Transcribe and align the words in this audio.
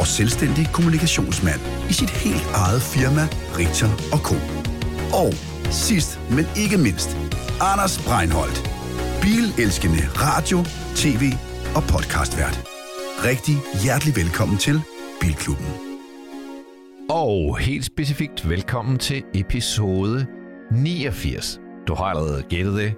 og 0.00 0.06
selvstændig 0.06 0.68
kommunikationsmand 0.72 1.60
i 1.90 1.92
sit 1.92 2.10
helt 2.10 2.46
eget 2.54 2.82
firma, 2.82 3.24
Richter 3.58 3.90
og 4.12 4.18
Co. 4.18 4.36
Og 5.22 5.30
sidst, 5.70 6.20
men 6.30 6.44
ikke 6.56 6.78
mindst, 6.78 7.10
Anders 7.60 7.94
Breinholt, 8.06 8.58
bilelskende 9.22 10.02
radio, 10.26 10.58
tv 10.94 11.22
og 11.76 11.82
podcastvært. 11.82 12.56
Rigtig 13.24 13.56
hjertelig 13.82 14.16
velkommen 14.16 14.58
til 14.58 14.80
Bilklubben. 15.20 15.66
Og 17.10 17.58
helt 17.58 17.84
specifikt 17.84 18.48
velkommen 18.48 18.98
til 18.98 19.22
episode 19.34 20.26
89. 20.70 21.60
Du 21.88 21.94
har 21.94 22.04
allerede 22.04 22.42
gættet 22.42 22.74
det. 22.74 22.94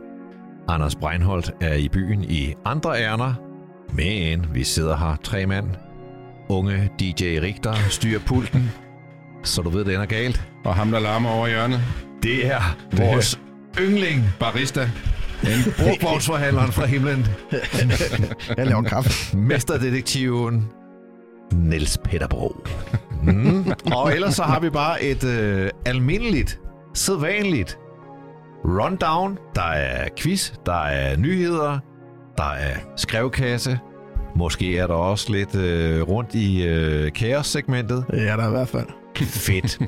Anders 0.69 0.97
Breinholt 0.97 1.53
er 1.61 1.75
i 1.75 1.89
byen 1.89 2.25
i 2.25 2.55
andre 2.65 3.03
ærner, 3.03 3.35
men 3.93 4.47
vi 4.55 4.65
sidder 4.65 4.97
her 4.97 5.17
tre 5.23 5.47
mand. 5.47 5.67
Unge 6.49 6.91
DJ 7.01 7.39
Richter 7.43 7.75
styrer 7.91 8.21
pulten, 8.27 8.73
så 9.43 9.63
du 9.63 9.71
ved, 9.71 9.85
det 9.85 9.95
ender 9.95 10.07
galt. 10.07 10.45
Og 10.65 10.75
ham, 10.75 10.91
der 10.91 10.99
larmer 11.01 11.31
over 11.31 11.49
hjørnet. 11.49 11.81
Det 12.23 12.47
er 12.47 12.77
vores 12.93 13.41
yndling, 13.81 14.25
Barista. 14.41 14.83
en 15.43 15.73
brugvognsforhandleren 15.79 16.73
fra 16.73 16.87
himlen, 16.87 17.27
Jeg 18.57 18.67
laver 18.67 18.83
kaffe. 18.83 19.37
mesterdetektiven 19.37 20.67
Niels 21.53 21.99
Peter 22.05 22.27
Bro. 22.29 22.57
Mm. 23.23 23.65
Og 23.93 24.13
ellers 24.15 24.35
så 24.35 24.43
har 24.43 24.61
vi 24.61 24.71
bare 24.71 25.03
et 25.03 25.25
øh, 25.25 25.71
almindeligt, 25.87 26.61
sædvanligt 26.95 27.79
rundown. 28.65 29.39
Der 29.55 29.63
er 29.63 30.09
quiz, 30.19 30.53
der 30.67 30.83
er 30.85 31.17
nyheder, 31.17 31.79
der 32.39 32.51
er 32.51 32.75
skrevkasse. 32.97 33.79
Måske 34.37 34.79
er 34.79 34.87
der 34.87 34.95
også 34.95 35.33
lidt 35.33 35.55
øh, 35.55 36.03
rundt 36.03 36.35
i 36.35 36.67
øh, 36.67 37.13
kaos-segmentet. 37.13 38.05
Det 38.11 38.29
er 38.29 38.37
der 38.37 38.47
i 38.49 38.51
hvert 38.51 38.69
fald. 38.69 38.87
Fedt. 39.17 39.79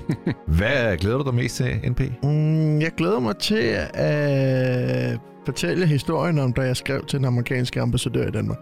Hvad 0.47 0.97
glæder 0.97 1.19
du 1.19 1.25
dig 1.25 1.35
mest 1.35 1.57
til, 1.57 1.67
NP? 1.91 2.01
Mm, 2.23 2.81
jeg 2.81 2.91
glæder 2.97 3.21
mig 3.21 3.37
til 3.37 3.77
at 3.95 5.19
fortælle 5.47 5.87
historien 5.87 6.39
om, 6.39 6.53
da 6.53 6.63
jeg 6.63 6.77
skrev 6.77 7.05
til 7.05 7.19
den 7.19 7.27
amerikanske 7.27 7.81
ambassadør 7.81 8.29
i 8.29 8.31
Danmark. 8.31 8.59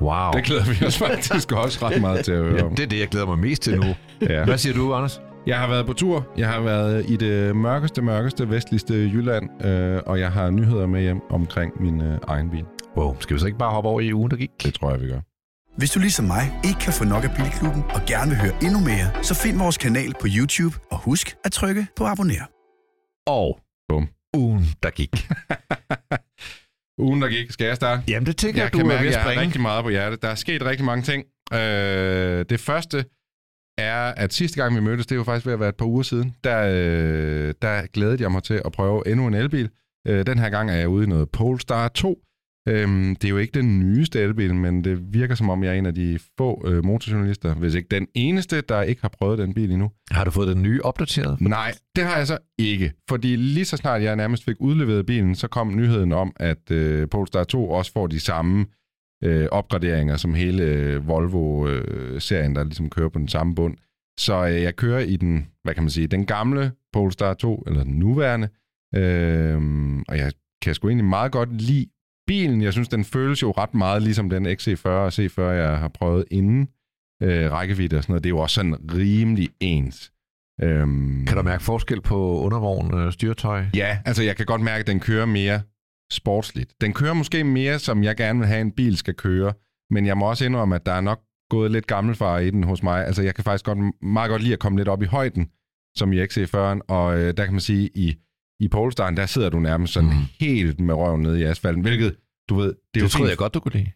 Wow. 0.00 0.30
Det 0.32 0.44
glæder 0.44 0.64
vi 0.80 0.86
os 0.86 0.98
faktisk 0.98 1.52
også 1.52 1.86
ret 1.86 2.00
meget 2.00 2.24
til 2.24 2.32
at 2.32 2.38
høre 2.38 2.56
Ja, 2.56 2.62
om. 2.64 2.74
det 2.74 2.82
er 2.82 2.86
det, 2.88 3.00
jeg 3.00 3.08
glæder 3.08 3.26
mig 3.26 3.38
mest 3.38 3.62
til 3.62 3.80
nu. 3.80 3.86
Ja. 4.28 4.44
Hvad 4.44 4.58
siger 4.58 4.74
du, 4.74 4.94
Anders? 4.94 5.20
Jeg 5.46 5.58
har 5.58 5.68
været 5.68 5.86
på 5.86 5.92
tur. 5.92 6.26
Jeg 6.38 6.48
har 6.48 6.60
været 6.60 7.04
i 7.08 7.16
det 7.16 7.56
mørkeste, 7.56 8.02
mørkeste, 8.02 8.50
vestligste 8.50 8.94
Jylland, 8.94 9.66
øh, 9.66 10.00
og 10.06 10.20
jeg 10.20 10.30
har 10.32 10.50
nyheder 10.50 10.86
med 10.86 11.00
hjem 11.00 11.20
omkring 11.30 11.82
min 11.82 12.00
øh, 12.02 12.18
egen 12.28 12.50
bil. 12.50 12.64
Wow, 12.96 13.16
skal 13.20 13.34
vi 13.34 13.40
så 13.40 13.46
ikke 13.46 13.58
bare 13.58 13.70
hoppe 13.70 13.90
over 13.90 14.00
i 14.00 14.12
ugen, 14.12 14.30
der 14.30 14.36
gik? 14.36 14.50
Det 14.62 14.74
tror 14.74 14.90
jeg, 14.90 15.00
vi 15.00 15.08
gør. 15.08 15.20
Hvis 15.78 15.90
du 15.90 15.98
ligesom 16.00 16.24
mig 16.24 16.44
ikke 16.64 16.80
kan 16.80 16.92
få 16.92 17.04
nok 17.04 17.24
af 17.24 17.30
Bilklubben 17.36 17.82
og 17.96 18.00
gerne 18.06 18.30
vil 18.30 18.38
høre 18.40 18.54
endnu 18.62 18.80
mere, 18.80 19.24
så 19.24 19.34
find 19.34 19.58
vores 19.58 19.78
kanal 19.78 20.12
på 20.20 20.26
YouTube 20.38 20.76
og 20.90 20.98
husk 20.98 21.36
at 21.44 21.52
trykke 21.52 21.86
på 21.96 22.04
abonner. 22.04 22.46
Og 23.26 23.58
Bum. 23.88 24.08
ugen, 24.36 24.64
der 24.82 24.90
gik. 24.90 25.14
Ugen, 27.04 27.22
der 27.22 27.28
gik. 27.28 27.50
Skal 27.50 27.66
jeg 27.66 27.76
starte? 27.76 28.02
Jamen, 28.08 28.26
det 28.26 28.36
tænker 28.36 28.60
Jeg 28.60 28.64
jeg, 28.64 28.72
du 28.72 28.78
kan 28.78 28.86
mærke, 28.88 29.08
at 29.08 29.14
jeg 29.14 29.22
har 29.22 29.40
rigtig 29.40 29.60
meget 29.60 29.84
på 29.84 29.90
hjertet. 29.90 30.22
Der 30.22 30.28
er 30.28 30.34
sket 30.34 30.62
rigtig 30.64 30.84
mange 30.86 31.02
ting. 31.02 31.24
Øh, 31.52 32.44
det 32.50 32.60
første 32.60 33.04
er, 33.78 34.02
at 34.16 34.32
sidste 34.32 34.62
gang 34.62 34.74
vi 34.74 34.80
mødtes, 34.80 35.06
det 35.06 35.16
jo 35.16 35.24
faktisk 35.24 35.46
ved 35.46 35.52
at 35.52 35.60
være 35.60 35.68
et 35.68 35.76
par 35.76 35.86
uger 35.86 36.02
siden, 36.02 36.34
der, 36.44 36.60
øh, 36.68 37.54
der 37.62 37.86
glædede 37.86 38.22
jeg 38.22 38.32
mig 38.32 38.42
til 38.42 38.62
at 38.64 38.72
prøve 38.72 39.08
endnu 39.08 39.26
en 39.26 39.34
elbil. 39.34 39.70
Øh, 40.08 40.26
den 40.26 40.38
her 40.38 40.50
gang 40.50 40.70
er 40.70 40.74
jeg 40.74 40.88
ude 40.88 41.04
i 41.04 41.08
noget 41.08 41.30
Polestar 41.30 41.88
2. 41.88 42.18
Øhm, 42.68 43.16
det 43.16 43.24
er 43.24 43.28
jo 43.28 43.38
ikke 43.38 43.60
den 43.60 43.80
nyeste 43.80 44.20
elbil, 44.20 44.54
men 44.54 44.84
det 44.84 45.14
virker 45.14 45.34
som 45.34 45.50
om, 45.50 45.64
jeg 45.64 45.74
er 45.74 45.78
en 45.78 45.86
af 45.86 45.94
de 45.94 46.18
få 46.38 46.68
øh, 46.68 46.84
motorjournalister, 46.84 47.54
hvis 47.54 47.74
ikke 47.74 47.88
den 47.90 48.06
eneste, 48.14 48.60
der 48.60 48.82
ikke 48.82 49.02
har 49.02 49.08
prøvet 49.08 49.38
den 49.38 49.54
bil 49.54 49.70
endnu. 49.70 49.90
Har 50.10 50.24
du 50.24 50.30
fået 50.30 50.48
den 50.48 50.62
nye 50.62 50.80
opdateret? 50.82 51.40
Nej, 51.40 51.72
det 51.96 52.04
har 52.04 52.16
jeg 52.16 52.26
så 52.26 52.38
ikke. 52.58 52.92
Fordi 53.08 53.36
lige 53.36 53.64
så 53.64 53.76
snart 53.76 54.02
jeg 54.02 54.16
nærmest 54.16 54.44
fik 54.44 54.56
udleveret 54.60 55.06
bilen, 55.06 55.34
så 55.34 55.48
kom 55.48 55.76
nyheden 55.76 56.12
om, 56.12 56.32
at 56.36 56.70
øh, 56.70 57.08
Polestar 57.08 57.44
2 57.44 57.70
også 57.70 57.92
får 57.92 58.06
de 58.06 58.20
samme 58.20 58.66
øh, 59.24 59.48
opgraderinger 59.50 60.16
som 60.16 60.34
hele 60.34 60.62
øh, 60.62 61.08
Volvo-serien, 61.08 62.56
der 62.56 62.64
ligesom 62.64 62.90
kører 62.90 63.08
på 63.08 63.18
den 63.18 63.28
samme 63.28 63.54
bund. 63.54 63.76
Så 64.18 64.46
øh, 64.46 64.62
jeg 64.62 64.76
kører 64.76 65.00
i 65.00 65.16
den, 65.16 65.46
hvad 65.64 65.74
kan 65.74 65.82
man 65.82 65.90
sige, 65.90 66.06
den 66.06 66.26
gamle 66.26 66.72
Polestar 66.92 67.34
2, 67.34 67.64
eller 67.66 67.84
den 67.84 67.98
nuværende. 67.98 68.48
Øh, 68.94 69.60
og 70.08 70.18
jeg 70.18 70.32
kan 70.62 70.74
sgu 70.74 70.88
egentlig 70.88 71.04
meget 71.04 71.32
godt 71.32 71.62
lide 71.62 71.86
bilen. 72.26 72.62
Jeg 72.62 72.72
synes, 72.72 72.88
den 72.88 73.04
føles 73.04 73.42
jo 73.42 73.50
ret 73.50 73.74
meget 73.74 74.02
ligesom 74.02 74.30
den 74.30 74.46
XC40 74.46 74.88
og 74.88 75.08
C40, 75.08 75.42
jeg 75.42 75.78
har 75.78 75.88
prøvet 75.88 76.24
inden 76.30 76.68
øh, 77.22 77.52
rækkevidde 77.52 77.96
og 77.96 78.02
sådan 78.02 78.12
noget. 78.12 78.24
Det 78.24 78.28
er 78.28 78.34
jo 78.34 78.38
også 78.38 78.54
sådan 78.54 78.76
rimelig 78.94 79.48
ens. 79.60 80.12
Øhm, 80.62 81.26
Kan 81.26 81.36
du 81.36 81.42
mærke 81.42 81.62
forskel 81.62 82.00
på 82.00 82.40
undervogn 82.40 82.94
og 82.94 83.12
styretøj? 83.12 83.64
Ja, 83.74 83.98
altså 84.04 84.22
jeg 84.22 84.36
kan 84.36 84.46
godt 84.46 84.60
mærke, 84.60 84.80
at 84.80 84.86
den 84.86 85.00
kører 85.00 85.26
mere 85.26 85.60
sportsligt. 86.12 86.74
Den 86.80 86.92
kører 86.92 87.12
måske 87.14 87.44
mere, 87.44 87.78
som 87.78 88.04
jeg 88.04 88.16
gerne 88.16 88.38
vil 88.38 88.48
have, 88.48 88.60
en 88.60 88.72
bil 88.72 88.96
skal 88.96 89.14
køre, 89.14 89.52
men 89.90 90.06
jeg 90.06 90.16
må 90.18 90.30
også 90.30 90.44
indrømme, 90.44 90.74
at 90.74 90.86
der 90.86 90.92
er 90.92 91.00
nok 91.00 91.20
gået 91.50 91.70
lidt 91.70 91.86
gammelfar 91.86 92.38
i 92.38 92.50
den 92.50 92.64
hos 92.64 92.82
mig. 92.82 93.06
Altså 93.06 93.22
jeg 93.22 93.34
kan 93.34 93.44
faktisk 93.44 93.64
godt, 93.64 93.78
meget 94.02 94.30
godt 94.30 94.42
lide 94.42 94.52
at 94.52 94.58
komme 94.58 94.78
lidt 94.78 94.88
op 94.88 95.02
i 95.02 95.06
højden, 95.06 95.48
som 95.96 96.12
i 96.12 96.22
XC40'eren, 96.24 96.80
og 96.88 97.18
øh, 97.18 97.34
der 97.36 97.44
kan 97.44 97.54
man 97.54 97.60
sige, 97.60 97.90
i, 97.94 98.16
i 98.64 98.68
Polestaren, 98.68 99.16
der 99.16 99.26
sidder 99.26 99.48
du 99.50 99.58
nærmest 99.58 99.92
sådan 99.92 100.08
Mm. 100.10 100.14
helt 100.40 100.80
med 100.80 100.94
røven 100.94 101.22
nede 101.22 101.40
i 101.40 101.42
asfalten, 101.42 101.82
hvilket, 101.82 102.16
du 102.48 102.54
ved, 102.54 102.66
det 102.66 102.72
er 102.74 102.76
Det, 102.94 103.00
jo 103.00 103.04
det 103.04 103.12
troede 103.12 103.30
jeg 103.30 103.38
godt, 103.38 103.54
du 103.54 103.60
kunne 103.60 103.72
lide. 103.72 103.90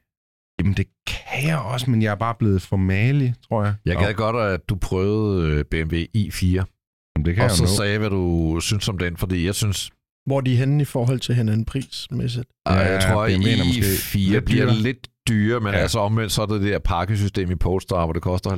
Jamen 0.58 0.72
det 0.74 0.86
kan 1.06 1.48
jeg 1.48 1.58
også, 1.58 1.90
men 1.90 2.02
jeg 2.02 2.10
er 2.10 2.14
bare 2.14 2.34
blevet 2.38 2.62
for 2.62 2.76
malig, 2.76 3.34
tror 3.48 3.64
jeg. 3.64 3.74
Jeg 3.84 3.96
gad 3.96 4.14
godt, 4.14 4.36
at 4.36 4.68
du 4.68 4.74
prøvede 4.76 5.50
øh, 5.52 5.64
BMW 5.64 5.96
i4, 6.16 6.46
Jamen, 6.46 7.24
det 7.24 7.34
kan 7.34 7.42
og 7.44 7.48
jeg 7.48 7.50
så 7.50 7.62
nå. 7.64 7.68
sagde, 7.68 7.98
hvad 7.98 8.10
du 8.10 8.58
synes 8.60 8.88
om 8.88 8.98
den, 8.98 9.16
fordi 9.16 9.46
jeg 9.46 9.54
synes, 9.54 9.90
Hvor 10.26 10.36
er 10.36 10.40
de 10.40 10.56
henne 10.56 10.82
i 10.82 10.84
forhold 10.84 11.20
til 11.20 11.34
hinanden 11.34 11.64
prismæssigt? 11.64 12.46
ja, 12.68 12.72
jeg 12.74 13.02
tror, 13.02 13.22
at 13.24 13.30
BMW'en 13.32 13.60
er 13.60 13.64
måske 13.64 13.80
i4 13.80 14.30
lidt 14.32 14.44
bliver 14.44 14.72
lidt 14.72 15.08
dyre, 15.28 15.60
men 15.60 15.72
ja. 15.74 15.78
Altså 15.78 15.98
omvendt, 15.98 16.32
så 16.32 16.42
er 16.42 16.46
det 16.46 16.60
det 16.60 16.72
der 16.72 16.78
pakkesystem 16.78 17.50
i 17.50 17.54
Polestar, 17.54 18.04
hvor 18.04 18.12
det 18.12 18.22
koster 18.22 18.50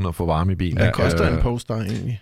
50.000 0.00 0.08
at 0.08 0.14
få 0.14 0.26
varme 0.26 0.52
i 0.52 0.54
bilen. 0.54 0.78
Ja, 0.78 0.84
Ja, 0.84 0.90
koster 0.92 1.26
øh, 1.30 1.36
en 1.36 1.42
Polestar 1.42 1.76
egentlig? 1.80 2.20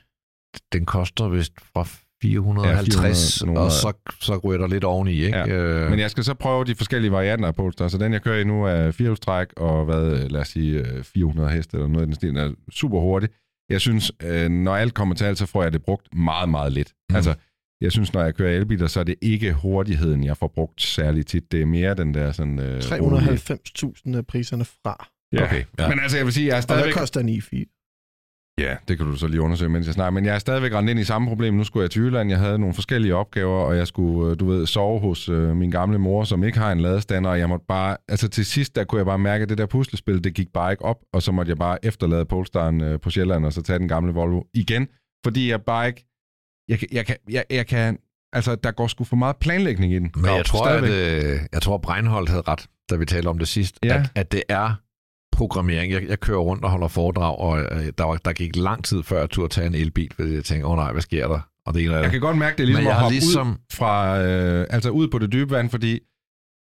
den 0.73 0.87
koster 0.87 1.29
vist 1.29 1.53
fra 1.73 1.85
450, 2.25 3.41
Ja, 3.41 3.45
400, 3.47 3.67
og 3.67 3.73
så, 3.73 3.93
så 4.21 4.37
ryger 4.37 4.59
der 4.59 4.67
lidt 4.69 4.85
oveni, 4.85 5.13
ikke? 5.25 5.39
Ja, 5.39 5.47
Øh, 5.49 5.91
Men 5.91 5.99
jeg 5.99 6.11
skal 6.11 6.25
så 6.25 6.35
prøve 6.35 6.65
de 6.65 6.75
forskellige 6.75 7.13
varianter 7.13 7.47
af 7.49 7.55
Polestar. 7.55 7.89
Så 7.89 7.99
den, 7.99 8.13
jeg 8.13 8.23
kører 8.23 8.39
i 8.41 8.45
nu, 8.45 8.65
er 8.65 8.91
firehjulstræk 8.91 9.49
og 9.57 9.85
hvad, 9.85 10.29
lad 10.29 10.41
os 10.41 10.49
sige, 10.49 10.79
øh, 10.79 11.03
400 11.05 11.51
heste 11.51 11.77
eller 11.77 11.89
noget 11.89 12.05
i 12.05 12.07
den 12.07 12.15
stil. 12.15 12.29
Den 12.29 12.37
er 12.37 12.51
super 12.73 13.01
hurtig. 13.01 13.29
Jeg 13.71 13.81
synes, 13.81 14.13
øh, 14.23 14.49
når 14.51 14.77
alt 14.77 14.95
kommer 14.95 15.15
til 15.15 15.25
alt, 15.25 15.39
så 15.39 15.47
får 15.47 15.63
jeg 15.63 15.73
det 15.73 15.83
brugt 15.83 16.15
meget, 16.15 16.49
meget 16.49 16.73
lidt. 16.73 16.93
Mm. 17.11 17.17
Altså, 17.17 17.35
jeg 17.81 17.93
synes, 17.93 18.13
når 18.13 18.23
jeg 18.23 18.35
kører 18.35 18.57
elbiler, 18.57 18.87
så 18.87 19.01
er 19.01 19.05
det 19.05 19.15
ikke 19.23 19.53
hurtigheden, 19.53 20.25
jeg 20.25 20.37
får 20.37 20.47
brugt 20.55 20.83
særligt 20.83 21.29
tit. 21.29 21.53
Det 21.53 21.63
er 21.63 21.67
mere 21.67 21.95
den 21.95 22.15
der 22.15 22.33
sådan... 22.33 22.59
Øh, 22.59 22.83
rolige- 23.01 23.31
390.000 24.13 24.17
er 24.17 24.23
priserne 24.29 24.65
fra. 24.65 25.09
Ja. 25.33 25.45
Okay, 25.45 25.65
ja. 25.79 25.89
Men 25.89 26.01
altså, 26.01 26.17
jeg 26.17 26.27
vil 26.27 26.33
sige, 26.35 26.47
jeg 26.47 26.53
er 26.53 26.57
Og 26.57 26.67
hvad 26.67 26.77
stadigvæk... 26.77 26.95
koster 26.95 27.21
en 27.21 27.29
i4? 27.29 27.74
Ja, 28.59 28.77
det 28.89 28.97
kan 28.99 29.07
du 29.07 29.17
så 29.17 29.27
lige 29.27 29.41
undersøge, 29.41 29.69
mens 29.69 29.87
jeg 29.87 29.95
snakker. 29.95 30.11
Men 30.11 30.25
jeg 30.25 30.35
er 30.35 30.39
stadigvæk 30.39 30.73
rendt 30.73 30.91
ind 30.91 31.01
i 31.01 31.05
samme 31.05 31.29
problem. 31.29 31.55
Nu 31.55 31.65
skulle 31.65 31.83
jeg 31.83 31.91
til 31.91 32.03
Jylland. 32.03 32.31
Jeg 32.31 32.39
havde 32.39 32.59
nogle 32.59 32.75
forskellige 32.75 33.15
opgaver, 33.15 33.61
og 33.65 33.77
jeg 33.77 33.87
skulle, 33.87 34.31
øh, 34.31 34.41
du 34.41 34.47
ved, 34.47 34.67
sove 34.67 35.01
hos 35.01 35.29
øh, 35.29 35.57
min 35.57 35.71
gamle 35.71 35.99
mor, 35.99 36.25
som 36.25 36.45
ikke 36.45 36.59
har 36.59 36.73
en 36.73 36.81
ladestander. 36.81 37.31
Og 37.31 37.39
jeg 37.39 37.49
måtte 37.49 37.65
bare... 37.69 37.97
Altså 38.09 38.29
til 38.29 38.45
sidst, 38.47 38.77
der 38.77 38.85
kunne 38.85 38.99
jeg 38.99 39.07
bare 39.07 39.19
mærke, 39.19 39.43
at 39.43 39.49
det 39.49 39.59
der 39.59 39.67
puslespil, 39.67 40.25
det 40.25 40.35
gik 40.35 40.49
bare 40.53 40.73
ikke 40.73 40.85
op. 40.85 40.97
Og 41.13 41.23
så 41.23 41.33
måtte 41.33 41.51
jeg 41.51 41.59
bare 41.59 41.85
efterlade 41.85 42.25
Polestaren 42.25 42.81
øh, 42.81 43.01
på 43.01 43.11
Sjælland, 43.11 43.47
og 43.47 43.53
så 43.53 43.63
tage 43.63 43.79
den 43.79 43.89
gamle 43.89 44.13
Volvo 44.13 44.43
igen. 44.55 44.89
Fordi 45.25 45.51
jeg 45.51 45.63
bare 45.63 45.87
ikke... 45.87 46.07
Jeg, 46.69 46.79
kan- 46.79 46.89
jeg, 46.93 47.07
kan, 47.07 47.17
jeg, 47.31 47.45
jeg 47.51 47.67
kan... 47.67 47.99
Altså, 48.33 48.55
der 48.55 48.71
går 48.71 48.87
sgu 48.87 49.05
for 49.05 49.17
meget 49.17 49.37
planlægning 49.37 49.93
i 49.93 49.99
den. 49.99 50.11
Men 50.17 50.25
jeg 50.25 50.45
tror, 50.45 50.67
at, 50.67 50.85
stadigvæk- 50.85 51.25
øh, 51.35 51.41
jeg 51.53 51.63
tror, 51.63 51.79
Breinholt 51.79 52.29
havde 52.29 52.43
ret, 52.49 52.67
da 52.91 52.97
vi 52.97 53.05
talte 53.07 53.29
om 53.29 53.39
det 53.39 53.49
sidst, 53.49 53.79
Ja. 53.85 53.95
at, 53.95 54.11
at 54.15 54.33
det 54.33 54.43
er 54.49 54.75
programmering. 55.35 55.93
Jeg, 55.93 56.03
jeg 56.09 56.21
kører 56.21 56.39
rundt 56.39 56.65
og 56.65 56.71
holder 56.71 56.89
foredrag, 56.89 57.39
og 57.39 57.61
øh, 57.61 57.93
der, 57.99 58.05
var, 58.05 58.17
der 58.17 58.33
gik 58.33 58.57
lang 58.57 58.85
tid 58.85 59.03
før 59.03 59.19
jeg 59.19 59.31
turde 59.31 59.55
tage 59.55 59.67
en 59.67 59.75
elbil, 59.75 60.11
fordi 60.15 60.35
jeg 60.35 60.45
tænkte, 60.45 60.67
åh 60.67 60.73
oh, 60.73 60.77
nej, 60.77 60.93
hvad 60.93 61.03
sker 61.03 61.29
der? 61.29 61.41
Og 61.67 61.75
det 61.75 61.85
ene 61.85 61.95
Jeg 61.97 62.11
kan 62.11 62.21
godt 62.21 62.39
mærke, 62.39 62.57
det 62.57 62.63
er 62.63 62.67
ligesom 62.67 62.87
at 62.87 62.95
hoppe 62.95 63.15
ligesom- 63.15 63.51
ud 63.51 63.57
fra, 63.73 64.23
øh, 64.23 64.67
altså 64.71 64.91
ud 64.91 65.09
på 65.09 65.19
det 65.19 65.33
dybe 65.33 65.51
vand, 65.51 65.71
fordi 65.71 66.01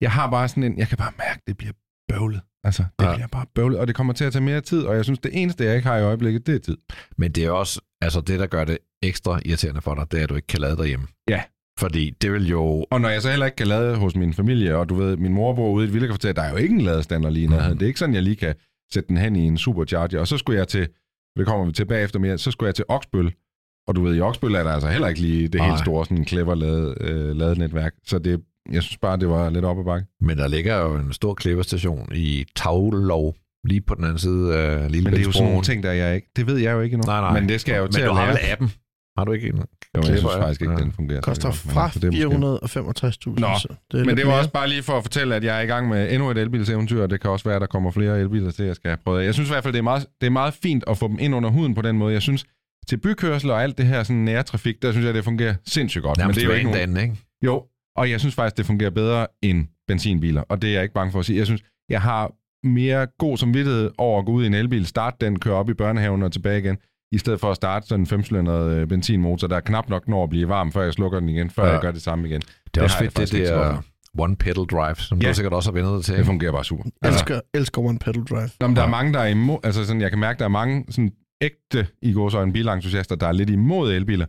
jeg 0.00 0.12
har 0.12 0.30
bare 0.30 0.48
sådan 0.48 0.62
en, 0.62 0.78
jeg 0.78 0.88
kan 0.88 0.98
bare 0.98 1.12
mærke, 1.18 1.40
det 1.46 1.56
bliver 1.58 1.72
bøvlet. 2.08 2.40
Altså, 2.64 2.84
det 2.98 3.06
ja. 3.06 3.14
bliver 3.14 3.26
bare 3.28 3.46
bøvlet, 3.54 3.78
og 3.78 3.86
det 3.86 3.94
kommer 3.96 4.12
til 4.12 4.24
at 4.24 4.32
tage 4.32 4.42
mere 4.44 4.60
tid, 4.60 4.82
og 4.82 4.96
jeg 4.96 5.04
synes, 5.04 5.18
det 5.18 5.42
eneste, 5.42 5.64
jeg 5.64 5.76
ikke 5.76 5.88
har 5.88 5.96
i 5.96 6.02
øjeblikket, 6.02 6.46
det 6.46 6.54
er 6.54 6.58
tid. 6.58 6.76
Men 7.16 7.32
det 7.32 7.44
er 7.44 7.50
også, 7.50 7.80
altså 8.00 8.20
det, 8.20 8.40
der 8.40 8.46
gør 8.46 8.64
det 8.64 8.78
ekstra 9.02 9.40
irriterende 9.44 9.80
for 9.80 9.94
dig, 9.94 10.12
det 10.12 10.18
er, 10.18 10.22
at 10.22 10.28
du 10.28 10.34
ikke 10.34 10.46
kan 10.46 10.60
lade 10.60 10.76
derhjemme. 10.76 11.06
Ja. 11.28 11.42
Fordi 11.78 12.10
det 12.10 12.32
vil 12.32 12.48
jo... 12.48 12.86
Og 12.90 13.00
når 13.00 13.08
jeg 13.08 13.22
så 13.22 13.30
heller 13.30 13.46
ikke 13.46 13.56
kan 13.56 13.66
lade 13.66 13.96
hos 13.96 14.16
min 14.16 14.34
familie, 14.34 14.76
og 14.76 14.88
du 14.88 14.94
ved, 14.94 15.16
min 15.16 15.32
mor 15.34 15.54
bor 15.54 15.70
ude 15.70 15.84
i 15.84 15.88
et 15.88 15.94
villekvarter, 15.94 16.32
der 16.32 16.42
er 16.42 16.50
jo 16.50 16.56
ikke 16.56 16.74
en 16.74 16.80
ladestander 16.80 17.30
lige 17.30 17.44
i 17.44 17.48
nærheden. 17.48 17.70
Mhm. 17.70 17.78
Det 17.78 17.86
er 17.86 17.88
ikke 17.88 17.98
sådan, 17.98 18.14
jeg 18.14 18.22
lige 18.22 18.36
kan 18.36 18.54
sætte 18.92 19.08
den 19.08 19.16
hen 19.16 19.36
i 19.36 19.46
en 19.46 19.58
supercharger. 19.58 20.20
Og 20.20 20.28
så 20.28 20.38
skulle 20.38 20.58
jeg 20.58 20.68
til, 20.68 20.88
det 21.36 21.46
kommer 21.46 21.66
vi 21.66 21.72
tilbage 21.72 22.04
efter 22.04 22.18
mere, 22.18 22.38
så 22.38 22.50
skulle 22.50 22.68
jeg 22.68 22.74
til 22.74 22.84
Oksbøl. 22.88 23.32
Og 23.88 23.96
du 23.96 24.02
ved, 24.02 24.16
i 24.16 24.20
Oksbøl 24.20 24.54
er 24.54 24.62
der 24.62 24.70
altså 24.70 24.88
heller 24.88 25.08
ikke 25.08 25.20
lige 25.20 25.48
det 25.48 25.60
helt 25.60 25.72
Nej. 25.72 25.82
store, 25.82 26.06
sådan 26.06 26.24
clever 26.24 26.54
lade, 26.54 26.94
øh, 27.00 27.36
ladenetværk. 27.36 27.92
Så 28.06 28.18
det, 28.18 28.40
jeg 28.72 28.82
synes 28.82 28.98
bare, 28.98 29.16
det 29.16 29.28
var 29.28 29.50
lidt 29.50 29.64
op 29.64 29.78
ad 29.78 29.84
bakke. 29.84 30.06
Men 30.20 30.38
der 30.38 30.48
ligger 30.48 30.76
jo 30.76 30.94
en 30.94 31.12
stor 31.12 31.34
klipperstation 31.34 32.08
i 32.14 32.44
Taglov, 32.56 33.34
lige 33.64 33.80
på 33.80 33.94
den 33.94 34.04
anden 34.04 34.18
side 34.18 34.56
af 34.56 34.92
Lille 34.92 35.04
Men 35.04 35.12
det 35.12 35.20
er 35.20 35.24
jo 35.24 35.32
sådan 35.32 35.48
nogle 35.48 35.64
ting, 35.64 35.82
der 35.82 35.92
jeg 35.92 36.14
ikke... 36.14 36.28
Det 36.36 36.46
ved 36.46 36.56
jeg 36.56 36.72
jo 36.72 36.80
ikke 36.80 36.94
endnu. 36.94 37.06
Nej, 37.06 37.20
nej. 37.20 37.40
Men 37.40 37.48
det 37.48 37.60
skal 37.60 37.72
jeg 37.72 37.78
jo 37.78 37.84
Men 37.84 37.92
til 37.92 38.04
du 38.04 38.10
at 38.10 38.16
har 38.16 38.26
vel 38.26 38.38
appen? 38.52 38.72
Har 39.18 39.24
du 39.24 39.32
ikke 39.32 39.46
en? 39.48 39.56
Jo, 39.56 39.62
jeg 39.94 40.04
synes 40.04 40.20
klipper, 40.20 40.40
faktisk 40.42 40.60
ikke, 40.60 40.72
ja. 40.72 40.78
den 40.78 40.92
fungerer. 40.92 41.20
Koster 41.20 41.50
fra 41.50 41.84
altså, 41.84 41.98
det 41.98 42.22
er 42.22 42.28
måske- 42.28 42.78
465.000. 43.30 43.40
Nå, 43.40 43.48
så 43.58 43.68
det 43.92 44.06
Men 44.06 44.16
det 44.16 44.24
var 44.26 44.30
mere. 44.30 44.38
også 44.38 44.50
bare 44.50 44.68
lige 44.68 44.82
for 44.82 44.92
at 44.92 45.02
fortælle, 45.02 45.34
at 45.34 45.44
jeg 45.44 45.58
er 45.58 45.60
i 45.60 45.66
gang 45.66 45.88
med 45.88 46.12
endnu 46.12 46.30
et 46.30 46.38
elbilseventyr, 46.38 47.02
og 47.02 47.10
det 47.10 47.20
kan 47.20 47.30
også 47.30 47.44
være, 47.44 47.54
at 47.56 47.60
der 47.60 47.66
kommer 47.66 47.90
flere 47.90 48.20
elbiler 48.20 48.50
til, 48.50 48.64
jeg 48.64 48.76
skal 48.76 48.88
have 48.88 48.98
prøvet. 49.04 49.24
Jeg 49.24 49.34
synes 49.34 49.48
i 49.48 49.52
hvert 49.52 49.62
fald, 49.62 49.72
det 49.72 49.78
er, 49.78 49.82
meget, 49.82 50.06
det 50.20 50.26
er 50.26 50.30
meget 50.30 50.54
fint 50.54 50.84
at 50.86 50.98
få 50.98 51.08
dem 51.08 51.16
ind 51.20 51.34
under 51.34 51.50
huden 51.50 51.74
på 51.74 51.82
den 51.82 51.98
måde. 51.98 52.12
Jeg 52.12 52.22
synes, 52.22 52.44
til 52.88 52.96
bykørsel 52.96 53.50
og 53.50 53.62
alt 53.62 53.78
det 53.78 53.86
her 53.86 54.02
sådan 54.02 54.16
nære 54.16 54.42
trafik, 54.42 54.82
der 54.82 54.92
synes 54.92 55.06
jeg, 55.06 55.14
det 55.14 55.24
fungerer 55.24 55.54
sindssygt 55.66 56.02
godt. 56.02 56.18
Nærmest 56.18 56.36
men 56.36 56.40
det 56.40 56.48
er 56.50 56.52
jo 56.54 56.58
ikke 56.58 56.70
nogen... 56.70 56.82
anden, 56.82 57.02
ikke? 57.02 57.16
Jo, 57.44 57.64
og 57.96 58.10
jeg 58.10 58.20
synes 58.20 58.34
faktisk, 58.34 58.56
det 58.56 58.66
fungerer 58.66 58.90
bedre 58.90 59.26
end 59.42 59.66
benzinbiler, 59.88 60.42
og 60.48 60.62
det 60.62 60.70
er 60.70 60.74
jeg 60.74 60.82
ikke 60.82 60.94
bange 60.94 61.12
for 61.12 61.18
at 61.18 61.24
sige. 61.24 61.38
Jeg 61.38 61.46
synes, 61.46 61.62
jeg 61.88 62.02
har 62.02 62.32
mere 62.66 63.06
god 63.18 63.36
samvittighed 63.36 63.90
over 63.98 64.18
at 64.18 64.26
gå 64.26 64.32
ud 64.32 64.44
i 64.44 64.46
en 64.46 64.54
elbil, 64.54 64.86
starte 64.86 65.16
den, 65.20 65.38
køre 65.38 65.54
op 65.54 65.70
i 65.70 65.74
børnehaven 65.74 66.22
og 66.22 66.32
tilbage 66.32 66.58
igen, 66.58 66.76
i 67.12 67.18
stedet 67.18 67.40
for 67.40 67.50
at 67.50 67.56
starte 67.56 67.86
sådan 67.86 68.00
en 68.02 68.06
femcylindret 68.06 68.72
øh, 68.72 68.86
benzinmotor, 68.88 69.46
der 69.48 69.60
knap 69.60 69.88
nok 69.88 70.08
når 70.08 70.22
at 70.24 70.30
blive 70.30 70.48
varm, 70.48 70.72
før 70.72 70.82
jeg 70.82 70.92
slukker 70.92 71.20
den 71.20 71.28
igen, 71.28 71.50
før 71.50 71.66
Ja. 71.66 71.72
jeg 71.72 71.80
gør 71.80 71.90
det 71.90 72.02
samme 72.02 72.28
igen. 72.28 72.40
Det 72.40 72.48
er 72.48 72.70
Det 72.74 72.82
også 72.82 72.98
fedt, 72.98 73.16
det 73.16 73.28
så 73.28 73.36
der 73.54 73.82
one 74.18 74.36
pedal 74.36 74.64
drive, 74.64 74.94
som 74.96 75.18
Ja. 75.20 75.28
du 75.28 75.34
sikkert 75.34 75.52
også 75.52 75.70
har 75.70 75.74
vendt 75.74 75.96
dig 75.96 76.04
til. 76.04 76.16
Det 76.16 76.26
fungerer 76.26 76.52
bare 76.52 76.64
super. 76.64 76.84
Jeg 77.02 77.10
elsker, 77.12 77.40
elsker 77.54 77.82
One 77.82 77.98
Pedal 77.98 78.22
Drive. 78.22 78.48
Nå, 78.60 78.66
men 78.66 78.76
der 78.76 78.82
er 78.82 78.86
Ja. 78.86 78.90
mange, 78.90 79.12
der 79.12 79.20
er 79.20 79.26
imod, 79.26 79.58
altså 79.64 79.84
sådan, 79.84 80.00
jeg 80.02 80.10
kan 80.10 80.18
mærke, 80.18 80.38
der 80.38 80.44
er 80.44 80.48
mange 80.48 80.84
sådan 80.90 81.10
ægte 81.40 81.86
i 82.02 82.12
en 82.12 82.52
bilentusiaster, 82.52 83.16
der 83.16 83.26
er 83.26 83.32
lidt 83.32 83.50
imod 83.50 83.92
elbiler. 83.92 84.26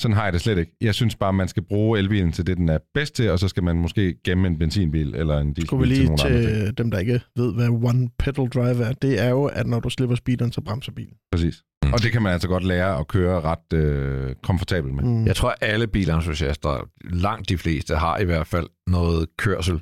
Sådan 0.00 0.14
har 0.14 0.24
jeg 0.24 0.32
det 0.32 0.40
slet 0.40 0.58
ikke. 0.58 0.72
Jeg 0.80 0.94
synes 0.94 1.16
bare, 1.16 1.32
man 1.32 1.48
skal 1.48 1.62
bruge 1.62 1.98
elbilen 1.98 2.32
til 2.32 2.46
det, 2.46 2.56
den 2.56 2.68
er 2.68 2.78
bedst 2.94 3.14
til, 3.14 3.30
og 3.30 3.38
så 3.38 3.48
skal 3.48 3.62
man 3.62 3.76
måske 3.76 4.14
gemme 4.24 4.46
en 4.48 4.58
benzinbil 4.58 5.14
eller 5.14 5.38
en 5.38 5.56
Skulle 5.66 5.88
vi 5.88 5.94
dieselbil 5.94 6.18
til 6.18 6.30
lige 6.30 6.30
nogle 6.30 6.44
andre 6.46 6.56
ting. 6.56 6.66
til 6.66 6.78
dem, 6.78 6.90
der 6.90 6.98
ikke 6.98 7.20
ved, 7.36 7.54
hvad 7.54 7.68
One 7.68 8.08
Pedal 8.18 8.48
Drive 8.48 8.84
er. 8.84 8.92
Det 8.92 9.22
er 9.22 9.28
jo, 9.28 9.44
at 9.44 9.66
når 9.66 9.80
du 9.80 9.90
slipper 9.90 10.16
speederen, 10.16 10.52
så 10.52 10.60
bremser 10.60 10.92
bilen. 10.92 11.14
Præcis. 11.32 11.62
Mm. 11.84 11.92
Og 11.92 12.02
det 12.02 12.12
kan 12.12 12.22
man 12.22 12.32
altså 12.32 12.48
godt 12.48 12.64
lære 12.64 12.98
at 12.98 13.08
køre 13.08 13.40
ret 13.40 13.72
øh, 13.78 14.34
komfortabelt 14.42 14.94
med. 14.94 15.04
Mm. 15.04 15.26
Jeg 15.26 15.36
tror, 15.36 15.48
at 15.48 15.56
alle 15.60 15.86
bilentusiaster, 15.86 16.88
langt 17.10 17.48
de 17.48 17.58
fleste, 17.58 17.96
har 17.96 18.18
i 18.18 18.24
hvert 18.24 18.46
fald 18.46 18.66
noget 18.86 19.26
kørsel, 19.38 19.80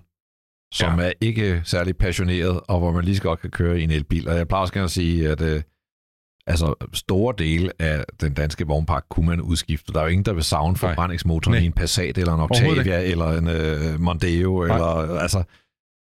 som 0.74 1.00
ja. 1.00 1.06
er 1.06 1.12
ikke 1.20 1.60
særlig 1.64 1.96
passioneret, 1.96 2.60
og 2.68 2.78
hvor 2.78 2.92
man 2.92 3.04
lige 3.04 3.16
så 3.16 3.22
godt 3.22 3.40
kan 3.40 3.50
køre 3.50 3.80
i 3.80 3.82
en 3.84 3.90
elbil. 3.90 4.28
Og 4.28 4.36
jeg 4.36 4.48
plejer 4.48 4.60
også 4.62 4.74
gerne 4.74 4.84
at 4.84 4.90
sige, 4.90 5.28
at 5.28 5.40
øh, 5.42 5.62
altså, 6.46 6.88
store 6.92 7.34
dele 7.38 7.70
af 7.82 8.04
den 8.20 8.34
danske 8.34 8.66
vognpark 8.66 9.04
kunne 9.10 9.26
man 9.26 9.40
udskifte. 9.40 9.92
Der 9.92 9.98
er 10.00 10.04
jo 10.04 10.08
ingen, 10.10 10.24
der 10.24 10.32
vil 10.32 10.44
savne 10.44 10.76
forbrændingsmotoren 10.76 11.54
Nej. 11.54 11.62
i 11.62 11.66
en 11.66 11.72
Passat, 11.72 12.18
eller 12.18 12.34
en 12.34 12.40
Octavia, 12.40 13.02
eller 13.10 13.26
en 13.38 13.48
øh, 13.48 14.00
Mondeo, 14.00 14.64
Nej. 14.66 14.76
eller 14.76 15.18
altså 15.20 15.42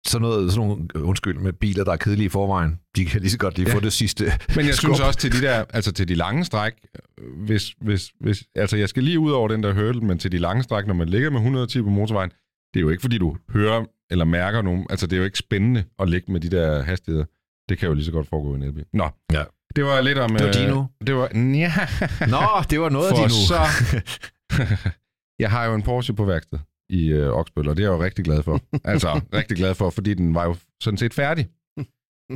sådan 0.06 0.22
noget, 0.22 0.52
sådan 0.52 0.68
nogle, 0.68 0.88
undskyld, 0.96 1.38
med 1.38 1.52
biler, 1.52 1.84
der 1.84 1.92
er 1.92 1.96
kedelige 1.96 2.26
i 2.26 2.28
forvejen. 2.28 2.80
De 2.96 3.04
kan 3.04 3.20
lige 3.20 3.30
så 3.30 3.38
godt 3.38 3.58
lige 3.58 3.68
Ja. 3.68 3.74
få 3.74 3.80
det 3.80 3.92
sidste 3.92 4.24
Men 4.56 4.66
jeg 4.66 4.74
skub. 4.74 4.88
synes 4.88 5.00
også 5.00 5.18
til 5.18 5.32
de 5.32 5.40
der, 5.46 5.64
altså 5.70 5.92
til 5.92 6.08
de 6.08 6.14
lange 6.14 6.44
stræk, 6.44 6.72
øh, 7.20 7.44
hvis, 7.46 7.74
hvis, 7.80 8.10
hvis, 8.20 8.44
altså 8.54 8.76
jeg 8.76 8.88
skal 8.88 9.02
lige 9.02 9.18
ud 9.18 9.30
over 9.30 9.48
den 9.48 9.62
der 9.62 9.72
hurdle, 9.74 10.00
men 10.00 10.18
til 10.18 10.32
de 10.32 10.38
lange 10.38 10.62
stræk, 10.62 10.86
når 10.86 10.94
man 10.94 11.08
ligger 11.08 11.30
med 11.30 11.38
110 11.38 11.82
på 11.82 11.88
motorvejen, 11.88 12.30
det 12.74 12.80
er 12.80 12.82
jo 12.82 12.90
ikke 12.90 13.00
fordi 13.00 13.18
du 13.18 13.36
hører 13.52 13.84
eller 14.10 14.24
mærker 14.24 14.62
nogen, 14.62 14.86
altså 14.90 15.06
det 15.06 15.12
er 15.12 15.18
jo 15.18 15.24
ikke 15.24 15.38
spændende 15.38 15.84
at 15.98 16.08
ligge 16.08 16.32
med 16.32 16.40
de 16.40 16.48
der 16.50 16.82
hastigheder. 16.82 17.24
Det 17.68 17.78
kan 17.78 17.88
jo 17.88 17.94
lige 17.94 18.04
så 18.04 18.12
godt 18.12 18.28
foregå 18.28 18.52
i 18.52 18.56
en 18.56 18.62
elbil. 18.62 18.84
Nå, 18.92 19.08
Ja. 19.32 19.42
Det 19.76 19.84
var 19.84 20.00
lidt 20.00 20.18
om... 20.18 20.30
Det 20.30 20.40
var 20.40 20.48
øh, 20.48 20.54
Dino. 20.54 20.84
Det 21.06 21.14
var, 21.14 21.28
ja. 21.34 21.72
Nå, 22.34 22.62
det 22.70 22.80
var 22.80 22.88
noget 22.88 23.08
af 23.10 23.16
nu. 23.34 23.40
så... 23.50 23.60
jeg 25.44 25.50
har 25.50 25.64
jo 25.66 25.74
en 25.74 25.82
Porsche 25.82 26.14
på 26.14 26.24
værksted 26.24 26.58
i 26.90 27.08
øh, 27.08 27.32
Oksbøl, 27.32 27.68
og 27.68 27.76
det 27.76 27.82
er 27.84 27.88
jeg 27.90 27.96
jo 27.98 28.02
rigtig 28.02 28.24
glad 28.24 28.42
for. 28.42 28.60
Altså, 28.84 29.20
rigtig 29.38 29.56
glad 29.56 29.74
for, 29.74 29.90
fordi 29.90 30.14
den 30.14 30.34
var 30.34 30.44
jo 30.44 30.56
sådan 30.82 30.98
set 30.98 31.14
færdig. 31.14 31.48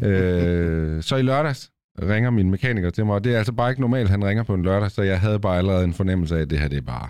øh, 0.04 1.02
så 1.02 1.16
i 1.16 1.22
lørdags 1.22 1.70
ringer 2.02 2.30
min 2.30 2.50
mekaniker 2.50 2.90
til 2.90 3.06
mig, 3.06 3.14
og 3.14 3.24
det 3.24 3.34
er 3.34 3.38
altså 3.38 3.52
bare 3.52 3.70
ikke 3.70 3.80
normalt, 3.80 4.10
han 4.10 4.24
ringer 4.24 4.42
på 4.44 4.54
en 4.54 4.62
lørdag, 4.62 4.90
så 4.90 5.02
jeg 5.02 5.20
havde 5.20 5.40
bare 5.40 5.58
allerede 5.58 5.84
en 5.84 5.94
fornemmelse 5.94 6.36
af, 6.36 6.40
at 6.40 6.50
det 6.50 6.60
her, 6.60 6.68
det 6.68 6.78
er 6.78 6.82
bare, 6.82 7.08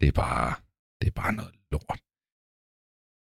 det 0.00 0.08
er 0.08 0.12
bare, 0.12 0.54
det 1.00 1.06
er 1.08 1.12
bare 1.22 1.32
noget 1.32 1.50
lort. 1.72 2.00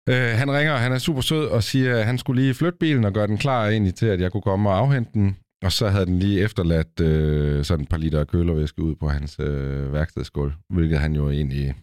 Øh, 0.09 0.38
han 0.38 0.53
ringer, 0.53 0.73
og 0.73 0.81
han 0.81 0.93
er 0.93 0.99
super 0.99 1.21
sød, 1.21 1.47
og 1.49 1.62
siger, 1.62 1.99
at 1.99 2.06
han 2.06 2.19
skulle 2.19 2.43
lige 2.43 2.55
flytte 2.55 2.79
bilen 2.79 3.05
og 3.05 3.12
gøre 3.12 3.27
den 3.27 3.38
klar 3.38 3.69
egentlig 3.69 3.94
til, 3.94 4.06
at 4.06 4.21
jeg 4.21 4.32
kunne 4.32 4.43
komme 4.43 4.71
og 4.71 4.79
afhente 4.79 5.11
den. 5.15 5.37
Og 5.65 5.73
så 5.73 5.89
havde 5.89 6.07
den 6.07 6.19
lige 6.19 6.41
efterladt 6.41 7.01
øh, 7.01 7.65
sådan 7.65 7.83
et 7.83 7.89
par 7.89 7.97
liter 7.97 8.25
kølervæske 8.25 8.83
ud 8.83 8.95
på 8.95 9.09
hans 9.09 9.37
øh, 9.41 9.93
værkstedsgulv, 9.93 10.53
hvilket 10.71 10.99
han 10.99 11.15
jo 11.15 11.31
egentlig 11.31 11.75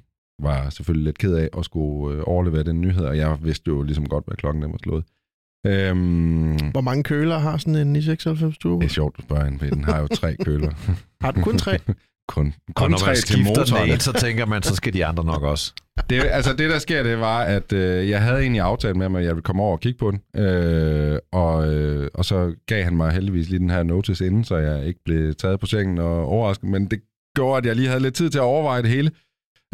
var 0.41 0.69
selvfølgelig 0.69 1.05
lidt 1.05 1.17
ked 1.17 1.33
af 1.35 1.49
at 1.57 1.65
skulle 1.65 2.15
øh, 2.17 2.23
overlevere 2.25 2.63
den 2.63 2.81
nyhed, 2.81 3.05
og 3.05 3.17
jeg 3.17 3.37
vidste 3.41 3.67
jo 3.67 3.81
ligesom 3.83 4.05
godt, 4.09 4.25
hvad 4.27 4.35
klokken 4.37 4.63
den 4.63 4.71
var 4.71 4.77
slået. 4.83 5.03
Øhm, 5.67 6.55
Hvor 6.71 6.81
mange 6.81 7.03
køler 7.03 7.37
har 7.37 7.57
sådan 7.57 7.75
en 7.75 7.87
996 7.93 8.57
Turbo? 8.57 8.79
det 8.79 8.85
er 8.85 8.89
sjovt, 8.89 9.17
du 9.17 9.21
spørger 9.21 9.45
ind, 9.45 9.59
den 9.59 9.83
har 9.83 9.99
jo 9.99 10.07
tre 10.07 10.35
køler. 10.45 10.71
Har 11.21 11.31
den 11.31 11.43
kun 11.43 11.57
tre? 11.57 11.79
kun 12.27 12.53
Og 12.67 12.75
kun 12.75 12.91
når 12.91 12.97
tre 12.97 13.05
man 13.07 13.15
til 13.15 13.23
skifter 13.27 13.43
motoren. 13.43 13.99
så 13.99 14.13
tænker 14.13 14.45
man, 14.45 14.63
så 14.63 14.75
skal 14.75 14.93
de 14.93 15.05
andre 15.05 15.23
nok 15.23 15.43
også. 15.43 15.73
Det, 16.09 16.23
altså 16.23 16.53
det, 16.53 16.69
der 16.69 16.79
sker, 16.79 17.03
det 17.03 17.19
var, 17.19 17.43
at 17.43 17.73
øh, 17.73 18.09
jeg 18.09 18.21
havde 18.21 18.39
egentlig 18.41 18.61
aftalt 18.61 18.95
med 18.95 19.05
ham, 19.05 19.15
at 19.15 19.23
jeg 19.23 19.35
ville 19.35 19.43
komme 19.43 19.63
over 19.63 19.71
og 19.71 19.79
kigge 19.79 19.97
på 19.97 20.11
den. 20.11 20.41
Øh, 20.41 21.19
og, 21.31 21.73
øh, 21.73 22.09
og 22.13 22.25
så 22.25 22.55
gav 22.65 22.83
han 22.83 22.97
mig 22.97 23.11
heldigvis 23.11 23.49
lige 23.49 23.59
den 23.59 23.69
her 23.69 23.83
notice 23.83 24.25
inden, 24.25 24.43
så 24.43 24.57
jeg 24.57 24.85
ikke 24.85 24.99
blev 25.05 25.35
taget 25.35 25.59
på 25.59 25.65
sengen 25.65 25.97
og 25.97 26.25
overrasket. 26.25 26.69
Men 26.69 26.85
det 26.85 27.01
gjorde, 27.35 27.57
at 27.57 27.65
jeg 27.65 27.75
lige 27.75 27.87
havde 27.87 28.01
lidt 28.01 28.15
tid 28.15 28.29
til 28.29 28.39
at 28.39 28.43
overveje 28.43 28.81
det 28.81 28.89
hele. 28.89 29.11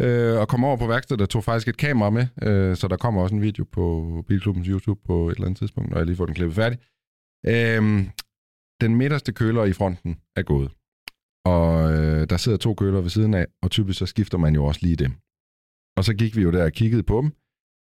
Øh, 0.00 0.40
og 0.40 0.48
kom 0.48 0.64
over 0.64 0.76
på 0.76 0.86
værkstedet 0.86 1.22
og 1.22 1.28
tog 1.28 1.44
faktisk 1.44 1.68
et 1.68 1.76
kamera 1.76 2.10
med. 2.10 2.26
Øh, 2.42 2.76
så 2.76 2.88
der 2.88 2.96
kommer 2.96 3.22
også 3.22 3.34
en 3.34 3.42
video 3.42 3.64
på 3.72 4.24
Bilklubbens 4.28 4.66
YouTube 4.66 5.00
på 5.06 5.28
et 5.28 5.34
eller 5.34 5.46
andet 5.46 5.58
tidspunkt, 5.58 5.90
når 5.90 5.98
jeg 5.98 6.06
lige 6.06 6.16
får 6.16 6.26
den 6.26 6.34
klippet 6.34 6.56
færdig. 6.56 6.78
Øh, 7.46 8.06
den 8.80 8.96
midterste 8.96 9.32
køler 9.32 9.64
i 9.64 9.72
fronten 9.72 10.16
er 10.36 10.42
gået. 10.42 10.70
Og 11.44 11.92
øh, 11.92 12.30
der 12.30 12.36
sidder 12.36 12.58
to 12.58 12.74
køler 12.74 13.00
ved 13.00 13.10
siden 13.10 13.34
af, 13.34 13.46
og 13.62 13.70
typisk 13.70 13.98
så 13.98 14.06
skifter 14.06 14.38
man 14.38 14.54
jo 14.54 14.64
også 14.64 14.80
lige 14.82 14.96
dem. 14.96 15.12
Og 15.96 16.04
så 16.04 16.14
gik 16.14 16.36
vi 16.36 16.42
jo 16.42 16.50
der 16.50 16.64
og 16.64 16.72
kiggede 16.72 17.02
på 17.02 17.20
dem. 17.20 17.32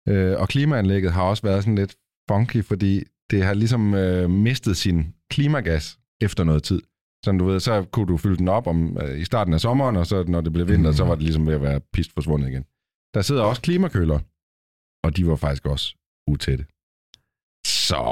Øh, 0.09 0.39
og 0.39 0.47
klimaanlægget 0.49 1.11
har 1.13 1.23
også 1.23 1.43
været 1.43 1.63
sådan 1.63 1.75
lidt 1.75 1.95
funky, 2.31 2.63
fordi 2.63 3.03
det 3.31 3.43
har 3.43 3.53
ligesom 3.53 3.93
øh, 3.93 4.29
mistet 4.29 4.77
sin 4.77 5.13
klimagas 5.29 5.99
efter 6.21 6.43
noget 6.43 6.63
tid. 6.63 6.81
Som 7.25 7.39
du 7.39 7.45
ved, 7.45 7.59
så 7.59 7.83
kunne 7.91 8.07
du 8.07 8.17
fylde 8.17 8.37
den 8.37 8.47
op 8.47 8.67
om, 8.67 8.97
øh, 9.01 9.19
i 9.19 9.23
starten 9.23 9.53
af 9.53 9.61
sommeren, 9.61 9.95
og 9.95 10.07
så 10.07 10.23
når 10.27 10.41
det 10.41 10.53
blev 10.53 10.67
vinter, 10.67 10.89
Mm. 10.89 10.95
så 10.95 11.03
var 11.05 11.15
det 11.15 11.23
ligesom 11.23 11.47
ved 11.47 11.53
at 11.53 11.61
være 11.61 11.81
pist 11.93 12.13
forsvundet 12.13 12.49
igen. 12.49 12.65
Der 13.13 13.21
sidder 13.21 13.43
også 13.43 13.61
klimakøler, 13.61 14.19
og 15.03 15.17
de 15.17 15.27
var 15.27 15.35
faktisk 15.35 15.65
også 15.65 15.95
utætte. 16.27 16.65
Så... 17.65 18.03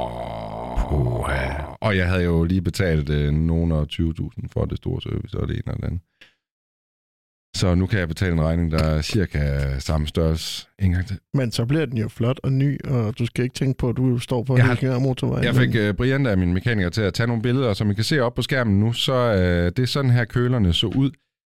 Puha. 0.88 1.62
Og 1.80 1.96
jeg 1.96 2.08
havde 2.08 2.24
jo 2.24 2.44
lige 2.44 2.62
betalt 2.62 3.10
øh, 3.10 3.32
nogen 3.32 3.72
og 3.72 3.86
20.000 3.92 4.48
for 4.52 4.64
det 4.64 4.76
store 4.76 5.00
service, 5.02 5.38
og 5.40 5.48
det 5.48 5.56
ene 5.56 5.72
og 5.74 5.76
det 5.76 5.84
andet. 5.84 6.00
Så 7.60 7.74
nu 7.74 7.86
kan 7.86 7.98
jeg 7.98 8.08
betale 8.08 8.32
en 8.32 8.40
regning, 8.40 8.70
der 8.70 8.78
er 8.82 9.02
cirka 9.02 9.68
samme 9.78 10.06
størrelse 10.06 10.66
en 10.78 10.92
gang 10.92 11.06
til. 11.06 11.16
Men 11.34 11.52
så 11.52 11.66
bliver 11.66 11.86
den 11.86 11.98
jo 11.98 12.08
flot 12.08 12.40
og 12.42 12.52
ny, 12.52 12.78
og 12.84 13.18
du 13.18 13.26
skal 13.26 13.44
ikke 13.44 13.54
tænke 13.54 13.78
på, 13.78 13.88
at 13.88 13.96
du 13.96 14.18
står 14.18 14.42
på 14.42 14.56
Jeg 14.56 14.64
har- 14.64 14.98
motorvej. 14.98 15.40
Jeg 15.42 15.54
fik 15.54 15.68
uh, 15.74 15.96
Brian, 15.96 16.24
der 16.24 16.30
er 16.30 16.36
min 16.36 16.54
mekaniker, 16.54 16.90
til 16.90 17.02
at 17.02 17.14
tage 17.14 17.26
nogle 17.26 17.42
billeder, 17.42 17.68
og 17.68 17.76
som 17.76 17.90
I 17.90 17.94
kan 17.94 18.04
se 18.04 18.20
op 18.20 18.34
på 18.34 18.42
skærmen 18.42 18.80
nu, 18.80 18.92
så 18.92 19.30
uh, 19.32 19.38
det 19.76 19.78
er 19.78 19.86
sådan 19.86 20.10
her 20.10 20.24
kølerne 20.24 20.72
så 20.72 20.86
ud. 20.86 21.10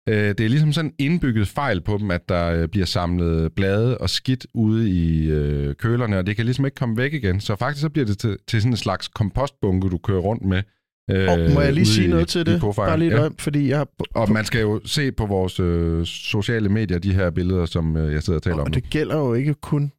Uh, 0.10 0.13
det 0.15 0.39
er 0.39 0.50
ligesom 0.50 0.74
sådan 0.74 0.89
en 1.00 1.12
indbygget 1.12 1.48
fejl 1.48 1.81
på 1.81 1.98
dem, 1.98 2.12
at 2.12 2.29
der 2.29 2.63
uh, 2.63 2.69
bliver 2.69 2.86
samlet 2.86 3.51
blade 3.55 3.98
og 3.98 4.10
skidt 4.10 4.45
ude 4.53 4.89
i 4.89 5.31
uh, 5.31 5.74
kølerne, 5.74 6.17
og 6.17 6.25
det 6.27 6.36
kan 6.36 6.45
ligesom 6.45 6.65
ikke 6.65 6.75
komme 6.75 6.98
væk 6.98 7.13
igen. 7.13 7.39
Så 7.39 7.55
faktisk 7.55 7.81
så 7.81 7.89
bliver 7.89 8.05
det 8.05 8.17
til, 8.17 8.38
til 8.48 8.62
sådan 8.62 8.74
en 8.74 8.77
slags 8.77 9.07
kompostbunke, 9.07 9.89
du 9.89 9.98
kører 9.98 10.19
rundt 10.19 10.45
med. 10.45 10.63
Uh, 11.12 11.17
Og 11.31 11.39
må 11.53 11.62
jeg 11.62 11.74
lige 11.74 11.86
sige 11.86 12.07
i- 12.07 12.10
noget 12.10 12.27
til 12.27 12.41
i 12.41 12.43
det? 12.43 12.62
kofangeren. 12.62 12.89
Bare 12.89 13.00
lige 13.00 13.12
ja. 13.12 13.19
øje, 13.22 13.29
fordi 13.39 13.69
jeg... 13.69 13.86
Og 14.15 14.31
man 14.31 14.45
skal 14.45 14.62
jo 14.62 14.81
se 14.86 15.12
på 15.12 15.25
vores 15.25 15.60
øh, 15.60 16.05
sociale 16.05 16.69
medier, 16.69 17.00
de 17.00 17.13
her 17.13 17.29
billeder, 17.29 17.65
som 17.65 17.98
øh, 17.98 18.13
jeg 18.13 18.24
sidder 18.24 18.38
og 18.39 18.43
taler 18.43 18.55
om 18.57 18.67
Og 18.67 18.74
det 18.74 18.89
gælder 18.89 19.17
jo 19.17 19.33
ikke 19.33 19.53
kun 19.53 19.91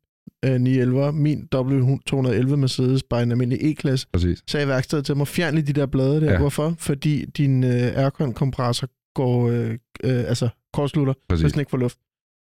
øh, 0.45 0.61
911. 0.61 1.13
Min 1.13 1.49
W211 1.55 2.57
Mercedes, 2.57 3.03
bare 3.03 3.23
en 3.23 3.31
almindelig 3.31 3.71
E-klasse, 3.71 4.07
Præcis. 4.13 4.43
sagde 4.49 4.69
værkstedet 4.69 5.07
til 5.07 5.17
mig, 5.17 5.29
fjern 5.29 5.55
lige 5.55 5.67
de 5.67 5.73
der 5.81 5.87
blade 5.87 6.21
der. 6.21 6.33
Ja. 6.33 6.39
Hvorfor? 6.39 6.75
Fordi 6.79 7.25
din 7.37 7.65
øh, 7.65 7.71
aircon-kompressor 8.05 8.89
går, 9.15 9.49
øh, 9.51 9.71
øh, 9.71 9.79
altså 10.05 10.49
kortslutter, 10.73 11.15
Præcis. 11.29 11.43
hvis 11.43 11.53
den 11.53 11.61
ikke 11.61 11.71
får 11.71 11.79
luft. 11.79 11.97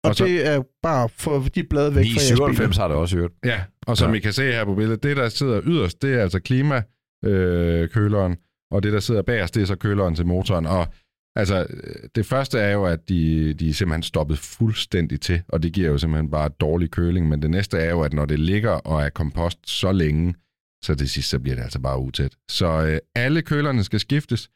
Og, 0.04 0.10
Og 0.10 0.16
så- 0.16 0.26
det 0.26 0.48
er 0.48 0.62
bare 0.84 1.10
for 1.10 1.40
de 1.56 1.64
blade 1.64 1.96
væk 1.96 2.04
fra 2.06 2.10
jeres 2.10 2.32
biler. 2.32 2.48
997 2.48 2.78
har 2.78 2.88
det 2.88 2.98
også 2.98 3.18
hørt. 3.18 3.32
Ja, 3.46 3.60
og 3.88 3.98
som 3.98 4.08
Ja. 4.08 4.14
ja. 4.14 4.18
I 4.18 4.22
kan 4.22 4.34
se 4.34 4.44
her 4.44 4.66
på 4.66 4.76
billedet, 4.76 5.04
det 5.04 5.18
der 5.18 5.30
sidder 5.30 5.62
yderst, 5.66 6.02
det 6.02 6.14
er 6.14 6.22
altså 6.22 6.40
klimakøleren, 6.40 7.84
øh, 7.84 7.90
køleren, 7.90 8.36
og 8.72 8.84
det 8.84 8.94
der 8.94 9.00
sidder 9.00 9.22
bagerst, 9.22 9.56
det 9.56 9.62
er 9.62 9.66
så 9.66 9.76
køleren 9.76 10.16
til 10.16 10.26
motoren. 10.26 10.66
Og 10.66 10.88
altså, 11.36 11.68
det 12.16 12.26
første 12.26 12.60
er 12.60 12.72
jo, 12.72 12.86
at 12.86 13.10
de, 13.10 13.54
de 13.54 13.70
er 13.70 13.74
simpelthen 13.74 14.04
stoppet 14.04 14.38
fuldstændig 14.38 15.22
til, 15.22 15.42
og 15.48 15.64
det 15.64 15.74
giver 15.74 15.90
jo 15.90 15.98
simpelthen 15.98 16.32
bare 16.32 16.50
dårlig 16.50 16.92
køling. 16.92 17.30
Men 17.30 17.42
det 17.42 17.52
næste 17.52 17.78
er 17.78 17.90
jo, 17.90 18.02
at 18.02 18.14
når 18.14 18.26
det 18.26 18.40
ligger 18.40 18.72
og 18.72 19.04
er 19.04 19.10
kompost 19.10 19.70
så 19.70 19.92
længe, 19.92 20.36
så 20.84 20.96
til 20.96 21.10
sidst, 21.10 21.30
så 21.30 21.40
bliver 21.40 21.56
det 21.56 21.64
altså 21.64 21.80
bare 21.80 22.00
utæt. 22.00 22.36
Så 22.50 22.86
øh, 22.86 23.00
alle 23.16 23.42
kølerne 23.42 23.84
skal 23.84 24.00
skiftes, 24.00 24.50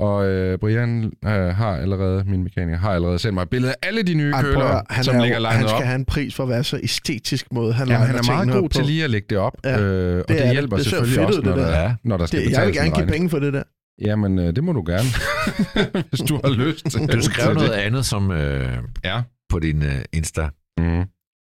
og 0.00 0.26
øh, 0.28 0.58
Brian 0.58 1.04
øh, 1.24 1.30
har 1.30 1.76
allerede, 1.76 2.24
min 2.26 2.42
mekaniker, 2.42 2.78
har 2.78 2.90
allerede 2.92 3.18
sendt 3.18 3.34
mig 3.34 3.42
et 3.42 3.50
billede 3.50 3.72
af 3.72 3.88
alle 3.88 4.02
de 4.02 4.14
nye 4.14 4.32
Ej, 4.32 4.40
prøv 4.42 4.50
at 4.50 4.54
køler, 4.56 4.82
han, 4.90 5.04
som 5.04 5.16
er, 5.16 5.20
ligger 5.22 5.38
legnet 5.38 5.56
han 5.56 5.64
op. 5.64 5.70
skal 5.70 5.86
have 5.86 5.94
en 5.94 6.04
pris 6.04 6.34
for 6.34 6.42
at 6.42 6.48
være 6.48 6.64
så 6.64 6.80
æstetisk 6.82 7.52
måde. 7.52 7.72
Han, 7.72 7.88
Ja, 7.88 7.92
legner 7.92 8.06
han 8.06 8.16
er 8.16 8.22
meget 8.34 8.48
god 8.52 8.64
op 8.64 8.70
til 8.70 8.80
på. 8.80 8.86
lige 8.86 9.04
at 9.04 9.10
lægge 9.10 9.26
det 9.30 9.38
op, 9.38 9.56
Ja, 9.64 9.80
øh, 9.80 10.18
og 10.18 10.18
det 10.18 10.28
det, 10.28 10.40
er 10.40 10.44
det. 10.44 10.52
hjælper 10.52 10.76
Det 10.76 10.86
selvfølgelig 10.86 11.26
også, 11.26 11.40
når, 11.40 11.50
det 11.54 11.60
der, 11.62 11.68
der. 11.70 11.76
er, 11.76 11.94
når 12.04 12.16
der 12.16 12.26
skal 12.26 12.44
Det, 12.44 12.50
jeg 12.52 12.66
vil 12.66 12.74
gerne 12.74 12.90
give 12.90 13.06
penge 13.06 13.30
for 13.30 13.38
det 13.38 13.52
der. 13.52 13.62
Jamen, 14.00 14.38
øh, 14.38 14.56
det 14.56 14.64
må 14.64 14.72
du 14.72 14.82
gerne, 14.86 15.08
hvis 16.10 16.20
du 16.20 16.40
har 16.44 16.50
lyst. 16.50 16.84
Du 17.12 17.22
skrev 17.22 17.54
noget 17.54 17.70
det. 17.70 17.76
andet 17.76 18.06
som 18.06 18.30
øh, 18.30 18.78
Ja. 19.04 19.22
på 19.48 19.58
din 19.58 19.82
øh, 19.82 20.02
Insta. 20.12 20.48
Mm. 20.78 21.04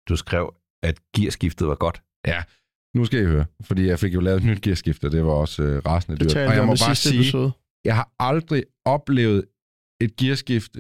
Du 0.10 0.16
skrev, 0.16 0.54
at 0.84 0.96
gearskiftet 1.18 1.68
var 1.68 1.76
godt. 1.76 2.02
Nu 2.96 3.06
skal 3.06 3.22
I 3.22 3.26
høre, 3.26 3.46
fordi 3.64 3.88
jeg 3.88 4.00
fik 4.00 4.14
jo 4.14 4.20
lavet 4.20 4.38
et 4.38 4.46
nyt 4.46 4.62
gearskifte, 4.62 5.12
det 5.12 5.26
var 5.26 5.32
også 5.32 5.64
øh, 5.64 5.82
rasende 5.86 6.18
Det 6.18 6.24
dyrt. 6.24 6.32
talte 6.32 6.50
Og 6.50 6.54
jeg 6.54 6.62
om 6.62 6.68
må 6.68 6.72
bare 6.86 6.96
sidste 6.96 7.10
sige, 7.10 7.20
episode. 7.22 7.52
Jeg 7.86 7.96
har 7.96 8.12
aldrig 8.20 8.64
oplevet 8.86 9.46
et 10.02 10.16
gearskifte, 10.16 10.80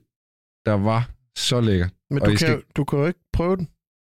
der 0.65 0.73
var 0.89 1.11
så 1.37 1.61
lækkert. 1.61 1.93
Men 2.09 2.19
du 2.19 2.25
kan, 2.25 2.37
skal- 2.37 2.63
du 2.77 2.83
kan 2.83 2.99
jo 2.99 3.05
ikke 3.05 3.19
prøve 3.33 3.55
den. 3.57 3.67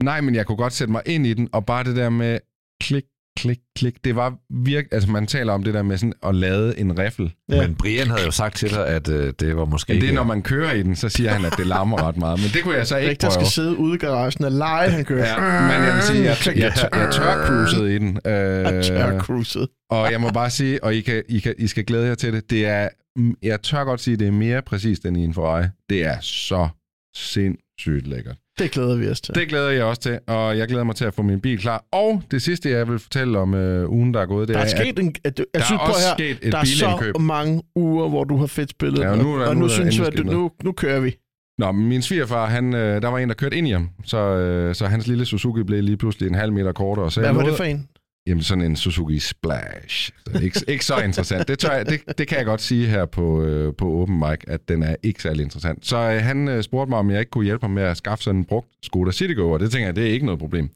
Nej, 0.03 0.21
men 0.21 0.35
jeg 0.35 0.45
kunne 0.45 0.57
godt 0.57 0.73
sætte 0.73 0.91
mig 0.91 1.01
ind 1.05 1.27
i 1.27 1.33
den, 1.33 1.49
og 1.53 1.65
bare 1.65 1.83
det 1.83 1.95
der 1.95 2.09
med 2.09 2.39
klik, 2.83 3.05
klik, 3.41 3.57
klik, 3.75 4.03
det 4.03 4.15
var 4.15 4.33
virkelig, 4.63 4.93
altså 4.93 5.11
man 5.11 5.27
taler 5.27 5.53
om 5.53 5.63
det 5.63 5.73
der 5.73 5.83
med 5.83 5.97
sådan 5.97 6.13
at 6.23 6.35
lade 6.35 6.79
en 6.79 6.99
riffel. 6.99 7.33
Ja. 7.49 7.61
Men 7.67 7.75
Brian 7.75 8.07
havde 8.07 8.21
jo 8.25 8.31
sagt 8.31 8.57
til 8.57 8.69
dig, 8.69 8.87
at 8.87 9.09
øh, 9.09 9.33
det 9.39 9.57
var 9.57 9.65
måske 9.65 9.93
Men 9.93 10.01
det 10.01 10.09
er, 10.09 10.13
når 10.13 10.23
man 10.23 10.41
kører 10.41 10.71
i 10.73 10.83
den, 10.83 10.95
så 10.95 11.09
siger 11.09 11.29
han, 11.31 11.45
at 11.45 11.53
det 11.57 11.67
larmer 11.67 12.07
ret 12.07 12.17
meget. 12.17 12.39
Men 12.39 12.49
det 12.53 12.63
kunne 12.63 12.75
jeg 12.75 12.87
så 12.87 12.97
ikke 12.97 13.09
Rigtig 13.09 13.27
prøve. 13.29 13.33
skal 13.33 13.47
sidde 13.47 13.77
ude 13.77 13.95
i 13.95 13.97
garagen 13.97 14.45
og 14.45 14.51
lege, 14.51 14.89
han 14.89 15.05
kører. 15.05 15.27
Ja, 15.27 15.61
men 15.77 15.87
jeg 15.87 15.93
vil 15.95 16.03
sige, 16.03 16.23
jeg, 16.23 16.37
jeg, 16.45 16.55
jeg, 16.57 16.89
jeg 16.93 17.09
tør 17.13 17.45
cruiset 17.45 17.89
i 17.89 17.97
den. 17.97 18.19
Jeg 18.25 19.13
Øh, 19.13 19.19
cruiset. 19.19 19.67
og 19.89 20.11
jeg 20.11 20.21
må 20.21 20.29
bare 20.29 20.49
sige, 20.49 20.83
og 20.83 20.95
I, 20.95 21.01
kan, 21.01 21.23
I, 21.29 21.39
kan, 21.39 21.53
I 21.57 21.67
skal 21.67 21.85
glæde 21.85 22.07
jer 22.07 22.15
til 22.15 22.33
det, 22.33 22.49
det 22.49 22.65
er, 22.65 22.89
mm, 23.15 23.35
jeg 23.43 23.61
tør 23.61 23.83
godt 23.83 24.01
sige, 24.01 24.17
det 24.17 24.27
er 24.27 24.31
mere 24.31 24.61
præcist 24.61 25.05
end 25.05 25.17
i 25.17 25.23
en 25.23 25.33
Ferrari. 25.33 25.65
Det 25.89 26.05
er 26.05 26.17
så 26.21 26.69
sindssygt 27.15 28.07
lækkert. 28.07 28.35
Det 28.59 28.71
glæder 28.71 28.95
vi 28.97 29.07
os 29.09 29.21
til. 29.21 29.35
Det 29.35 29.49
glæder 29.49 29.69
jeg 29.69 29.83
også 29.83 30.01
til, 30.01 30.19
og 30.27 30.57
jeg 30.57 30.67
glæder 30.67 30.83
mig 30.83 30.95
til 30.95 31.05
at 31.05 31.13
få 31.13 31.21
min 31.21 31.39
bil 31.41 31.59
klar. 31.59 31.83
Og 31.91 32.21
det 32.31 32.41
sidste, 32.41 32.69
jeg 32.69 32.87
vil 32.89 32.99
fortælle 32.99 33.39
om 33.39 33.53
øh, 33.53 33.89
ugen, 33.89 34.13
der 34.13 34.21
er 34.21 34.25
gået, 34.25 34.47
det 34.47 34.53
der 34.55 34.61
er 34.61 34.65
er, 34.65 34.69
sket 34.69 34.99
en... 34.99 35.15
At, 35.23 35.39
jeg 35.39 35.45
der 35.55 35.61
synes, 35.65 35.79
er 35.81 35.85
også 35.87 35.99
her, 36.07 36.15
sket 36.15 36.37
et 36.47 36.51
der 36.51 36.57
er 36.57 36.63
så 36.65 37.17
mange 37.19 37.61
uger, 37.75 38.09
hvor 38.09 38.23
du 38.23 38.37
har 38.37 38.47
fedt 38.47 38.69
spillet. 38.69 38.99
Ja, 38.99 39.09
og 39.11 39.17
nu 39.17 39.33
er 39.35 39.39
der- 39.39 39.47
og 39.47 39.55
nu 39.55 39.61
nu, 39.61 39.69
synes 39.69 39.97
jeg, 39.97 40.07
at 40.07 40.17
du, 40.17 40.23
nu, 40.23 40.51
nu 40.63 40.71
kører 40.71 40.99
vi. 40.99 41.15
Nå, 41.57 41.71
min 41.71 42.01
svigerfar, 42.01 42.45
han, 42.45 42.73
øh, 42.75 43.01
der 43.01 43.07
var 43.07 43.17
en, 43.17 43.29
der 43.29 43.35
kørte 43.35 43.57
ind 43.57 43.67
i 43.67 43.71
ham, 43.71 43.89
så, 44.03 44.17
øh, 44.17 44.75
så 44.75 44.85
hans 44.85 45.07
lille 45.07 45.25
Suzuki 45.25 45.63
blev 45.63 45.83
lige 45.83 45.97
pludselig 45.97 46.27
en 46.29 46.35
halv 46.35 46.53
meter 46.53 46.71
kortere. 46.71 47.11
Så 47.11 47.19
Hvad 47.19 47.29
var 47.29 47.37
det 47.37 47.43
nåede- 47.45 47.57
for 47.57 47.63
en? 47.63 47.87
Jamen 48.29 48.43
sådan 48.43 48.63
en 48.63 48.75
Suzuki 48.75 49.19
Splash. 49.19 50.11
Så 50.25 50.39
ikke, 50.43 50.61
ikke 50.67 50.85
så 50.85 51.01
interessant. 51.01 51.47
Det, 51.47 51.59
tør 51.59 51.71
jeg, 51.71 51.85
det, 51.85 52.17
det 52.17 52.27
kan 52.27 52.37
jeg 52.37 52.45
godt 52.45 52.61
sige 52.61 52.87
her 52.87 53.05
på, 53.05 53.43
øh, 53.43 53.73
på 53.75 54.01
Open 54.01 54.19
Mic, 54.19 54.39
at 54.47 54.69
den 54.69 54.83
er 54.83 54.95
ikke 55.03 55.21
særlig 55.21 55.43
interessant. 55.43 55.85
Så 55.85 55.97
øh, 55.97 56.21
han 56.21 56.47
øh, 56.47 56.63
spurgte 56.63 56.89
mig, 56.89 56.99
om 56.99 57.11
jeg 57.11 57.19
ikke 57.19 57.29
kunne 57.29 57.45
hjælpe 57.45 57.63
ham 57.63 57.71
med 57.71 57.83
at 57.83 57.97
skaffe 57.97 58.23
sådan 58.23 58.39
en 58.39 58.45
brugt 58.45 58.67
Skoda 58.83 59.11
Citigo, 59.11 59.51
og 59.51 59.59
det 59.59 59.71
tænker 59.71 59.87
jeg, 59.87 59.95
det 59.95 60.07
er 60.07 60.11
ikke 60.11 60.25
noget 60.25 60.39
problem. 60.39 60.69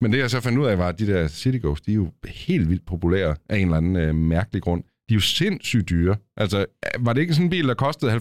Men 0.00 0.12
det 0.12 0.18
jeg 0.18 0.30
så 0.30 0.40
fandt 0.40 0.58
ud 0.58 0.66
af, 0.66 0.78
var, 0.78 0.88
at 0.88 0.98
de 0.98 1.06
der 1.06 1.28
Citigos, 1.28 1.80
de 1.80 1.90
er 1.90 1.94
jo 1.94 2.12
helt 2.24 2.68
vildt 2.68 2.86
populære 2.86 3.36
af 3.48 3.56
en 3.56 3.64
eller 3.64 3.76
anden 3.76 3.96
øh, 3.96 4.14
mærkelig 4.14 4.62
grund. 4.62 4.82
De 4.82 5.14
er 5.14 5.16
jo 5.16 5.20
sindssygt 5.20 5.90
dyre. 5.90 6.16
Altså, 6.36 6.58
øh, 6.58 7.06
var 7.06 7.12
det 7.12 7.20
ikke 7.20 7.34
sådan 7.34 7.46
en 7.46 7.50
bil, 7.50 7.68
der 7.68 7.74
kostede 7.74 8.12
90-100.000 8.12 8.20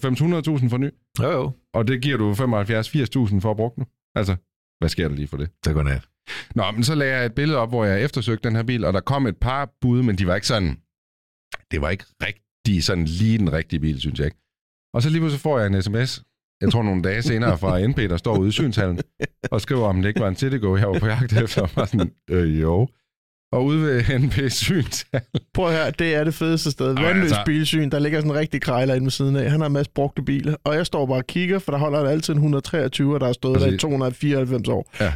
for 0.69 0.77
ny? 0.77 0.89
Jo, 1.22 1.31
jo. 1.31 1.51
Og 1.74 1.88
det 1.88 2.01
giver 2.01 2.17
du 2.17 2.34
75-80.000 2.34 3.39
for 3.39 3.51
at 3.51 3.58
bruge 3.58 3.72
nu? 3.77 3.86
Altså, 4.15 4.36
hvad 4.79 4.89
sker 4.89 5.08
der 5.08 5.15
lige 5.15 5.27
for 5.27 5.38
det? 5.38 5.50
Det 5.65 5.74
går 5.74 5.84
nat. 5.84 6.08
Nå, 6.55 6.71
men 6.71 6.83
så 6.83 6.95
lagde 6.95 7.15
jeg 7.15 7.25
et 7.25 7.33
billede 7.33 7.59
op, 7.59 7.69
hvor 7.69 7.86
jeg 7.86 8.03
eftersøgte 8.03 8.48
den 8.48 8.55
her 8.55 8.63
bil, 8.63 8.86
og 8.86 8.93
der 8.93 9.00
kom 9.00 9.27
et 9.27 9.38
par 9.38 9.69
bud, 9.81 10.03
men 10.03 10.15
de 10.15 10.27
var 10.27 10.36
ikke 10.36 10.48
sådan... 10.48 10.77
Det 11.71 11.81
var 11.81 11.89
ikke 11.89 12.05
rigtig 12.21 12.83
sådan 12.83 13.05
lige 13.05 13.38
den 13.38 13.53
rigtige 13.53 13.79
bil, 13.79 14.00
synes 14.00 14.19
jeg 14.19 14.25
ikke. 14.25 14.38
Og 14.93 15.01
så 15.01 15.09
lige 15.09 15.19
pludselig 15.19 15.41
får 15.41 15.59
jeg 15.59 15.67
en 15.67 15.81
sms, 15.81 16.24
jeg 16.62 16.71
tror 16.71 16.83
nogle 16.83 17.01
dage 17.01 17.21
senere 17.21 17.57
fra 17.57 17.88
NP, 17.88 17.98
der 17.98 18.17
står 18.17 18.38
ude 18.38 18.50
i 18.50 18.51
synshallen, 18.51 19.00
og 19.51 19.62
skriver, 19.62 19.88
om 19.88 20.01
det 20.01 20.07
ikke 20.09 20.19
var 20.19 20.27
en 20.27 20.36
Citigo, 20.36 20.75
jeg 20.77 20.88
var 20.88 21.00
på 21.00 21.07
jagt 21.07 21.33
efter. 21.33 21.62
Og 21.62 21.69
var 21.75 21.86
sådan, 21.86 22.12
øh, 22.29 22.62
jo. 22.62 22.88
Og 23.51 23.65
ude 23.65 23.81
ved 23.81 24.19
NP 24.19 24.51
synshal, 24.51 25.21
Prøv 25.53 25.71
høre, 25.71 25.91
det 25.91 26.15
er 26.15 26.24
det 26.24 26.33
fedeste 26.33 26.71
sted. 26.71 26.88
Vandløs 26.93 27.24
altså- 27.24 27.43
bilsyn, 27.45 27.89
der 27.89 28.00
ligger 28.00 28.19
sådan 28.19 28.31
en 28.31 28.38
rigtig 28.38 28.62
krejler 28.62 28.93
inde 28.93 29.03
ved 29.05 29.12
siden 29.12 29.36
af. 29.36 29.51
Han 29.51 29.59
har 29.59 29.67
en 29.67 29.74
masse 29.74 29.91
brugte 29.95 30.21
biler, 30.21 30.55
og 30.63 30.75
jeg 30.75 30.86
står 30.86 31.05
bare 31.05 31.17
og 31.17 31.27
kigger, 31.27 31.59
for 31.59 31.71
der 31.71 31.79
holder 31.79 32.00
der 32.03 32.09
altid 32.09 32.33
en 32.33 32.38
123, 32.38 33.13
og 33.13 33.19
der 33.19 33.25
har 33.25 33.33
stået 33.33 33.59
der 33.59 33.65
i 33.65 33.69
Præcis. 33.69 33.81
294 33.81 34.67
år. 34.67 34.91
Ja. 35.00 35.13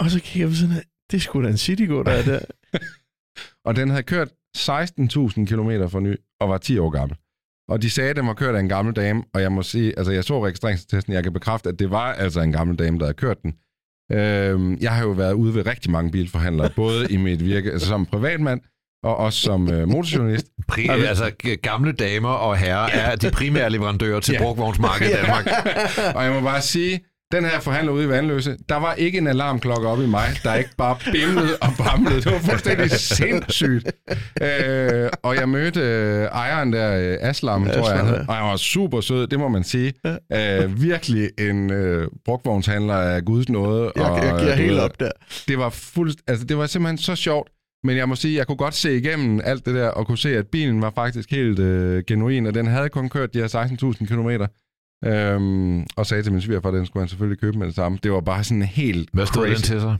Og 0.00 0.10
så 0.10 0.20
kigger 0.20 0.48
jeg 0.48 0.56
siden 0.56 0.72
af, 0.76 0.82
det 1.10 1.16
er 1.16 1.20
sgu 1.20 1.42
da 1.42 1.48
en 1.48 1.56
Citigo, 1.56 2.02
der 2.02 2.10
er 2.12 2.22
der. 2.22 2.38
og 3.66 3.76
den 3.76 3.90
havde 3.90 4.02
kørt 4.02 4.28
16.000 4.56 5.44
km 5.44 5.70
for 5.88 6.00
ny, 6.00 6.16
og 6.40 6.48
var 6.48 6.58
10 6.58 6.78
år 6.78 6.90
gammel. 6.90 7.16
Og 7.68 7.82
de 7.82 7.90
sagde, 7.90 8.10
at 8.10 8.16
den 8.16 8.26
var 8.26 8.34
kørt 8.34 8.54
af 8.54 8.60
en 8.60 8.68
gammel 8.68 8.94
dame, 8.96 9.22
og 9.34 9.42
jeg 9.42 9.52
må 9.52 9.62
sige, 9.62 9.98
altså 9.98 10.12
jeg 10.12 10.24
så 10.24 10.44
registreringstesten, 10.46 11.12
jeg 11.12 11.22
kan 11.22 11.32
bekræfte, 11.32 11.68
at 11.68 11.78
det 11.78 11.90
var 11.90 12.12
altså 12.12 12.40
en 12.40 12.52
gammel 12.52 12.76
dame, 12.78 12.98
der 12.98 13.04
havde 13.04 13.14
kørt 13.16 13.42
den. 13.42 13.54
Øhm, 14.12 14.76
jeg 14.80 14.92
har 14.94 15.02
jo 15.02 15.10
været 15.10 15.32
ude 15.32 15.54
ved 15.54 15.66
rigtig 15.66 15.90
mange 15.90 16.10
bilforhandlere, 16.10 16.70
både 16.76 17.06
i 17.12 17.16
mit 17.16 17.44
virke 17.44 17.72
altså 17.72 17.88
som 17.88 18.06
privatmand, 18.06 18.60
og 19.02 19.16
også 19.16 19.40
som 19.40 19.72
øh, 19.72 19.88
motorjournalist. 19.88 20.46
Pri- 20.72 20.90
altså, 20.90 21.32
g- 21.46 21.54
gamle 21.54 21.92
damer 21.92 22.28
og 22.28 22.56
herrer 22.58 22.88
er 23.10 23.16
de 23.16 23.30
primære 23.30 23.70
leverandører 23.70 24.20
til 24.20 24.32
Ja. 24.32 24.42
brugvognsmarkedet 24.42 25.12
i 25.12 25.14
Danmark. 25.14 25.46
Og 26.16 26.24
jeg 26.24 26.32
må 26.32 26.40
bare 26.40 26.60
sige, 26.62 27.00
den 27.32 27.44
her 27.44 27.60
forhandler 27.60 27.92
ude 27.92 28.04
i 28.04 28.08
Vandløse, 28.08 28.56
der 28.68 28.76
var 28.76 28.94
ikke 28.94 29.18
en 29.18 29.26
alarmklokke 29.26 29.88
oppe 29.88 30.04
i 30.04 30.06
mig, 30.06 30.28
der 30.42 30.54
ikke 30.54 30.70
bare 30.78 30.96
bimlede 31.12 31.56
og 31.60 31.68
bamlede. 31.78 32.20
Det 32.20 32.32
var 32.32 32.38
fuldstændig 32.38 32.90
sindssygt. 32.90 33.92
Øh, 34.42 35.08
og 35.22 35.36
jeg 35.36 35.48
mødte 35.48 35.80
øh, 35.80 36.22
ejeren 36.24 36.72
der, 36.72 36.96
øh, 36.96 37.16
Aslam, 37.20 37.64
tror 37.64 37.72
jeg, 37.72 37.80
Aslam, 37.82 37.96
han 37.98 38.06
hed. 38.06 38.14
ja. 38.16 38.24
og 38.28 38.34
han 38.34 38.44
var 38.44 38.56
super 38.56 39.00
sød, 39.00 39.26
det 39.26 39.38
må 39.38 39.48
man 39.48 39.64
sige. 39.64 39.92
Øh, 40.32 40.82
virkelig 40.82 41.30
en 41.38 41.72
øh, 41.72 42.08
brugvognshandler 42.24 42.94
af 42.94 43.24
guds 43.24 43.48
nåde. 43.48 43.92
Jeg, 43.96 44.04
og, 44.04 44.24
jeg 44.24 44.34
giver 44.38 44.52
øh, 44.52 44.58
helt 44.58 44.72
ved, 44.72 44.80
op 44.80 45.00
der. 45.00 45.10
det 45.48 45.58
var 45.58 45.70
fuldt, 45.70 46.20
altså 46.26 46.44
det 46.44 46.58
var 46.58 46.66
simpelthen 46.66 46.98
så 46.98 47.16
sjovt. 47.16 47.48
Men 47.84 47.96
jeg 47.96 48.08
må 48.08 48.14
sige, 48.14 48.36
jeg 48.38 48.46
kunne 48.46 48.56
godt 48.56 48.74
se 48.74 48.96
igennem 48.96 49.40
alt 49.44 49.66
det 49.66 49.74
der, 49.74 49.88
og 49.88 50.06
kunne 50.06 50.18
se, 50.18 50.36
at 50.36 50.46
bilen 50.46 50.82
var 50.82 50.92
faktisk 50.94 51.30
helt 51.30 51.58
øh, 51.58 52.04
genuin, 52.06 52.46
og 52.46 52.54
den 52.54 52.66
havde 52.66 52.88
kun 52.88 53.08
kørt 53.08 53.34
de 53.34 53.38
her 53.38 53.94
16.000 54.00 54.06
kilometer. 54.06 54.46
Øhm, 55.04 55.86
og 55.96 56.06
sagde 56.06 56.22
til 56.22 56.32
min 56.32 56.40
svigerfar, 56.40 56.68
at 56.68 56.74
den 56.74 56.86
skulle 56.86 57.00
han 57.00 57.08
selvfølgelig 57.08 57.40
købe 57.40 57.58
med 57.58 57.66
det 57.66 57.74
samme. 57.74 57.98
Det 58.02 58.12
var 58.12 58.20
bare 58.20 58.44
sådan 58.44 58.62
helt 58.62 59.10
Hvad 59.12 59.26
stod 59.26 59.46
crazy. 59.46 59.54
den 59.54 59.62
til 59.62 59.80
så? 59.80 59.96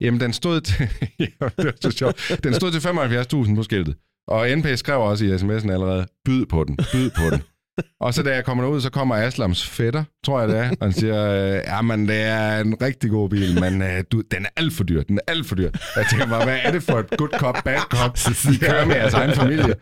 Jamen, 0.00 0.20
den 0.20 0.32
stod 0.32 0.60
til... 0.60 0.76
ja, 1.18 1.24
det 1.40 1.64
var 1.64 1.72
så 1.80 1.90
sjovt. 1.90 2.40
Den 2.44 2.54
stod 2.54 2.70
til 2.72 2.78
75.000 3.48 3.54
på 3.54 3.62
skiltet. 3.62 3.96
Og 4.28 4.48
NP 4.56 4.66
skrev 4.76 5.00
også 5.00 5.24
i 5.24 5.34
sms'en 5.34 5.70
allerede, 5.72 6.06
byd 6.24 6.46
på 6.46 6.64
den, 6.64 6.76
byd 6.92 7.10
på 7.10 7.22
den. 7.30 7.42
Og 8.00 8.14
så 8.14 8.22
da 8.22 8.34
jeg 8.34 8.44
kommer 8.44 8.64
derud, 8.64 8.80
så 8.80 8.90
kommer 8.90 9.14
Aslams 9.16 9.66
fætter, 9.68 10.04
tror 10.24 10.40
jeg 10.40 10.48
det 10.48 10.58
er, 10.58 10.70
og 10.70 10.76
han 10.82 10.92
siger, 10.92 11.30
øh, 11.30 11.60
ja, 11.66 11.82
men 11.82 12.08
det 12.08 12.20
er 12.22 12.58
en 12.60 12.74
rigtig 12.82 13.10
god 13.10 13.28
bil, 13.28 13.60
men 13.60 13.82
øh, 13.82 14.04
du, 14.12 14.22
den 14.30 14.44
er 14.44 14.48
alt 14.56 14.72
for 14.72 14.84
dyr, 14.84 15.02
den 15.02 15.18
er 15.18 15.32
alt 15.32 15.46
for 15.46 15.54
dyr. 15.54 15.70
Jeg 15.96 16.06
tænker 16.10 16.26
bare, 16.26 16.44
hvad 16.44 16.58
er 16.64 16.70
det 16.72 16.82
for 16.82 16.98
et 16.98 17.10
good 17.18 17.28
cop, 17.38 17.56
bad 17.64 17.78
cop, 17.78 18.18
I 18.52 18.56
kører 18.64 18.84
med 18.84 18.96
jeres 18.96 19.14
egen 19.14 19.34
familie? 19.34 19.74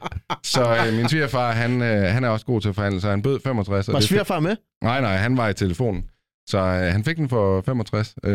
Så 0.42 0.76
øh, 0.86 0.94
min 0.94 1.08
svigerfar, 1.08 1.52
han, 1.52 1.82
øh, 1.82 2.02
han 2.14 2.24
er 2.24 2.28
også 2.28 2.46
god 2.46 2.60
til 2.60 2.68
at 2.68 2.74
forhandle, 2.74 3.00
så 3.00 3.10
han 3.10 3.22
bød 3.22 3.40
65. 3.44 3.88
og 3.88 3.94
Var 3.94 4.00
svigerfar 4.00 4.40
med? 4.40 4.56
Nej, 4.82 5.00
nej, 5.00 5.16
han 5.16 5.36
var 5.36 5.48
i 5.48 5.54
telefonen. 5.54 6.02
Så 6.48 6.58
øh, 6.58 6.64
han 6.92 7.04
fik 7.04 7.16
den 7.16 7.28
for 7.28 7.60
65. 7.66 8.14
Øh, 8.24 8.32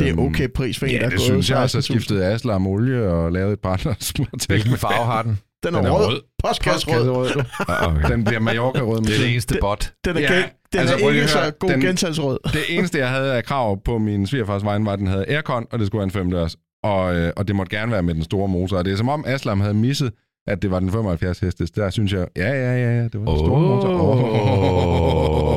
Det 0.00 0.08
er 0.08 0.14
okay 0.18 0.48
pris 0.54 0.78
for 0.78 0.86
en, 0.86 0.92
Ja, 0.92 0.98
der 0.98 1.04
er 1.06 1.10
det 1.10 1.20
synes 1.20 1.50
jeg. 1.50 1.70
Så 1.70 1.78
16.000. 1.78 1.80
skiftede 1.80 2.24
Aslam 2.26 2.66
olie 2.66 3.02
og 3.08 3.32
lavede 3.32 3.52
et 3.52 3.60
par 3.60 3.72
andre 3.72 3.94
små 4.00 4.24
ting. 4.24 4.46
Hvilken 4.48 4.76
farve 4.86 5.04
har 5.06 5.22
den? 5.22 5.38
Den 5.64 5.74
er, 5.74 5.78
Den 5.78 5.86
er 5.86 5.90
rød. 5.90 6.06
rød. 6.06 6.20
Postkasserød. 6.44 7.28
Du. 7.32 7.42
Okay. 7.68 8.10
Den 8.10 8.24
bliver 8.24 8.40
Mallorca-rød 8.40 9.00
Det 9.00 9.14
er 9.14 9.18
det 9.22 9.30
eneste 9.32 9.58
bot. 9.60 9.92
Den 10.04 10.16
er, 10.16 10.20
Ja, 10.20 10.42
den 10.72 10.80
altså, 10.80 10.94
er 11.06 11.10
ikke 11.10 11.28
så 11.28 11.52
god 11.58 11.70
den- 11.70 11.80
gensalgsrød. 11.80 12.38
Det 12.52 12.60
eneste, 12.68 12.98
jeg 12.98 13.08
havde 13.10 13.34
af 13.34 13.44
krav 13.44 13.82
på 13.84 13.98
min 13.98 14.26
svigerfars 14.26 14.64
vejen, 14.64 14.86
var, 14.86 14.92
at 14.92 14.98
den 14.98 15.06
havde 15.06 15.24
aircon, 15.28 15.66
og 15.72 15.78
det 15.78 15.86
skulle 15.86 15.98
være 16.00 16.04
en 16.04 16.10
femdørs. 16.10 16.56
Og, 16.84 17.16
øh, 17.16 17.32
og 17.36 17.48
det 17.48 17.56
måtte 17.56 17.76
gerne 17.76 17.92
være 17.92 18.02
med 18.02 18.14
den 18.14 18.22
store 18.24 18.48
motor. 18.48 18.78
Og 18.78 18.84
det 18.84 18.92
er 18.92 18.96
som 18.96 19.08
om 19.08 19.24
Aslam 19.26 19.60
havde 19.60 19.74
misset, 19.74 20.12
at 20.46 20.62
det 20.62 20.70
var 20.70 20.80
den 20.80 20.90
75 20.90 21.38
hestes. 21.38 21.70
Der 21.70 21.90
synes 21.90 22.12
jeg, 22.12 22.26
ja, 22.36 22.52
ja, 22.52 22.74
ja, 22.76 22.96
ja, 22.96 23.02
det 23.04 23.14
var 23.14 23.26
den 23.30 23.38
store 23.38 23.60
motor. 23.60 23.88
Oh. 24.00 25.55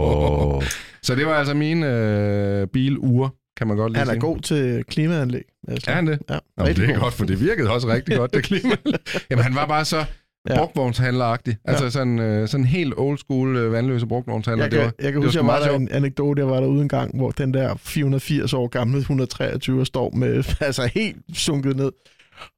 Så 1.01 1.15
det 1.15 1.25
var 1.25 1.34
altså 1.34 1.53
mine 1.53 1.88
øh, 1.88 2.68
bilure, 2.68 3.29
kan 3.58 3.68
man 3.68 3.77
godt 3.77 3.91
lige 3.91 4.06
Han 4.06 4.15
er 4.15 4.20
god 4.20 4.39
til 4.39 4.84
klimaanlæg. 4.84 5.44
Er 5.68 5.91
han 5.91 6.08
det? 6.08 6.20
Ja, 6.29 6.39
Nå, 6.58 6.65
det 6.65 6.79
er 6.79 6.88
god. 6.88 6.96
godt, 6.96 7.13
for 7.13 7.25
det 7.25 7.39
virkede 7.41 7.70
også 7.72 7.88
rigtig 7.88 8.18
godt, 8.18 8.34
det 8.34 8.44
klima. 8.44 8.75
Jamen, 9.29 9.44
han 9.44 9.56
var 9.56 9.65
bare 9.65 9.86
så... 9.86 10.06
Ja. 10.50 10.53
ja. 10.53 10.60
brugtvognshandler-agtig. 10.60 11.56
Altså 11.65 11.89
sådan, 11.89 12.20
øh, 12.20 12.48
sådan 12.48 12.65
helt 12.65 12.94
old 12.98 13.18
school 13.18 13.58
øh, 13.58 13.72
vandløse 13.72 14.08
brugtvognshandler. 14.08 14.63
Jeg 14.63 14.72
kan, 14.72 14.79
det 14.79 14.86
var, 14.86 14.94
jeg 15.00 15.12
kan 15.13 15.22
det 15.22 15.27
huske, 15.27 15.39
jeg 15.39 15.48
var 15.48 15.60
der 15.60 15.75
en 15.75 15.91
anekdote, 15.91 16.39
jeg 16.39 16.50
var 16.50 16.60
derude 16.60 16.82
en 16.82 16.89
gang, 16.89 17.18
hvor 17.18 17.32
den 17.32 17.53
der 17.53 17.75
480 17.75 18.53
år 18.53 18.68
gamle 18.68 18.98
123 18.98 19.86
står 19.86 20.12
med, 20.12 20.44
altså 20.62 20.89
helt 20.94 21.18
sunket 21.34 21.75
ned. 21.75 21.91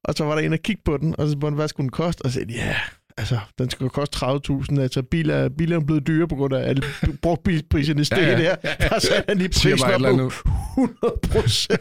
Og 0.04 0.14
så 0.14 0.24
var 0.24 0.34
der 0.34 0.42
en, 0.42 0.50
der 0.50 0.56
kiggede 0.56 0.82
på 0.84 0.96
den, 0.96 1.14
og 1.18 1.26
så 1.26 1.32
spurgte 1.32 1.54
hvad 1.54 1.68
skulle 1.68 1.84
den 1.84 1.90
koste? 1.90 2.22
Og 2.22 2.30
så 2.30 2.34
sagde 2.34 2.52
de, 2.52 2.54
ja, 2.58 2.76
altså, 3.16 3.38
den 3.58 3.70
skal 3.70 3.84
jo 3.84 3.88
koste 3.88 4.26
30.000. 4.26 4.80
Altså, 4.80 5.02
biler, 5.02 5.48
biler 5.48 5.76
er 5.76 5.80
blevet 5.84 6.06
dyre 6.06 6.28
på 6.28 6.34
grund 6.34 6.54
af, 6.54 6.70
at 6.70 6.84
brugtbilpriserne 7.22 8.04
steg 8.04 8.18
Ja, 8.18 8.30
ja, 8.30 8.38
der. 8.38 8.88
Der 8.88 8.98
satte 8.98 9.24
han 9.28 9.38
lige 9.38 9.48
prisen 9.48 9.72
op 9.72 10.00
på 10.00 10.06
andet, 10.06 10.32
100 10.78 10.96
procent. 11.32 11.80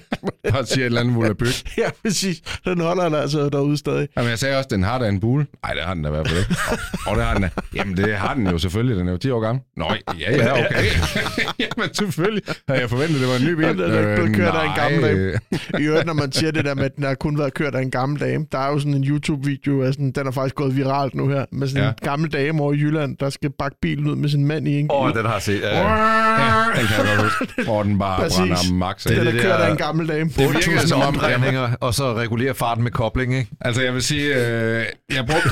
bare 0.52 0.66
siger 0.66 0.80
et 0.84 0.86
eller 0.86 1.02
andet 1.02 1.16
volapyk. 1.16 1.78
ja, 1.78 1.90
præcis. 2.04 2.42
Den 2.66 2.82
holder 2.82 3.10
der 3.10 3.18
altså 3.22 3.50
derude 3.50 3.78
stadig. 3.78 4.08
Jamen, 4.18 4.30
jeg 4.30 4.40
sagde 4.40 4.58
også, 4.58 4.68
den 4.72 4.84
har 4.84 5.00
da 5.00 5.08
en 5.08 5.20
bule. 5.20 5.46
Nej, 5.66 5.74
det 5.74 5.84
har 5.84 5.94
den 5.94 6.04
da 6.04 6.10
i 6.10 6.12
hvert 6.12 6.28
fald 6.28 6.40
ikke. 6.40 6.56
Og, 6.72 6.78
og 7.12 7.16
det 7.18 7.26
har 7.26 7.34
den 7.34 7.42
da. 7.44 7.50
Jamen, 7.76 7.98
det 7.98 8.16
har 8.16 8.34
den 8.34 8.48
jo 8.48 8.58
selvfølgelig. 8.58 8.98
Den 8.98 9.08
er 9.08 9.12
jo 9.12 9.18
10 9.18 9.30
år 9.30 9.40
gammel. 9.40 9.64
Nå, 9.78 9.86
ja, 10.20 10.36
ja, 10.36 10.52
okay. 10.66 10.86
Jamen, 11.60 11.94
selvfølgelig. 11.94 12.44
Havde 12.68 12.82
jeg 12.82 12.90
forventet, 12.90 13.20
det 13.22 13.28
var 13.28 13.36
en 13.36 13.46
ny 13.46 13.54
bil. 13.54 13.66
Og 13.66 13.74
den 13.76 13.82
er 13.92 14.16
blevet 14.16 14.36
kørt 14.36 14.54
af 14.56 14.66
en 14.66 14.76
gammel 14.76 15.02
dame. 15.04 15.20
øh, 15.20 15.40
I 15.82 15.84
øvrigt, 15.84 16.06
når 16.06 16.14
man 16.14 16.32
siger 16.32 16.52
det 16.52 16.66
der 16.66 16.76
med, 16.76 16.84
at 16.84 16.96
den 16.96 17.04
har 17.04 17.16
kun 17.16 17.38
været 17.40 17.54
kørt 17.54 17.76
af 17.76 17.82
en 17.82 17.92
gammel 17.92 18.20
dame, 18.20 18.46
der 18.52 18.58
er 18.58 18.68
jo 18.68 18.80
sådan 18.80 18.94
en 18.94 19.04
YouTube-video, 19.04 19.84
af 19.84 19.94
sådan, 19.94 20.12
den 20.12 20.28
er 20.28 20.32
faktisk 20.32 20.56
gået 20.56 20.76
viralt 20.76 21.14
nu 21.22 21.30
her, 21.30 21.46
med 21.52 21.68
sådan 21.68 21.84
ja. 21.84 21.90
En 21.90 21.96
gammel 22.04 22.32
dame 22.34 22.62
over 22.64 22.74
i 22.74 22.78
Jylland, 22.78 23.18
der 23.18 23.30
skal 23.30 23.50
bakke 23.60 23.78
bilen 23.82 24.08
ud 24.10 24.16
med 24.16 24.30
sin 24.30 24.46
mand 24.46 24.68
i 24.68 24.80
en 24.80 24.88
Åh, 24.92 25.08
bil. 25.08 25.16
den 25.18 25.26
har 25.26 25.34
jeg 25.34 25.42
set. 25.42 25.62
Ja. 25.62 25.80
Ja, 25.80 26.64
den 26.80 26.88
kan 26.88 27.06
jeg 27.06 27.16
godt 27.18 27.22
huske. 27.40 27.64
Hvor 27.68 27.84
den 27.84 28.00
bare 28.00 28.20
Præcis. 28.22 28.38
brænder 28.38 28.74
max. 28.74 29.06
Er 29.06 29.24
det 29.24 29.34
kørt 29.34 29.44
der- 29.44 29.54
af 29.58 29.72
en 29.72 29.78
gammel 29.78 30.08
dame. 30.08 30.30
Det 30.30 30.38
virker 30.40 30.60
8.000 30.60 30.88
som 30.88 31.02
omdrejninger. 31.02 31.76
og 31.82 31.94
så 31.94 32.14
regulere 32.14 32.54
farten 32.54 32.84
med 32.84 32.92
kobling, 32.92 33.36
ikke? 33.38 33.50
Altså, 33.62 33.82
jeg 33.82 33.94
vil 33.94 34.02
sige, 34.02 34.26
øh, 34.36 34.86
jeg 35.16 35.26
brugte... 35.26 35.50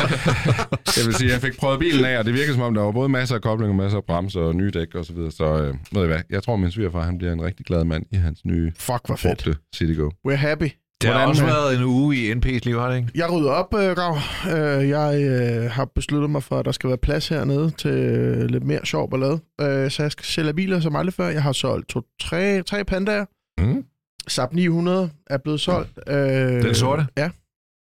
jeg 0.96 1.06
vil 1.06 1.14
sige, 1.14 1.32
jeg 1.32 1.40
fik 1.40 1.58
prøvet 1.58 1.78
bilen 1.78 2.04
af, 2.04 2.18
og 2.18 2.24
det 2.24 2.34
virkede 2.34 2.52
som 2.54 2.62
om, 2.62 2.74
der 2.74 2.82
var 2.82 2.92
både 2.92 3.08
masser 3.08 3.34
af 3.34 3.42
kobling 3.42 3.70
og 3.70 3.76
masser 3.76 3.98
af 3.98 4.04
bremser 4.04 4.40
og 4.40 4.54
nye 4.56 4.70
dæk 4.70 4.94
og 4.94 5.04
så 5.04 5.12
videre. 5.12 5.30
Så 5.30 5.44
øh, 5.44 5.74
ved 5.92 6.04
I 6.04 6.06
hvad, 6.06 6.18
jeg 6.30 6.42
tror, 6.42 6.56
min 6.56 6.70
svigerfar, 6.70 7.02
han 7.02 7.18
bliver 7.18 7.32
en 7.32 7.42
rigtig 7.42 7.66
glad 7.66 7.84
mand 7.84 8.02
i 8.12 8.16
hans 8.16 8.44
nye 8.44 8.72
Fuck, 8.78 9.00
hvor 9.06 9.16
fedt. 9.16 9.48
City 9.76 9.92
Go. 10.00 10.10
We're 10.28 10.34
happy. 10.34 10.68
Det 11.02 11.10
har 11.10 11.18
Hvordan, 11.18 11.28
også 11.28 11.44
været 11.44 11.76
en 11.78 11.84
uge 11.84 12.16
i 12.16 12.32
NP's 12.32 12.60
liv, 12.64 12.78
har 12.78 12.90
det 12.90 12.96
ikke? 12.96 13.08
Jeg 13.14 13.32
rydder 13.32 13.50
op, 13.50 13.74
øh, 13.74 13.96
Grav. 13.96 14.16
Øh, 14.56 14.88
jeg 14.88 15.22
øh, 15.22 15.70
har 15.70 15.84
besluttet 15.84 16.30
mig 16.30 16.42
for, 16.42 16.58
at 16.58 16.64
der 16.64 16.72
skal 16.72 16.88
være 16.88 16.98
plads 16.98 17.28
hernede 17.28 17.70
til 17.70 17.90
øh, 17.90 18.44
lidt 18.44 18.64
mere 18.64 18.86
sjov 18.86 19.10
ballade. 19.10 19.40
Øh, 19.60 19.90
så 19.90 20.02
jeg 20.02 20.12
skal 20.12 20.24
sælge 20.24 20.54
biler 20.54 20.80
som 20.80 20.96
aldrig 20.96 21.14
før. 21.14 21.28
Jeg 21.28 21.42
har 21.42 21.52
solgt 21.52 21.88
to, 21.88 22.02
tre, 22.20 22.62
tre 22.62 22.84
pandaer. 22.84 23.24
Mm. 23.58 23.84
Saab 24.28 24.52
900 24.52 25.10
er 25.26 25.38
blevet 25.38 25.60
solgt. 25.60 25.98
Øh, 26.06 26.14
Den 26.62 26.74
sorte? 26.74 27.06
Ja. 27.16 27.30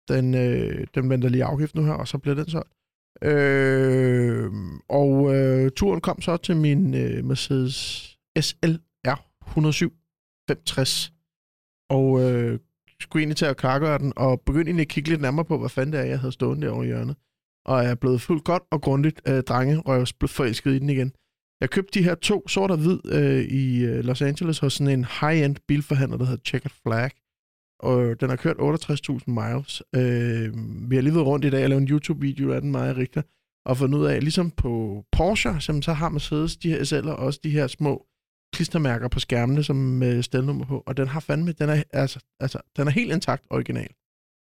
Den, 0.08 0.34
øh, 0.34 0.86
den 0.94 1.10
venter 1.10 1.28
lige 1.28 1.44
afgift 1.44 1.74
nu 1.74 1.84
her, 1.84 1.92
og 1.92 2.08
så 2.08 2.18
bliver 2.18 2.34
den 2.34 2.50
solgt. 2.50 2.70
Øh, 3.22 4.50
og 4.88 5.34
øh, 5.36 5.70
turen 5.76 6.00
kom 6.00 6.22
så 6.22 6.36
til 6.36 6.56
min 6.56 6.94
øh, 6.94 7.24
Mercedes 7.24 7.76
SLR 8.40 9.14
107 9.48 9.92
560. 10.48 11.12
Og 11.90 12.20
øh, 12.22 12.58
skulle 13.02 13.20
egentlig 13.20 13.36
til 13.36 13.46
at 13.46 13.56
klargøre 13.56 13.98
den, 13.98 14.12
og 14.16 14.40
begyndte 14.40 14.68
egentlig 14.68 14.84
at 14.84 14.88
kigge 14.88 15.10
lidt 15.10 15.20
nærmere 15.20 15.44
på, 15.44 15.58
hvad 15.58 15.68
fanden 15.68 15.92
det 15.92 16.00
er, 16.00 16.04
jeg 16.04 16.20
havde 16.20 16.32
stående 16.32 16.66
derovre 16.66 16.84
i 16.84 16.86
hjørnet. 16.86 17.16
Og 17.64 17.82
jeg 17.82 17.90
er 17.90 17.94
blevet 17.94 18.20
fuldt 18.20 18.44
godt 18.44 18.62
og 18.70 18.82
grundigt 18.82 19.20
øh, 19.28 19.42
drenge, 19.42 19.82
og 19.82 19.94
jeg 19.94 20.00
er 20.00 20.12
blevet 20.18 20.30
forelsket 20.30 20.72
i 20.72 20.78
den 20.78 20.90
igen. 20.90 21.12
Jeg 21.60 21.70
købte 21.70 21.98
de 21.98 22.04
her 22.04 22.14
to 22.14 22.48
sort 22.48 22.70
og 22.70 22.76
hvid 22.76 22.98
øh, 23.12 23.44
i 23.44 23.84
øh, 23.84 24.04
Los 24.04 24.22
Angeles 24.22 24.58
hos 24.58 24.72
sådan 24.72 24.98
en 24.98 25.04
high-end 25.20 25.56
bilforhandler, 25.68 26.18
der 26.18 26.24
hedder 26.24 26.42
Checkered 26.46 26.76
Flag. 26.82 27.10
Og 27.80 28.20
den 28.20 28.28
har 28.28 28.36
kørt 28.36 28.56
68.000 28.56 29.18
miles. 29.26 29.82
Øh, 29.94 30.54
vi 30.90 30.94
har 30.94 31.02
lige 31.02 31.14
været 31.14 31.26
rundt 31.26 31.44
i 31.44 31.50
dag 31.50 31.62
og 31.62 31.68
lavet 31.68 31.82
en 31.82 31.88
YouTube-video 31.88 32.52
af 32.52 32.60
den, 32.60 32.70
mig 32.70 32.96
rigtig, 32.96 33.22
og 33.66 33.76
fundet 33.76 33.98
ud 33.98 34.06
af, 34.06 34.20
ligesom 34.20 34.50
på 34.50 35.04
Porsche, 35.12 35.60
som 35.60 35.82
så 35.82 35.92
har 35.92 36.08
Mercedes, 36.08 36.56
de 36.56 36.70
her 36.70 36.80
SL'er, 36.80 37.10
også 37.10 37.40
de 37.44 37.50
her 37.50 37.66
små 37.66 38.06
klistermærker 38.60 39.08
på 39.08 39.20
skærmene, 39.20 39.64
som 39.64 39.76
med 39.76 40.22
stelnummer 40.22 40.64
på, 40.66 40.82
og 40.86 40.96
den 40.96 41.08
har 41.08 41.20
fandme, 41.20 41.52
den 41.52 41.68
er, 41.68 41.82
altså, 41.92 42.18
altså, 42.40 42.58
den 42.76 42.86
er 42.86 42.90
helt 42.90 43.12
intakt 43.12 43.42
original. 43.50 43.86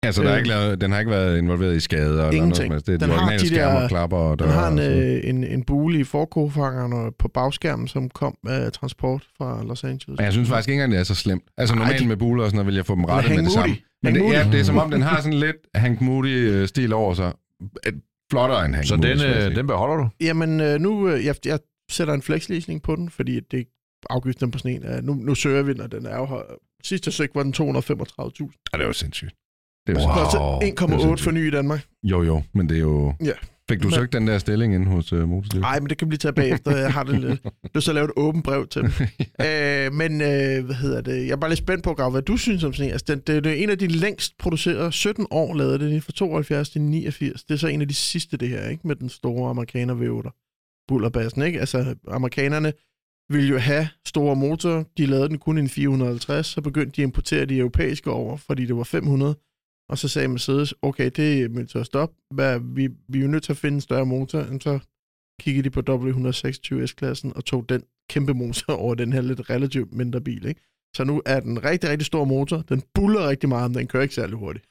Altså, 0.03 0.21
der 0.23 0.27
er 0.27 0.33
Øh, 0.33 0.37
ikke 0.39 0.49
lavet, 0.49 0.81
den 0.81 0.91
har 0.91 0.99
ikke 0.99 1.11
været 1.11 1.37
involveret 1.37 1.75
i 1.75 1.79
skader 1.79 2.09
eller 2.09 2.21
noget 2.21 2.33
Ingenting. 2.35 2.65
som 2.67 2.71
helst. 2.71 2.87
Det 2.87 2.93
er 2.93 2.97
Den 2.97 3.09
de 3.09 3.13
har 3.15 3.21
originale 3.21 3.43
de 3.43 3.49
der- 3.49 3.55
skærmer, 3.55 3.81
og 3.81 3.89
klapper 3.89 4.17
og 4.17 4.39
Den 4.39 4.47
døre 4.47 4.57
har 4.57 4.67
en, 4.67 4.79
øh, 4.79 5.19
en, 5.29 5.43
en 5.43 5.63
bule 5.63 5.99
i 5.99 6.03
forkofangeren 6.03 6.93
og 6.93 7.15
på 7.19 7.27
bagskærmen, 7.27 7.87
som 7.87 8.09
kom 8.09 8.37
af 8.47 8.71
transport 8.71 9.23
fra 9.37 9.63
Los 9.63 9.83
Angeles. 9.83 10.07
Men 10.07 10.25
jeg 10.25 10.33
synes 10.33 10.49
faktisk 10.49 10.69
ikke 10.69 10.75
engang, 10.83 10.91
det 10.91 10.99
er 10.99 11.03
så 11.03 11.15
slemt. 11.15 11.43
Altså 11.57 11.75
Ej, 11.75 11.79
normalt 11.79 11.99
de- 11.99 12.07
med 12.07 12.17
buler 12.17 12.43
og 12.43 12.49
sådan 12.49 12.55
noget, 12.55 12.67
vil 12.67 12.75
jeg 12.75 12.85
få 12.85 12.95
dem 12.95 13.05
rettet 13.05 13.35
med 13.35 13.43
det 13.43 13.51
samme. 13.51 13.75
Men 14.03 14.15
det, 14.15 14.21
ja, 14.33 14.47
det 14.51 14.59
er 14.59 14.63
som 14.63 14.77
om, 14.77 14.91
den 14.91 15.01
har 15.01 15.17
sådan 15.21 15.33
lidt 15.39 15.55
Hank 15.75 16.01
Moody-stil 16.01 16.93
over 16.93 17.13
sig. 17.13 17.33
Et 17.87 18.01
flottere 18.31 18.65
end 18.65 18.75
Hank 18.75 18.87
Så 18.87 18.95
Moody. 18.95 19.07
den, 19.09 19.21
øh, 19.51 19.55
den 19.55 19.67
beholder 19.67 19.95
du? 19.95 20.09
Jamen, 20.21 20.59
øh, 20.61 20.79
nu, 20.79 21.09
øh, 21.09 21.25
jeg, 21.25 21.35
jeg 21.45 21.59
sætter 21.91 22.13
en 22.13 22.21
flexleasing 22.21 22.81
på 22.81 22.95
den, 22.95 23.09
fordi 23.09 23.39
det 23.51 23.65
afgiften 24.09 24.51
på 24.51 24.57
sådan 24.57 24.75
en. 24.75 24.83
er- 24.83 25.01
Nu, 25.01 25.13
nu 25.13 25.35
søger 25.35 25.63
vi 25.63 25.73
den, 25.73 25.81
og 25.81 25.91
den 25.91 26.05
er 26.05 26.15
jo... 26.17 26.25
høj- 26.25 26.45
Sidst 26.83 27.05
jeg 27.05 27.13
søgte, 27.13 27.35
var 27.35 27.43
den 27.43 27.53
235.000. 27.53 27.63
Ja, 28.73 28.77
det 28.77 28.83
er 28.83 28.87
jo 28.87 28.93
sindssygt. 28.93 29.33
Det 29.87 29.97
er 29.97 29.99
Wow. 29.99 30.15
sindssygt. 30.15 30.23
Koster 30.23 30.59
det 30.59 30.69
er 30.69 30.97
1,8 30.97 31.01
sindssygt. 31.01 31.23
for 31.23 31.31
ny 31.31 31.47
i 31.47 31.51
Danmark. 31.51 31.85
Jo, 32.03 32.23
jo, 32.23 32.41
men 32.53 32.69
det 32.69 32.75
er 32.77 32.81
jo... 32.81 33.13
Ja. 33.23 33.31
Fik 33.69 33.79
du 33.83 33.87
Men- 33.87 33.93
søgt 33.95 34.13
den 34.13 34.27
der 34.27 34.37
stilling 34.37 34.75
inde 34.75 34.85
hos 34.85 35.13
uh, 35.13 35.29
Motorliv? 35.29 35.61
Nej, 35.61 35.79
men 35.79 35.89
det 35.89 35.97
kan 35.97 36.07
blive 36.07 36.17
taget 36.17 36.35
bagefter. 36.35 36.77
Jeg 36.77 36.93
har 36.93 37.03
det 37.03 37.19
lidt. 37.21 37.41
Er 37.75 37.79
så 37.79 37.93
lavet 37.93 38.07
et 38.07 38.13
åbent 38.17 38.43
brev 38.43 38.67
til 38.67 38.81
dem. 38.81 38.91
øh, 39.47 39.93
men 39.93 40.21
øh, 40.21 40.65
hvad 40.65 40.75
hedder 40.75 41.01
det? 41.01 41.25
Jeg 41.25 41.31
er 41.31 41.35
bare 41.35 41.49
lidt 41.49 41.57
spændt 41.57 41.83
på, 41.83 41.93
Grav, 41.93 42.11
hvad 42.11 42.21
du 42.21 42.37
synes 42.37 42.63
om 42.63 42.73
sådan 42.73 42.89
en. 42.89 42.91
Altså, 42.91 43.05
den, 43.15 43.19
det, 43.27 43.43
det 43.43 43.51
er 43.51 43.63
en 43.63 43.69
af 43.69 43.77
de 43.79 43.87
længst 43.87 44.37
producerede. 44.37 44.91
17 44.91 45.25
år 45.31 45.53
lavede 45.53 45.95
er 45.97 46.01
fra 46.01 46.11
72 46.11 46.69
til 46.69 46.81
89. 46.81 47.43
Det 47.43 47.53
er 47.53 47.57
så 47.57 47.67
en 47.67 47.81
af 47.81 47.87
de 47.87 47.93
sidste, 47.93 48.37
det 48.37 48.49
her, 48.49 48.69
ikke? 48.69 48.87
Med 48.87 48.95
den 48.95 49.09
store 49.09 49.49
amerikaner 49.49 49.95
V8'er. 49.95 50.85
Bullerbassen, 50.87 51.41
ikke? 51.41 51.59
Altså, 51.59 51.95
amerikanerne 52.07 52.73
ville 53.29 53.49
jo 53.49 53.57
have 53.57 53.87
store 54.05 54.35
motorer. 54.35 54.83
De 54.97 55.05
lavede 55.05 55.29
den 55.29 55.37
kun 55.37 55.57
en 55.57 55.69
450. 55.69 56.47
Så 56.47 56.61
begyndte 56.61 56.95
de 56.95 57.01
at 57.01 57.07
importere 57.07 57.45
de 57.45 57.57
europæiske 57.57 58.11
over, 58.11 58.37
fordi 58.37 58.65
det 58.65 58.77
var 58.77 58.83
500. 58.83 59.35
Og 59.89 59.97
så 59.97 60.07
sagde 60.07 60.27
Mercedes, 60.27 60.73
okay, 60.81 61.11
det 61.15 61.41
er 61.41 61.49
nødt 61.49 61.69
til 61.69 61.77
at 61.77 61.85
stoppe. 61.85 62.15
Hvad, 62.33 62.59
vi, 62.59 62.89
vi 63.07 63.17
er 63.17 63.21
jo 63.21 63.27
nødt 63.27 63.43
til 63.43 63.53
at 63.53 63.57
finde 63.57 63.75
en 63.75 63.81
større 63.81 64.05
motor. 64.05 64.39
Og 64.39 64.61
Så 64.61 64.79
kiggede 65.39 65.63
de 65.63 65.69
på 65.69 65.81
W126 65.89 66.85
S-klassen 66.85 67.33
og 67.35 67.45
tog 67.45 67.69
den 67.69 67.83
kæmpe 68.09 68.33
motor 68.33 68.73
over 68.83 68.95
den 68.95 69.13
her 69.13 69.21
lidt 69.21 69.49
relativt 69.49 69.93
mindre 69.93 70.21
bil. 70.21 70.45
Ikke? 70.45 70.61
Så 70.95 71.03
nu 71.03 71.21
er 71.25 71.39
den 71.39 71.63
rigtig, 71.63 71.89
rigtig 71.89 72.05
stor 72.05 72.25
motor. 72.25 72.57
Den 72.57 72.83
buller 72.93 73.29
rigtig 73.29 73.49
meget, 73.49 73.71
men 73.71 73.77
den 73.77 73.87
kører 73.87 74.03
ikke 74.03 74.15
særlig 74.15 74.35
hurtigt. 74.35 74.65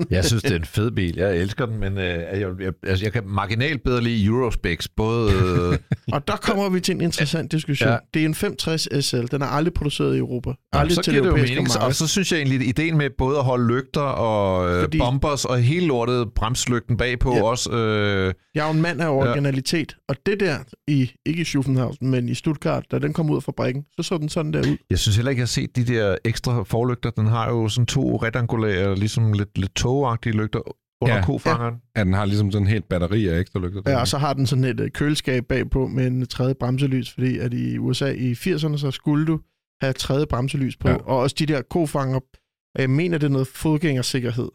Jeg 0.10 0.24
synes, 0.24 0.42
det 0.42 0.52
er 0.52 0.56
en 0.56 0.64
fed 0.64 0.90
bil. 0.90 1.16
Jeg 1.16 1.36
elsker 1.36 1.66
den, 1.66 1.80
men 1.80 1.98
øh, 1.98 2.04
jeg, 2.04 2.40
jeg, 2.60 2.72
altså, 2.86 3.04
jeg 3.04 3.12
kan 3.12 3.22
marginalt 3.26 3.82
bedre 3.84 4.00
lide 4.02 4.24
Eurospecs. 4.24 4.88
Både... 4.88 5.32
Øh, 5.32 5.78
Og 6.14 6.28
der 6.28 6.36
kommer 6.36 6.68
vi 6.68 6.80
til 6.80 6.94
en 6.94 7.00
interessant 7.00 7.52
diskussion. 7.52 7.88
Ja. 7.88 7.92
Ja. 7.92 7.98
Det 8.14 8.22
er 8.22 8.26
en 8.26 8.34
560 8.34 9.04
SL. 9.04 9.16
Den 9.30 9.42
er 9.42 9.46
aldrig 9.46 9.74
produceret 9.74 10.14
i 10.14 10.18
Europa. 10.18 10.50
Aldrig 10.72 10.94
så 10.94 11.02
til 11.02 11.12
giver 11.12 11.22
det 11.24 11.30
jo 11.30 11.36
mening. 11.36 11.58
Og 11.58 11.66
marked. 11.80 11.94
så 11.94 12.06
synes 12.06 12.32
jeg 12.32 12.38
egentlig, 12.38 12.60
at 12.60 12.66
ideen 12.66 12.96
med 12.96 13.10
både 13.18 13.38
at 13.38 13.44
holde 13.44 13.68
lygter 13.68 14.00
og 14.00 14.70
øh, 14.74 14.80
Fordi- 14.82 14.98
bumpers 14.98 15.44
og 15.44 15.58
hele 15.58 15.86
lortet 15.86 16.28
bremslygten 16.34 16.96
bagpå 16.96 17.34
Ja. 17.36 17.42
også... 17.42 17.70
Øh, 17.70 18.34
Jeg 18.54 18.62
er 18.62 18.66
jo 18.68 18.74
en 18.74 18.82
mand 18.82 19.00
af 19.00 19.08
originalitet. 19.08 19.96
Og 20.08 20.16
det 20.26 20.40
der, 20.40 20.58
i, 20.88 21.10
ikke 21.26 21.40
i 21.40 21.44
Schuffenhausen, 21.44 22.10
men 22.10 22.28
i 22.28 22.34
Stuttgart, 22.34 22.84
da 22.90 22.98
den 22.98 23.12
kom 23.12 23.30
ud 23.30 23.36
af 23.36 23.42
fabrikken, 23.42 23.84
så 23.96 24.02
så 24.02 24.18
den 24.18 24.28
sådan 24.28 24.52
der 24.52 24.60
ud. 24.60 24.76
jeg 24.90 24.98
synes 24.98 25.16
heller 25.16 25.30
ikke, 25.30 25.40
jeg 25.40 25.42
har 25.44 25.46
set 25.46 25.76
de 25.76 25.84
der 25.84 26.16
ekstra 26.24 26.62
forlygter. 26.62 27.10
Den 27.10 27.26
har 27.26 27.48
jo 27.50 27.68
sådan 27.68 27.86
to 27.86 28.16
rektangulære, 28.16 28.94
ligesom 28.96 29.32
lidt, 29.32 29.58
lidt 29.58 29.74
togagtige 29.90 30.32
lygter 30.36 30.60
under 31.02 31.14
Ja. 31.14 31.16
ja. 31.20 31.24
kofangeren. 31.24 31.74
Ja, 31.96 32.04
den 32.04 32.12
har 32.14 32.24
ligesom 32.24 32.52
sådan 32.52 32.66
en 32.66 32.70
helt 32.72 32.88
batteri 32.88 33.26
af 33.28 33.38
ekstra 33.38 33.60
lygter. 33.60 33.82
Ja, 33.86 34.00
og 34.00 34.08
så 34.08 34.18
har 34.18 34.32
den 34.32 34.46
sådan 34.46 34.64
et 34.64 34.80
øh, 34.80 34.90
køleskab 34.90 35.44
bagpå 35.48 35.86
med 35.86 36.06
en 36.06 36.26
tredje 36.26 36.54
bremselys, 36.54 37.12
fordi 37.12 37.38
at 37.38 37.54
i 37.54 37.78
USA 37.78 38.10
i 38.12 38.32
80'erne, 38.32 38.76
så 38.76 38.90
skulle 38.90 39.26
du 39.26 39.40
have 39.80 39.92
tredje 39.92 40.26
bremselys 40.26 40.76
på. 40.76 40.88
Ja. 40.88 40.94
Ja. 40.94 41.00
Og 41.04 41.18
også 41.18 41.36
de 41.38 41.46
der 41.46 41.62
kofanger, 41.62 42.20
jeg 42.78 42.90
mener, 42.90 43.18
det 43.18 43.26
er 43.26 43.30
noget 43.30 43.46
fodgængersikkerhed. 43.46 44.48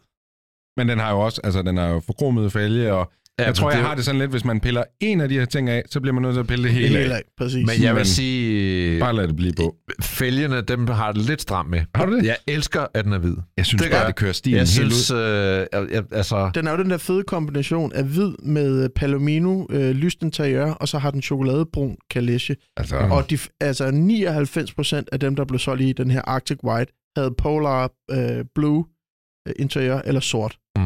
Men 0.76 0.88
den 0.88 0.98
har 0.98 1.10
jo 1.10 1.20
også, 1.20 1.40
altså 1.44 1.62
den 1.62 1.76
har 1.76 1.88
jo 1.88 2.00
forkromet 2.00 2.52
fælge, 2.52 2.92
og 2.92 3.12
Ja, 3.40 3.44
jeg 3.46 3.54
tror, 3.54 3.66
men 3.66 3.72
jeg 3.72 3.78
det- 3.80 3.88
har 3.88 3.94
det 3.94 4.04
sådan 4.04 4.18
lidt, 4.20 4.30
hvis 4.30 4.44
man 4.44 4.60
piller 4.60 4.84
en 5.00 5.20
af 5.20 5.28
de 5.28 5.34
her 5.38 5.44
ting 5.44 5.68
af, 5.70 5.82
så 5.90 6.00
bliver 6.00 6.14
man 6.14 6.22
nødt 6.22 6.34
til 6.34 6.40
at 6.40 6.46
pille 6.46 6.64
det 6.64 6.72
hele 6.72 6.88
Helt 6.98 7.12
af. 7.12 7.16
af, 7.16 7.22
præcis. 7.38 7.66
Men 7.66 7.82
jeg 7.82 7.94
vil 7.96 8.06
sige, 8.06 9.00
Bare 9.00 9.16
lad 9.16 9.28
det 9.28 9.36
blive 9.36 9.52
på. 9.56 9.76
fælgene, 10.02 10.60
dem 10.60 10.86
har 10.86 11.12
det 11.12 11.22
lidt 11.22 11.42
stramt 11.42 11.70
med. 11.70 11.80
Har 11.94 12.06
du 12.06 12.16
det? 12.16 12.24
Jeg 12.26 12.36
elsker, 12.48 12.86
at 12.94 13.04
den 13.04 13.12
er 13.12 13.18
hvid. 13.18 13.36
Jeg 13.56 13.66
synes 13.66 13.82
Det 13.82 13.90
bare, 13.90 14.06
det 14.06 14.16
kører 14.16 14.32
stilen 14.32 14.56
Jeg 14.58 14.60
helt 14.60 14.70
synes, 14.94 15.10
ud. 15.10 15.16
øh, 15.16 15.66
jeg, 15.92 16.04
altså... 16.12 16.50
Den 16.54 16.66
er 16.66 16.70
jo 16.72 16.78
den 16.78 16.90
der 16.90 16.96
fede 16.98 17.22
kombination 17.22 17.92
af 17.92 18.04
hvid 18.04 18.32
med 18.42 18.88
palomino, 18.88 19.66
øh, 19.70 19.90
lyst 19.90 20.22
interiør, 20.22 20.70
og 20.72 20.88
så 20.88 20.98
har 20.98 21.10
den 21.10 21.22
chokoladebrun 21.22 21.96
kalesje. 22.10 22.56
Altså, 22.76 22.96
Og 22.96 23.30
de, 23.30 23.38
altså 23.60 23.90
99 23.90 24.74
procent 24.74 25.08
af 25.12 25.20
dem, 25.20 25.36
der 25.36 25.44
blev 25.44 25.58
solgt 25.58 25.82
i 25.82 25.92
den 25.92 26.10
her 26.10 26.22
Arctic 26.22 26.58
White, 26.64 26.92
havde 27.16 27.34
polar 27.38 27.90
øh, 28.10 28.44
blue 28.54 28.84
øh, 29.48 29.54
interiør 29.58 30.00
eller 30.04 30.20
sort. 30.20 30.56
Mm. 30.76 30.82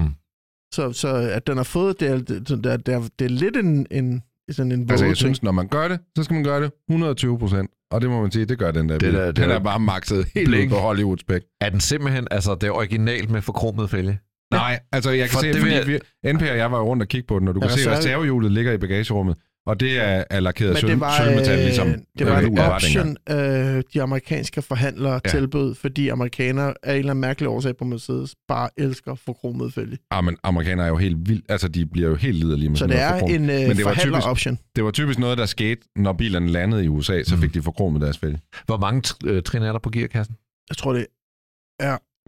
Så, 0.74 0.92
så 0.92 1.08
at 1.08 1.46
den 1.46 1.56
har 1.56 1.64
fået, 1.64 2.00
det 2.00 2.08
er, 2.10 2.16
det, 2.18 2.48
det 2.48 2.66
er, 2.66 2.76
det 2.76 2.94
er, 2.94 3.02
det 3.18 3.24
er 3.24 3.28
lidt 3.28 3.56
en, 3.56 3.86
en, 3.90 4.22
sådan 4.50 4.72
en 4.72 4.80
altså 4.90 5.04
jeg 5.06 5.10
ting. 5.10 5.16
synes, 5.16 5.42
når 5.42 5.52
man 5.52 5.68
gør 5.68 5.88
det, 5.88 5.98
så 6.16 6.22
skal 6.24 6.34
man 6.34 6.44
gøre 6.44 6.62
det 6.62 6.72
120 6.90 7.38
procent. 7.38 7.70
Og 7.90 8.00
det 8.00 8.10
må 8.10 8.22
man 8.22 8.30
sige, 8.30 8.44
det 8.44 8.58
gør 8.58 8.70
den 8.70 8.88
der. 8.88 8.98
Det 8.98 9.08
bil. 9.08 9.14
der- 9.18 9.32
den 9.32 9.48
der 9.48 9.54
er 9.54 9.58
bare 9.58 9.80
makset 9.80 10.26
helt 10.34 10.48
blik. 10.48 10.64
ud 10.66 10.70
på 10.70 10.76
Hollywood 10.76 11.18
spæk. 11.18 11.42
Er 11.60 11.70
den 11.70 11.80
simpelthen, 11.80 12.26
altså 12.30 12.54
det 12.54 12.64
er 12.66 12.70
originalt 12.70 13.30
med 13.30 13.42
forkromet 13.42 13.90
fælge? 13.90 14.18
Nej, 14.52 14.80
altså 14.92 15.10
jeg 15.10 15.28
kan 15.28 15.32
For 15.32 15.40
se, 15.40 15.52
det 15.52 15.60
fordi 15.60 15.98
vi, 16.24 16.32
NP 16.32 16.42
og 16.42 16.56
jeg 16.56 16.72
var 16.72 16.80
rundt 16.80 17.02
og 17.02 17.08
kigge 17.08 17.26
på 17.26 17.38
den, 17.38 17.48
og 17.48 17.54
du 17.54 17.60
Ja, 17.62 17.68
kan 17.68 17.78
se, 17.78 17.90
at 17.90 17.94
er- 17.94 17.98
reservehjulet 17.98 18.52
ligger 18.52 18.72
i 18.72 18.78
bagagerummet, 18.78 19.36
og 19.70 19.80
det 19.80 19.98
er, 20.00 20.24
er 20.30 20.40
lakeret 20.40 20.70
Men 20.72 20.80
sølv, 20.80 20.90
det 20.90 21.00
var, 21.00 21.16
sølvmetal, 21.24 21.58
øh, 21.58 21.64
ligesom 21.64 21.94
det 22.18 22.26
var 22.26 22.36
øh, 22.36 22.42
et 22.42 22.48
uret 22.48 22.58
var 22.58 22.74
option, 22.74 23.16
øh, 23.30 23.82
de 23.94 24.02
amerikanske 24.02 24.62
forhandlere 24.62 25.12
Ja. 25.12 25.20
ja. 25.24 25.30
tilbød, 25.30 25.74
fordi 25.74 26.08
amerikanere 26.08 26.74
af 26.82 26.92
en 26.92 26.98
eller 26.98 27.10
anden 27.10 27.20
mærkelig 27.20 27.48
årsag 27.48 27.76
på 27.76 27.84
Mercedes 27.84 28.34
bare 28.48 28.68
elsker 28.76 29.14
forkromet 29.14 29.74
fælge. 29.74 29.98
Ah, 30.10 30.24
men 30.24 30.36
amerikanere 30.42 30.86
er 30.86 30.90
jo 30.90 30.96
helt 30.96 31.28
vildt, 31.28 31.44
altså 31.48 31.68
de 31.68 31.86
bliver 31.86 32.08
jo 32.08 32.14
helt 32.14 32.36
liderlige 32.36 32.68
med 32.68 32.76
Så 32.76 32.78
sådan 32.78 32.96
det 32.96 33.02
er 33.04 33.10
forkrom. 33.12 33.30
en 33.30 33.50
øh, 33.50 33.56
det 33.76 33.84
var 33.84 33.94
typisk-. 33.94 34.48
Det 34.76 34.84
var 34.84 34.90
typisk 34.90 35.18
noget, 35.18 35.38
der 35.38 35.46
skete, 35.46 35.80
når 35.96 36.12
bilerne 36.12 36.48
landede 36.48 36.84
i 36.84 36.88
USA, 36.88 37.22
så 37.22 37.34
Mm. 37.36 37.42
fik 37.42 37.54
de 37.54 37.62
forkromet 37.62 38.02
deres 38.02 38.18
fælge. 38.18 38.40
Hvor 38.66 38.76
mange 38.78 39.02
øh, 39.24 39.42
trin 39.42 39.62
er 39.62 39.72
der 39.72 39.78
på 39.78 39.90
gearkassen? 39.90 40.36
Jeg 40.70 40.76
tror, 40.76 40.92
det 40.92 41.06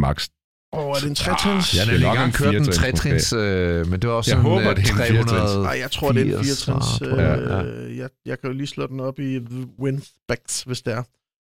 Max. 0.03 0.29
Åh, 0.73 0.89
er 0.89 0.95
det 0.95 1.09
en 1.09 1.15
trætrins? 1.15 1.75
Jeg 1.75 1.81
er 1.81 1.87
har 1.87 1.93
nemlig 1.93 2.25
en 2.25 2.33
kørt 2.33 2.55
en 2.55 2.65
firetrins 2.65 2.77
trætrins, 2.77 3.33
øh, 3.33 3.87
men 3.91 4.01
det 4.01 4.11
var 4.11 4.17
også 4.17 4.31
Jeg 4.31 4.37
sådan 4.37 4.51
håber, 4.51 4.71
øh, 4.71 4.77
det 4.77 4.89
er 4.89 4.93
en 4.93 4.99
300... 4.99 5.29
firetrins. 5.29 5.55
Nej, 5.57 5.79
jeg 5.85 5.91
tror, 5.91 6.13
det 6.13 6.33
er 6.33 6.39
en 6.39 6.45
80, 6.45 6.65
64. 6.65 7.01
ah, 7.01 7.19
ja, 7.19 7.63
Øh, 7.63 7.99
jeg, 7.99 8.09
jeg 8.27 8.41
kan 8.41 8.51
jo 8.51 8.57
lige 8.57 8.67
slå 8.67 8.87
den 8.87 9.01
op 9.01 9.19
i 9.19 9.41
Winspects, 9.79 10.63
hvis 10.63 10.83
det 10.83 10.93
er. 10.95 11.03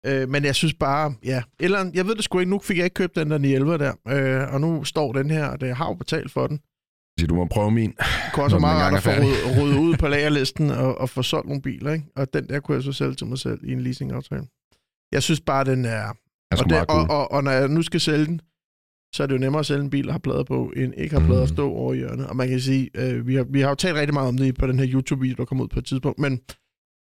Øh, 0.07 0.29
men 0.29 0.45
jeg 0.45 0.55
synes 0.55 0.75
bare, 0.75 1.15
ja, 1.25 1.43
eller 1.61 1.91
jeg 1.95 2.07
ved 2.07 2.15
det 2.15 2.25
sgu 2.25 2.39
ikke, 2.39 2.51
nu 2.51 2.59
fik 2.59 2.77
jeg 2.77 2.85
ikke 2.85 2.95
købt 2.95 3.17
den 3.17 3.31
der 3.31 3.39
911 3.39 3.85
der, 3.85 3.93
øh, 4.43 4.55
og 4.55 4.61
nu 4.61 4.85
står 4.85 5.13
den 5.13 5.31
her, 5.31 5.47
og 5.47 5.61
det 5.61 5.67
jeg 5.67 5.77
har 5.77 5.87
jo 5.87 5.95
betalt 5.95 6.33
for 6.33 6.47
den. 6.47 6.61
Så 7.21 7.27
du 7.27 7.35
må 7.35 7.45
prøve 7.45 7.71
min. 7.71 7.91
Det 7.91 8.07
kunne 8.33 8.45
også 8.45 8.59
meget 8.59 8.83
rart 8.83 8.95
at 8.95 9.03
få 9.03 9.11
ryddet, 9.11 9.63
ryddet 9.63 9.79
ud 9.79 9.97
på 9.97 10.09
lagerlisten 10.15 10.71
og, 10.71 10.99
og 10.99 11.11
få 11.11 11.23
solgt 11.23 11.49
nogle 11.49 11.63
biler, 11.63 11.93
ikke? 11.93 12.05
Og 12.17 12.33
den 12.33 12.49
der 12.49 12.61
kunne 12.61 12.75
jeg 12.75 12.83
så 12.83 12.93
sælge 12.93 13.15
til 13.15 13.27
mig 13.27 13.39
selv 13.39 13.59
i 13.65 13.73
en 13.73 13.81
leasingaftale. 13.81 14.43
Jeg 15.13 15.23
synes 15.23 15.41
bare, 15.41 15.65
den 15.65 15.85
er... 15.85 16.13
Er 16.51 16.57
Og, 16.59 16.71
det, 16.71 16.85
og, 16.89 17.07
og, 17.11 17.33
og 17.33 17.45
når 17.45 17.51
jeg 17.51 17.69
nu 17.69 17.83
skal 17.83 18.01
sælge 18.01 18.27
den, 18.27 18.41
så 19.15 19.23
er 19.23 19.27
det 19.27 19.35
jo 19.35 19.39
nemmere 19.39 19.61
at 19.61 19.67
sælge 19.67 19.83
en 19.83 19.91
bil, 19.91 20.07
der 20.07 20.13
har 20.13 20.19
plader 20.19 20.43
på, 20.45 20.73
end 20.77 20.95
ikke 20.97 21.19
har 21.19 21.27
plader 21.27 21.43
at 21.43 21.49
Mm. 21.51 21.55
stå 21.55 21.71
over 21.71 21.95
i 21.95 21.97
hjørnet. 21.97 22.27
Og 22.27 22.37
man 22.37 22.49
kan 22.49 22.61
sige, 22.61 22.91
øh, 22.95 23.27
vi, 23.27 23.35
har, 23.35 23.45
vi 23.45 23.61
har 23.61 23.69
jo 23.69 23.75
talt 23.75 23.97
rigtig 23.97 24.15
meget 24.15 24.29
om 24.29 24.37
det 24.37 24.59
på 24.59 24.67
den 24.67 24.79
her 24.79 24.87
YouTube-video, 24.93 25.35
der 25.37 25.45
kom 25.45 25.61
ud 25.61 25.69
på 25.69 25.79
et 25.79 25.85
tidspunkt, 25.85 26.19
men 26.19 26.41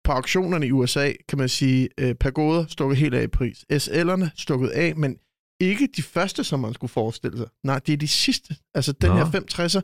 på 0.03 0.11
auktionerne 0.11 0.67
i 0.67 0.71
USA, 0.71 1.11
kan 1.29 1.37
man 1.37 1.49
sige, 1.49 1.89
øh, 1.99 2.15
Pagoda 2.15 2.65
stukket 2.67 2.97
helt 2.97 3.13
af 3.13 3.23
i 3.23 3.27
pris. 3.27 3.65
SL'erne 3.73 4.29
stukket 4.35 4.69
af, 4.69 4.95
men 4.95 5.17
ikke 5.61 5.87
de 5.95 6.01
første, 6.03 6.43
som 6.43 6.59
man 6.59 6.73
skulle 6.73 6.91
forestille 6.91 7.37
sig. 7.37 7.47
Nej, 7.63 7.79
det 7.79 7.93
er 7.93 7.97
de 7.97 8.07
sidste. 8.07 8.55
Altså 8.75 8.91
den 8.91 9.09
Nå. 9.09 9.15
her 9.15 9.25
560'er, 9.25 9.81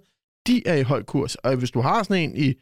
de 0.48 0.68
er 0.68 0.76
i 0.76 0.82
høj 0.84 1.04
kurs. 1.04 1.36
Og 1.36 1.56
hvis 1.56 1.72
du 1.72 1.82
har 1.82 2.04
sådan 2.04 2.24
en 2.30 2.38
i, 2.38 2.54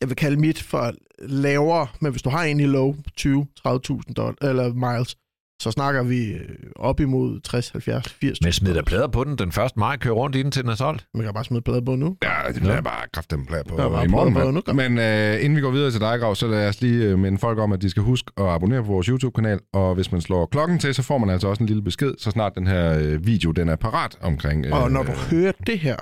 jeg 0.00 0.08
vil 0.08 0.16
kalde 0.16 0.36
mit 0.40 0.62
for 0.62 0.92
lavere, 1.18 1.86
men 2.00 2.10
hvis 2.12 2.22
du 2.22 2.30
har 2.30 2.44
en 2.44 2.60
i 2.60 2.66
low 2.66 2.94
20-30.000 3.20 4.12
dollar, 4.16 4.48
eller 4.48 4.72
miles, 4.74 5.16
så 5.62 5.70
snakker 5.70 6.02
vi 6.02 6.32
øh, 6.32 6.40
op 6.76 7.00
imod 7.00 7.40
60, 7.40 7.70
70, 7.70 8.08
80. 8.08 8.42
Men 8.42 8.52
smid 8.52 8.74
der 8.74 8.82
plader 8.82 9.08
på 9.08 9.24
den 9.24 9.38
den 9.38 9.48
1. 9.48 9.56
maj, 9.76 9.96
kører 9.96 10.14
rundt 10.14 10.36
i 10.36 10.42
den 10.42 10.50
til 10.50 10.62
den 10.62 10.70
er 10.70 10.74
solgt. 10.74 11.06
Man 11.14 11.24
kan 11.24 11.34
bare 11.34 11.44
smide 11.44 11.62
plader 11.62 11.80
på 11.80 11.94
nu. 11.96 12.16
Ja, 12.22 12.52
det 12.52 12.60
bliver 12.60 12.80
bare 12.80 13.08
kraftigt 13.12 13.48
plade 13.48 13.64
på 13.68 13.76
Der 13.76 13.84
er 13.84 13.90
bare 13.90 14.04
i 14.04 14.08
morgen. 14.08 14.32
plader 14.34 14.46
på 14.62 14.72
nu, 14.72 14.72
Men 14.74 14.98
øh, 14.98 15.44
inden 15.44 15.56
vi 15.56 15.60
går 15.60 15.70
videre 15.70 15.90
til 15.90 16.00
dig, 16.00 16.18
Grav, 16.20 16.34
så 16.34 16.46
lad 16.48 16.68
os 16.68 16.80
lige 16.80 17.04
øh, 17.04 17.18
minde 17.18 17.38
folk 17.38 17.58
om, 17.58 17.72
at 17.72 17.82
de 17.82 17.90
skal 17.90 18.02
huske 18.02 18.30
at 18.36 18.44
abonnere 18.48 18.82
på 18.82 18.88
vores 18.88 19.06
YouTube-kanal. 19.06 19.60
Og 19.72 19.94
hvis 19.94 20.12
man 20.12 20.20
slår 20.20 20.46
klokken 20.46 20.78
til, 20.78 20.94
så 20.94 21.02
får 21.02 21.18
man 21.18 21.30
altså 21.30 21.48
også 21.48 21.62
en 21.62 21.66
lille 21.66 21.82
besked, 21.82 22.14
så 22.18 22.30
snart 22.30 22.52
den 22.54 22.66
her 22.66 22.98
øh, 22.98 23.26
video 23.26 23.50
den 23.50 23.68
er 23.68 23.76
parat 23.76 24.18
omkring... 24.20 24.66
Øh, 24.66 24.82
Og 24.82 24.90
når 24.90 25.02
du 25.02 25.12
hører 25.12 25.52
det 25.66 25.78
her 25.78 25.96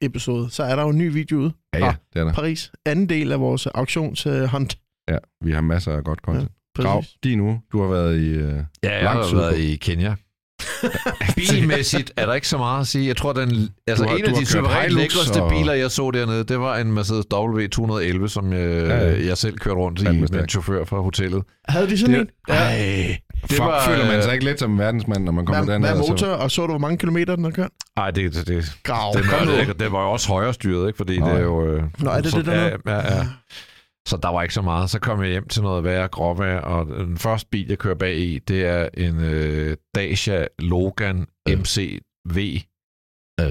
episode, 0.00 0.50
så 0.50 0.62
er 0.62 0.76
der 0.76 0.82
jo 0.82 0.88
en 0.88 0.98
ny 0.98 1.12
video 1.12 1.38
ude 1.38 1.52
Ja, 1.74 1.78
ja, 1.84 1.94
det 2.14 2.20
er 2.20 2.24
der. 2.24 2.32
Paris. 2.32 2.72
Anden 2.86 3.08
del 3.08 3.32
af 3.32 3.40
vores 3.40 3.66
auktionshunt. 3.66 4.78
Ja, 5.08 5.18
vi 5.44 5.52
har 5.52 5.60
masser 5.60 5.92
af 5.96 6.04
godt 6.04 6.18
content. 6.18 6.50
Grav, 6.76 7.00
Præcis. 7.02 7.14
din 7.24 7.40
uge. 7.40 7.60
Du 7.72 7.82
har 7.82 7.88
været 7.88 8.18
i... 8.20 8.28
Øh, 8.28 8.54
Ja, 8.84 8.94
jeg 8.94 9.02
Langt 9.04 9.26
har 9.30 9.36
været 9.36 9.58
i 9.58 9.76
Kenya. 9.76 10.14
Bilmæssigt 11.36 12.12
er 12.16 12.26
der 12.26 12.34
ikke 12.34 12.48
så 12.48 12.58
meget 12.58 12.80
at 12.80 12.86
sige. 12.86 13.06
Jeg 13.08 13.16
tror, 13.16 13.32
den, 13.32 13.68
altså 13.86 14.04
har- 14.04 14.14
en 14.16 14.20
du 14.24 14.26
af 14.26 14.32
har 14.34 14.40
de 14.40 14.40
kørt 14.40 14.48
suverænt 14.48 14.82
Hilux 14.88 15.00
lækreste 15.02 15.42
og- 15.42 15.50
biler, 15.50 15.72
jeg 15.72 15.90
så 15.90 16.10
dernede, 16.10 16.44
det 16.44 16.60
var 16.60 16.76
en 16.76 16.92
Mercedes 16.92 17.24
W211, 17.34 18.28
som 18.28 18.52
jeg, 18.52 18.60
Ja, 18.60 19.08
ja. 19.10 19.26
jeg 19.26 19.38
selv 19.38 19.58
kørte 19.58 19.76
rundt 19.76 20.00
i 20.00 20.04
Fandme 20.04 20.26
med 20.32 20.40
en 20.42 20.48
chauffør 20.48 20.84
fra 20.84 21.00
hotellet. 21.00 21.42
Havde 21.68 21.90
de 21.90 21.98
sådan 21.98 22.14
Det- 22.14 22.20
en? 22.20 22.28
Ej, 22.54 23.16
det 23.42 23.50
fuck, 23.50 23.60
var, 23.60 23.84
føler 23.86 24.06
man 24.06 24.16
øh, 24.16 24.22
sig 24.22 24.32
ikke 24.32 24.44
lidt 24.44 24.58
som 24.58 24.72
en 24.72 24.78
verdensmand, 24.78 25.24
når 25.24 25.32
man 25.32 25.46
kommer 25.46 25.64
Hvad, 25.64 25.72
derned? 25.74 25.88
hvad 25.88 26.02
så- 26.04 26.10
motor, 26.12 26.26
og 26.28 26.50
så 26.50 26.62
du, 26.62 26.68
hvor 26.68 26.78
mange 26.78 26.98
kilometer 26.98 27.36
den 27.36 27.44
har 27.44 27.50
kørt? 27.52 27.70
Ej, 27.96 28.10
det, 28.10 28.34
det, 28.34 28.46
det, 28.46 28.72
Grav. 28.82 29.14
det, 29.16 29.24
Kom 29.24 29.46
nu. 29.46 29.52
det, 29.52 29.66
det, 29.66 29.80
det 29.80 29.92
var 29.92 30.02
jo 30.02 30.10
også 30.10 30.28
højre 30.28 30.54
styret, 30.54 30.86
ikke? 30.88 30.96
Fordi 30.96 31.18
Nå, 31.18 31.26
det 31.26 31.32
er 31.34 31.38
ja. 31.38 31.42
jo... 31.44 31.66
Øh, 31.66 31.82
Nå, 31.98 32.10
er 32.10 32.20
det 32.20 32.30
så, 32.30 32.38
det, 32.38 32.46
der 32.46 32.62
ja, 32.62 32.68
er? 32.68 32.76
ja, 32.86 33.16
ja. 33.16 33.26
Så 34.08 34.16
der 34.22 34.28
var 34.28 34.42
ikke 34.42 34.54
så 34.54 34.62
meget. 34.62 34.90
Så 34.90 34.98
kom 35.00 35.22
jeg 35.22 35.30
hjem 35.30 35.48
til 35.48 35.62
noget 35.62 35.84
værre 35.84 36.08
gråvejr, 36.08 36.60
og 36.60 36.86
den 36.86 37.18
første 37.18 37.48
bil, 37.50 37.66
jeg 37.68 37.78
kører 37.78 37.94
bag 37.94 38.16
i, 38.18 38.38
det 38.38 38.64
er 38.66 38.88
en 38.94 39.20
øh, 39.20 39.76
Dacia 39.94 40.46
Logan 40.58 41.26
MCV 41.48 42.58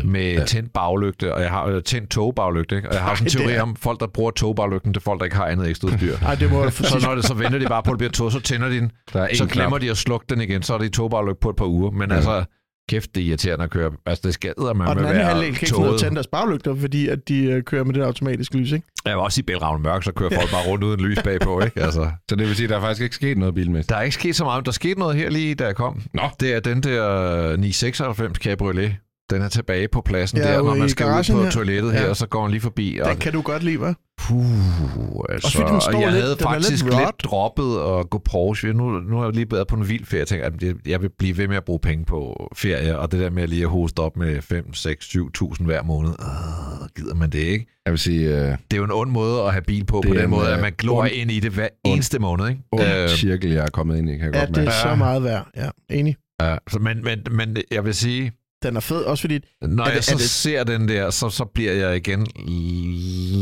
med 0.05 0.33
ja. 0.33 0.45
tændt 0.45 0.73
baglygte, 0.73 1.33
og 1.35 1.41
jeg 1.41 1.49
har 1.49 1.65
øh, 1.65 1.83
tændt 1.83 2.09
togbaglygte, 2.09 2.75
ikke? 2.75 2.89
og 2.89 2.93
jeg 2.95 3.03
har 3.03 3.15
sådan 3.15 3.27
en 3.27 3.31
teori 3.31 3.53
er- 3.53 3.61
om, 3.61 3.75
folk, 3.75 3.99
der 3.99 4.07
bruger 4.07 4.31
togbaglykken, 4.31 4.91
det 4.93 4.97
er 4.97 5.01
folk, 5.01 5.19
der 5.19 5.25
ikke 5.25 5.35
har 5.37 5.45
andet 5.45 5.69
ekstra 5.69 5.87
udstyr. 5.87 6.17
Ej, 6.25 6.35
det 6.35 6.51
må 6.51 6.69
Så 6.69 6.99
når 7.07 7.15
det 7.15 7.25
så 7.25 7.33
venter 7.33 7.59
de 7.59 7.65
bare 7.65 7.83
på, 7.83 7.89
at 7.91 7.93
det 7.93 7.97
bliver 7.97 8.11
tog, 8.11 8.31
så 8.31 8.39
tænder 8.39 8.69
de 8.69 8.75
den, 8.79 8.91
Der 9.13 9.21
er 9.21 9.35
så 9.35 9.45
glemmer 9.45 9.69
knap. 9.77 9.81
de 9.81 9.89
at 9.91 9.97
slukke 9.97 10.25
den 10.29 10.41
igen, 10.41 10.63
så 10.63 10.73
er 10.73 10.77
det 10.77 10.85
i 10.85 10.89
togbaglygte 10.89 11.39
på 11.41 11.49
et 11.49 11.55
par 11.55 11.65
uger. 11.65 11.91
Men 11.91 12.09
ja. 12.09 12.15
altså, 12.15 12.43
kæft, 12.89 13.15
det 13.15 13.23
er 13.23 13.27
irriterende 13.27 13.63
at 13.63 13.69
køre. 13.69 13.91
Altså, 14.05 14.21
det 14.25 14.33
skader 14.33 14.73
man 14.73 14.87
Og 14.87 14.95
den 14.95 15.03
med 15.03 15.09
anden 15.09 15.25
halvdel 15.25 15.41
være 15.41 15.53
kan 15.53 15.61
ikke 15.61 15.65
finde 15.65 15.77
ud 15.79 15.83
af 15.83 15.87
at 15.87 15.89
tåget. 15.89 15.99
tænde 15.99 16.15
deres 16.15 16.27
baglygter, 16.27 16.75
fordi 16.75 17.07
at 17.07 17.27
de 17.27 17.43
øh, 17.43 17.63
kører 17.63 17.83
med 17.83 17.93
det 17.93 18.01
automatiske 18.01 18.57
lys, 18.57 18.71
ikke? 18.71 18.87
Jeg 19.05 19.17
var 19.17 19.23
også 19.23 19.39
i 19.39 19.43
Bælravn 19.43 19.81
Mørk, 19.81 20.03
så 20.03 20.11
kører 20.11 20.29
folk 20.29 20.51
bare 20.51 20.67
rundt 20.67 20.83
uden 20.83 20.99
lys 20.99 21.17
bagpå, 21.23 21.61
ikke? 21.61 21.81
Altså, 21.85 22.11
Så 22.29 22.35
det 22.35 22.47
vil 22.47 22.55
sige, 22.55 22.63
at 22.63 22.69
der 22.69 22.77
er 22.77 22.81
faktisk 22.81 23.01
ikke 23.03 23.15
sket 23.15 23.37
noget 23.37 23.55
bilmæssigt. 23.55 23.89
der 23.89 23.95
er 23.95 24.01
ikke 24.01 24.13
sket 24.15 24.35
så 24.35 24.43
meget. 24.43 24.65
Der 24.65 24.71
skete 24.71 24.99
noget 24.99 25.15
her 25.15 25.29
lige, 25.29 25.55
da 25.55 25.65
jeg 25.65 25.75
kom. 25.75 26.01
Nå. 26.13 26.21
Det 26.39 26.53
er 26.53 26.59
den 26.59 26.83
der 26.83 27.57
996 27.57 28.37
Cabriolet. 28.37 28.95
Den 29.31 29.41
er 29.41 29.49
tilbage 29.49 29.87
på 29.87 30.01
pladsen 30.01 30.37
Ja, 30.37 30.43
der, 30.53 30.63
når 30.63 30.75
man 30.75 30.89
skal 30.89 31.05
ud 31.07 31.23
på 31.33 31.43
her. 31.43 31.51
toilettet 31.51 31.93
her, 31.93 32.01
Ja. 32.01 32.09
og 32.09 32.15
så 32.15 32.27
går 32.27 32.41
man 32.41 32.51
lige 32.51 32.61
forbi. 32.61 32.99
Og, 33.03 33.09
Den 33.09 33.17
kan 33.17 33.33
du 33.33 33.41
godt 33.41 33.63
lide, 33.63 33.77
hva'? 33.77 34.15
puh, 34.17 35.23
altså, 35.29 35.51
fordi 35.57 35.71
den 35.71 35.81
står 35.81 35.93
og 35.93 36.01
jeg 36.01 36.11
lidt- 36.11 36.21
havde 36.21 36.35
den 36.35 36.43
faktisk 36.43 36.83
lidt 36.83 36.95
lidt, 36.95 37.23
droppet 37.23 37.99
at 37.99 38.09
gå 38.09 38.17
Porsche. 38.25 38.73
Nu, 38.73 38.89
nu 38.89 39.17
har 39.17 39.23
jeg 39.25 39.33
lige 39.35 39.51
været 39.51 39.67
på 39.67 39.75
en 39.75 39.89
vild 39.89 40.05
ferie. 40.05 40.19
Jeg 40.19 40.27
tænker, 40.27 40.45
at 40.45 40.63
jeg- 40.63 40.75
jeg 40.87 41.01
vil 41.01 41.09
blive 41.19 41.37
ved 41.37 41.47
med 41.47 41.57
at 41.57 41.63
bruge 41.63 41.79
penge 41.79 42.05
på 42.05 42.49
ferie, 42.55 42.99
og 42.99 43.11
det 43.11 43.19
der 43.19 43.29
med 43.29 43.47
lige 43.47 43.63
at 43.63 43.69
hoste 43.69 43.99
op 43.99 44.17
med 44.17 44.41
5, 44.41 44.73
6, 44.73 45.05
7.000 45.05 45.65
hver 45.65 45.83
måned. 45.83 46.09
Øh, 46.09 46.87
gider 46.95 47.15
man 47.15 47.29
det 47.29 47.39
ikke? 47.39 47.65
Jeg 47.85 47.91
vil 47.91 47.99
sige, 47.99 48.27
øh, 48.29 48.35
Det 48.45 48.53
er 48.73 48.77
jo 48.77 48.83
en 48.83 48.91
ond 48.91 49.11
måde 49.11 49.41
at 49.41 49.51
have 49.51 49.61
bil 49.61 49.85
på, 49.85 50.01
på 50.07 50.13
den 50.13 50.23
en, 50.23 50.29
måde, 50.29 50.47
øh, 50.47 50.53
at 50.55 50.61
man 50.61 50.73
glor 50.77 51.01
ond- 51.03 51.11
ind 51.13 51.31
i 51.31 51.39
det 51.39 51.51
hver 51.51 51.67
ond- 51.83 51.93
eneste 51.93 52.19
måned. 52.19 52.47
Ikke? 52.49 52.61
ond 52.71 52.83
Øh, 52.83 53.09
cirkel, 53.09 53.51
jeg 53.51 53.63
er 53.65 53.69
kommet 53.69 53.97
ind 53.97 54.09
i, 54.09 54.17
kan 54.17 54.25
jeg 54.25 54.33
Ja, 54.33 54.39
godt 54.39 54.49
det 54.49 54.57
er 54.57 54.61
mærke. 54.61 54.77
så 54.83 54.95
meget 54.95 55.23
værd. 55.23 55.47
Ja, 55.57 55.69
enig. 55.89 56.15
ja, 56.41 56.55
så, 56.69 56.79
men, 56.79 57.03
men, 57.03 57.19
men 57.31 57.57
jeg 57.71 57.85
vil 57.85 57.93
sige, 57.95 58.31
Den 58.63 58.75
er 58.75 58.79
fed, 58.79 58.97
også 59.03 59.21
fordi... 59.21 59.39
når 59.61 59.83
Er 59.83 59.87
det- 59.87 59.95
jeg 59.95 60.03
så 60.03 60.11
er 60.13 60.17
det- 60.17 60.29
ser 60.29 60.63
den 60.63 60.87
der, 60.87 61.09
så, 61.09 61.29
så 61.29 61.45
bliver 61.45 61.73
jeg 61.73 61.95
igen 61.95 62.27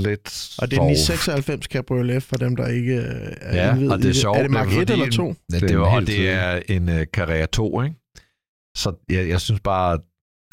lidt 0.03 0.55
Og 0.59 0.71
det 0.71 0.77
er 0.77 0.81
en 0.81 0.95
sov. 0.97 1.15
996 1.15 1.65
Cabriolet 1.65 2.23
for 2.23 2.35
dem, 2.35 2.55
der 2.55 2.67
ikke 2.67 2.95
øh, 2.95 3.03
er 3.41 3.55
Ja, 3.65 3.71
indviet 3.71 3.91
og 3.91 3.97
det 3.97 4.05
i 4.05 4.09
er 4.09 4.13
sjovt. 4.13 4.37
Er 4.37 4.41
det 4.41 4.51
Mark 4.51 4.67
det 4.67 4.75
er 4.77 4.81
1 4.81 4.87
fordi 4.89 5.01
eller 5.01 5.11
2? 5.15 5.27
Ja, 5.27 5.33
Det 5.57 5.63
er 5.63 5.67
det, 5.67 5.71
en 5.71 5.79
var, 5.79 5.95
og 5.95 6.07
det 6.07 6.29
er 6.29 6.61
en 6.69 6.89
uh, 6.89 7.03
Carrera 7.03 7.45
2, 7.45 7.81
ikke? 7.81 7.95
Så 8.77 8.93
jeg, 9.09 9.29
jeg 9.29 9.41
synes 9.41 9.61
bare, 9.61 9.99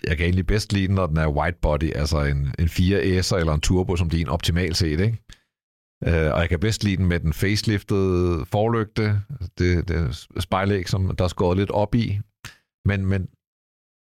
jeg 0.05 0.17
kan 0.17 0.25
egentlig 0.25 0.47
bedst 0.47 0.73
lide 0.73 0.87
den, 0.87 0.95
når 0.95 1.07
den 1.07 1.17
er 1.17 1.29
white 1.29 1.59
body, 1.63 1.93
altså 1.97 2.19
en, 2.25 2.55
en 2.59 2.67
4S'er 2.67 3.37
eller 3.37 3.53
en 3.55 3.61
turbo, 3.61 3.97
som 3.97 4.11
det 4.11 4.17
er 4.17 4.21
en 4.25 4.29
optimalt 4.29 4.77
set, 4.77 5.01
ikke? 5.01 5.19
Uh, 6.07 6.13
og 6.13 6.41
jeg 6.41 6.49
kan 6.49 6.61
bedst 6.61 6.85
lide 6.85 6.97
den 6.97 7.07
med 7.07 7.21
den 7.21 7.33
faceliftede 7.33 8.45
forlygte, 8.53 9.21
det, 9.59 9.89
det 9.89 10.27
spejlæg, 10.39 10.89
som 10.89 11.17
der 11.17 11.25
er 11.25 11.29
skåret 11.29 11.59
lidt 11.59 11.71
op 11.71 11.95
i. 11.95 12.19
Men, 12.85 13.07
men 13.07 13.27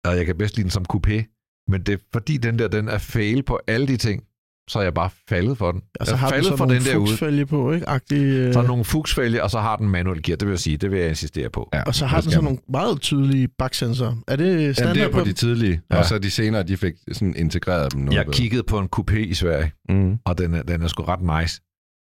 og 0.04 0.16
jeg 0.16 0.26
kan 0.26 0.36
bedst 0.38 0.56
lide 0.56 0.62
den 0.64 0.70
som 0.70 0.84
coupé. 0.92 1.64
Men 1.68 1.82
det 1.82 1.92
er 1.92 1.98
fordi 2.12 2.36
den 2.36 2.58
der, 2.58 2.68
den 2.68 2.88
er 2.88 2.98
fail 2.98 3.42
på 3.42 3.60
alle 3.66 3.86
de 3.88 3.96
ting, 3.96 4.22
så 4.68 4.78
er 4.78 4.82
jeg 4.82 4.94
bare 4.94 5.10
faldet 5.28 5.58
for 5.58 5.72
den. 5.72 5.82
Og 6.00 6.06
så 6.06 6.12
jeg 6.12 6.18
har 6.18 6.26
den 6.26 6.32
faldet 6.32 6.48
så 6.50 6.56
for 6.56 6.66
nogle 6.66 6.80
den 6.80 6.86
der 6.92 6.96
ude. 6.96 7.08
fugsfælge 7.08 7.46
på, 7.46 7.72
ikke? 7.72 7.88
Agtig, 7.88 8.22
øh, 8.22 8.52
Så 8.52 8.58
er 8.60 8.66
nogle 8.66 8.84
fugsfælge, 8.84 9.42
og 9.42 9.50
så 9.50 9.60
har 9.60 9.76
den 9.76 9.88
manuel 9.88 10.22
gear, 10.22 10.36
det 10.36 10.46
vil 10.48 10.52
jeg 10.52 10.58
sige, 10.58 10.76
det 10.76 10.90
vil 10.90 10.98
jeg 11.00 11.08
insistere 11.08 11.50
på. 11.50 11.68
Ja, 11.74 11.82
og 11.82 11.94
så 11.94 12.06
har 12.06 12.20
den 12.20 12.30
så 12.30 12.40
nogle 12.40 12.58
meget 12.68 13.00
tydelige 13.00 13.48
baksensorer. 13.58 14.14
Er 14.28 14.36
det 14.36 14.60
Jamen, 14.60 14.74
standard 14.74 14.94
det 14.96 15.02
er 15.02 15.08
på 15.08 15.18
på 15.18 15.24
de 15.24 15.32
tidlige, 15.32 15.80
Ja. 15.92 15.96
og 15.98 16.04
så 16.04 16.18
de 16.18 16.30
senere, 16.30 16.62
de 16.62 16.76
fik 16.76 16.92
sådan 17.12 17.34
integreret 17.36 17.92
dem 17.92 18.00
noget 18.00 18.16
Jeg 18.16 18.24
bedre. 18.26 18.36
kiggede 18.36 18.62
på 18.62 18.78
en 18.78 18.88
coupé 18.96 19.16
i 19.16 19.34
Sverige, 19.34 19.72
Mm. 19.88 20.18
og 20.24 20.38
den 20.38 20.54
er, 20.54 20.62
den 20.62 20.82
er 20.82 20.88
sgu 20.88 21.02
ret 21.02 21.40
nice. 21.42 21.60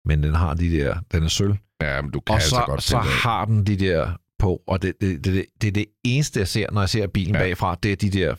Men 0.05 0.23
den 0.23 0.35
har 0.35 0.55
de 0.55 0.71
der, 0.73 0.97
den 1.13 1.23
er 1.23 1.29
sølv. 1.29 1.55
Ja, 1.83 2.03
men 2.03 2.11
du 2.11 2.21
kan 2.21 2.33
Og 2.33 2.35
altså 2.35 2.49
så, 2.51 2.63
godt 2.67 2.83
så 2.83 2.99
har 2.99 3.45
den 3.45 3.67
de 3.67 3.77
der 3.77 4.11
på, 4.43 4.63
og 4.67 4.83
det, 4.83 4.93
det, 5.01 5.25
det, 5.25 5.35
det, 5.35 5.45
det 5.61 5.69
er 5.69 5.73
det 5.73 5.87
eneste, 6.05 6.41
jeg 6.41 6.49
ser, 6.49 6.67
når 6.73 6.81
jeg 6.81 6.89
ser 6.89 7.07
bilen 7.07 7.35
Ja. 7.35 7.41
bagfra, 7.41 7.77
det 7.83 7.93
er 7.93 7.97
de 7.97 8.11
der 8.11 8.35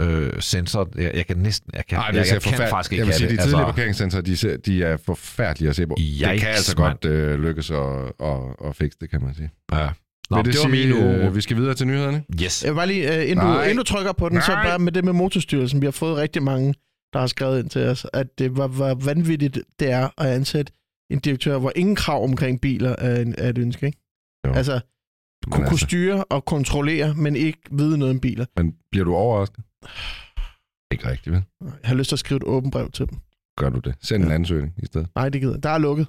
øh, 0.00 0.32
sensorer. 0.40 0.84
Jeg, 0.96 1.10
jeg 1.14 1.26
kan 1.26 1.36
næsten, 1.36 1.70
jeg 1.74 1.86
kan, 1.86 1.98
Nej, 1.98 2.06
jeg, 2.06 2.14
jeg, 2.14 2.26
jeg 2.32 2.42
kan 2.42 2.52
forfærd- 2.52 2.70
faktisk 2.70 2.92
ikke 2.92 3.00
Jeg 3.00 3.06
vil 3.06 3.14
sige, 3.14 3.28
det. 3.28 3.38
de 3.38 3.42
tidlige 3.42 3.64
parkeringssensorer, 3.64 4.22
de, 4.22 4.36
ser, 4.36 4.56
de 4.56 4.82
er 4.84 4.96
forfærdelige 4.96 5.70
at 5.70 5.76
se 5.76 5.86
på. 5.86 5.94
det 5.98 6.18
kan 6.24 6.32
Yikes, 6.34 6.44
altså 6.46 6.74
mand. 6.78 6.98
godt 7.02 7.12
øh, 7.12 7.42
lykkes 7.42 7.70
at, 7.70 7.76
at, 8.22 8.38
at 8.68 8.76
fikse 8.76 8.98
det, 9.00 9.10
kan 9.10 9.22
man 9.22 9.34
sige. 9.34 9.50
ja. 9.72 9.88
Nå, 10.30 10.36
det, 10.36 10.44
det, 10.44 10.54
det 10.54 10.60
var 10.64 10.70
sige, 10.76 10.86
min 10.88 11.04
uge. 11.04 11.14
øh, 11.26 11.36
vi 11.36 11.40
skal 11.40 11.56
videre 11.56 11.74
til 11.74 11.86
nyhederne? 11.86 12.24
Yes. 12.42 12.64
Jeg 12.64 12.72
vil 12.72 12.76
bare 12.76 12.86
lige, 12.86 13.08
uh, 13.08 13.30
inden, 13.30 13.46
du, 13.46 13.60
inden 13.60 13.76
du 13.76 13.82
trykker 13.82 14.12
på 14.12 14.28
den, 14.28 14.42
så 14.42 14.52
Nej. 14.52 14.64
bare 14.64 14.78
med 14.78 14.92
det 14.92 15.04
med 15.04 15.12
motorstyrelsen. 15.12 15.80
Vi 15.80 15.86
har 15.86 15.90
fået 15.90 16.16
rigtig 16.16 16.42
mange, 16.42 16.74
der 17.12 17.18
har 17.20 17.26
skrevet 17.26 17.58
ind 17.62 17.70
til 17.70 17.82
os, 17.86 18.06
at 18.12 18.26
det 18.38 18.56
var, 18.56 18.66
var 18.66 18.94
vanvittigt, 18.94 19.58
det 19.80 19.90
er 19.90 20.08
at 20.20 20.26
ansætte 20.26 20.72
en 21.10 21.18
direktør, 21.18 21.58
hvor 21.58 21.72
ingen 21.76 21.96
krav 21.96 22.22
omkring 22.24 22.60
biler 22.60 22.94
er, 22.98 23.20
en, 23.22 23.34
er 23.38 23.48
et 23.48 23.58
ønske, 23.58 23.86
ikke? 23.86 23.98
Jo. 24.46 24.52
Altså, 24.52 24.80
kunne, 25.50 25.64
altså- 25.64 25.70
kunne 25.70 25.78
styre 25.88 26.24
og 26.24 26.44
kontrollere, 26.44 27.14
men 27.14 27.36
ikke 27.36 27.58
vide 27.70 27.98
noget 27.98 28.14
om 28.14 28.20
biler. 28.20 28.46
Men 28.56 28.74
bliver 28.90 29.04
du 29.04 29.14
overrasket? 29.14 29.64
Ikke 30.92 31.10
rigtigt, 31.10 31.32
vel? 31.34 31.42
Jeg 31.60 31.70
har 31.84 31.94
lyst 31.94 32.08
til 32.08 32.14
at 32.14 32.18
skrive 32.20 32.36
et 32.36 32.44
åbent 32.44 32.72
brev 32.72 32.90
til 32.90 33.08
dem. 33.10 33.18
Gør 33.58 33.70
du 33.70 33.78
det? 33.78 33.94
Send 34.00 34.24
en 34.24 34.30
ansøgning 34.30 34.74
i 34.82 34.86
stedet. 34.86 35.08
Nej, 35.14 35.28
det 35.28 35.40
gider 35.40 35.54
jeg. 35.54 35.62
Der 35.62 35.70
er 35.70 35.78
lukket. 35.78 36.06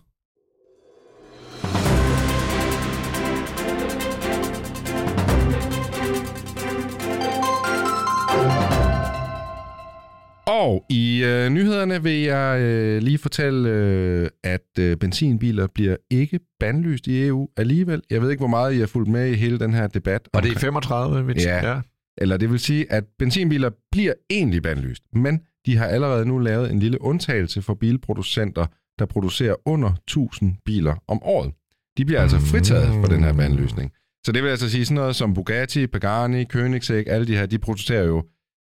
Og 10.59 10.85
i 10.89 11.23
øh, 11.23 11.49
nyhederne 11.49 12.03
vil 12.03 12.19
jeg 12.21 12.59
øh, 12.61 13.01
lige 13.01 13.17
fortælle, 13.17 13.69
øh, 13.69 14.29
at 14.43 14.67
øh, 14.79 14.97
benzinbiler 14.97 15.67
bliver 15.67 15.95
ikke 16.09 16.39
bandlyst 16.59 17.07
i 17.07 17.27
EU 17.27 17.47
alligevel. 17.57 18.01
Jeg 18.09 18.21
ved 18.21 18.29
ikke, 18.31 18.41
hvor 18.41 18.47
meget 18.47 18.73
I 18.73 18.79
har 18.79 18.87
fulgt 18.87 19.09
med 19.09 19.29
i 19.31 19.33
hele 19.35 19.59
den 19.59 19.73
her 19.73 19.87
debat. 19.87 20.29
Og 20.33 20.43
det 20.43 20.49
er 20.49 20.53
omkring- 20.53 20.61
35, 20.61 21.23
Mitch? 21.23 21.45
Ja. 21.47 21.69
ja. 21.73 21.81
Eller 22.17 22.37
det 22.37 22.51
vil 22.51 22.59
sige, 22.59 22.91
at 22.91 23.03
benzinbiler 23.19 23.69
bliver 23.91 24.13
egentlig 24.29 24.61
bandlyst, 24.61 25.03
men 25.13 25.39
de 25.65 25.77
har 25.77 25.85
allerede 25.85 26.25
nu 26.25 26.37
lavet 26.39 26.71
en 26.71 26.79
lille 26.79 27.01
undtagelse 27.01 27.61
for 27.61 27.73
bilproducenter, 27.73 28.65
der 28.99 29.05
producerer 29.05 29.55
under 29.65 29.91
1000 30.07 30.55
biler 30.65 30.95
om 31.07 31.23
året. 31.23 31.51
De 31.97 32.05
bliver 32.05 32.21
altså 32.21 32.39
fritaget 32.39 32.87
for 32.93 33.07
den 33.07 33.23
her 33.23 33.33
bandlysning. 33.33 33.91
Så 34.25 34.31
det 34.31 34.43
vil 34.43 34.49
altså 34.49 34.69
sige 34.69 34.85
sådan 34.85 34.95
noget 34.95 35.15
som 35.15 35.33
Bugatti, 35.33 35.87
Pagani, 35.87 36.43
Koenigsegg, 36.43 37.07
alle 37.09 37.27
de 37.27 37.35
her, 37.37 37.45
de 37.45 37.59
producerer 37.59 38.03
jo 38.03 38.23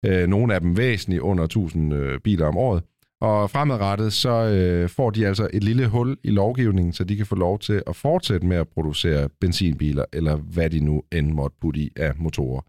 øh, 0.04 0.26
nogle 0.26 0.54
af 0.54 0.60
dem 0.60 0.76
væsentligt 0.76 1.20
under 1.20 1.44
1000 1.44 1.94
øh, 1.94 2.20
biler 2.20 2.46
om 2.46 2.56
året. 2.56 2.82
Og 3.20 3.50
fremadrettet, 3.50 4.12
så 4.12 4.30
øh, 4.30 4.88
får 4.88 5.10
de 5.10 5.26
altså 5.26 5.48
et 5.52 5.64
lille 5.64 5.86
hul 5.86 6.16
i 6.24 6.30
lovgivningen, 6.30 6.92
så 6.92 7.04
de 7.04 7.16
kan 7.16 7.26
få 7.26 7.34
lov 7.34 7.58
til 7.58 7.82
at 7.86 7.96
fortsætte 7.96 8.46
med 8.46 8.56
at 8.56 8.68
producere 8.68 9.28
benzinbiler, 9.40 10.04
eller 10.12 10.36
hvad 10.36 10.70
de 10.70 10.80
nu 10.80 11.02
end 11.12 11.30
måtte 11.30 11.56
putte 11.60 11.80
i 11.80 11.90
af 11.96 12.12
motorer. 12.16 12.60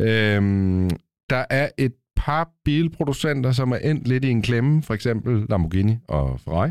Øhm, 0.00 0.90
der 1.30 1.44
er 1.50 1.68
et 1.78 1.92
par 2.16 2.50
bilproducenter, 2.64 3.52
som 3.52 3.72
er 3.72 3.76
endt 3.76 4.08
lidt 4.08 4.24
i 4.24 4.30
en 4.30 4.42
klemme, 4.42 4.82
for 4.82 4.94
eksempel 4.94 5.46
Lamborghini 5.48 5.96
og 6.08 6.40
Ferrari. 6.40 6.70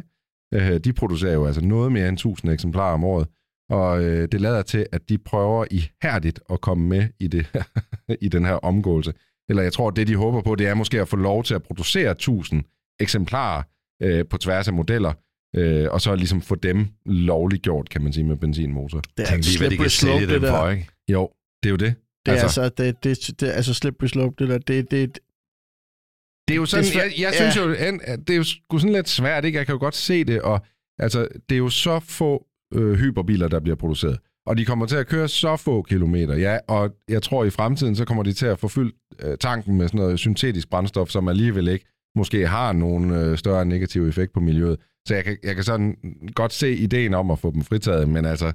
Øh, 0.54 0.80
de 0.80 0.94
producerer 0.94 1.34
jo 1.34 1.46
altså 1.46 1.66
noget 1.66 1.92
mere 1.92 2.08
end 2.08 2.18
1000 2.18 2.52
eksemplarer 2.52 2.94
om 2.94 3.04
året, 3.04 3.28
og 3.70 4.04
øh, 4.04 4.28
det 4.32 4.42
lader 4.42 4.62
til, 4.62 4.86
at 4.92 5.10
de 5.10 5.18
prøver 5.18 5.66
ihærdigt 5.72 6.40
at 6.50 6.62
komme 6.62 6.88
med 6.88 7.08
i, 7.20 7.28
det, 7.28 7.66
i 8.26 8.30
den 8.30 8.46
her 8.46 8.54
omgåelse. 8.54 9.14
Eller 9.50 9.64
jeg 9.64 9.74
tror, 9.74 9.90
det 9.90 10.08
de 10.08 10.16
håber 10.16 10.42
på, 10.42 10.56
det 10.56 10.68
er 10.68 10.74
måske 10.74 11.02
at 11.02 11.08
få 11.08 11.16
lov 11.16 11.44
til 11.44 11.54
at 11.54 11.64
producere 11.64 12.12
1000 12.12 12.64
eksemplarer 13.00 13.64
øh, 14.02 14.26
på 14.30 14.38
tværs 14.38 14.68
af 14.68 14.74
modeller, 14.74 15.14
øh, 15.56 15.88
og 15.92 16.02
så 16.02 16.16
ligesom 16.16 16.42
få 16.42 16.56
dem 16.56 16.88
lovligt 17.06 17.64
gjort, 17.64 17.90
kan 17.90 18.04
man 18.04 18.14
sige, 18.14 18.24
med 18.24 18.36
benzinmotor. 18.36 19.02
Det 19.18 19.24
er 19.24 19.26
Tænk 19.30 19.46
lige, 19.46 19.58
hvad 19.58 19.70
de 19.70 19.78
kan 19.78 19.90
slope, 19.90 20.14
sælge 20.20 20.28
det 20.28 20.34
dem 20.34 20.42
der. 20.42 20.60
for, 20.60 20.70
ikke? 20.70 20.88
Jo, 21.12 21.30
det 21.64 21.70
er 21.70 21.72
jo 21.72 21.78
det. 21.78 21.96
Det 22.26 22.32
er 22.32 22.42
altså, 22.42 22.62
altså 22.62 22.84
det, 22.84 23.04
det, 23.04 23.40
det, 23.40 23.48
altså 23.48 23.74
slippery 23.74 24.08
slope, 24.08 24.36
det 24.40 24.50
der. 24.50 24.58
Det, 24.58 24.92
det, 24.92 25.20
Det 26.48 26.54
er 26.54 26.56
jo 26.56 26.66
sådan, 26.66 26.86
Det 26.86 26.96
er 26.96 27.02
jeg, 27.02 27.12
jeg 27.18 27.34
ja. 27.40 27.52
synes 27.52 27.58
jo, 27.58 27.72
det 28.18 28.30
er 28.30 28.36
jo 28.38 28.44
sgu 28.44 28.78
sådan 28.80 28.94
lidt 28.94 29.10
svært, 29.10 29.46
ikke? 29.46 29.58
Jeg 29.58 29.66
kan 29.66 29.74
jo 29.74 29.80
godt 29.80 29.96
se 29.96 30.24
det, 30.24 30.42
og 30.42 30.66
altså, 31.00 31.28
det 31.50 31.56
er 31.56 31.60
jo 31.60 31.70
så 31.70 32.00
få 32.00 32.46
øh, 32.74 32.94
hyperbiler, 32.94 33.48
der 33.48 33.60
bliver 33.60 33.76
produceret. 33.76 34.20
Og 34.48 34.58
de 34.58 34.66
kommer 34.66 34.86
til 34.86 34.96
at 34.96 35.08
køre 35.08 35.28
så 35.28 35.56
få 35.56 35.82
kilometer, 35.82 36.36
ja, 36.36 36.58
og 36.68 36.92
jeg 37.10 37.24
tror 37.24 37.46
i 37.46 37.50
fremtiden, 37.50 37.96
så 37.96 38.06
kommer 38.06 38.24
de 38.24 38.34
til 38.34 38.46
at 38.46 38.60
få 38.60 38.68
fyldt 38.68 38.96
øh, 39.24 39.38
tanken 39.38 39.78
med 39.78 39.88
sådan 39.88 40.00
noget 40.00 40.20
syntetisk 40.20 40.70
brændstof, 40.70 41.10
som 41.10 41.28
alligevel 41.28 41.68
ikke 41.68 41.86
måske 42.16 42.48
har 42.48 42.74
nogen 42.74 43.12
øh, 43.12 43.38
større 43.38 43.66
negativ 43.66 44.08
effekt 44.08 44.34
på 44.34 44.40
miljøet. 44.40 44.80
Så 45.08 45.16
jeg 45.16 45.24
kan, 45.24 45.38
jeg 45.44 45.56
kan 45.56 45.64
sådan 45.64 45.96
godt 46.36 46.54
se 46.54 46.76
ideen 46.76 47.14
om 47.14 47.32
at 47.32 47.40
få 47.40 47.52
dem 47.52 47.62
fritaget, 47.62 48.10
men 48.10 48.26
altså, 48.26 48.52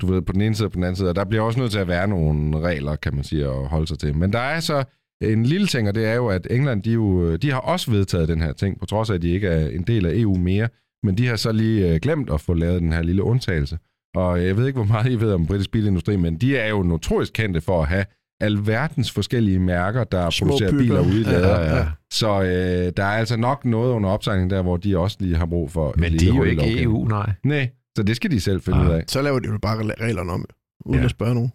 du 0.00 0.06
ved, 0.06 0.22
på 0.22 0.32
den 0.32 0.40
ene 0.40 0.54
side 0.54 0.66
og 0.66 0.72
på 0.72 0.76
den 0.76 0.84
anden 0.84 0.96
side, 0.96 1.08
og 1.08 1.16
der 1.16 1.24
bliver 1.24 1.42
også 1.42 1.60
nødt 1.60 1.72
til 1.72 1.78
at 1.78 1.88
være 1.88 2.08
nogle 2.08 2.60
regler, 2.60 2.96
kan 2.96 3.14
man 3.14 3.24
sige, 3.24 3.44
at 3.44 3.68
holde 3.68 3.86
sig 3.86 3.98
til. 3.98 4.16
Men 4.16 4.32
der 4.32 4.38
er 4.38 4.60
så 4.60 4.84
en 5.22 5.46
lille 5.46 5.66
ting, 5.66 5.88
og 5.88 5.94
det 5.94 6.06
er 6.06 6.14
jo, 6.14 6.28
at 6.28 6.46
England, 6.50 6.82
de, 6.82 6.92
jo, 6.92 7.26
øh, 7.26 7.38
de 7.42 7.50
har 7.50 7.60
også 7.60 7.90
vedtaget 7.90 8.28
den 8.28 8.40
her 8.40 8.52
ting, 8.52 8.80
på 8.80 8.86
trods 8.86 9.10
af, 9.10 9.14
at 9.14 9.22
de 9.22 9.30
ikke 9.30 9.48
er 9.48 9.68
en 9.68 9.82
del 9.82 10.06
af 10.06 10.12
EU 10.14 10.36
mere, 10.36 10.68
men 11.02 11.18
de 11.18 11.26
har 11.26 11.36
så 11.36 11.52
lige 11.52 11.94
øh, 11.94 12.00
glemt 12.00 12.30
at 12.30 12.40
få 12.40 12.54
lavet 12.54 12.82
den 12.82 12.92
her 12.92 13.02
lille 13.02 13.22
undtagelse. 13.22 13.78
Og 14.14 14.44
jeg 14.46 14.56
ved 14.56 14.66
ikke, 14.66 14.76
hvor 14.76 14.86
meget 14.86 15.12
I 15.12 15.14
ved 15.20 15.32
om 15.32 15.46
britisk 15.46 15.70
bilindustri, 15.70 16.16
men 16.16 16.36
de 16.38 16.56
er 16.56 16.68
jo 16.68 16.82
notorisk 16.82 17.32
kendte 17.32 17.60
for 17.60 17.82
at 17.82 17.88
have 17.88 18.04
alverdens 18.40 19.12
forskellige 19.12 19.58
mærker, 19.58 20.04
der 20.04 20.30
Små 20.30 20.46
producerer 20.46 20.70
bygger. 20.70 20.82
biler 20.82 21.00
ude 21.00 21.20
i 21.20 21.24
Ja, 21.24 21.30
lader. 21.30 21.60
ja, 21.60 21.76
ja. 21.76 21.86
Så 22.12 22.42
øh, 22.42 22.92
der 22.96 23.02
er 23.04 23.18
altså 23.18 23.36
nok 23.36 23.64
noget 23.64 23.92
under 23.92 24.10
opsejling 24.10 24.50
der, 24.50 24.62
hvor 24.62 24.76
de 24.76 24.98
også 24.98 25.16
lige 25.20 25.36
har 25.36 25.46
brug 25.46 25.70
for 25.70 25.94
Men 25.96 26.10
lille 26.10 26.18
de 26.26 26.32
er 26.32 26.36
jo 26.36 26.42
ikke. 26.42 26.82
EU, 26.82 27.08
nej. 27.08 27.32
Nej, 27.44 27.70
så 27.96 28.02
det 28.02 28.16
skal 28.16 28.30
de 28.30 28.40
selv 28.40 28.60
finde 28.62 28.78
Nej. 28.78 28.88
ud 28.88 28.92
af. 28.92 29.04
så 29.08 29.22
laver 29.22 29.38
de 29.38 29.48
jo 29.48 29.58
bare 29.62 29.76
reglerne 30.00 30.32
om, 30.32 30.44
uden 30.86 30.98
Ja. 31.00 31.04
at 31.04 31.10
spørge 31.10 31.34
nogen. 31.34 31.52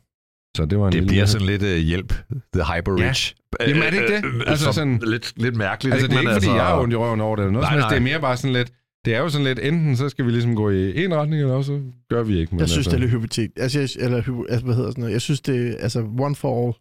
Så 0.57 0.65
det 0.65 0.79
var 0.79 0.85
en 0.87 0.91
Det 0.91 0.93
lille 0.93 1.07
bliver 1.07 1.17
nyhed. 1.23 1.27
sådan 1.27 1.47
lidt 1.47 1.63
uh, 1.63 1.69
hjælp, 1.69 2.13
the 2.53 2.63
hyper 2.75 3.01
Ja. 3.03 3.09
rich. 3.09 3.35
Jamen, 3.67 3.83
er 3.83 3.89
det 3.89 3.97
ikke 4.01 4.15
det? 4.15 4.43
Altså 4.47 4.63
Som 4.63 4.73
sådan- 4.73 4.99
lidt, 5.03 5.33
lidt 5.37 5.55
mærkeligt, 5.55 5.93
Altså, 5.93 6.07
det 6.07 6.13
er 6.13 6.17
Men 6.23 6.29
ikke, 6.31 6.41
fordi 6.41 6.55
jeg 6.57 6.65
har 6.65 6.79
ondt 6.81 6.93
i 6.93 6.95
røven 6.97 7.21
over 7.21 7.35
det, 7.35 7.43
eller 7.43 7.51
noget 7.53 7.67
Nej, 7.71 7.79
nej. 7.79 7.89
Det 7.89 7.97
er 7.97 8.01
mere 8.01 8.19
bare 8.21 8.37
sådan 8.37 8.53
lidt, 8.53 8.71
det 9.07 9.15
er 9.15 9.19
jo 9.19 9.29
sådan 9.29 9.45
lidt, 9.45 9.59
enten 9.59 9.95
så 9.97 10.09
skal 10.09 10.25
vi 10.25 10.31
ligesom 10.31 10.55
gå 10.55 10.69
i 10.69 11.03
en 11.03 11.15
retning, 11.15 11.41
eller 11.41 11.55
også 11.55 11.81
gør 12.09 12.23
vi 12.23 12.39
ikke. 12.39 12.51
Men 12.55 12.59
Jeg 12.59 12.69
synes, 12.69 12.87
altså, 12.87 12.89
det 12.91 12.95
er 12.97 13.01
lidt 13.01 13.11
hypotet. 13.11 13.51
Altså, 13.57 13.79
jeg, 13.79 13.89
eller, 13.99 14.17
altså, 14.49 14.65
hvad 14.65 14.75
hedder 14.75 14.89
sådan 14.91 15.01
noget? 15.01 15.13
Jeg 15.13 15.21
synes, 15.21 15.41
det 15.41 15.69
er 15.69 15.75
altså, 15.79 15.99
one 16.19 16.35
for 16.35 16.65
all. 16.65 16.73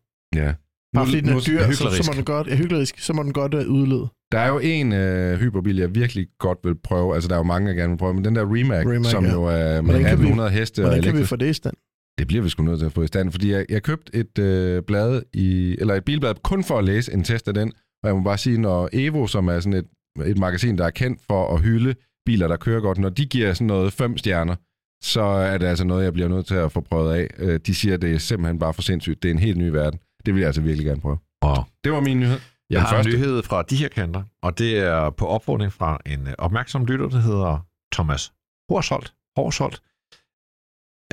Ja. 0.45 0.53
Bare 0.95 1.07
fordi 1.07 1.21
den 1.21 1.29
er 1.29 1.41
dyr, 1.41 1.61
så, 1.73 1.91
så 2.03 2.11
må 2.13 2.17
den 2.17 2.25
godt, 2.25 2.47
ja, 2.47 2.57
hyklerisk, 2.57 2.99
så 2.99 3.13
må 3.13 3.23
den 3.23 3.33
godt 3.33 3.55
uh, 3.55 3.61
udlede. 3.61 4.09
Der 4.33 4.39
er 4.39 4.49
jo 4.49 4.59
en 4.59 4.93
øh, 4.93 5.39
hyperbil, 5.41 5.77
jeg 5.77 5.95
virkelig 5.95 6.27
godt 6.39 6.59
vil 6.65 6.75
prøve. 6.85 7.15
Altså, 7.15 7.29
der 7.29 7.35
er 7.35 7.39
jo 7.39 7.43
mange, 7.43 7.69
jeg 7.69 7.77
gerne 7.77 7.91
vil 7.91 7.99
prøve. 7.99 8.15
Men 8.15 8.25
den 8.25 8.37
der 8.37 8.43
Remax, 8.55 8.87
Remax, 8.87 9.07
som 9.11 9.25
ja. 9.25 9.33
jo 9.33 9.45
er 9.45 9.81
med 9.81 9.95
kan 9.95 10.03
vi- 10.03 10.07
1800 10.07 10.51
heste 10.51 10.79
og 10.81 10.83
Hvordan 10.83 11.03
kan 11.03 11.13
vi 11.13 11.17
elektrisk. 11.19 11.29
få 11.29 11.37
det 11.37 11.51
i 11.51 11.53
stand? 11.53 11.75
Det 12.19 12.27
bliver 12.27 12.43
vi 12.43 12.49
sgu 12.49 12.63
nødt 12.63 12.79
til 12.79 12.87
at 12.87 12.93
få 12.93 13.03
i 13.03 13.07
stand, 13.07 13.33
fordi 13.33 13.53
jeg, 13.53 13.67
jeg 13.69 13.83
købte 13.83 14.17
et 14.17 14.39
øh, 14.39 14.83
blad 14.87 15.23
i, 15.35 15.77
eller 15.79 15.95
et 15.95 16.05
bilblad 16.05 16.35
kun 16.45 16.65
for 16.65 16.79
at 16.79 16.85
læse 16.85 17.13
en 17.13 17.25
test 17.25 17.49
af 17.49 17.55
den, 17.55 17.73
og 18.03 18.09
jeg 18.09 18.17
må 18.17 18.23
bare 18.23 18.39
sige, 18.39 18.59
når 18.61 18.89
Evo, 18.93 19.27
som 19.27 19.49
er 19.49 19.61
sådan 19.61 19.79
et, 19.79 19.85
et 20.27 20.39
magasin, 20.39 20.79
der 20.79 20.85
er 20.85 20.91
kendt 20.91 21.21
for 21.27 21.55
at 21.55 21.61
hylde 21.63 21.95
biler, 22.27 22.49
der 22.49 22.57
kører 22.57 22.81
godt, 22.81 22.99
når 22.99 23.09
de 23.09 23.27
giver 23.27 23.55
sådan 23.55 23.67
noget 23.67 23.93
fem 23.93 24.19
stjerner, 24.19 24.57
så 25.03 25.21
er 25.23 25.59
det 25.59 25.67
altså 25.67 25.85
noget, 25.85 26.05
jeg 26.05 26.13
bliver 26.13 26.29
nødt 26.29 26.47
til 26.47 26.55
at 26.55 26.73
få 26.73 26.81
prøvet 26.81 27.15
af. 27.15 27.29
Øh, 27.39 27.61
De 27.67 27.75
siger, 27.75 27.95
at 27.95 28.03
det 28.03 28.15
er 28.15 28.19
simpelthen 28.19 28.59
bare 28.59 28.75
for 28.75 28.83
sindssygt. 28.83 29.23
Det 29.23 29.29
er 29.29 29.33
en 29.33 29.39
helt 29.39 29.57
ny 29.59 29.69
verden. 29.69 30.01
Det 30.27 30.35
vil 30.35 30.41
jeg 30.41 30.47
altså 30.47 30.61
virkelig 30.63 30.87
gerne 30.87 31.01
prøve. 31.01 31.19
Wow. 31.45 31.55
Det 31.85 31.93
var 31.93 32.01
min 32.01 32.21
nyhed. 32.21 32.39
Jeg 32.71 32.77
Den 32.77 32.87
har 32.87 32.91
første. 32.97 33.11
en 33.13 33.19
nyhed 33.21 33.43
fra 33.43 33.63
de 33.63 33.77
her 33.77 33.89
kanter, 33.89 34.23
og 34.43 34.59
det 34.59 34.79
er 34.79 35.11
på 35.11 35.27
opfordring 35.27 35.73
fra 35.73 35.99
en 36.07 36.27
øh, 36.27 36.35
opmærksom 36.39 36.85
lytter, 36.85 37.09
der 37.09 37.19
hedder 37.21 37.67
Thomas 37.93 38.33
Horsholt. 38.71 39.13
Horsholt. 39.37 39.81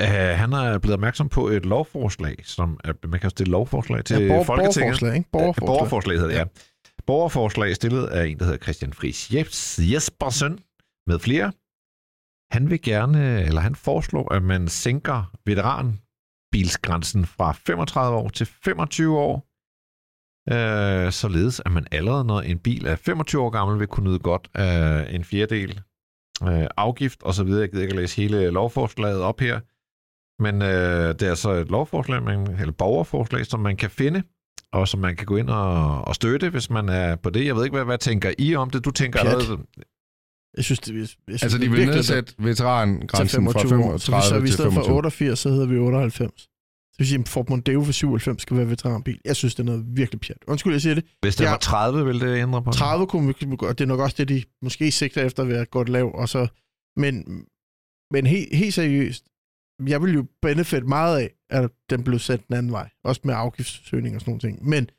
Uh, 0.01 0.07
han 0.39 0.53
er 0.53 0.77
blevet 0.77 0.93
opmærksom 0.93 1.29
på 1.29 1.47
et 1.47 1.65
lovforslag, 1.65 2.35
som 2.43 2.79
er, 2.83 2.93
man 3.07 3.19
kan 3.19 3.29
stille 3.29 3.51
lovforslag 3.51 4.03
til 4.05 4.21
Ja, 4.21 4.27
borger, 4.27 4.43
Folketinget. 4.43 4.75
borgerforslag, 4.75 5.15
ikke? 5.15 5.29
Borgerforslag. 5.31 5.67
Borgerforslag 5.67 6.15
hedder 6.17 6.29
det, 6.31 6.37
ja. 6.37 6.45
Borgerforslag 7.05 7.75
stillet 7.75 8.05
af 8.05 8.25
en, 8.27 8.39
der 8.39 8.45
hedder 8.45 8.57
Christian 8.59 8.93
Friis 8.93 9.29
Jeps- 9.31 9.91
Jespersen 9.93 10.59
med 11.07 11.19
flere. 11.19 11.51
Han 12.51 12.69
vil 12.69 12.81
gerne, 12.81 13.41
eller 13.41 13.61
han 13.61 13.75
foreslår, 13.75 14.33
at 14.33 14.43
man 14.43 14.67
sænker 14.67 15.31
veteranbilsgrænsen 15.45 17.25
fra 17.25 17.51
35 17.51 18.17
år 18.17 18.29
til 18.29 18.45
25 18.45 19.17
år, 19.19 19.47
øh, 20.53 21.11
således 21.11 21.61
at 21.65 21.71
man 21.71 21.87
allerede, 21.91 22.25
når 22.25 22.41
en 22.41 22.59
bil 22.59 22.85
er 22.85 22.95
25 22.95 23.41
år 23.41 23.49
gammel, 23.49 23.79
vil 23.79 23.87
kunne 23.87 24.09
nyde 24.09 24.19
godt 24.19 24.49
af 24.53 25.07
en 25.15 25.23
fjerdedel 25.23 25.81
øh, 26.43 26.67
afgift 26.77 27.23
og 27.23 27.33
så 27.33 27.43
videre. 27.43 27.61
Jeg 27.61 27.69
gider 27.69 27.81
ikke 27.81 27.93
at 27.93 27.99
læse 27.99 28.21
hele 28.21 28.49
lovforslaget 28.49 29.21
op 29.21 29.39
her, 29.39 29.59
men 30.43 30.61
øh, 30.61 31.09
det 31.19 31.27
er 31.27 31.35
så 31.35 31.51
et 31.51 31.71
lovforslag, 31.71 32.23
man, 32.23 32.47
eller 32.59 32.71
borgerforslag, 32.71 33.45
som 33.45 33.59
man 33.59 33.77
kan 33.77 33.89
finde, 33.89 34.23
og 34.71 34.87
som 34.87 34.99
man 34.99 35.15
kan 35.15 35.25
gå 35.25 35.35
ind 35.37 35.49
og, 35.49 36.01
og 36.01 36.15
støtte, 36.15 36.49
hvis 36.49 36.69
man 36.69 36.89
er 36.89 37.15
på 37.15 37.29
det. 37.29 37.45
Jeg 37.45 37.55
ved 37.55 37.63
ikke, 37.63 37.75
hvad, 37.75 37.85
hvad 37.85 37.97
tænker 37.97 38.33
I 38.37 38.55
om 38.55 38.69
det? 38.69 38.85
Du 38.85 38.91
tænker 38.91 39.21
Pjat. 39.21 39.33
allerede... 39.33 39.65
Jeg 40.57 40.63
synes, 40.63 40.79
det, 40.79 40.95
jeg 40.99 41.07
synes, 41.07 41.43
Altså, 41.43 41.57
de 41.57 41.63
det 41.63 41.71
er 41.71 41.75
vil 41.75 41.87
nedsætte 41.87 42.33
til 42.33 42.43
veterangrænsen 42.45 43.51
fra 43.51 43.59
25 43.59 43.83
år. 43.83 43.97
Så, 43.97 44.11
vi, 44.11 44.21
så 44.21 44.29
35 44.29 44.41
vi 44.41 44.47
i 44.47 44.49
til 44.49 44.53
stedet 44.53 44.73
for 44.73 44.81
25. 44.81 44.95
88, 44.95 45.39
så 45.39 45.49
hedder 45.49 45.65
vi 45.67 45.77
98. 45.77 46.31
Det 46.91 46.99
vil 46.99 47.07
sige, 47.07 47.19
at 47.19 47.29
Ford 47.29 47.49
Mondeo 47.49 47.83
for 47.83 47.91
97 47.91 48.41
skal 48.41 48.57
være 48.57 48.69
veteranbil. 48.69 49.19
Jeg 49.25 49.35
synes, 49.35 49.55
det 49.55 49.59
er 49.63 49.65
noget 49.65 49.85
virkelig 49.87 50.21
pjat. 50.21 50.37
Undskyld, 50.47 50.73
jeg 50.73 50.81
siger 50.81 50.95
det. 50.95 51.05
Hvis 51.21 51.35
det 51.35 51.43
Ja. 51.45 51.49
var 51.49 51.57
30, 51.57 52.05
ville 52.05 52.27
det 52.27 52.41
ændre 52.41 52.63
på 52.63 52.69
det? 52.71 52.77
30 52.77 53.07
kunne 53.07 53.27
vi, 53.39 53.55
og 53.59 53.77
det 53.77 53.83
er 53.83 53.87
nok 53.87 53.99
også 53.99 54.15
det, 54.17 54.29
de 54.29 54.43
måske 54.61 54.91
sigter 54.91 55.25
efter 55.25 55.43
ved 55.43 55.55
at 55.57 55.71
godt 55.71 55.89
lav. 55.89 56.11
Og 56.15 56.29
så, 56.29 56.47
men 56.97 57.45
men 58.11 58.25
helt, 58.25 58.55
helt 58.55 58.73
seriøst, 58.73 59.25
jeg 59.87 60.01
vil 60.03 60.13
jo 60.13 60.25
benefit 60.41 60.85
meget 60.87 61.19
af, 61.19 61.29
at 61.49 61.69
den 61.89 62.03
blev 62.03 62.19
sat 62.19 62.47
den 62.47 62.55
anden 62.55 62.71
vej. 62.71 62.89
Også 63.03 63.21
med 63.23 63.33
afgiftssøgning 63.33 64.15
og 64.15 64.21
sådan 64.21 64.31
nogle 64.31 64.39
ting. 64.41 64.69
Men, 64.69 64.89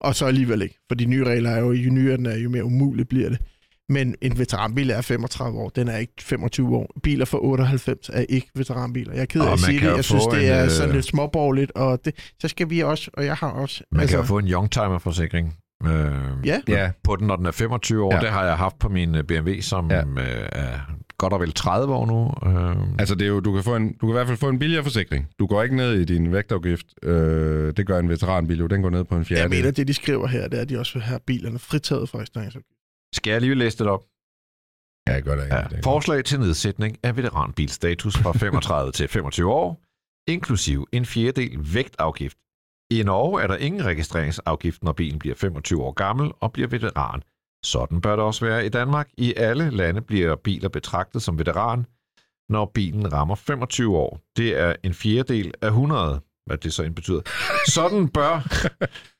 og 0.00 0.14
så 0.14 0.26
alligevel 0.26 0.62
ikke. 0.62 0.78
For 0.88 0.94
de 0.94 1.04
nye 1.04 1.24
regler 1.24 1.50
er 1.50 1.60
jo, 1.60 1.72
jo 1.72 1.90
nyere 1.90 2.16
den 2.16 2.26
er, 2.26 2.36
jo 2.36 2.50
mere 2.50 2.64
umuligt 2.64 3.08
bliver 3.08 3.28
det. 3.28 3.38
Men 3.90 4.14
en 4.20 4.38
veteranbil 4.38 4.90
er 4.90 5.00
35 5.00 5.58
år, 5.58 5.68
den 5.68 5.88
er 5.88 5.96
ikke 5.96 6.12
25 6.20 6.76
år. 6.76 6.90
Biler 7.02 7.24
fra 7.24 7.38
98 7.42 8.10
er 8.12 8.24
ikke 8.28 8.48
veteranbiler. 8.54 9.12
Jeg 9.12 9.20
er 9.20 9.26
ked 9.26 9.40
af 9.40 9.52
at 9.52 9.58
sige 9.60 9.80
det. 9.80 9.96
Jeg 9.96 10.04
synes, 10.04 10.24
det 10.24 10.44
en, 10.46 10.52
er 10.52 10.64
øh, 10.64 10.70
sådan 10.70 10.94
lidt 10.94 11.04
småborgerligt, 11.04 11.72
og 11.74 12.04
det, 12.04 12.32
så 12.40 12.48
skal 12.48 12.70
vi 12.70 12.80
også, 12.80 13.10
og 13.14 13.24
jeg 13.24 13.34
har 13.34 13.50
også... 13.50 13.84
Man 13.92 14.00
altså, 14.00 14.16
kan 14.16 14.22
jo 14.22 14.26
få 14.26 14.38
en 14.38 14.48
youngtimer-forsikring 14.48 15.56
øh, 15.86 15.90
Ja. 16.44 16.60
Ja, 16.68 16.90
på 17.04 17.16
den, 17.16 17.26
når 17.26 17.36
den 17.36 17.46
er 17.46 17.50
25 17.50 18.04
år. 18.04 18.14
Ja. 18.14 18.20
Det 18.20 18.28
har 18.28 18.44
jeg 18.44 18.56
haft 18.56 18.78
på 18.78 18.88
min 18.88 19.14
øh, 19.14 19.24
BMW, 19.24 19.60
som 19.60 19.90
Ja. 19.90 19.96
ja. 19.96 20.02
øh, 20.02 20.48
er 20.52 20.78
godt 21.18 21.32
og 21.32 21.40
vel 21.40 21.52
30 21.52 21.94
år 21.94 22.06
nu. 22.06 22.50
Øh, 22.50 22.76
Altså, 22.98 23.14
det 23.14 23.22
er 23.24 23.28
jo, 23.28 23.40
du, 23.40 23.54
kan 23.54 23.64
få 23.64 23.76
en, 23.76 23.92
du 23.92 24.06
kan 24.06 24.08
i 24.08 24.12
hvert 24.12 24.26
fald 24.26 24.38
få 24.38 24.48
en 24.48 24.58
billigere 24.58 24.82
forsikring. 24.84 25.28
Du 25.38 25.46
går 25.46 25.62
ikke 25.62 25.76
ned 25.76 25.94
i 25.94 26.04
din 26.04 26.32
vægtafgift. 26.32 26.86
Øh, 27.02 27.72
det 27.76 27.86
gør 27.86 27.98
en 27.98 28.08
veteranbil 28.08 28.58
jo. 28.58 28.66
Den 28.66 28.82
går 28.82 28.90
ned 28.90 29.04
på 29.04 29.16
en 29.16 29.24
fjerde. 29.24 29.42
Jeg 29.42 29.50
mener, 29.50 29.70
det 29.70 29.88
de 29.88 29.94
skriver 29.94 30.26
her, 30.26 30.48
det 30.48 30.56
er, 30.58 30.62
at 30.62 30.68
de 30.68 30.78
også 30.78 30.92
vil 30.92 31.02
have 31.02 31.20
bilerne 31.26 31.58
fritaget 31.58 32.08
fra 32.08 32.18
registreringsafgift. 32.18 32.79
Skal 33.14 33.30
jeg 33.30 33.40
lige 33.40 33.54
læse 33.54 33.78
det 33.78 33.86
op? 33.86 34.04
Ja, 35.06 35.12
jeg 35.12 35.22
gør 35.22 35.36
det. 35.36 35.46
Ja. 35.48 35.62
Det 35.70 35.84
Forslag 35.84 36.24
til 36.24 36.40
nedsætning 36.40 36.96
af 37.02 37.16
veteranbilstatus 37.16 38.18
fra 38.18 38.32
35 38.32 38.92
til 38.92 39.08
25 39.08 39.52
år, 39.52 39.80
inklusiv 40.28 40.86
en 40.92 41.06
fjerdedel 41.06 41.74
vægtafgift. 41.74 42.38
I 42.90 43.02
Norge 43.02 43.42
er 43.42 43.46
der 43.46 43.56
ingen 43.56 43.84
registreringsafgift, 43.84 44.82
når 44.82 44.92
bilen 44.92 45.18
bliver 45.18 45.34
25 45.34 45.82
år 45.82 45.92
gammel 45.92 46.32
og 46.40 46.52
bliver 46.52 46.68
veteran. 46.68 47.22
Sådan 47.64 48.00
bør 48.00 48.16
det 48.16 48.24
også 48.24 48.44
være 48.44 48.66
i 48.66 48.68
Danmark. 48.68 49.08
I 49.16 49.34
alle 49.36 49.70
lande 49.70 50.00
bliver 50.00 50.36
biler 50.36 50.68
betragtet 50.68 51.22
som 51.22 51.38
veteran, 51.38 51.86
når 52.48 52.70
bilen 52.74 53.12
rammer 53.12 53.34
25 53.34 53.96
år. 53.96 54.20
Det 54.36 54.58
er 54.58 54.76
en 54.82 54.94
fjerdedel 54.94 55.54
af 55.62 55.66
100, 55.66 56.20
hvad 56.50 56.58
det 56.58 56.72
så 56.72 56.82
end 56.82 56.94
betyder. 56.94 57.20
Sådan 57.68 58.08
bør... 58.08 58.32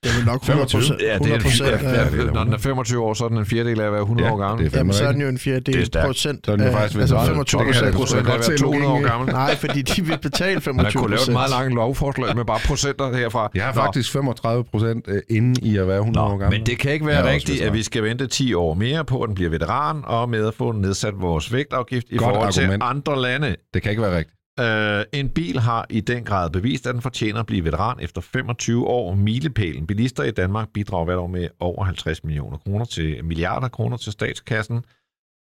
Det 0.05 0.11
er 0.21 0.25
nok 0.27 0.41
100 0.43 0.69
procent. 0.73 1.01
Ja, 1.03 1.19
det 1.19 1.33
er, 1.33 1.37
100 1.37 1.89
ja, 1.89 2.05
af, 2.05 2.17
ja, 2.17 2.25
når 2.33 2.45
den 2.45 2.53
er 2.53 2.59
25 2.59 3.03
år, 3.03 3.15
så 3.15 3.25
er 3.25 3.29
den 3.29 3.39
en 3.39 3.47
fjerdedel 3.47 3.81
af 3.81 3.87
at 3.87 3.93
være 3.93 4.01
100 4.01 4.29
Ja, 4.29 4.35
år 4.35 4.39
gammel. 4.39 4.65
det 4.67 4.75
er 4.75 4.79
Jamen, 4.79 4.93
så 4.93 5.05
er 5.05 5.13
den 5.13 5.21
jo 5.21 5.29
en 5.29 5.35
Det 5.35 5.41
er 5.41 5.43
fjerdedel 5.45 5.91
procent. 6.05 6.47
Så 6.47 6.53
er 6.53 6.57
den 6.57 6.67
jo 6.67 6.73
faktisk 6.73 7.01
altså 7.01 7.15
veteran. 7.15 7.27
25 7.29 7.59
Det 7.61 7.75
kan 7.75 7.85
jeg 7.85 7.93
da 7.93 7.99
procent. 7.99 8.25
procent 8.27 8.29
af 8.29 8.45
at 8.45 8.49
være 8.49 8.59
200 8.59 8.93
år 8.93 9.09
gammel. 9.09 9.33
Nej, 9.35 9.57
fordi 9.57 9.83
de 9.83 10.03
vil 10.07 10.19
betale 10.23 10.61
25 10.61 10.75
Man 10.75 10.93
kunne 10.93 11.11
lave 11.11 11.15
et 11.15 11.19
procent. 11.19 11.33
meget 11.33 11.51
langt 11.51 11.75
lovforslag 11.75 12.37
med 12.37 12.45
bare 12.45 12.59
procenter 12.67 13.17
herfra. 13.17 13.51
Jeg 13.55 13.65
har 13.65 13.75
Nå. 13.75 13.81
faktisk 13.81 14.13
35 14.13 14.65
procent 14.65 15.07
inde 15.31 15.61
i 15.63 15.77
at 15.77 15.89
være 15.89 15.99
100 15.99 16.27
år 16.27 16.31
Nå, 16.33 16.37
gammel. 16.39 16.59
men 16.59 16.67
det 16.67 16.79
kan 16.79 16.93
ikke 16.93 17.07
være 17.07 17.33
rigtigt, 17.33 17.63
at 17.63 17.73
vi 17.73 17.83
skal 17.83 18.03
vente 18.03 18.27
10 18.27 18.55
år 18.55 18.75
mere 18.75 19.05
på, 19.05 19.23
at 19.23 19.27
den 19.29 19.35
bliver 19.35 19.51
veteran, 19.51 20.01
og 20.05 20.29
med 20.29 20.47
at 20.47 20.55
få 20.55 20.73
nedsat 20.73 21.15
vores 21.17 21.53
vægtafgift 21.53 22.07
i 22.11 22.17
Godt 22.17 22.35
forhold 22.35 22.53
til 22.53 22.79
andre 22.81 23.21
lande. 23.23 23.57
Det 23.75 23.83
kan 23.83 23.91
ikke 23.91 24.03
være 24.03 24.17
rigtigt. 24.17 24.37
Uh, 24.61 25.03
en 25.13 25.29
bil 25.29 25.59
har 25.61 25.87
i 25.91 26.01
den 26.01 26.25
grad 26.25 26.51
bevist, 26.51 26.87
at 26.87 26.95
den 26.95 27.03
fortjener 27.03 27.41
at 27.41 27.47
blive 27.47 27.65
veteran 27.65 28.01
efter 28.01 28.21
25 28.21 28.87
år. 28.87 29.15
Milepælen. 29.15 29.87
Bilister 29.87 30.23
i 30.23 30.31
Danmark 30.31 30.69
bidrager 30.75 31.05
hvert 31.05 31.19
år 31.19 31.27
med 31.27 31.49
over 31.61 31.85
50 31.85 32.25
millioner 32.25 32.59
kroner 32.59 32.85
til 32.85 33.25
milliarder 33.25 33.69
kroner 33.69 33.97
til 33.97 34.13
statskassen, 34.13 34.85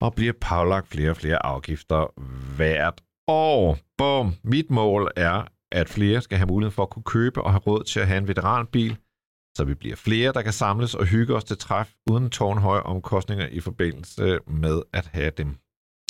og 0.01 0.15
bliver 0.15 0.33
pålagt 0.41 0.89
flere 0.89 1.11
og 1.11 1.17
flere 1.17 1.47
afgifter 1.47 2.21
hvert 2.57 3.01
år. 3.29 3.79
Bum. 3.99 4.35
Mit 4.45 4.71
mål 4.71 5.11
er, 5.17 5.43
at 5.73 5.89
flere 5.89 6.21
skal 6.21 6.39
have 6.39 6.47
mulighed 6.47 6.71
for 6.71 6.83
at 6.83 6.91
kunne 6.91 7.03
købe 7.03 7.43
og 7.43 7.51
have 7.51 7.61
råd 7.67 7.85
til 7.85 8.01
at 8.01 8.07
have 8.07 8.19
en 8.19 8.29
veteranbil, 8.29 8.97
så 9.57 9.65
vi 9.65 9.75
bliver 9.75 9.97
flere, 9.97 10.33
der 10.33 10.43
kan 10.43 10.53
samles 10.53 10.95
og 10.95 11.05
hygge 11.07 11.35
os 11.35 11.45
til 11.45 11.59
træf 11.59 11.91
uden 12.11 12.31
tårnhøje 12.31 12.83
omkostninger 12.83 13.47
i 13.47 13.61
forbindelse 13.61 14.39
med 14.47 14.83
at 14.93 15.07
have 15.13 15.31
dem. 15.31 15.57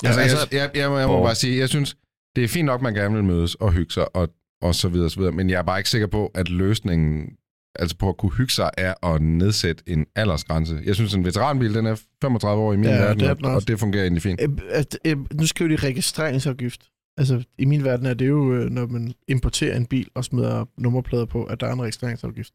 Altså, 0.05 0.21
Altså, 0.21 0.49
jeg, 0.53 0.61
jeg, 0.61 0.71
jeg, 0.75 0.91
må, 0.91 0.99
jeg 0.99 1.09
må 1.09 1.23
bare 1.23 1.35
sige, 1.35 1.59
jeg 1.59 1.69
synes, 1.69 1.97
det 2.37 2.45
er 2.45 2.49
fint 2.49 2.67
nok, 2.67 2.83
man 2.83 2.95
gerne 2.95 3.15
vil 3.15 3.25
mødes 3.25 3.55
og 3.55 3.73
hygge 3.73 3.93
sig, 3.93 4.17
og, 4.17 4.29
og 4.63 4.75
så 4.75 4.89
videre, 4.89 5.07
og 5.07 5.11
så 5.11 5.19
videre, 5.21 5.33
men 5.33 5.51
jeg 5.51 5.59
er 5.59 5.63
bare 5.63 5.79
ikke 5.79 5.91
sikker 5.91 6.07
på, 6.07 6.31
at 6.35 6.51
løsningen 6.51 7.37
altså 7.79 7.97
på 7.97 8.09
at 8.09 8.17
kunne 8.17 8.33
hygge 8.33 8.53
sig, 8.53 8.71
er 8.79 9.07
at 9.15 9.23
nedsætte 9.23 9.83
en 9.87 10.07
aldersgrænse. 10.17 10.81
Jeg 10.85 10.95
synes, 10.95 11.15
en 11.15 11.25
veteranbil, 11.25 11.75
den 11.75 11.87
er 11.87 12.01
35 12.23 12.63
år 12.63 12.73
i 12.73 12.77
min 12.77 12.85
Ja, 12.89 12.97
verden, 13.03 13.21
det 13.21 13.47
og, 13.47 13.69
det 13.69 13.81
fungerer 13.81 14.03
egentlig 14.03 14.23
fint. 14.23 14.41
Øh, 14.43 14.49
at, 14.71 14.99
øh, 15.07 15.17
nu 15.35 15.47
skriver 15.47 15.69
de 15.77 15.77
registreringsafgift. 15.87 16.89
Altså, 17.19 17.43
i 17.59 17.65
min 17.65 17.85
verden 17.85 18.07
er 18.07 18.15
det 18.15 18.29
jo, 18.29 18.55
øh, 18.55 18.71
når 18.71 18.87
man 18.87 19.15
importerer 19.29 19.77
en 19.77 19.87
bil 19.87 20.09
og 20.15 20.25
smider 20.25 20.65
nummerplader 20.79 21.25
på, 21.25 21.45
at 21.45 21.61
der 21.61 21.67
er 21.67 21.73
en 21.73 21.83
registreringsafgift. 21.83 22.53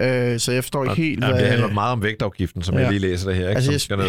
Øh, 0.00 0.38
så 0.40 0.52
jeg 0.52 0.64
forstår 0.64 0.84
ikke 0.84 0.94
helt, 1.02 1.20
Jamen, 1.20 1.34
hvad... 1.34 1.42
det 1.42 1.50
handler 1.50 1.72
meget 1.72 1.92
om 1.92 2.02
vægtafgiften, 2.02 2.62
som 2.62 2.74
ja. 2.74 2.80
Jeg 2.80 2.90
lige 2.90 3.00
læser 3.00 3.28
det 3.28 3.36
her, 3.36 3.48
ikke? 3.48 3.56
Altså, 3.56 3.66
som 3.66 3.72
jeg- 3.72 3.80
skal 3.80 3.98
ned. 3.98 4.08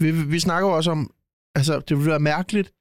Vi, 0.00 0.10
vi 0.30 0.38
snakker 0.38 0.68
jo 0.68 0.74
også 0.76 0.90
om, 0.90 1.10
altså 1.54 1.80
det 1.88 1.96
ville 1.96 2.10
være 2.10 2.20
mærkeligt, 2.20 2.72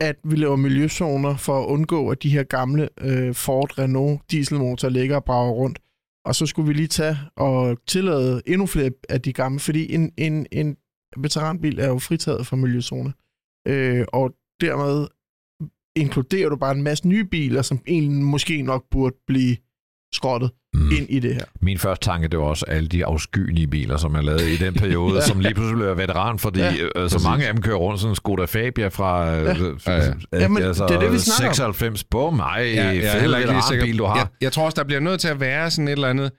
at 0.00 0.16
vi 0.24 0.36
laver 0.36 0.56
miljøzoner 0.56 1.36
for 1.36 1.62
at 1.62 1.66
undgå, 1.66 2.10
at 2.10 2.22
de 2.22 2.30
her 2.30 2.42
gamle 2.42 2.88
øh, 3.00 3.34
Ford, 3.34 3.78
Renault 3.78 4.20
dieselmotorer 4.30 4.92
ligger 4.92 5.16
og 5.16 5.24
brager 5.24 5.52
rundt. 5.52 5.78
Og 6.24 6.34
så 6.34 6.46
skulle 6.46 6.68
vi 6.68 6.74
lige 6.74 6.88
tage 6.88 7.16
og 7.36 7.78
tillade 7.86 8.42
endnu 8.46 8.66
flere 8.66 8.90
af 9.08 9.22
de 9.22 9.32
gamle, 9.32 9.60
fordi 9.60 9.94
en, 9.94 10.12
en, 10.18 10.46
en 10.52 10.76
veteranbil 11.16 11.78
er 11.78 11.88
jo 11.88 11.98
fritaget 11.98 12.46
fra 12.46 12.56
miljøzoner. 12.56 13.12
Øh, 13.68 14.04
og 14.12 14.34
dermed 14.60 15.06
inkluderer 15.96 16.48
du 16.48 16.56
bare 16.56 16.74
en 16.74 16.82
masse 16.82 17.08
nye 17.08 17.24
biler, 17.24 17.62
som 17.62 17.82
egentlig 17.86 18.24
måske 18.24 18.62
nok 18.62 18.84
burde 18.90 19.16
blive 19.26 19.56
skrottet 20.14 20.50
Mm. 20.76 20.90
ind 20.90 21.06
i 21.10 21.18
det 21.18 21.34
her. 21.34 21.44
Min 21.62 21.78
første 21.78 22.04
tanke, 22.10 22.28
det 22.28 22.38
var 22.38 22.44
også 22.44 22.64
alle 22.68 22.88
de 22.88 23.04
afskyelige 23.06 23.66
biler, 23.66 23.96
som 23.96 24.14
er 24.14 24.20
lavet 24.22 24.40
i 24.40 24.56
den 24.56 24.74
periode, 24.74 25.14
ja. 25.18 25.20
som 25.20 25.40
lige 25.40 25.54
pludselig 25.54 25.76
bliver 25.76 25.94
veteran, 25.94 26.38
fordi 26.38 26.60
Ja, 26.60 26.72
ja, 26.96 27.02
øh, 27.02 27.10
så 27.10 27.20
mange 27.28 27.46
af 27.46 27.52
dem 27.52 27.62
kører 27.62 27.76
rundt 27.76 28.00
sådan 28.00 28.10
en 28.12 28.16
Skoda 28.16 28.44
Fabia 28.44 28.88
fra 28.88 29.36
øh, 29.36 29.44
Ja. 29.44 29.52
Ja, 29.86 29.96
ja. 30.04 30.08
øh, 30.32 30.40
Jamen, 30.42 30.62
altså, 30.62 30.86
det 30.86 30.94
er 30.96 31.00
det, 31.00 31.12
vi 31.12 31.18
snakker 31.18 31.48
om. 31.48 31.54
96. 31.74 32.04
Bum, 32.04 32.40
ej, 32.40 32.72
Ja, 32.74 32.84
jeg 32.86 32.96
er 32.96 33.12
fed 33.12 33.20
heller 33.20 33.38
ikke 33.38 33.50
lige 33.52 33.62
sikker. 33.68 33.96
du 33.96 34.04
har. 34.04 34.16
Jeg, 34.16 34.26
jeg 34.40 34.52
tror 34.52 34.64
også, 34.64 34.76
der 34.76 34.84
bliver 34.84 35.00
nødt 35.00 35.20
til 35.20 35.28
at 35.28 35.40
være 35.40 35.70
sådan 35.70 35.88
et 35.88 35.92
eller 35.92 36.08
andet 36.08 36.30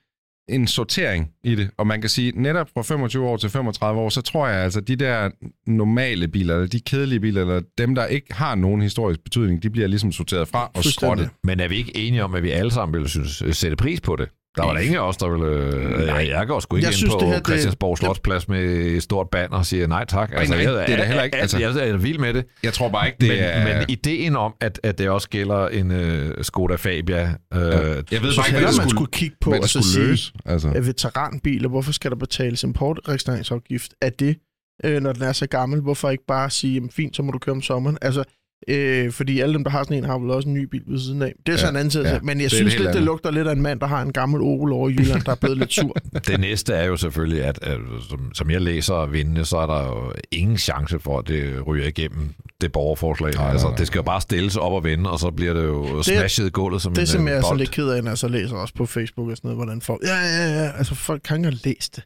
en 0.50 0.68
sortering 0.68 1.32
i 1.44 1.56
det. 1.56 1.70
Og 1.78 1.88
man 1.88 2.02
kan 2.02 2.10
sige, 2.10 2.32
netop 2.36 2.70
fra 2.74 2.82
25 2.82 3.28
år 3.28 3.38
til 3.38 3.50
35 3.50 4.02
år, 4.02 4.10
så 4.10 4.22
tror 4.22 4.48
jeg 4.48 4.64
altså, 4.64 4.82
de 4.82 4.96
der 4.96 5.30
normale 5.68 6.28
biler, 6.28 6.56
eller 6.56 6.68
de 6.68 6.80
kedelige 6.80 7.20
biler, 7.20 7.42
eller 7.42 7.62
dem, 7.78 7.96
der 7.96 8.06
ikke 8.06 8.34
har 8.34 8.56
nogen 8.56 8.82
historisk 8.82 9.24
betydning, 9.24 9.64
de 9.64 9.70
bliver 9.70 9.88
ligesom 9.88 10.12
sorteret 10.12 10.48
fra 10.48 10.72
og 10.74 10.84
skrottet. 10.84 11.30
Men 11.44 11.60
er 11.60 11.68
vi 11.68 11.76
ikke 11.76 11.98
enige 11.98 12.24
om, 12.24 12.36
at 12.36 12.44
vi 12.44 12.50
alle 12.50 12.72
sammen 12.72 12.94
ville 12.94 13.10
synes, 13.10 13.42
øh, 13.42 13.54
sætte 13.54 13.78
pris 13.78 14.02
på 14.02 14.16
det? 14.16 14.30
Der 14.56 14.65
var 14.65 14.74
der 14.74 14.80
ingen 14.80 14.96
af 14.98 15.08
os, 15.08 15.18
der 15.18 15.30
ville... 15.30 15.46
Øh, 15.46 16.06
nej, 16.06 16.28
jeg 16.30 16.48
går 16.48 16.60
sgu 16.60 16.76
ikke 16.76 16.86
Jeg 16.86 16.91
ind 16.91 16.98
synes, 16.98 17.13
på 17.13 17.20
det 17.20 17.28
her, 17.28 17.36
det- 17.36 17.48
Christiansborg 17.48 17.98
Slotsplads 17.98 18.48
med 18.48 18.63
et 18.65 19.04
stort 19.04 19.30
banner 19.30 19.58
og 19.58 19.65
siger 19.65 19.88
nej 19.88 20.06
tak. 20.06 20.32
Altså, 20.34 20.54
nej, 20.56 20.63
jeg, 20.63 20.74
det 20.88 20.94
er 20.94 20.98
da 20.98 21.04
heller 21.04 21.24
ikke- 21.24 21.38
Altså, 21.38 21.58
altså- 21.58 21.82
jeg 21.82 21.89
er 21.89 21.98
vild 21.98 22.20
med 22.20 22.34
det. 22.34 22.46
Jeg 22.63 22.74
tror 22.74 22.89
bare 22.89 23.06
ikke, 23.08 23.18
det 23.22 23.30
men, 23.30 23.38
er... 23.39 23.78
men 23.78 23.86
ideen 23.89 24.36
om, 24.36 24.54
at, 24.62 24.80
at 24.84 24.98
det 24.98 25.10
også 25.10 25.30
gælder 25.30 25.68
en 25.68 25.91
øh, 25.91 26.44
Skoda 26.44 26.76
Fabia... 26.76 27.22
Øh, 27.54 27.60
Jeg 27.62 27.62
ved 27.62 27.72
Så 28.12 28.12
bare 28.12 28.22
ikke, 28.22 28.60
hvad 28.60 28.68
det 28.68 28.78
man 28.78 28.89
skulle, 28.89 29.12
kigge 29.12 29.36
på 29.41 29.50
hvad 29.50 29.60
og 29.60 29.63
det 29.63 29.70
så 29.72 29.80
skulle 29.80 29.94
sige, 29.94 30.06
løse. 30.08 30.34
Altså. 30.46 30.68
af 30.76 30.86
veteranbiler, 30.88 31.70
hvorfor 31.70 31.91
skal 31.91 32.12
der 32.12 32.18
betales 32.18 32.63
importregistreringsafgift 32.63 33.94
af 34.02 34.13
det, 34.13 34.38
øh, 34.84 35.02
når 35.02 35.13
den 35.13 35.22
er 35.24 35.32
så 35.32 35.48
gammel? 35.48 35.82
Hvorfor 35.82 36.10
ikke 36.10 36.26
bare 36.28 36.50
sige, 36.50 36.74
jamen, 36.74 36.89
fint, 36.89 37.15
så 37.15 37.24
må 37.24 37.32
du 37.32 37.38
køre 37.39 37.54
om 37.56 37.62
sommeren? 37.62 37.98
Altså, 38.02 38.24
øh, 38.68 39.12
fordi 39.12 39.39
alle 39.39 39.54
dem, 39.54 39.63
der 39.63 39.72
har 39.72 39.84
sådan 39.84 39.98
en, 39.98 40.04
har 40.04 40.18
vel 40.20 40.32
også 40.32 40.50
en 40.50 40.54
ny 40.54 40.63
bil 40.63 40.82
ved 40.88 41.00
siden 41.00 41.22
af. 41.22 41.34
Det 41.46 41.54
er 41.54 41.58
så 41.58 41.65
Ja, 41.65 41.70
en 41.70 41.76
anden 41.76 41.89
tid. 41.89 42.04
ja. 42.04 42.20
Men 42.24 42.38
Det 42.38 42.41
jeg 42.41 42.46
et 42.46 42.52
synes 42.52 42.80
lidt, 42.80 42.94
det 42.94 43.02
lugter 43.04 43.32
lidt 43.32 43.48
af 43.48 43.52
en 43.52 43.62
mand, 43.62 43.80
der 43.80 43.88
har 43.88 44.02
en 44.02 44.13
gammel 44.13 44.41
Opel 44.41 44.72
over 44.74 44.89
i 44.89 44.94
Jylland, 44.94 45.22
der 45.22 45.32
er 45.32 45.36
blevet 45.36 45.58
lidt 45.58 45.74
sur. 45.74 45.94
Det 46.28 46.39
næste 46.39 46.74
er 46.74 46.86
jo 46.86 46.98
selvfølgelig, 46.98 47.44
at, 47.44 47.60
at 47.62 47.78
som, 48.10 48.34
som 48.34 48.52
jeg 48.52 48.62
læser 48.62 49.06
vindende, 49.06 49.46
så 49.46 49.58
er 49.58 49.65
der 49.68 49.86
jo 49.88 50.13
ingen 50.32 50.58
chance 50.58 51.00
for, 51.00 51.20
at 51.20 51.28
det 51.28 51.68
ryger 51.68 51.88
igennem 51.88 52.30
det 52.62 52.72
borgerforslag. 52.72 53.34
Nej, 53.34 53.52
altså, 53.52 53.74
det 53.78 53.88
skal 53.88 54.00
jo 54.00 54.04
bare 54.04 54.22
stilles 54.22 54.56
op 54.56 54.74
og 54.74 54.84
vende, 54.84 55.12
og 55.12 55.20
så 55.20 55.32
bliver 55.32 55.54
det 55.54 55.63
jo 55.63 56.04
smashet 56.04 56.48
i 56.48 56.50
gulvet 56.50 56.82
som 56.82 56.94
Det, 56.94 57.02
en 57.02 57.08
som 57.08 57.22
øh, 57.28 57.32
jeg 57.32 57.38
er 57.38 57.41
så 57.41 57.56
lidt 57.56 57.72
ked 57.72 57.89
af, 57.89 58.04
når 58.04 58.12
jeg 58.12 58.18
så 58.18 58.28
læser 58.28 58.56
også 58.56 58.74
på 58.74 58.86
Facebook 58.86 59.30
og 59.30 59.38
sådan 59.38 59.48
noget, 59.48 59.58
hvordan 59.58 59.82
folk... 59.82 60.02
Ja, 60.04 60.15
ja, 60.15 60.63
ja, 60.63 60.72
altså 60.78 60.96
folk 60.96 61.22
kan 61.26 61.38
ikke 61.38 61.50
have 61.50 61.60
læst 61.65 61.96
det. 61.96 62.04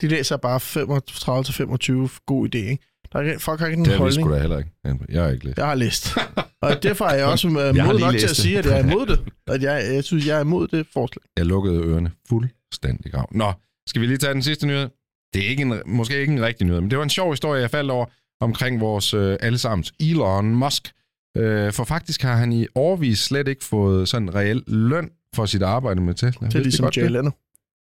De 0.00 0.08
læser 0.08 0.36
bare 0.36 0.60
35-25 2.14 2.18
god 2.26 2.48
idé, 2.54 2.58
ikke? 2.58 2.84
Der 3.12 3.18
er, 3.18 3.22
ikke- 3.22 3.40
folk 3.40 3.60
har 3.60 3.66
ikke 3.66 3.78
en 3.78 3.84
Det 3.84 3.92
har 3.92 3.98
vi 3.98 4.02
holdning. 4.02 4.26
sgu 4.26 4.34
da 4.34 4.40
heller 4.40 4.58
ikke. 4.58 4.70
Jeg 5.08 5.22
har 5.22 5.30
ikke 5.30 5.44
læst. 5.44 5.58
Jeg 5.58 5.66
har 5.66 5.74
læst. 5.74 6.16
Og 6.62 6.82
derfor 6.82 7.04
er 7.04 7.14
jeg 7.14 7.26
også 7.26 7.48
øh, 7.48 7.52
mod 7.54 8.00
nok 8.00 8.12
til 8.12 8.24
at 8.24 8.28
det. 8.28 8.36
sige, 8.36 8.58
at 8.58 8.66
jeg 8.66 8.78
er 8.80 8.82
imod 8.84 9.06
det. 9.06 9.20
At 9.54 9.62
jeg, 9.62 9.94
jeg 9.94 10.04
synes, 10.04 10.26
jeg 10.26 10.36
er 10.36 10.40
imod 10.40 10.68
det 10.68 10.86
forslag. 10.92 11.22
Jeg 11.36 11.46
lukkede 11.46 11.76
ørerne 11.82 12.10
fuldstændig 12.28 13.12
grav. 13.12 13.28
Nå, 13.32 13.52
skal 13.86 14.02
vi 14.02 14.06
lige 14.06 14.18
tage 14.18 14.34
den 14.34 14.42
sidste 14.42 14.66
nyhed? 14.66 14.88
Det 15.34 15.44
er 15.44 15.48
ikke 15.48 15.62
en, 15.62 15.74
måske 15.86 16.20
ikke 16.20 16.32
en 16.32 16.42
rigtig 16.42 16.66
nyhed, 16.66 16.80
men 16.80 16.90
det 16.90 16.98
var 16.98 17.04
en 17.04 17.10
sjov 17.10 17.32
historie, 17.32 17.60
jeg 17.60 17.70
faldt 17.70 17.90
over 17.90 18.06
omkring 18.40 18.80
vores 18.80 19.14
øh, 19.14 19.36
allesammens 19.40 19.92
Elon 20.00 20.54
Musk. 20.54 20.92
Øh, 21.36 21.72
for 21.72 21.84
faktisk 21.84 22.22
har 22.22 22.36
han 22.36 22.52
i 22.52 22.66
årvis 22.74 23.18
slet 23.18 23.48
ikke 23.48 23.64
fået 23.64 24.08
sådan 24.08 24.34
reel 24.34 24.62
løn 24.66 25.10
for 25.34 25.46
sit 25.46 25.62
arbejde 25.62 26.00
med 26.00 26.14
Tesla. 26.14 26.46
Det 26.48 26.54
er 26.54 26.60
ligesom 26.60 26.84
godt 26.84 26.96
Jay 26.96 27.02
det? 27.02 27.12
Leno. 27.12 27.30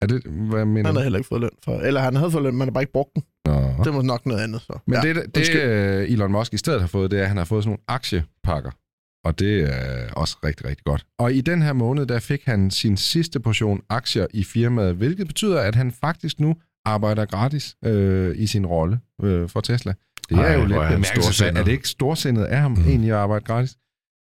Er 0.02 0.08
det, 0.08 0.24
hvad 0.26 0.66
mener 0.66 0.88
Han 0.88 0.96
du? 0.96 1.00
har 1.00 1.04
heller 1.04 1.20
ikke 1.20 1.28
fået 1.28 1.42
løn 1.42 1.50
for. 1.66 1.80
Eller 1.80 2.02
han 2.02 2.16
havde 2.16 2.32
fået 2.32 2.44
løn, 2.44 2.54
men 2.54 2.62
han 2.62 2.68
har 2.68 2.74
bare 2.74 2.84
ikke 2.84 2.94
brugt 2.94 3.16
den. 3.16 3.24
Nå. 3.46 3.84
Det 3.84 3.94
var 3.94 4.02
nok 4.02 4.26
noget 4.26 4.42
andet. 4.42 4.62
Så. 4.62 4.80
Men 4.88 5.00
ja. 5.04 5.14
det, 5.14 5.36
det 5.36 5.56
øh, 5.56 6.12
Elon 6.12 6.32
Musk 6.32 6.54
i 6.54 6.58
stedet 6.58 6.82
har 6.82 6.88
fået, 6.88 7.12
det 7.12 7.20
er, 7.20 7.24
at 7.24 7.28
han 7.28 7.38
har 7.38 7.46
fået 7.46 7.64
sådan 7.64 7.70
nogle 7.70 7.82
aktiepakker. 7.88 8.72
Og 9.26 9.40
det 9.40 9.64
er 9.64 10.14
også 10.14 10.38
rigtig, 10.44 10.66
rigtig 10.66 10.84
godt. 10.84 11.06
Og 11.20 11.34
i 11.34 11.42
den 11.42 11.62
her 11.62 11.74
måned, 11.74 12.06
der 12.06 12.20
fik 12.20 12.42
han 12.46 12.72
sin 12.72 12.98
sidste 12.98 13.40
portion 13.40 13.82
aktier 13.90 14.28
i 14.34 14.44
firmaet, 14.44 14.96
hvilket 14.96 15.28
betyder, 15.28 15.62
at 15.62 15.76
han 15.76 15.92
faktisk 15.92 16.40
nu 16.40 16.56
arbejder 16.86 17.26
gratis 17.26 17.76
øh, 17.86 18.36
i 18.38 18.48
sin 18.48 18.66
rolle 18.66 19.00
øh, 19.24 19.50
for 19.50 19.62
Tesla. 19.62 19.94
Det 20.30 20.38
er 20.38 20.42
Ej, 20.42 20.54
jo 20.54 20.66
lidt 20.66 20.78
er 20.78 20.90
bemærkelsesværdigt. 20.90 21.60
Er 21.60 21.64
det 21.64 21.72
ikke 21.72 21.88
storsindet 21.88 22.44
af 22.44 22.58
ham 22.58 22.72
mm. 22.72 22.88
egentlig 22.88 23.12
at 23.12 23.18
arbejde 23.18 23.46
gratis? 23.46 23.76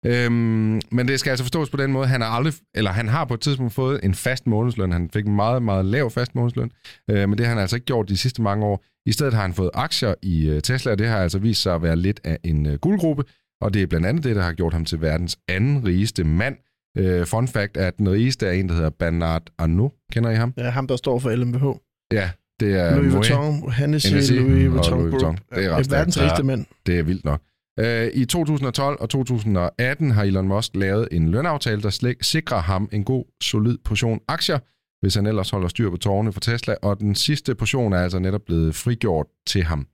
Øhm, 0.06 0.80
men 0.92 1.08
det 1.08 1.20
skal 1.20 1.30
altså 1.30 1.44
forstås 1.44 1.70
på 1.70 1.76
den 1.76 1.92
måde, 1.92 2.06
han 2.06 2.20
har 2.20 2.28
aldrig, 2.28 2.54
eller 2.74 2.90
han 2.90 3.08
har 3.08 3.24
på 3.24 3.34
et 3.34 3.40
tidspunkt 3.40 3.72
fået 3.72 4.00
en 4.02 4.14
fast 4.14 4.46
månedsløn. 4.46 4.92
Han 4.92 5.10
fik 5.12 5.26
en 5.26 5.36
meget, 5.36 5.62
meget 5.62 5.84
lav 5.84 6.10
fast 6.10 6.34
månedsløn, 6.34 6.70
øh, 7.10 7.28
men 7.28 7.38
det 7.38 7.46
har 7.46 7.52
han 7.54 7.62
altså 7.62 7.76
ikke 7.76 7.84
gjort 7.86 8.08
de 8.08 8.16
sidste 8.16 8.42
mange 8.42 8.66
år. 8.66 8.84
I 9.06 9.12
stedet 9.12 9.34
har 9.34 9.42
han 9.42 9.54
fået 9.54 9.70
aktier 9.74 10.14
i 10.22 10.48
øh, 10.48 10.62
Tesla, 10.62 10.92
og 10.92 10.98
det 10.98 11.06
har 11.06 11.18
altså 11.18 11.38
vist 11.38 11.62
sig 11.62 11.74
at 11.74 11.82
være 11.82 11.96
lidt 11.96 12.20
af 12.24 12.38
en 12.44 12.66
øh, 12.66 12.74
guldgruppe, 12.78 13.24
og 13.60 13.74
det 13.74 13.82
er 13.82 13.86
blandt 13.86 14.06
andet 14.06 14.24
det, 14.24 14.36
der 14.36 14.42
har 14.42 14.52
gjort 14.52 14.72
ham 14.72 14.84
til 14.84 15.00
verdens 15.00 15.38
anden 15.48 15.86
rigeste 15.86 16.24
mand. 16.24 16.56
Øh, 16.98 17.26
fun 17.26 17.48
fact 17.48 17.76
er, 17.76 17.86
at 17.86 17.98
den 17.98 18.10
rigeste 18.10 18.46
er 18.46 18.52
en, 18.52 18.68
der 18.68 18.74
hedder 18.74 18.90
Bernard 18.90 19.42
Arnault. 19.58 19.92
Kender 20.12 20.30
I 20.30 20.34
ham? 20.36 20.54
Ja, 20.56 20.70
ham, 20.70 20.86
der 20.86 20.96
står 20.96 21.18
for 21.18 21.30
LMVH. 21.30 21.64
Ja, 22.12 22.30
Det 22.60 22.74
er 22.80 22.96
Louis 22.96 23.14
Vuitton, 23.14 23.72
Hennessy, 23.72 24.12
Louis 24.12 24.70
Vuitton 24.70 24.98
Louis 25.00 25.12
Vuitton. 25.12 25.38
Det 25.54 25.64
er 25.64 25.68
stærkt. 25.82 25.90
verdens 25.90 26.20
rigeste 26.20 26.36
Ja. 26.38 26.42
mand. 26.42 26.66
Det 26.86 26.98
er 26.98 27.02
vildt 27.02 27.24
nok. 27.24 27.40
Øh, 27.78 28.10
I 28.14 28.24
2012 28.24 28.96
og 29.00 29.10
2018 29.10 30.10
har 30.10 30.22
Elon 30.22 30.48
Musk 30.48 30.70
lavet 30.74 31.08
en 31.12 31.28
lønaftale, 31.30 31.82
der 31.82 31.90
slik- 31.90 32.22
sikrer 32.22 32.58
ham 32.58 32.88
en 32.92 33.04
god, 33.04 33.24
solid 33.42 33.78
portion 33.84 34.20
aktier, 34.28 34.58
hvis 35.02 35.14
han 35.14 35.26
ellers 35.26 35.50
holder 35.50 35.68
styr 35.68 35.90
på 35.90 35.96
tårne 35.96 36.32
for 36.32 36.40
Tesla, 36.40 36.74
og 36.82 37.00
den 37.00 37.14
sidste 37.14 37.54
portion 37.54 37.92
er 37.92 37.98
altså 37.98 38.18
netop 38.18 38.42
blevet 38.46 38.74
frigjort 38.74 39.26
til 39.46 39.62
ham. 39.64 39.86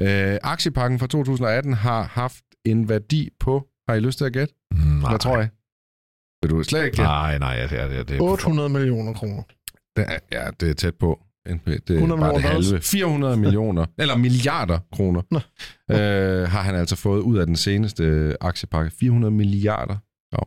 Øh, 0.00 0.38
aktiepakken 0.42 0.98
fra 0.98 1.06
2018 1.06 1.72
har 1.72 2.02
haft 2.02 2.44
en 2.64 2.88
værdi 2.88 3.30
på, 3.40 3.68
har 3.88 3.94
I 3.94 4.00
lyst 4.00 4.18
til 4.18 4.24
at 4.24 4.32
gætte? 4.32 4.54
Nej. 4.74 5.10
Hvad 5.10 5.18
tror 5.18 5.36
jeg? 5.38 5.48
Vil 6.42 6.50
du 6.50 6.62
slet 6.62 6.84
ikke 6.84 6.96
gætte? 6.96 7.02
Nej, 7.02 7.38
nej, 7.38 7.56
det 7.66 7.70
det. 7.70 8.08
det 8.08 8.16
er 8.16 8.22
800 8.22 8.68
millioner 8.68 9.12
kroner. 9.12 9.42
Det 9.96 10.04
er, 10.08 10.18
ja, 10.32 10.50
det 10.60 10.70
er 10.70 10.74
tæt 10.74 10.94
på. 10.94 11.20
Det 11.46 11.90
er 11.90 11.94
100 11.94 12.20
bare 12.20 12.34
det 12.34 12.42
halve. 12.42 12.80
400 12.80 13.36
millioner, 13.36 13.86
eller 13.98 14.16
milliarder 14.16 14.78
kroner, 14.92 15.22
Nå. 15.30 15.40
øh, 15.96 16.48
har 16.48 16.62
han 16.62 16.74
altså 16.74 16.96
fået 16.96 17.20
ud 17.20 17.38
af 17.38 17.46
den 17.46 17.56
seneste 17.56 18.36
aktiepakke. 18.40 18.90
400 19.00 19.30
milliarder. 19.34 19.96
Ja. 20.32 20.38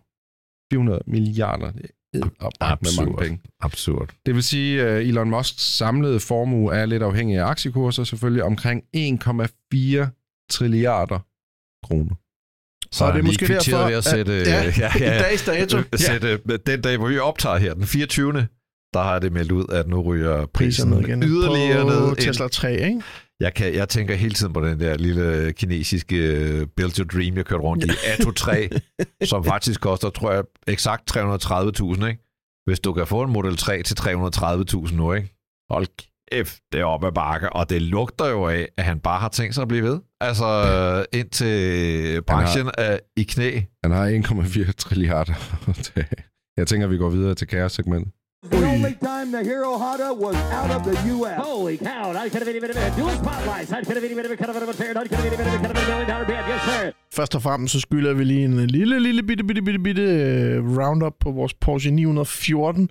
400 0.73 1.01
milliarder. 1.07 1.71
Det 1.71 2.23
er 2.23 2.25
med 2.25 2.97
mange 2.97 3.11
Absurd. 3.11 3.17
penge. 3.23 3.39
Absurd. 3.59 4.09
Det 4.25 4.35
vil 4.35 4.43
sige, 4.43 4.81
at 4.83 5.01
Elon 5.01 5.29
Musks 5.29 5.61
samlede 5.61 6.19
formue 6.19 6.73
er 6.75 6.85
lidt 6.85 7.03
afhængig 7.03 7.37
af 7.37 7.45
aktiekurser, 7.45 8.03
selvfølgelig 8.03 8.43
omkring 8.43 8.83
1,4 8.83 10.47
trilliarder 10.51 11.19
kroner. 11.87 12.15
Så 12.91 13.05
er 13.05 13.13
det 13.13 13.23
måske 13.25 13.47
derfor, 13.47 13.85
ved 13.87 13.95
at 13.95 14.03
sætte... 14.03 14.33
at- 14.33 14.47
ja, 14.47 14.63
ja, 14.77 14.91
ja, 15.05 15.15
I 15.15 15.19
dags 15.19 15.45
dato. 15.45 15.77
Øh, 15.93 15.99
sætte 15.99 16.37
den 16.65 16.81
dag, 16.81 16.97
hvor 16.97 17.07
vi 17.07 17.17
optager 17.17 17.57
her, 17.57 17.73
den 17.73 17.83
24. 17.85 18.47
Der 18.93 19.01
har 19.01 19.19
det 19.19 19.31
meldt 19.31 19.51
ud, 19.51 19.65
at 19.69 19.87
nu 19.87 20.01
ryger 20.01 20.45
prisen 20.45 20.99
igen. 20.99 21.23
yderligere 21.23 21.81
på 21.81 21.89
ned. 21.89 22.15
Tesla 22.15 22.47
3, 22.47 22.73
ikke? 22.73 23.01
Jeg, 23.39 23.53
kan, 23.53 23.73
jeg 23.73 23.89
tænker 23.89 24.15
hele 24.15 24.33
tiden 24.33 24.53
på 24.53 24.67
den 24.67 24.79
der 24.79 24.97
lille 24.97 25.53
kinesiske 25.53 26.15
øh, 26.15 26.67
Build 26.75 26.99
Your 26.99 27.05
Dream, 27.05 27.37
jeg 27.37 27.45
kørte 27.45 27.63
rundt 27.63 27.85
i, 27.85 27.89
Atto 28.05 28.31
3, 28.31 28.69
som 29.29 29.43
faktisk 29.43 29.81
koster, 29.81 30.09
tror 30.09 30.31
jeg, 30.31 30.43
eksakt 30.67 31.17
330.000, 31.17 32.05
ikke? 32.05 32.23
Hvis 32.65 32.79
du 32.79 32.93
kan 32.93 33.07
få 33.07 33.23
en 33.23 33.31
Model 33.31 33.57
3 33.57 33.83
til 33.83 33.95
330.000 33.99 34.95
nu, 34.95 35.13
ikke? 35.13 35.35
Hold 35.69 35.87
kæft, 36.31 36.59
det 36.71 36.79
er 36.79 36.85
op 36.85 37.03
ad 37.03 37.11
bakke, 37.11 37.53
og 37.53 37.69
det 37.69 37.81
lugter 37.81 38.27
jo 38.27 38.47
af, 38.47 38.67
at 38.77 38.83
han 38.83 38.99
bare 38.99 39.19
har 39.19 39.29
tænkt 39.29 39.55
sig 39.55 39.61
at 39.61 39.67
blive 39.67 39.83
ved. 39.83 39.99
Altså, 40.21 40.45
ja. 40.45 41.19
indtil 41.19 42.21
branchen 42.21 42.71
er 42.77 42.99
i 43.17 43.23
knæ. 43.23 43.59
Han 43.83 43.91
har 43.91 44.09
1,4 44.65 44.71
trilliarder. 44.71 45.33
Jeg 46.57 46.67
tænker, 46.67 46.87
vi 46.87 46.97
går 46.97 47.09
videre 47.09 47.35
til 47.35 47.47
kaos-segmentet. 47.47 48.13
The 48.43 48.63
only 48.65 48.93
time 48.93 49.31
the 49.31 49.43
Hero 49.43 49.77
Honda 49.79 50.13
was 50.13 50.35
out 50.51 50.69
of 50.69 50.83
the 50.85 50.95
U.S. 51.07 51.41
Holy 51.41 51.77
cow, 51.77 52.11
I 52.11 52.29
could 52.29 52.41
have 52.43 52.47
any 52.47 52.59
bit 52.59 52.69
of 52.69 52.77
it. 52.77 52.95
Dual 52.95 53.09
spotlights. 53.09 53.71
I 53.71 53.81
could 53.83 53.95
have 53.95 54.03
any 54.03 54.13
it. 54.13 54.37
Could 54.37 54.45
have 54.45 54.53
been 54.59 54.69
a 54.69 54.73
fair. 54.73 54.91
I 54.91 55.07
could 55.07 55.11
have 55.11 55.25
any 55.25 55.33
it. 55.33 55.37
Could 55.37 55.47
have 55.47 55.73
been 55.73 55.83
a 55.83 55.89
million 55.89 56.07
dollar 56.09 56.25
bid. 56.25 56.35
Yes, 56.47 56.61
sir. 56.61 56.91
Først 57.13 57.35
og 57.35 57.41
fremmest 57.41 57.73
så 57.73 57.79
skylder 57.79 58.13
vi 58.13 58.23
lige 58.23 58.45
en 58.45 58.67
lille, 58.67 58.99
lille 58.99 59.23
bitte, 59.23 59.43
bitte, 59.43 59.61
bitte, 59.61 59.79
bitte 59.79 60.03
uh, 60.61 60.77
roundup 60.77 61.13
på 61.21 61.31
vores 61.31 61.53
Porsche 61.53 61.91
914 61.91 62.89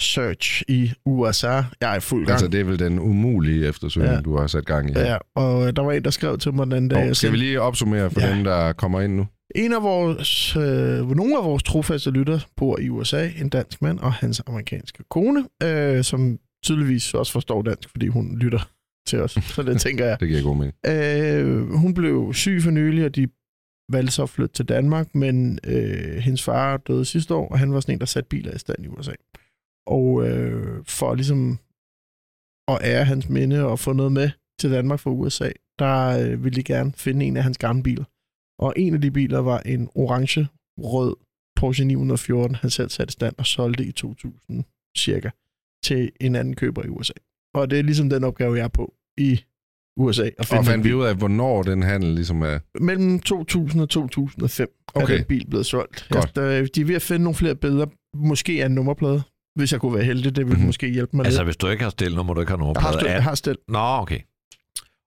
Search 0.00 0.62
i 0.68 0.92
USA. 1.06 1.46
Jeg 1.80 1.92
er 1.92 1.94
i 1.94 2.00
fuld 2.00 2.26
gang. 2.26 2.32
Altså, 2.32 2.48
det 2.48 2.60
er 2.60 2.64
vel 2.64 2.78
den 2.78 2.98
umulige 2.98 3.66
eftersøgning, 3.66 4.14
Ja. 4.14 4.20
du 4.20 4.36
har 4.38 4.46
sat 4.46 4.66
gang 4.66 4.90
i. 4.90 4.92
Ja, 4.98 5.16
og 5.36 5.66
øh, 5.66 5.72
der 5.76 5.82
var 5.82 5.92
en, 5.92 6.04
der 6.04 6.10
skrev 6.10 6.38
til 6.38 6.54
mig 6.54 6.70
den 6.70 6.88
dag. 6.88 7.10
Og 7.10 7.16
skal 7.16 7.32
vi 7.32 7.36
lige 7.36 7.60
opsummere 7.60 8.10
for 8.10 8.20
ja. 8.20 8.34
dem, 8.34 8.44
der 8.44 8.72
kommer 8.72 9.00
ind 9.00 9.14
nu? 9.16 9.26
En 9.54 9.72
af 9.72 9.82
vores, 9.82 10.56
øh, 10.56 11.10
nogle 11.10 11.38
af 11.38 11.44
vores 11.44 11.62
trofaste 11.62 12.10
lytter 12.10 12.40
bor 12.56 12.78
i 12.78 12.88
USA, 12.88 13.30
en 13.40 13.48
dansk 13.48 13.82
mand 13.82 13.98
og 13.98 14.12
hans 14.12 14.42
amerikanske 14.46 15.04
kone, 15.10 15.48
øh, 15.62 16.04
som 16.04 16.38
tydeligvis 16.64 17.14
også 17.14 17.32
forstår 17.32 17.62
dansk, 17.62 17.90
fordi 17.90 18.06
hun 18.06 18.38
lytter 18.38 18.70
til 19.06 19.20
os. 19.20 19.38
Så 19.42 19.62
det 19.62 19.80
tænker 19.86 20.06
jeg. 20.06 20.20
Det 20.20 20.28
giver 20.28 20.42
god 20.42 20.56
mening. 20.56 20.74
Øh, 20.86 21.68
hun 21.72 21.94
blev 21.94 22.34
syg 22.34 22.60
for 22.62 22.70
nylig, 22.70 23.04
og 23.04 23.16
de 23.16 23.28
valgte 23.92 24.12
så 24.12 24.22
at 24.22 24.28
flytte 24.28 24.54
til 24.54 24.64
Danmark, 24.64 25.14
men 25.14 25.58
øh, 25.64 26.16
hendes 26.16 26.42
far 26.42 26.76
døde 26.76 27.04
sidste 27.04 27.34
år, 27.34 27.48
og 27.48 27.58
han 27.58 27.72
var 27.72 27.80
sådan 27.80 27.94
en, 27.94 28.00
der 28.00 28.06
satte 28.06 28.28
biler 28.28 28.54
i 28.54 28.58
stand 28.58 28.84
i 28.84 28.88
USA. 28.88 29.12
Og 29.86 30.28
øh, 30.28 30.84
for 30.84 31.14
ligesom 31.14 31.58
at 32.68 32.78
ære 32.82 33.04
hans 33.04 33.28
minde 33.28 33.64
og 33.64 33.78
få 33.78 33.92
noget 33.92 34.12
med 34.12 34.30
til 34.60 34.70
Danmark 34.70 35.00
fra 35.00 35.10
USA, 35.10 35.50
der 35.78 36.20
øh, 36.20 36.44
ville 36.44 36.56
de 36.56 36.62
gerne 36.62 36.92
finde 36.92 37.26
en 37.26 37.36
af 37.36 37.42
hans 37.42 37.58
gamle 37.58 37.82
biler. 37.82 38.04
Og 38.58 38.74
en 38.76 38.94
af 38.94 39.00
de 39.00 39.10
biler 39.10 39.38
var 39.38 39.58
en 39.60 39.88
orange-rød 39.94 41.16
Porsche 41.56 41.84
914, 41.84 42.54
han 42.54 42.70
selv 42.70 42.90
satte 42.90 43.10
i 43.10 43.12
stand 43.12 43.34
og 43.38 43.46
solgte 43.46 43.84
i 43.84 43.92
2000 43.92 44.64
cirka 44.98 45.30
til 45.84 46.10
en 46.20 46.34
anden 46.36 46.54
køber 46.56 46.84
i 46.84 46.88
USA. 46.88 47.12
Og 47.54 47.70
det 47.70 47.78
er 47.78 47.82
ligesom 47.82 48.10
den 48.10 48.24
opgave, 48.24 48.56
jeg 48.56 48.64
er 48.64 48.68
på 48.68 48.94
i 49.18 49.40
USA. 49.96 50.22
At 50.26 50.34
Og 50.38 50.44
finde 50.46 50.58
den 50.62 50.66
fandt 50.66 50.84
vi 50.84 50.94
ud 50.94 51.04
af, 51.04 51.16
hvornår 51.16 51.62
den 51.62 51.82
handel 51.82 52.10
ligesom 52.10 52.42
er... 52.42 52.58
Mellem 52.80 53.20
2000 53.20 53.82
og 53.82 53.88
2005 53.88 54.68
okay. 54.94 55.12
Er 55.12 55.16
den 55.16 55.24
bil 55.26 55.46
blevet 55.50 55.66
solgt. 55.66 56.06
Godt. 56.10 56.32
Jeg, 56.36 56.74
de 56.74 56.80
er 56.80 56.84
ved 56.84 56.94
at 56.94 57.02
finde 57.02 57.24
nogle 57.24 57.34
flere 57.34 57.54
billeder. 57.54 57.86
Måske 58.16 58.60
er 58.60 58.66
en 58.66 58.72
nummerplade, 58.72 59.22
hvis 59.56 59.72
jeg 59.72 59.80
kunne 59.80 59.94
være 59.94 60.04
heldig. 60.04 60.36
Det 60.36 60.44
ville 60.46 60.58
Mhm. 60.58 60.66
måske 60.66 60.88
hjælpe 60.90 61.16
mig 61.16 61.24
Altså, 61.26 61.40
lidt. 61.40 61.46
hvis 61.46 61.56
du 61.56 61.68
ikke 61.68 61.82
har 61.82 61.90
stillet, 61.90 62.16
nu 62.16 62.22
må 62.22 62.34
du 62.34 62.40
ikke 62.40 62.50
have 62.52 62.58
Jeg 62.60 62.66
har, 62.66 62.74
nummerplade. 62.74 63.00
stil, 63.00 63.10
jeg 63.12 63.22
har 63.22 63.34
stil. 63.34 63.56
Nå, 63.68 63.78
okay. 63.78 64.20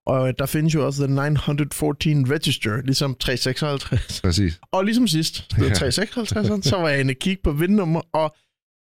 Og 0.06 0.28
øh, 0.28 0.34
der 0.38 0.46
findes 0.46 0.74
jo 0.74 0.86
også 0.86 1.06
The 1.06 1.14
914 1.14 2.30
Register, 2.30 2.82
ligesom 2.82 3.14
356. 3.14 4.20
Præcis. 4.20 4.60
Og 4.72 4.84
ligesom 4.84 5.06
sidst, 5.08 5.50
det 5.50 5.58
Ja. 5.58 5.68
var 5.68 5.74
356, 5.74 6.66
så 6.66 6.76
var 6.76 6.88
jeg 6.88 7.00
inde 7.00 7.12
og 7.12 7.16
kigge 7.20 7.42
på 7.42 7.52
vindnummer, 7.52 8.00
og 8.12 8.34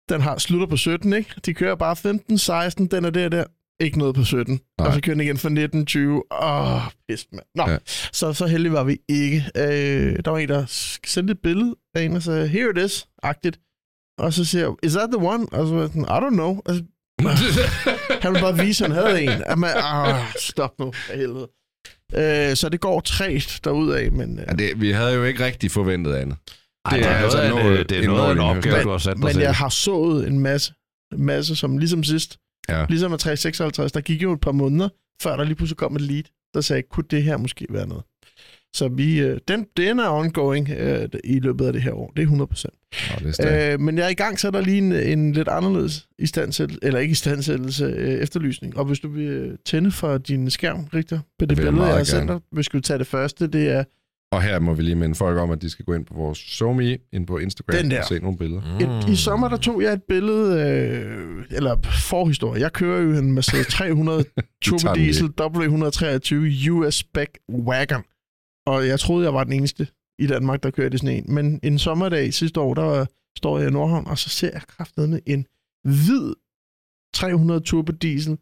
den 0.10 0.22
har 0.22 0.38
slutter 0.38 0.68
på 0.68 0.78
17, 0.78 1.14
ikke? 1.14 1.34
De 1.46 1.54
kører 1.54 1.76
bare 1.76 1.96
15, 1.96 2.38
16, 2.38 2.88
den 2.88 3.06
er 3.06 3.10
der 3.10 3.30
der. 3.30 3.44
Ikke 3.80 4.00
noget 4.00 4.16
på 4.16 4.24
17. 4.24 4.60
Nej. 4.80 4.88
Og 4.88 4.94
så 4.94 5.02
kører 5.02 5.14
den 5.14 5.22
igen 5.22 5.38
fra 5.38 5.50
19, 5.50 5.86
20. 5.86 6.24
Åh, 6.44 6.82
pist, 7.10 7.28
mand. 7.34 7.46
Nå, 7.56 7.64
ja. 7.70 7.78
Så, 8.14 8.34
så 8.34 8.48
heldige 8.48 8.72
var 8.74 8.84
vi 8.84 8.98
ikke. 9.10 9.46
Øh, 9.58 10.20
der 10.26 10.32
var 10.32 10.38
en, 10.38 10.50
der 10.50 10.66
sendte 11.06 11.32
et 11.32 11.40
billede 11.40 11.76
af 11.96 12.02
en, 12.04 12.16
og 12.16 12.24
sagde, 12.24 12.48
here 12.48 12.70
it 12.78 12.86
is, 12.86 13.08
agtigt. 13.24 13.60
Og 14.18 14.34
så 14.34 14.46
siger 14.46 14.62
jeg, 14.66 14.74
is 14.84 14.94
that 14.94 15.10
the 15.18 15.28
one? 15.28 15.46
Og 15.52 15.68
så 15.68 15.74
var 15.74 15.82
jeg 15.82 15.90
sådan, 15.90 16.02
I 16.02 16.06
don't 16.06 16.30
know. 16.30 16.62
Altså, 16.66 16.84
han 18.22 18.32
ville 18.34 18.42
bare 18.42 18.58
vise, 18.66 18.86
at 18.86 18.92
han 18.92 19.04
havde 19.06 19.22
en. 19.24 19.30
Jamen, 19.50 19.70
ah, 19.76 20.26
stop 20.40 20.80
nu, 20.80 20.92
for 20.92 21.14
helvede. 21.14 21.48
Øh, 22.16 22.56
så 22.56 22.70
det 22.70 22.80
går 22.80 23.00
træt 23.00 23.60
derudad, 23.64 24.12
men... 24.12 24.40
Øh, 24.40 24.46
Ja, 24.48 24.54
det, 24.54 24.82
vi 24.82 24.92
havde 24.92 25.14
jo 25.14 25.24
ikke 25.24 25.46
rigtig 25.46 25.72
forventet 25.72 26.14
andet. 26.16 26.38
Ej, 26.86 26.98
det 26.98 27.06
er, 27.08 27.12
altså 27.16 27.38
noget, 27.38 27.56
noget- 27.66 27.78
af, 27.78 27.86
det 27.86 27.98
er 27.98 28.02
en 28.02 28.08
noget 28.10 28.28
af 28.28 28.32
en 28.32 28.40
opgave, 28.40 28.76
men- 28.76 28.84
du 28.86 28.90
har 28.92 28.98
sat 28.98 29.14
dig 29.16 29.24
Men 29.24 29.34
selv. 29.34 29.42
jeg 29.44 29.56
har 29.56 29.70
sået 29.70 30.28
en 30.28 30.40
masse, 30.40 30.74
masse 31.18 31.56
som 31.56 31.78
ligesom 31.78 32.04
sidst. 32.04 32.38
Ja. 32.70 32.86
Ligesom 32.90 33.12
med 33.12 33.18
356, 33.20 33.92
der 33.92 34.02
gik 34.02 34.24
jo 34.24 34.34
et 34.34 34.42
par 34.42 34.52
måneder, 34.52 34.90
før 35.24 35.36
der 35.38 35.44
lige 35.44 35.56
pludselig 35.56 35.78
kom 35.78 35.96
et 35.96 36.02
lead, 36.02 36.24
der 36.54 36.62
sagde, 36.62 36.82
kunne 36.92 37.06
det 37.12 37.24
her 37.24 37.38
måske 37.38 37.66
være 37.70 37.88
noget? 37.88 38.04
Så 38.74 38.88
vi, 38.88 39.20
øh, 39.20 39.40
den, 39.48 39.66
den 39.78 40.00
er 40.00 40.10
ongoing 40.10 40.70
øh, 40.70 41.10
i 41.24 41.40
løbet 41.40 41.66
af 41.66 41.74
det 41.74 41.82
her 41.82 41.92
år. 41.92 42.12
Det 42.16 42.20
er 42.22 42.24
100 42.24 42.48
procent. 42.48 42.74
Nå, 43.22 43.28
det 43.30 43.40
er. 43.40 43.74
Øh, 43.74 43.80
men 43.80 43.98
jeg 43.98 44.06
er 44.06 44.10
i 44.10 44.14
gang, 44.14 44.40
så 44.40 44.48
er 44.48 44.52
der 44.52 44.62
lige 44.62 44.78
en, 44.78 44.92
en 44.94 45.32
lidt 45.34 45.48
anderledes 45.48 46.08
istandsættelse, 46.20 46.80
eller 46.84 47.00
ikke 47.00 47.12
istandsættelse, 47.12 47.86
øh, 47.86 48.14
efterlysning. 48.14 48.78
Og 48.78 48.86
hvis 48.86 49.00
du 49.00 49.10
vil 49.10 49.24
øh, 49.24 49.58
tænde 49.66 49.92
for 49.92 50.18
din 50.18 50.50
skærm, 50.50 50.88
Rigtig, 50.94 51.20
på 51.40 51.46
det 51.46 51.58
jeg 51.60 51.66
billede, 51.66 51.88
jeg 51.88 52.06
gerne. 52.06 52.28
dig, 52.28 52.40
hvis 52.52 52.68
du 52.68 52.80
tage 52.80 53.00
det 53.00 53.08
første, 53.08 53.48
det 53.48 53.70
er 53.70 53.84
Og 54.32 54.42
her 54.42 54.60
må 54.60 54.74
vi 54.74 54.84
lige 54.84 54.96
minde 54.96 55.16
folk 55.16 55.38
om, 55.38 55.52
at 55.52 55.62
de 55.62 55.70
skal 55.70 55.86
gå 55.86 55.94
ind 55.94 56.06
på 56.06 56.14
vores 56.14 56.38
SoMe, 56.38 56.98
ind 57.14 57.28
på 57.28 57.38
Instagram 57.38 57.92
og 58.00 58.06
se 58.08 58.20
nogle 58.20 58.38
billeder. 58.38 58.62
Et, 58.80 59.10
I 59.10 59.16
sommer 59.16 59.50
der 59.50 59.58
tog 59.58 59.82
jeg 59.82 59.94
et 59.94 60.04
billede, 60.04 60.70
øh, 60.70 61.44
eller 61.52 61.78
forhistorie. 62.10 62.62
Jeg 62.62 62.74
kører 62.74 63.02
jo 63.02 63.12
en 63.12 63.32
Mercedes 63.32 63.68
300 63.78 64.24
Turbo 64.62 64.96
Diesel 64.96 65.30
W123 65.42 66.70
US 66.70 66.96
Spec 66.96 67.30
Wagon. 67.50 68.04
Og 68.68 68.88
jeg 68.88 69.00
troede, 69.00 69.26
jeg 69.26 69.34
var 69.34 69.44
den 69.44 69.54
eneste 69.54 69.88
i 70.20 70.28
Danmark, 70.28 70.64
der 70.64 70.72
kørte 70.72 70.96
i 70.96 70.98
sådan 70.98 71.18
en. 71.18 71.36
Men 71.36 71.60
en 71.64 71.80
sommerdag 71.80 72.34
sidste 72.34 72.60
år, 72.60 72.74
der 72.74 73.06
står 73.38 73.60
jeg 73.60 73.68
i 73.68 73.72
Nordhavn, 73.72 74.08
og 74.08 74.18
så 74.18 74.30
ser 74.30 74.52
jeg 74.54 74.62
kraftedeme 74.62 75.22
en 75.26 75.46
hvid 75.84 76.34
300 77.14 77.60
Turbo 77.60 77.92
Diesel 77.92 78.38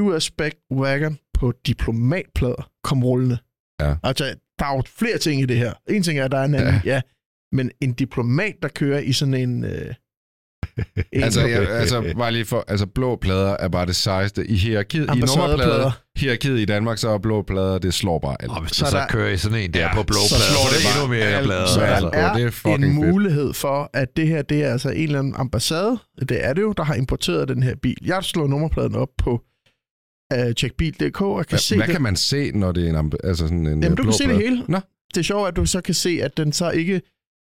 US 0.00 0.24
Spec 0.24 0.54
Wagon 0.70 1.18
på 1.34 1.52
diplomatplader 1.66 2.70
kom 2.82 3.04
rullende. 3.04 3.38
Ja. 3.80 3.96
Altså, 4.02 4.24
der 4.58 4.64
er 4.66 4.76
jo 4.76 4.82
flere 4.86 5.18
ting 5.18 5.40
i 5.40 5.46
det 5.46 5.56
her. 5.56 5.74
En 5.88 6.02
ting 6.02 6.18
er, 6.18 6.24
at 6.24 6.32
der 6.32 6.38
er 6.38 6.44
en 6.44 6.54
anden, 6.54 6.80
ja. 6.84 6.94
Ja. 6.94 7.00
men 7.52 7.70
en 7.80 7.92
diplomat, 7.92 8.56
der 8.62 8.68
kører 8.68 9.00
i 9.00 9.12
sådan 9.12 9.34
en... 9.34 9.64
Øh, 9.64 9.70
en 9.70 9.94
Altså, 11.12 11.40
jeg, 11.40 11.68
altså, 11.70 12.14
bare 12.18 12.32
lige 12.32 12.44
for, 12.44 12.64
altså, 12.68 12.86
blå 12.86 13.16
plader 13.16 13.56
er 13.56 13.68
bare 13.68 13.86
det 13.86 13.96
sejeste. 13.96 14.46
I 14.46 14.54
hierarkiet, 14.56 15.02
i 15.04 15.06
nummerplader, 15.20 15.90
hierarkiet 16.16 16.58
i 16.60 16.64
Danmark, 16.64 16.98
så 16.98 17.08
er 17.08 17.18
blå 17.18 17.42
plader, 17.42 17.78
det 17.78 17.94
slår 17.94 18.18
bare 18.18 18.36
alt. 18.42 18.50
Og 18.52 18.60
hvis 18.60 18.72
Så 18.72 18.86
så, 18.86 18.96
der- 18.96 19.06
kører 19.06 19.30
i 19.32 19.36
sådan 19.36 19.58
en 19.58 19.74
der 19.74 19.80
Ja, 19.80 19.94
på 19.94 20.02
blå 20.02 20.14
så 20.28 20.34
plader, 20.34 20.50
slår 20.52 20.62
så 20.62 20.68
er 20.68 20.78
det 20.78 20.86
det 20.86 21.02
endnu 21.02 21.14
mere 21.14 21.36
alt. 21.36 21.44
plader. 21.46 21.66
Så 21.66 21.80
Altså, 21.80 22.10
er, 22.12 22.32
det 22.32 22.42
er 22.42 22.46
en 22.46 22.52
fedt. 22.82 22.94
mulighed 22.94 23.52
for, 23.52 23.90
at 23.94 24.16
det 24.16 24.26
her, 24.28 24.42
det 24.42 24.64
er 24.64 24.72
altså 24.72 24.88
en 24.90 25.02
eller 25.02 25.18
anden 25.18 25.34
ambassade, 25.36 25.98
det 26.28 26.44
er 26.46 26.52
det 26.52 26.62
jo, 26.62 26.72
der 26.76 26.82
har 26.84 26.94
importeret 26.94 27.48
den 27.48 27.62
her 27.62 27.74
bil. 27.82 27.96
Jeg 28.04 28.24
slår 28.24 28.46
nummerpladen 28.46 28.94
op 28.94 29.08
på 29.18 29.42
uh, 30.34 30.52
checkbil.dk 30.58 31.20
og 31.20 31.46
kan 31.46 31.58
se 31.58 31.76
Hvad, 31.76 31.86
det. 31.86 31.92
kan 31.92 32.02
man 32.02 32.16
se, 32.16 32.50
når 32.54 32.72
det 32.72 32.88
er 32.90 32.98
en, 33.00 33.12
altså 33.24 33.44
sådan 33.44 33.58
en 33.58 33.66
Jamen, 33.66 33.84
øh, 33.84 33.90
du 33.90 33.94
blå 33.94 34.04
kan 34.04 34.12
se 34.12 34.18
det 34.24 34.28
plade? 34.36 34.40
hele. 34.50 34.64
Nå. 34.68 34.78
Det 35.14 35.20
er 35.20 35.24
sjovt, 35.24 35.48
at 35.48 35.56
du 35.56 35.66
så 35.66 35.80
kan 35.80 35.94
se, 35.94 36.18
at 36.22 36.36
den 36.36 36.52
så 36.52 36.70
ikke, 36.70 37.02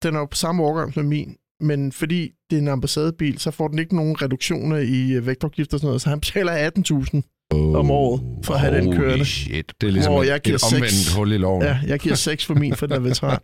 den 0.02 0.16
er 0.16 0.26
på 0.26 0.36
samme 0.36 0.62
årgang 0.62 0.94
som 0.94 1.04
min, 1.04 1.36
men 1.60 1.92
fordi 1.92 2.30
er 2.54 2.58
en 2.58 2.68
ambassadebil, 2.68 3.38
så 3.38 3.50
får 3.50 3.68
den 3.68 3.78
ikke 3.78 3.96
nogen 3.96 4.22
reduktioner 4.22 4.76
i 4.76 5.12
øh, 5.12 5.26
vægtafgift 5.26 5.74
og 5.74 5.80
sådan 5.80 5.86
noget, 5.86 6.00
så 6.02 6.08
han 6.08 6.20
betaler 6.20 6.70
18.000 7.14 7.30
Oh. 7.54 7.76
om 7.76 7.90
året 7.90 8.22
for 8.44 8.54
at 8.54 8.60
have 8.60 8.80
den 8.80 8.96
kørende. 8.96 9.24
shit. 9.24 9.72
Det 9.80 9.86
er 9.86 9.90
ligesom 9.92 10.12
Hvor 10.12 10.22
et, 10.22 10.28
jeg 10.28 10.40
giver 10.40 10.56
et 10.56 10.74
omvendt 10.74 11.14
hul 11.16 11.32
i 11.32 11.36
loven. 11.38 11.62
Ja, 11.62 11.78
jeg 11.86 11.98
giver 12.00 12.14
6 12.14 12.46
for 12.46 12.54
min, 12.54 12.74
for 12.74 12.86
den 12.86 12.96
er 12.96 13.00
veteran. 13.00 13.38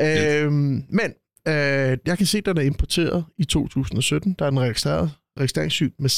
øhm, 0.46 0.82
men 0.90 1.12
øh, 1.48 1.98
jeg 2.06 2.18
kan 2.18 2.26
se, 2.26 2.38
at 2.38 2.46
den 2.46 2.56
er 2.58 2.62
importeret 2.62 3.24
i 3.38 3.44
2017. 3.44 4.36
Der 4.38 4.44
er 4.46 4.50
den 4.50 4.60
registreret 4.60 5.10
registreringssyg 5.38 5.92
med 5.98 6.10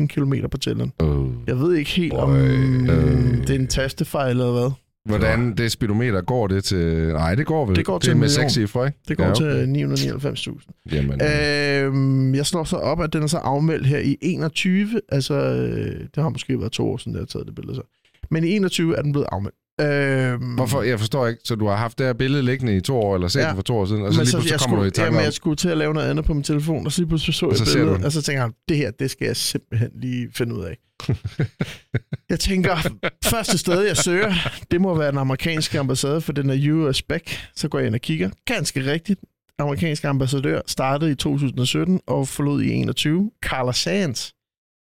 16.000 0.00 0.06
km 0.06 0.34
på 0.50 0.58
tælleren. 0.58 0.92
Oh. 0.98 1.26
Jeg 1.46 1.58
ved 1.58 1.74
ikke 1.74 1.90
helt, 1.90 2.12
om 2.12 2.36
Øh. 2.36 3.38
det 3.46 3.50
er 3.50 3.54
en 3.54 3.66
tastefejl 3.66 4.30
eller 4.30 4.52
hvad. 4.52 4.70
Hvordan 5.08 5.54
det 5.56 5.72
speedometer 5.72 6.20
går 6.22 6.46
det 6.46 6.64
til... 6.64 7.08
Nej, 7.08 7.34
det 7.34 7.46
går 7.46 7.66
vel. 7.66 7.76
Det 7.76 7.84
går 7.84 7.98
til 7.98 8.08
det 8.10 8.14
er 8.16 8.18
med 8.18 8.28
million. 8.28 8.50
seks 8.50 8.52
cifre, 8.52 8.86
ikke? 8.86 8.98
Det 9.08 9.16
går 9.16 9.24
Ja, 9.24 9.28
ja, 9.28 9.62
okay. 9.62 10.36
til 10.36 10.58
999.000. 10.60 10.92
Jamen, 10.92 11.20
Øhm, 11.22 12.34
jeg 12.34 12.46
slår 12.46 12.64
så 12.64 12.76
op, 12.76 13.00
at 13.00 13.12
den 13.12 13.22
er 13.22 13.26
så 13.26 13.38
afmeldt 13.38 13.86
her 13.86 13.98
i 13.98 14.16
21. 14.20 15.00
Altså, 15.08 15.34
øh, 15.34 16.00
det 16.14 16.22
har 16.22 16.28
måske 16.28 16.60
været 16.60 16.72
to 16.72 16.88
år 16.90 16.96
siden, 16.96 17.12
jeg 17.12 17.20
har 17.20 17.26
taget 17.26 17.46
det 17.46 17.54
billede 17.54 17.74
så. 17.74 17.82
Men 18.30 18.44
i 18.44 18.48
21 18.50 18.96
er 18.96 19.02
den 19.02 19.12
blevet 19.12 19.26
afmeldt. 19.32 19.56
Øhm, 19.80 20.54
Hvorfor? 20.54 20.82
Jeg 20.82 20.98
forstår 20.98 21.26
ikke. 21.26 21.40
Så 21.44 21.54
du 21.54 21.66
har 21.66 21.76
haft 21.76 21.98
det 21.98 22.06
her 22.06 22.12
billede 22.12 22.42
liggende 22.42 22.76
i 22.76 22.80
to 22.80 22.96
år, 22.96 23.14
eller 23.14 23.28
set 23.28 23.40
Ja. 23.40 23.44
ja. 23.44 23.48
det 23.48 23.56
for 23.56 23.62
to 23.62 23.76
år 23.76 23.84
siden, 23.86 24.02
og 24.02 24.12
så 24.14 24.20
lige 24.20 24.30
så, 24.30 24.36
pludselig 24.36 24.52
jeg 24.52 24.60
kommer 24.60 24.76
skulle, 24.76 24.82
du 24.82 24.88
i 24.88 24.90
tanke 24.90 25.04
jamen, 25.06 25.18
om... 25.18 25.24
jeg 25.24 25.32
skulle 25.32 25.56
til 25.56 25.68
at 25.68 25.78
lave 25.78 25.94
noget 25.94 26.10
andet 26.10 26.24
på 26.24 26.34
min 26.34 26.42
telefon, 26.42 26.86
og 26.86 26.92
så 26.92 27.00
lige 27.00 27.08
pludselig 27.08 27.34
så 27.34 27.48
jeg 27.48 27.56
så 27.58 27.78
billedet, 27.78 28.04
og 28.04 28.12
så 28.12 28.22
tænker 28.22 28.42
jeg, 28.42 28.50
det 28.68 28.76
her, 28.76 28.90
det 28.90 29.10
skal 29.10 29.26
jeg 29.26 29.36
simpelthen 29.36 29.90
lige 29.94 30.28
finde 30.34 30.54
ud 30.54 30.64
af. 30.64 30.76
jeg 32.30 32.40
tænker, 32.40 32.76
første 33.24 33.58
sted, 33.58 33.82
jeg 33.82 33.96
søger, 33.96 34.32
det 34.70 34.80
må 34.80 34.94
være 34.94 35.10
den 35.10 35.18
amerikanske 35.18 35.78
ambassade, 35.78 36.20
for 36.20 36.32
den 36.32 36.50
er 36.50 36.72
US 36.72 36.96
spec. 36.96 37.36
Så 37.56 37.68
går 37.68 37.78
jeg 37.78 37.86
ind 37.86 37.94
og 37.94 38.00
kigger. 38.00 38.30
Ganske 38.46 38.92
rigtigt. 38.92 39.20
Amerikansk 39.58 40.04
ambassadør 40.04 40.60
startede 40.66 41.10
i 41.10 41.14
2017 41.14 42.00
og 42.06 42.28
forlod 42.28 42.62
i 42.62 42.70
21. 42.72 43.30
Carla 43.42 43.72
Sands. 43.72 44.32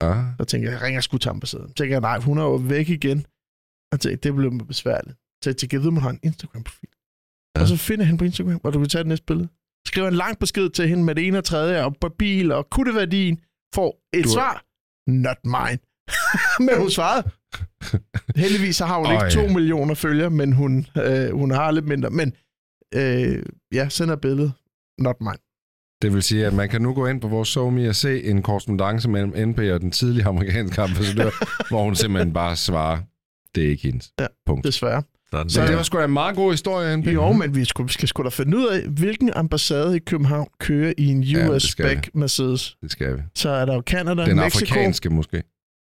Ah. 0.00 0.16
Så 0.40 0.44
tænker 0.44 0.68
jeg, 0.70 0.74
jeg 0.78 0.82
ringer 0.86 1.00
sgu 1.00 1.18
til 1.18 1.28
ambassaden. 1.28 1.68
Så 1.68 1.74
tænker 1.74 1.94
jeg, 1.94 2.00
nej, 2.00 2.18
hun 2.18 2.38
er 2.38 2.42
jo 2.42 2.54
væk 2.54 2.88
igen. 2.88 3.24
Og 3.92 4.00
tænker, 4.00 4.16
det 4.16 4.34
bliver 4.34 4.64
besværligt. 4.64 5.16
Så 5.44 5.66
jeg 5.72 5.82
ved, 5.82 5.90
man 5.90 6.02
har 6.02 6.10
en 6.10 6.20
Instagram-profil. 6.22 6.88
Ja. 7.56 7.60
Og 7.62 7.68
så 7.68 7.76
finder 7.76 8.04
hende 8.04 8.18
på 8.18 8.24
Instagram, 8.24 8.58
hvor 8.60 8.70
du 8.70 8.78
kan 8.78 8.88
tage 8.88 9.02
det 9.04 9.08
næste 9.08 9.24
billede. 9.26 9.48
Skriver 9.86 10.08
en 10.08 10.14
lang 10.14 10.38
besked 10.38 10.70
til 10.70 10.88
hende 10.88 11.04
med 11.04 11.14
det 11.14 11.26
ene 11.26 11.38
og 11.38 11.44
tredje, 11.44 11.84
og 11.84 11.96
på 12.00 12.08
bil, 12.18 12.52
og 12.52 12.70
kunne 12.70 12.86
det 12.86 12.94
være 12.94 13.06
din? 13.06 13.40
Får 13.74 14.00
et 14.14 14.24
Du 14.24 14.28
er- 14.28 14.32
svar. 14.32 14.64
Not 15.10 15.36
mine. 15.44 15.78
men 16.66 16.78
hun 16.80 16.90
svarede. 16.90 17.30
Heldigvis 18.36 18.76
så 18.76 18.86
har 18.86 18.96
hun 18.98 19.06
Åh, 19.06 19.12
ikke 19.12 19.30
to 19.34 19.40
ja. 19.40 19.52
millioner 19.52 19.94
følgere, 19.94 20.30
men 20.30 20.52
hun, 20.52 20.86
øh, 20.96 21.30
hun 21.32 21.50
har 21.50 21.70
lidt 21.70 21.84
mindre. 21.88 22.10
Men 22.10 22.32
øh, 22.94 23.42
ja, 23.72 23.88
sender 23.88 24.16
billedet. 24.16 24.52
Not 24.98 25.20
mine. 25.20 25.36
Det 26.02 26.14
vil 26.14 26.22
sige, 26.22 26.46
at 26.46 26.54
man 26.54 26.68
kan 26.68 26.82
nu 26.82 26.94
gå 26.94 27.06
ind 27.06 27.20
på 27.20 27.28
vores 27.28 27.48
SoMe 27.48 27.88
og 27.88 27.94
se 27.96 28.22
en 28.24 28.42
korrespondence 28.42 29.08
mellem 29.08 29.48
NP 29.48 29.58
og 29.58 29.80
den 29.80 29.90
tidlige 29.90 30.24
amerikanske 30.26 30.82
ambassadør, 30.82 31.30
hvor 31.70 31.82
hun 31.84 31.96
simpelthen 31.96 32.32
bare 32.32 32.56
svarer, 32.56 32.98
det 33.54 33.64
er 33.64 33.68
ikke 33.68 33.82
hendes. 33.82 34.10
Ja, 34.20 34.26
Punkt. 34.46 34.64
Desværre. 34.66 35.02
Sådan 35.30 35.50
Så 35.50 35.66
det 35.66 35.76
var 35.76 35.82
sgu 35.82 35.98
da 35.98 36.04
en 36.04 36.10
meget 36.12 36.36
god 36.36 36.52
historie, 36.52 36.96
NP. 36.96 37.06
Jo, 37.06 37.32
men 37.32 37.54
vi 37.54 37.64
skal, 37.64 37.88
skal 37.90 38.08
sgu 38.08 38.22
da 38.22 38.28
finde 38.28 38.56
ud 38.58 38.66
af, 38.66 38.82
hvilken 38.88 39.30
ambassade 39.34 39.96
i 39.96 39.98
København 39.98 40.48
kører 40.60 40.92
i 40.98 41.06
en 41.06 41.22
Ja, 41.22 41.48
US 41.48 41.62
det 41.62 41.70
skal 41.70 41.84
spec 41.98 42.08
Mercedes. 42.14 42.76
Det 42.82 42.90
skal 42.90 43.16
vi. 43.16 43.22
Så 43.34 43.48
er 43.50 43.64
der 43.64 43.74
jo 43.74 43.82
Canada, 43.86 44.24
Den 44.26 44.36
Mexico. 44.36 44.74
afrikanske 44.74 45.10
måske. 45.10 45.42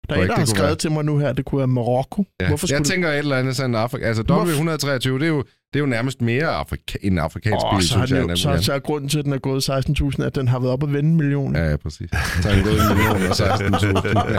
Der 0.10 0.16
er 0.16 0.16
en, 0.16 0.24
ikke, 0.24 0.32
der 0.34 0.40
har 0.40 0.46
skrevet 0.46 0.68
være. 0.68 0.76
til 0.76 0.92
mig 0.92 1.06
nu 1.06 1.18
her, 1.18 1.34
det 1.34 1.46
kunne 1.46 1.58
være 1.60 1.68
Marokko. 1.68 2.26
Ja. 2.42 2.48
Hvorfor 2.48 2.68
skulle 2.68 2.78
jeg 2.78 2.86
tænker 2.86 3.10
et 3.12 3.18
eller 3.18 3.38
andet 3.38 3.56
sådan 3.56 3.76
Afrika. 3.76 4.06
Altså 4.06 4.24
Hvorfor- 4.24 4.52
W123, 4.78 5.14
det 5.14 5.24
er 5.24 5.28
jo, 5.28 5.44
det 5.76 5.80
er 5.80 5.84
jo 5.84 5.90
nærmest 5.90 6.22
mere 6.22 6.48
Afrika, 6.48 6.98
en 7.02 7.18
afrikansk 7.18 7.66
Åh, 7.66 7.78
bil, 7.78 7.88
så, 7.88 7.94
synes 7.94 8.12
jeg. 8.12 8.30
jo, 8.30 8.36
så, 8.36 8.58
så 8.62 8.74
er 8.74 8.80
grunden 8.80 9.10
til, 9.10 9.20
at 9.20 9.26
den 9.26 9.34
er 9.34 9.38
gået 9.38 9.70
16.000, 9.70 10.24
at 10.24 10.36
den 10.36 10.48
har 10.48 10.60
været 10.60 10.74
op 10.74 10.84
at 10.84 10.94
vende 10.94 11.10
en 11.10 11.16
million. 11.18 11.56
Ja, 11.56 11.70
ja, 11.70 11.78
præcis. 11.78 12.10
Så 12.42 12.50
er 12.50 12.56
den 12.56 12.64
gået 12.64 12.82
en 12.82 12.88
million 12.98 13.16
og 13.16 13.32
16.000. 13.32 14.30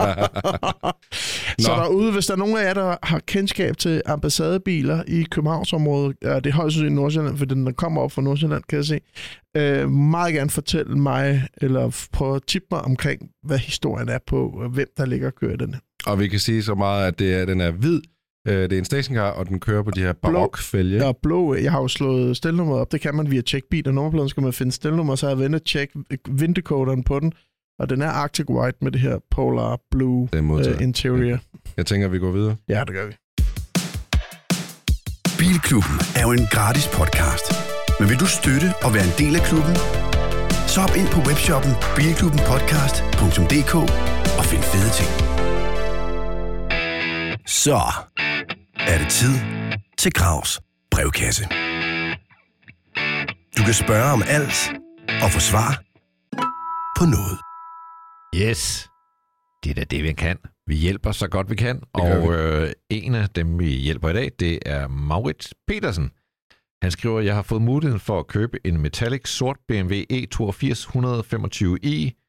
Ja. 1.59 1.63
Så 1.63 1.71
derude, 1.71 2.13
hvis 2.13 2.27
der 2.27 2.35
er 2.35 2.39
nogen 2.39 2.57
af 2.57 2.65
jer, 2.65 2.75
der 2.75 2.97
har 3.03 3.19
kendskab 3.19 3.77
til 3.77 4.03
ambassadebiler 4.07 5.03
i 5.09 5.23
Københavnsområdet, 5.31 6.17
ja, 6.23 6.37
det 6.37 6.47
er 6.47 6.53
højst 6.53 6.75
sandsynligt 6.75 6.95
Nordsjælland, 6.95 7.39
for 7.39 7.45
den 7.45 7.67
der 7.67 7.73
kommer 7.73 8.01
op 8.01 8.13
fra 8.13 8.23
Nordsjælland, 8.23 8.63
kan 8.69 8.77
jeg 8.77 8.85
se, 8.85 9.01
øh, 9.57 9.91
meget 9.91 10.35
gerne 10.35 10.51
fortælle 10.51 10.99
mig, 10.99 11.49
eller 11.57 12.09
prøve 12.13 12.37
at 12.37 12.43
tippe 12.47 12.67
mig 12.71 12.81
omkring, 12.81 13.23
hvad 13.43 13.59
historien 13.59 14.09
er 14.09 14.19
på, 14.27 14.63
hvem 14.73 14.87
der 14.97 15.07
ligger 15.07 15.27
og 15.27 15.35
kører 15.35 15.57
den. 15.57 15.77
Og 16.07 16.19
vi 16.19 16.29
kan 16.29 16.39
sige 16.39 16.63
så 16.63 16.75
meget, 16.75 17.07
at 17.07 17.19
det 17.19 17.35
er, 17.35 17.45
den 17.45 17.61
er 17.61 17.71
hvid. 17.71 18.01
Øh, 18.47 18.63
Det 18.63 18.73
er 18.73 18.79
en 18.79 18.85
stationcar, 18.85 19.31
og 19.31 19.49
den 19.49 19.61
kører 19.61 19.83
på 19.83 19.91
de 19.91 20.01
her 20.01 20.13
barokfælge. 20.13 21.05
Er 21.05 21.13
blå, 21.23 21.55
jeg 21.55 21.73
har 21.73 21.81
jo 21.81 21.89
slået 21.89 22.37
stelnummeret 22.37 22.81
op, 22.81 22.93
det 22.93 23.01
kan 23.01 23.15
man 23.15 23.31
via 23.31 23.43
bil 23.71 23.89
og 23.89 23.95
nummerpladen, 23.95 24.29
skal 24.29 24.43
man 24.43 24.53
finde 24.53 24.73
stelnummer, 24.73 25.15
så 25.15 25.29
har 25.29 25.37
jeg 25.37 25.45
inde 25.45 25.57
og 25.57 25.65
tjekke 25.65 25.93
vindecoderen 26.29 27.03
på 27.05 27.21
den, 27.21 27.33
og 27.79 27.91
den 27.91 28.03
er 28.03 28.09
Arctic 28.09 28.47
White 28.51 28.79
med 28.83 28.91
det 28.93 29.01
her 29.01 29.19
Polar 29.31 29.79
Blue 29.91 30.29
uh, 30.33 30.83
interior. 30.83 31.39
Jeg 31.77 31.87
tænker, 31.87 32.09
vi 32.09 32.19
går 32.19 32.31
videre. 32.31 32.57
Ja, 32.69 32.81
det 32.87 32.95
gør 32.95 33.07
vi. 33.07 33.13
Bilklubben 35.39 35.97
er 36.17 36.23
jo 36.23 36.33
en 36.33 36.47
gratis 36.57 36.89
podcast. 36.99 37.47
Men 38.01 38.09
vil 38.11 38.19
du 38.21 38.27
støtte 38.27 38.69
og 38.85 38.95
være 38.95 39.05
en 39.11 39.15
del 39.23 39.35
af 39.41 39.43
klubben? 39.51 39.77
Så 40.73 40.81
hop 40.81 40.95
ind 41.01 41.09
på 41.17 41.21
webshoppen 41.29 41.73
bilklubbenpodcast.dk 41.97 43.75
og 44.39 44.45
find 44.51 44.63
fede 44.73 44.91
ting. 44.99 45.11
Så 47.47 47.79
er 48.87 48.99
det 48.99 49.09
tid 49.09 49.35
til 49.99 50.13
Gravs 50.13 50.61
brevkasse. 50.91 51.45
Du 53.57 53.63
kan 53.65 53.75
spørge 53.75 54.13
om 54.13 54.23
alt 54.27 54.73
og 55.23 55.31
få 55.31 55.41
svar 55.41 55.83
på 56.99 57.05
noget. 57.05 57.39
Yes. 58.43 58.89
Det 59.65 59.71
er 59.71 59.75
da 59.75 59.85
det, 59.85 60.05
vi 60.05 60.13
kan. 60.13 60.39
Vi 60.67 60.75
hjælper 60.75 61.13
så 61.13 61.29
godt 61.29 61.51
vi 61.51 61.55
kan. 61.55 61.83
og 61.93 62.35
øh, 62.35 62.73
en 62.91 63.15
af 63.15 63.29
dem, 63.29 63.59
vi 63.59 63.67
hjælper 63.67 64.09
i 64.09 64.13
dag, 64.13 64.31
det 64.41 64.59
er 64.67 64.89
Maurits 64.89 65.55
Petersen. 65.69 66.11
Han 66.83 66.91
skriver, 66.91 67.21
jeg 67.21 67.35
har 67.35 67.43
fået 67.43 67.63
muligheden 67.63 68.01
for 68.01 68.19
at 68.19 68.27
købe 68.27 68.59
en 68.65 68.81
metallic 68.81 69.29
sort 69.29 69.57
BMW 69.69 69.95
E82 70.13 70.73
125i 70.97 72.23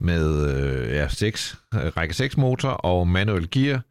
med 0.00 0.54
øh, 0.54 0.90
ja, 0.94 1.08
6, 1.08 1.56
række 1.72 2.14
6 2.14 2.36
motor 2.36 2.68
og 2.68 3.08
manuel 3.08 3.50
gear. 3.50 3.82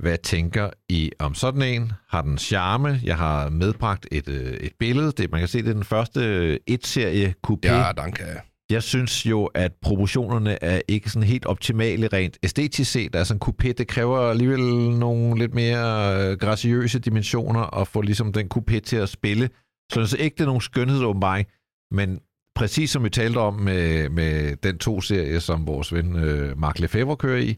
Hvad 0.00 0.18
tænker 0.18 0.70
I 0.88 1.10
om 1.18 1.34
sådan 1.34 1.62
en? 1.62 1.92
Har 2.08 2.22
den 2.22 2.38
charme? 2.38 3.00
Jeg 3.04 3.16
har 3.16 3.48
medbragt 3.48 4.06
et, 4.12 4.28
øh, 4.28 4.52
et 4.52 4.72
billede. 4.78 5.12
Det, 5.12 5.30
man 5.30 5.40
kan 5.40 5.48
se, 5.48 5.58
det 5.58 5.68
er 5.68 5.72
den 5.72 5.84
første 5.84 6.20
øh, 6.20 6.56
et-serie 6.66 7.34
coupé. 7.46 7.72
Ja, 7.72 7.92
danke. 7.96 8.24
Jeg 8.70 8.82
synes 8.82 9.26
jo, 9.26 9.44
at 9.44 9.72
proportionerne 9.82 10.64
er 10.64 10.80
ikke 10.88 11.10
sådan 11.10 11.28
helt 11.28 11.46
optimale 11.46 12.08
rent 12.12 12.38
æstetisk 12.42 12.92
set. 12.92 13.16
Altså 13.16 13.34
en 13.34 13.40
coupé, 13.44 13.72
det 13.72 13.88
kræver 13.88 14.18
alligevel 14.18 14.60
nogle 14.98 15.38
lidt 15.38 15.54
mere 15.54 16.16
øh, 16.30 16.38
graciøse 16.38 16.98
dimensioner 16.98 17.80
at 17.80 17.88
få 17.88 18.00
ligesom 18.00 18.32
den 18.32 18.48
coupé 18.54 18.78
til 18.78 18.96
at 18.96 19.08
spille. 19.08 19.50
Så 19.92 20.00
jeg 20.00 20.08
synes 20.08 20.22
ikke, 20.22 20.34
det 20.34 20.40
er 20.40 20.46
nogen 20.46 20.60
skønhedsåbenbaring, 20.60 21.46
men 21.90 22.20
præcis 22.54 22.90
som 22.90 23.04
vi 23.04 23.10
talte 23.10 23.38
om 23.38 23.54
med, 23.54 24.08
med 24.08 24.56
den 24.56 24.78
to-serie, 24.78 25.40
som 25.40 25.66
vores 25.66 25.94
ven 25.94 26.16
øh, 26.16 26.58
Mark 26.58 26.78
Lefebvre 26.78 27.16
kører 27.16 27.38
i, 27.40 27.56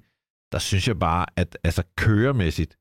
der 0.53 0.59
synes 0.59 0.89
jeg 0.89 0.99
bare, 0.99 1.27
at 1.37 1.59
altså 1.65 1.83
køremæssigt, 1.97 2.77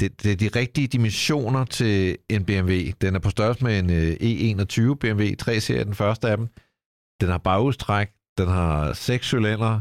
det, 0.00 0.22
det 0.22 0.32
er 0.32 0.36
de 0.36 0.58
rigtige 0.58 0.86
dimensioner 0.86 1.64
til 1.64 2.16
en 2.28 2.44
BMW. 2.44 2.72
Den 3.00 3.14
er 3.14 3.18
på 3.18 3.30
størrelse 3.30 3.64
med 3.64 3.78
en 3.78 3.90
øh, 3.90 4.12
E21 4.12 4.94
BMW 4.94 5.24
3-serie, 5.42 5.84
den 5.84 5.94
første 5.94 6.28
af 6.28 6.36
dem. 6.36 6.46
Den 7.20 7.28
har 7.28 7.38
bagudstræk, 7.38 8.08
den 8.38 8.48
har 8.48 8.92
seks 8.92 9.26
cylinder. 9.26 9.80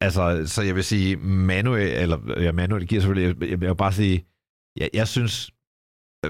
Altså, 0.00 0.42
så 0.46 0.62
jeg 0.62 0.74
vil 0.74 0.84
sige, 0.84 1.16
manuel, 1.16 1.88
eller 1.88 2.40
ja, 2.40 2.52
manuel 2.52 2.88
gear 2.88 3.00
selvfølgelig, 3.00 3.40
jeg, 3.40 3.50
jeg 3.50 3.60
vil 3.60 3.76
bare 3.76 3.92
sige, 3.92 4.26
jeg, 4.76 4.90
jeg 4.94 5.08
synes, 5.08 5.50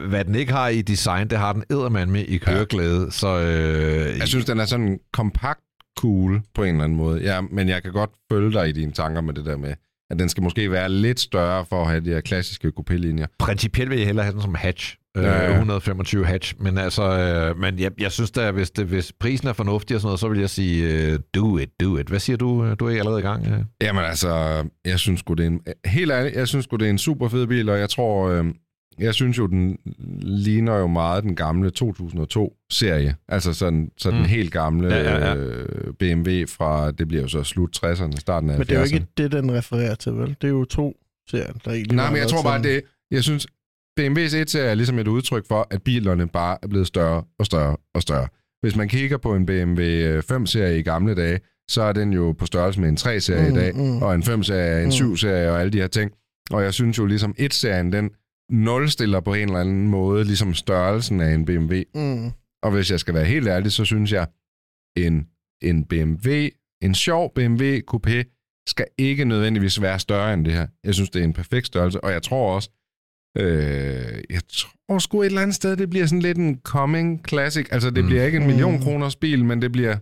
hvad 0.09 0.25
den 0.25 0.35
ikke 0.35 0.53
har 0.53 0.69
i 0.69 0.83
design, 0.83 1.29
det 1.31 1.39
har 1.39 1.53
den 1.53 1.65
eddermand 1.71 2.11
med 2.11 2.25
i 2.25 2.39
køreglæde. 2.39 3.05
Ja. 3.05 3.11
Så 3.11 3.29
øh, 3.29 4.19
Jeg 4.19 4.29
synes, 4.29 4.45
den 4.45 4.61
er 4.61 4.65
sådan 4.65 5.01
kompakt 5.13 5.61
cool 5.99 6.43
på 6.55 6.63
en 6.63 6.69
eller 6.69 6.85
anden 6.85 6.99
måde. 6.99 7.23
Ja, 7.23 7.41
men 7.41 7.69
jeg 7.69 7.83
kan 7.83 7.93
godt 7.93 8.11
følge 8.33 8.53
dig 8.53 8.69
i 8.69 8.73
dine 8.73 8.93
tanker 8.93 9.21
med 9.21 9.35
det 9.35 9.45
der 9.45 9.57
med, 9.57 9.75
at 10.13 10.19
den 10.19 10.29
skal 10.29 10.43
måske 10.43 10.71
være 10.71 10.89
lidt 10.89 11.21
større 11.21 11.65
for 11.69 11.83
at 11.83 11.89
have 11.89 12.01
de 12.01 12.11
her 12.11 12.21
klassiske 12.21 12.73
coupé-linjer. 12.79 13.27
principielt 13.39 13.91
vil 13.91 13.99
jeg 13.99 14.07
hellere 14.07 14.25
have 14.25 14.33
den 14.33 14.43
som 14.43 14.55
hatch. 14.55 14.97
Øh, 15.17 15.25
Ja, 15.25 15.43
ja. 15.43 15.51
125 15.51 16.27
hatch. 16.27 16.55
Men 16.61 16.79
altså, 16.79 17.03
øh, 17.03 17.59
men 17.59 17.79
jeg, 17.79 17.91
jeg 18.01 18.13
synes 18.13 18.31
da, 18.31 18.51
hvis, 18.51 18.71
det, 18.71 18.87
hvis 18.87 19.13
prisen 19.13 19.49
er 19.49 19.53
fornuftig 19.53 19.95
og 19.95 20.01
sådan 20.01 20.07
noget, 20.09 20.21
så 20.21 20.29
vil 20.29 20.41
jeg 20.41 20.51
sige, 20.51 20.93
øh, 21.13 21.19
do 21.35 21.59
it, 21.59 21.69
do 21.81 21.97
it. 21.99 22.07
Hvad 22.09 22.19
siger 22.21 22.37
du? 22.37 22.75
Du 22.75 22.87
er 22.87 22.91
ikke 22.91 23.01
allerede 23.01 23.21
i 23.21 23.23
gang? 23.23 23.47
Øh? 23.47 23.59
Jamen 23.83 24.05
altså, 24.05 24.65
jeg 24.85 24.99
synes 24.99 25.21
sgu, 25.21 25.35
det 25.35 25.43
er 25.43 25.47
en, 25.47 25.61
helt 25.85 26.11
ærligt, 26.13 26.37
jeg 26.37 26.49
synes 26.49 26.65
sgu, 26.65 26.77
det 26.77 26.87
er 26.87 26.91
en 26.91 26.99
super 26.99 27.29
fed 27.29 27.47
bil, 27.47 27.69
og 27.69 27.79
jeg 27.79 27.91
tror, 27.91 28.29
øh, 28.29 28.45
jeg 28.99 29.15
synes 29.15 29.39
jo, 29.39 29.47
den 29.47 29.79
ligner 30.23 30.77
jo 30.79 30.87
meget 30.87 31.25
den 31.25 31.37
gamle 31.37 31.71
2002-serie. 31.83 33.17
Altså 33.29 33.53
sådan, 33.53 33.91
sådan 33.99 34.19
Mm. 34.19 34.23
den 34.23 34.31
helt 34.31 34.53
gamle 34.53 34.95
Ja, 34.95 35.03
ja, 35.19 35.27
ja. 35.29 35.37
Øh, 35.37 35.93
BMW 35.99 36.31
fra, 36.49 36.91
det 36.91 37.09
bliver 37.09 37.23
jo 37.23 37.29
så 37.29 37.43
slut 37.43 37.77
60'erne, 37.85 38.17
starten 38.17 38.51
af 38.51 38.59
Men 38.59 38.67
det 38.67 38.75
er 38.75 38.79
jo 38.81 38.85
70'erne. 38.85 38.95
ikke 38.95 39.07
det, 39.17 39.33
den 39.33 39.53
refererer 39.53 39.95
til, 39.95 40.13
vel? 40.13 40.29
Det 40.41 40.45
er 40.45 40.49
jo 40.53 40.65
to 40.65 40.97
serier, 41.31 41.53
der 41.65 41.71
egentlig 41.71 41.97
Nej, 41.97 42.11
men 42.11 42.19
jeg 42.19 42.29
tror 42.29 42.43
bare, 42.43 42.59
sådan- 42.59 42.75
det, 42.75 42.83
jeg 43.11 43.23
synes, 43.23 43.47
BMW's 44.01 44.37
1 44.37 44.55
er 44.55 44.75
ligesom 44.75 44.99
et 44.99 45.09
udtryk 45.09 45.49
for, 45.49 45.67
at 45.71 45.83
bilerne 45.83 46.29
bare 46.29 46.59
er 46.63 46.67
blevet 46.69 46.87
større 46.87 47.23
og 47.39 47.47
større 47.47 47.77
og 47.95 48.03
større. 48.03 48.29
hvis 48.63 48.77
man 48.77 48.89
kigger 48.89 49.17
på 49.17 49.35
en 49.35 49.47
BMW 49.47 50.21
5-serie 50.21 50.79
i 50.79 50.83
gamle 50.83 51.15
dage, 51.15 51.41
så 51.71 51.83
er 51.83 51.93
den 51.93 52.13
jo 52.13 52.33
på 52.33 52.47
størrelse 52.47 52.81
med 52.81 52.89
en 52.89 52.97
3-serie 52.97 53.51
Mm, 53.51 53.57
i 53.57 53.59
dag, 53.61 53.75
mm. 53.77 54.03
og 54.03 54.15
en 54.15 54.23
5-serie, 54.23 54.79
en 54.83 54.85
Mm. 54.87 54.91
7-serie 54.91 55.51
og 55.51 55.61
alle 55.61 55.73
de 55.73 55.79
her 55.79 55.87
ting. 55.87 56.11
Og 56.51 56.63
jeg 56.63 56.75
synes 56.75 56.99
jo 56.99 57.07
ligesom, 57.07 57.35
1-serien, 57.39 57.93
den 57.93 58.11
nulstiller 58.53 59.21
på 59.21 59.35
en 59.35 59.43
eller 59.49 59.59
anden 59.61 59.89
måde 59.89 60.25
ligesom 60.25 60.55
størrelsen 60.55 61.21
af 61.21 61.35
en 61.35 61.45
BMW. 61.45 61.75
Mm. 61.95 62.31
Og 62.63 62.71
hvis 62.71 62.91
jeg 62.91 63.01
skal 63.01 63.15
være 63.15 63.25
helt 63.25 63.49
ærlig, 63.49 63.73
så 63.73 63.85
synes 63.85 64.13
jeg, 64.13 64.27
en, 64.97 65.27
en 65.63 65.85
BMW, 65.85 66.31
en 66.83 66.95
sjov 66.95 67.35
BMW 67.35 67.65
Coupé, 67.95 68.39
skal 68.69 68.87
ikke 68.99 69.25
nødvendigvis 69.25 69.83
være 69.83 69.99
større 69.99 70.35
end 70.35 70.45
det 70.45 70.53
her. 70.53 70.67
Jeg 70.85 70.95
synes, 70.95 71.11
det 71.11 71.21
er 71.21 71.25
en 71.25 71.33
perfekt 71.33 71.67
størrelse, 71.67 72.05
og 72.05 72.13
jeg 72.13 72.23
tror 72.23 72.55
også, 72.55 72.71
øh, 73.39 74.23
jeg 74.31 74.41
tror 74.53 74.99
sgu 74.99 75.23
et 75.23 75.27
eller 75.27 75.41
andet 75.43 75.55
sted, 75.55 75.77
det 75.77 75.91
bliver 75.91 76.07
sådan 76.07 76.23
lidt 76.23 76.39
en 76.39 76.61
coming 76.65 77.29
classic. 77.29 77.67
Altså, 77.71 77.91
det 77.91 78.05
Mm. 78.05 78.09
bliver 78.09 78.25
ikke 78.25 78.39
en 78.39 78.47
million 78.47 78.75
Mm. 78.75 78.81
kroners 78.83 79.17
bil, 79.17 79.45
men 79.45 79.63
det 79.63 79.73
bliver, 79.73 79.97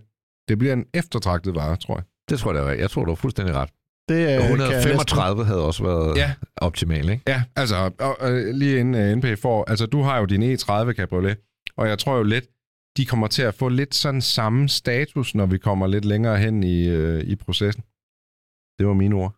det 0.47 0.57
bliver 0.57 0.73
en 0.73 0.85
eftertragtet 0.93 1.55
vare, 1.55 1.75
tror 1.77 1.95
jeg. 1.95 2.03
Det 2.29 2.39
tror 2.39 2.53
jeg, 2.53 2.63
det 2.63 2.69
er. 2.71 2.73
Jeg 2.75 2.89
tror, 2.89 3.05
du 3.05 3.11
har 3.11 3.15
fuldstændig 3.15 3.55
ret. 3.55 3.69
Det 4.11 4.21
øh, 4.21 4.27
kan 4.27 4.29
jeg 4.29 4.77
135 4.77 5.45
havde 5.45 5.65
også 5.69 5.83
været 5.83 6.17
Ja. 6.17 6.33
optimal, 6.57 7.09
ikke? 7.09 7.23
Ja, 7.27 7.43
altså, 7.55 7.91
og, 7.99 8.21
og, 8.21 8.31
lige 8.31 8.79
inden 8.79 8.95
uh, 9.11 9.17
NP 9.17 9.39
får, 9.39 9.69
altså, 9.69 9.85
du 9.85 10.01
har 10.01 10.19
jo 10.19 10.25
din 10.25 10.43
E30 10.43 10.93
Cabriolet, 10.93 11.37
og 11.77 11.87
jeg 11.87 11.99
tror 11.99 12.17
jo 12.17 12.23
lidt, 12.23 12.45
de 12.97 13.05
kommer 13.05 13.27
til 13.27 13.41
at 13.41 13.53
få 13.53 13.69
lidt 13.69 13.95
sådan 13.95 14.21
samme 14.21 14.69
status, 14.69 15.35
når 15.35 15.45
vi 15.45 15.57
kommer 15.57 15.87
lidt 15.87 16.05
længere 16.05 16.37
hen 16.37 16.63
i, 16.63 16.87
øh, 16.87 17.23
i 17.23 17.35
processen. 17.35 17.83
Det 18.79 18.87
var 18.87 18.93
mine 18.93 19.15
ord. 19.15 19.35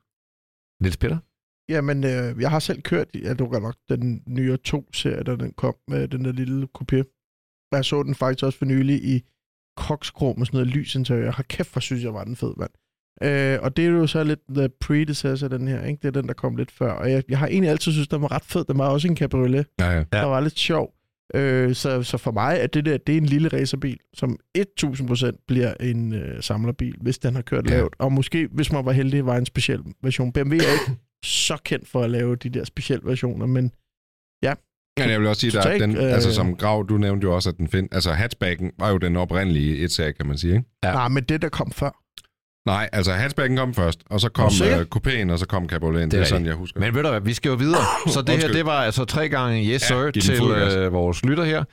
Niels 0.81 0.97
Peter? 0.97 1.17
Jamen, 1.69 2.03
øh, 2.03 2.41
jeg 2.41 2.51
har 2.51 2.59
selv 2.59 2.81
kørt, 2.81 3.07
var 3.13 3.45
godt 3.45 3.63
nok 3.63 3.75
den 3.89 4.23
nye 4.27 4.57
2-serie, 4.67 5.23
da 5.23 5.35
den 5.35 5.53
kom 5.53 5.75
med 5.87 6.07
den 6.07 6.25
der 6.25 6.31
lille 6.31 6.67
coupé. 6.77 6.99
Jeg 7.71 7.85
så 7.85 8.03
den 8.03 8.15
faktisk 8.15 8.43
også 8.45 8.57
for 8.57 8.65
nylig 8.65 9.03
i 9.03 9.23
koksgrå 9.77 10.33
med 10.33 10.45
sådan 10.45 10.57
noget 10.57 10.75
lysinteriør. 10.75 11.31
Har 11.31 11.43
kæft, 11.43 11.71
hvor 11.71 11.79
synes 11.79 12.03
jeg 12.03 12.13
var 12.13 12.23
den 12.23 12.35
fed, 12.35 12.53
mand. 12.57 12.71
Øh, 13.23 13.59
og 13.61 13.77
det 13.77 13.85
er 13.85 13.89
jo 13.89 14.07
så 14.07 14.23
lidt 14.23 14.39
the 14.55 14.69
predecessor, 14.79 15.47
den 15.47 15.67
her, 15.67 15.83
ikke? 15.85 15.99
Det 16.01 16.07
er 16.07 16.21
den, 16.21 16.27
der 16.27 16.33
kom 16.33 16.55
lidt 16.55 16.71
før. 16.71 16.91
Og 16.91 17.11
jeg, 17.11 17.23
jeg 17.29 17.37
har 17.39 17.47
egentlig 17.47 17.69
altid 17.71 17.91
synes, 17.91 18.07
den 18.07 18.21
var 18.21 18.31
ret 18.31 18.43
fed. 18.45 18.65
Den 18.65 18.77
var 18.77 18.87
også 18.89 19.07
en 19.07 19.17
cabriolet. 19.17 19.65
Ja, 19.79 19.85
ja. 19.85 19.91
Ja. 19.91 19.97
Ja. 20.13 20.17
Der 20.19 20.25
var 20.25 20.39
lidt 20.39 20.59
sjov. 20.59 20.93
Øh, 21.35 21.75
så, 21.75 22.03
så 22.03 22.17
for 22.17 22.31
mig 22.31 22.57
er 22.61 22.67
det 22.67 22.85
der, 22.85 22.97
det 22.97 23.13
er 23.13 23.17
en 23.17 23.25
lille 23.25 23.47
racerbil, 23.47 23.97
som 24.13 24.37
1000% 24.57 25.45
bliver 25.47 25.73
en 25.79 26.13
øh, 26.13 26.43
samlerbil, 26.43 26.95
hvis 27.01 27.17
den 27.17 27.35
har 27.35 27.41
kørt 27.41 27.69
Ja. 27.69 27.75
lavt. 27.75 27.95
Og 27.99 28.11
måske, 28.11 28.47
hvis 28.51 28.71
man 28.71 28.85
var 28.85 28.91
heldig, 28.91 29.25
var 29.25 29.37
en 29.37 29.45
speciel 29.45 29.79
version. 30.03 30.31
BMW 30.33 30.55
er 30.55 30.73
ikke 30.73 30.99
så 31.23 31.57
kendt 31.65 31.87
for 31.87 32.01
at 32.01 32.09
lave 32.09 32.35
de 32.35 32.49
der 32.49 32.63
specielle 32.63 33.05
versioner, 33.05 33.45
men 33.45 33.71
Men 34.99 35.09
jeg 35.09 35.19
vil 35.19 35.27
også 35.27 35.39
sige, 35.39 35.59
at 35.59 35.79
den, 35.79 35.97
øh, 35.97 36.03
altså 36.03 36.33
som 36.33 36.55
Grav, 36.55 36.85
du 36.89 36.97
nævnte 36.97 37.25
jo 37.25 37.35
også, 37.35 37.49
at 37.49 37.57
den 37.57 37.67
find, 37.67 37.89
altså 37.91 38.11
hatchbacken 38.11 38.71
var 38.79 38.89
jo 38.89 38.97
den 38.97 39.15
oprindelige 39.15 39.77
et 39.77 40.15
kan 40.17 40.27
man 40.27 40.37
sige, 40.37 40.53
ikke? 40.55 40.65
Ja. 40.83 40.87
ja. 40.89 40.93
nej, 40.93 41.07
men 41.07 41.23
det 41.23 41.41
der 41.41 41.49
kom 41.49 41.71
før. 41.71 42.02
Nej, 42.65 42.89
altså 42.93 43.11
hatchbacken 43.13 43.57
kom 43.57 43.73
først, 43.73 43.99
og 44.09 44.21
så 44.21 44.27
Er 44.27 44.29
kom 44.29 44.45
uh, 44.45 44.81
coupéen, 44.97 45.31
og 45.31 45.39
så 45.39 45.45
kom 45.47 45.69
cabrioleten. 45.69 46.03
Det, 46.05 46.11
Det 46.11 46.17
er 46.17 46.21
er 46.23 46.27
sådan, 46.27 46.45
jeg 46.45 46.55
husker. 46.55 46.79
Men 46.79 46.95
ved 46.95 47.03
du 47.03 47.09
hvad, 47.09 47.21
vi 47.21 47.33
skal 47.33 47.49
jo 47.49 47.55
videre. 47.55 47.81
Så 48.13 48.21
det 48.21 48.37
her, 48.37 48.47
det 48.47 48.65
var 48.65 48.83
altså 48.83 49.05
tre 49.05 49.29
gange 49.29 49.63
yes 49.63 49.69
Ja, 49.91 50.11
sir 50.11 50.11
til 50.11 50.41
øh, 50.43 50.93
vores 50.93 51.25
lytter 51.25 51.43
her. 51.43 51.63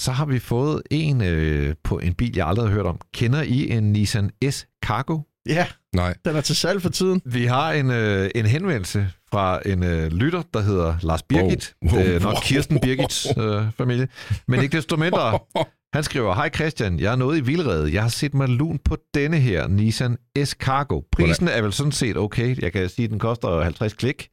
Så 0.00 0.12
har 0.12 0.24
vi 0.26 0.38
fået 0.38 0.82
en 0.90 1.22
øh, 1.24 1.74
på 1.84 1.98
en 1.98 2.14
bil, 2.14 2.32
jeg 2.36 2.46
aldrig 2.46 2.66
har 2.68 2.74
hørt 2.74 2.86
om. 2.86 3.00
Kender 3.14 3.42
I 3.42 3.70
en 3.70 3.92
Nissan 3.92 4.30
S 4.50 4.66
Cargo? 4.84 5.18
Ja, 5.48 5.66
Nej. 5.94 6.14
den 6.24 6.36
er 6.36 6.40
til 6.40 6.56
salg 6.56 6.82
for 6.82 6.88
tiden. 6.88 7.22
Vi 7.24 7.44
har 7.44 7.72
en, 7.72 7.90
øh, 7.90 8.30
en 8.34 8.46
henvendelse 8.46 9.08
fra 9.30 9.60
en 9.66 9.82
øh, 9.84 10.12
lytter, 10.12 10.42
der 10.54 10.60
hedder 10.60 10.94
Lars 11.02 11.22
Birgit. 11.22 11.74
Wow. 11.90 11.98
Det 12.00 12.08
er 12.08 12.12
Wow. 12.20 12.32
nok 12.32 12.42
Kirsten 12.42 12.80
Birgits 12.80 13.26
øh, 13.38 13.62
familie. 13.78 14.08
Men 14.48 14.62
ikke 14.62 14.76
desto 14.76 14.96
mindre, 14.96 15.38
han 15.94 16.02
skriver, 16.04 16.34
Hej 16.34 16.50
Christian, 16.50 17.00
jeg 17.00 17.12
er 17.12 17.16
nået 17.16 17.38
i 17.38 17.40
vildrede. 17.40 17.92
Jeg 17.92 18.02
har 18.02 18.08
set 18.08 18.34
mig 18.34 18.48
lun 18.48 18.78
på 18.78 18.96
denne 19.14 19.38
her 19.38 19.66
Nissan 19.66 20.16
S 20.44 20.50
Cargo. 20.50 21.00
Prisen 21.12 21.48
er 21.48 21.62
vel 21.62 21.72
sådan 21.72 21.92
set 21.92 22.16
okay. 22.16 22.62
Jeg 22.62 22.72
kan 22.72 22.88
sige, 22.88 23.04
at 23.04 23.10
den 23.10 23.18
koster 23.18 23.62
50 23.62 23.92
klik. 23.92 24.30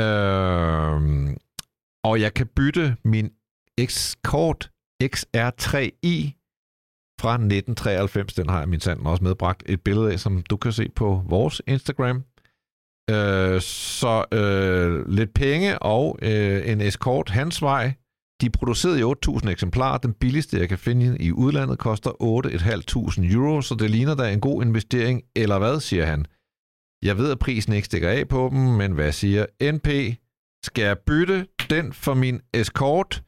Øhm, 0.00 1.36
og 2.04 2.20
jeg 2.20 2.34
kan 2.34 2.46
bytte 2.46 2.96
min 3.04 3.30
Escort 3.78 4.70
XR3i 5.02 6.16
fra 7.20 7.32
1993. 7.34 8.34
Den 8.34 8.48
har 8.48 8.58
jeg 8.58 8.68
min 8.68 8.80
sand 8.80 9.06
også 9.06 9.24
medbragt 9.24 9.62
et 9.66 9.80
billede 9.80 10.12
af, 10.12 10.20
som 10.20 10.42
du 10.42 10.56
kan 10.56 10.72
se 10.72 10.88
på 10.96 11.22
vores 11.26 11.62
Instagram. 11.66 12.24
Øh, 13.10 13.60
så 13.60 14.24
øh, 14.32 15.08
lidt 15.08 15.34
penge 15.34 15.78
og 15.78 16.18
øh, 16.22 16.70
en 16.70 16.80
Escort 16.80 17.30
hans 17.30 17.62
vej. 17.62 17.94
De 18.42 18.46
er 18.46 18.50
produceret 18.50 18.98
i 18.98 19.02
8.000 19.02 19.48
eksemplarer. 19.48 19.98
Den 19.98 20.12
billigste, 20.12 20.58
jeg 20.58 20.68
kan 20.68 20.78
finde 20.78 21.16
i 21.20 21.32
udlandet, 21.32 21.78
koster 21.78 22.10
8.500 22.10 23.34
euro, 23.34 23.60
så 23.60 23.74
det 23.74 23.90
ligner 23.90 24.14
da 24.14 24.32
en 24.32 24.40
god 24.40 24.64
investering, 24.64 25.22
eller 25.36 25.58
hvad, 25.58 25.80
siger 25.80 26.06
han. 26.06 26.26
Jeg 27.04 27.18
ved, 27.18 27.30
at 27.30 27.38
prisen 27.38 27.72
ikke 27.72 27.86
stikker 27.86 28.08
af 28.08 28.28
på 28.28 28.48
dem, 28.52 28.58
men 28.58 28.92
hvad 28.92 29.12
siger 29.12 29.46
NP? 29.72 30.18
Skal 30.64 30.82
jeg 30.84 30.98
bytte 30.98 31.46
den 31.70 31.92
for 31.92 32.14
min 32.14 32.40
Escort? 32.54 33.22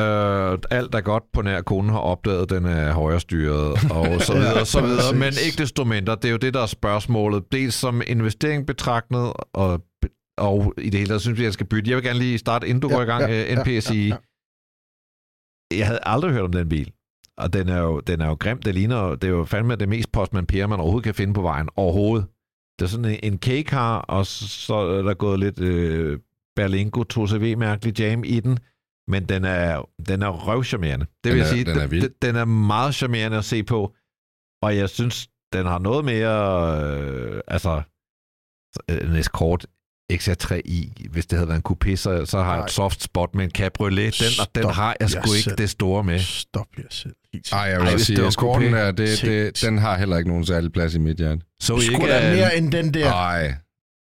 Øh, 0.00 0.58
alt 0.70 0.94
er 0.94 1.00
godt 1.00 1.24
på 1.32 1.42
nær 1.42 1.60
kunden 1.60 1.92
har 1.92 1.98
opdaget, 1.98 2.42
at 2.42 2.50
den 2.50 2.64
er 2.64 2.92
højrestyret 2.92 3.72
og 3.90 4.22
så 4.22 4.34
videre, 4.38 4.60
og 4.60 4.66
så 4.66 4.80
videre. 4.80 5.14
Men 5.14 5.32
ikke 5.46 5.58
desto 5.58 5.84
mindre, 5.84 6.14
det 6.14 6.24
er 6.24 6.30
jo 6.30 6.36
det, 6.36 6.54
der 6.54 6.62
er 6.62 6.66
spørgsmålet. 6.66 7.52
Dels 7.52 7.74
som 7.74 8.02
investering 8.06 8.66
betragtet, 8.66 9.32
og, 9.52 9.82
og 10.38 10.74
i 10.78 10.90
det 10.90 10.94
hele 11.00 11.08
taget 11.08 11.20
synes 11.22 11.38
jeg, 11.38 11.44
jeg 11.44 11.52
skal 11.52 11.66
bytte. 11.66 11.90
Jeg 11.90 11.96
vil 11.96 12.04
gerne 12.04 12.18
lige 12.18 12.38
starte, 12.38 12.68
inden 12.68 12.80
du 12.82 12.88
Ja, 12.88 12.94
går 12.94 13.02
i 13.02 13.06
gang, 13.06 13.22
ja, 13.22 13.42
ja, 13.42 13.60
NP, 13.62 13.66
ja, 13.68 13.80
sige, 13.80 14.06
ja, 14.08 14.16
ja. 15.72 15.78
jeg 15.78 15.86
havde 15.86 16.00
aldrig 16.02 16.32
hørt 16.32 16.44
om 16.44 16.52
den 16.52 16.68
bil. 16.68 16.92
Og 17.38 17.52
den 17.52 17.68
er 17.68 17.78
jo, 17.78 18.00
den 18.00 18.20
er 18.20 18.26
jo 18.26 18.34
grim. 18.34 18.62
Det 18.62 18.74
ligner 18.74 19.14
det 19.14 19.24
er 19.24 19.32
jo 19.32 19.44
fandme 19.44 19.76
det 19.76 19.88
mest 19.88 20.12
Postman 20.12 20.46
Per, 20.46 20.66
man 20.66 20.80
overhovedet 20.80 21.04
kan 21.04 21.14
finde 21.14 21.34
på 21.34 21.42
vejen. 21.42 21.68
Overhovedet. 21.76 22.26
Det 22.78 22.84
er 22.84 22.88
sådan 22.88 23.18
en, 23.22 23.38
K-car, 23.46 23.98
og 23.98 24.26
så 24.26 24.74
er 24.74 25.02
der 25.02 25.14
gået 25.14 25.40
lidt 25.40 25.60
øh, 25.60 26.18
Berlingo 26.56 27.04
2CV-mærkelig 27.12 28.00
jam 28.00 28.24
i 28.24 28.40
den. 28.40 28.58
Men 29.08 29.28
den 29.28 29.44
er, 29.44 29.88
den 30.08 30.22
er 30.22 30.28
røvcharmerende. 30.28 31.06
Det 31.24 31.32
vil 31.32 31.40
Den 31.40 31.40
er- 31.46 31.50
sige. 31.50 31.64
den 31.64 31.78
er 31.78 31.86
vild. 31.86 32.02
den, 32.02 32.12
den 32.22 32.36
er 32.36 32.44
meget 32.44 32.94
charmerende 32.94 33.36
at 33.38 33.44
se 33.44 33.62
på. 33.62 33.94
Og 34.62 34.76
jeg 34.76 34.88
synes, 34.90 35.28
den 35.52 35.66
har 35.66 35.78
noget 35.78 36.04
mere... 36.04 36.36
Øh, 37.00 37.40
altså, 37.48 37.82
en 38.88 39.12
Escort 39.16 39.66
XR3i, 40.12 41.08
hvis 41.10 41.26
det 41.26 41.38
havde 41.38 41.48
været 41.48 41.62
en 41.66 41.76
coupé, 41.76 41.96
så, 41.96 42.26
så 42.26 42.38
har 42.42 42.46
jeg 42.50 42.56
Nej. 42.56 42.64
et 42.66 42.70
soft 42.72 43.02
spot 43.02 43.34
med 43.34 43.44
en 43.44 43.50
cabriolet. 43.50 44.16
Den, 44.18 44.26
og 44.40 44.46
den 44.54 44.62
Stop 44.62 44.72
har 44.74 44.96
jeg 45.00 45.10
sgu 45.10 45.32
ikke 45.32 45.42
selv. 45.44 45.56
det 45.58 45.70
store 45.70 46.04
med. 46.04 46.18
Stop 46.20 46.66
jer 46.78 46.84
selv. 46.90 47.14
Helt 47.32 47.52
Ej, 47.52 47.58
jeg 47.60 47.80
vil 47.80 47.88
Ej, 47.88 47.96
sige, 47.96 48.26
at 48.26 48.38
coupé. 48.42 48.64
der, 48.64 48.92
det, 48.92 49.20
det, 49.22 49.62
den 49.62 49.78
har 49.78 49.98
heller 49.98 50.16
ikke 50.16 50.28
nogen 50.30 50.46
særlig 50.46 50.72
plads 50.72 50.94
i 50.94 50.98
mit 50.98 51.16
hjerte. 51.16 51.40
Så 51.60 51.76
I 51.76 51.82
ikke... 51.82 52.06
der 52.06 52.30
øh, 52.30 52.36
mere 52.36 52.56
end 52.56 52.72
den 52.72 52.94
der? 52.94 53.12
Ej, 53.12 53.54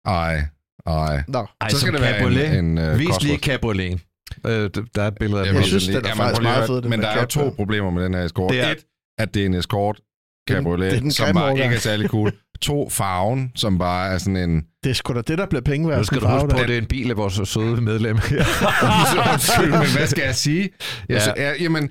ej, 0.05 0.43
ej. 0.85 1.23
Nå, 1.27 1.47
Ej, 1.61 1.69
Så 1.69 1.79
skal 1.79 1.93
det 1.93 2.01
være 2.01 2.13
cabriolet. 2.13 2.57
en, 2.59 2.77
en 2.77 2.91
uh, 2.93 2.99
Vis 2.99 3.21
lige 3.21 3.37
cabrioleten. 3.37 4.01
Øh, 4.45 4.69
der 4.95 5.03
er 5.03 5.07
et 5.07 5.15
billede 5.19 5.41
af 5.41 5.45
Jeg 5.45 5.53
den. 5.53 5.61
Jeg 5.61 5.67
synes, 5.67 5.85
det 5.85 5.95
den 5.95 6.05
er 6.05 6.15
faktisk 6.15 6.41
meget 6.41 6.67
fed, 6.67 6.81
Men 6.81 7.01
der 7.01 7.07
er 7.07 7.19
jo 7.19 7.25
to 7.25 7.49
problemer 7.55 7.91
med 7.91 8.03
den 8.03 8.13
her 8.13 8.23
Escort. 8.25 8.51
Det 8.53 8.61
er- 8.61 8.71
Et, 8.71 8.77
at 9.17 9.33
det 9.33 9.41
er 9.41 9.45
en 9.45 9.53
Escort 9.53 9.99
cabriolet, 10.49 10.93
er 10.93 11.09
som 11.11 11.33
bare 11.33 11.51
ikke 11.51 11.63
er 11.75 11.79
særlig 11.79 12.09
cool. 12.09 12.33
To, 12.61 12.89
farven, 12.89 13.51
som 13.55 13.77
bare 13.77 14.13
er 14.13 14.17
sådan 14.17 14.37
en... 14.49 14.63
det 14.83 14.89
er 14.89 14.93
sgu 14.93 15.13
da 15.13 15.21
det, 15.21 15.37
der 15.37 15.45
bliver 15.45 15.61
penge 15.61 15.89
værd. 15.89 15.97
Nu 15.97 16.03
skal 16.03 16.21
du 16.21 16.27
huske 16.27 16.47
på, 16.47 16.57
at 16.57 16.67
det 16.67 16.73
er 16.73 16.81
en 16.81 16.85
bil 16.87 17.09
af 17.09 17.17
vores 17.17 17.49
søde 17.49 17.81
medlem. 17.81 18.15
Undskyld, 19.33 19.71
men 19.71 19.97
hvad 19.97 20.07
skal 20.07 20.23
jeg 20.23 20.35
sige? 20.35 20.69
Jeg, 21.09 21.21
Ja. 21.37 21.43
ja. 21.43 21.49
jeg, 21.49 21.61
jamen, 21.61 21.89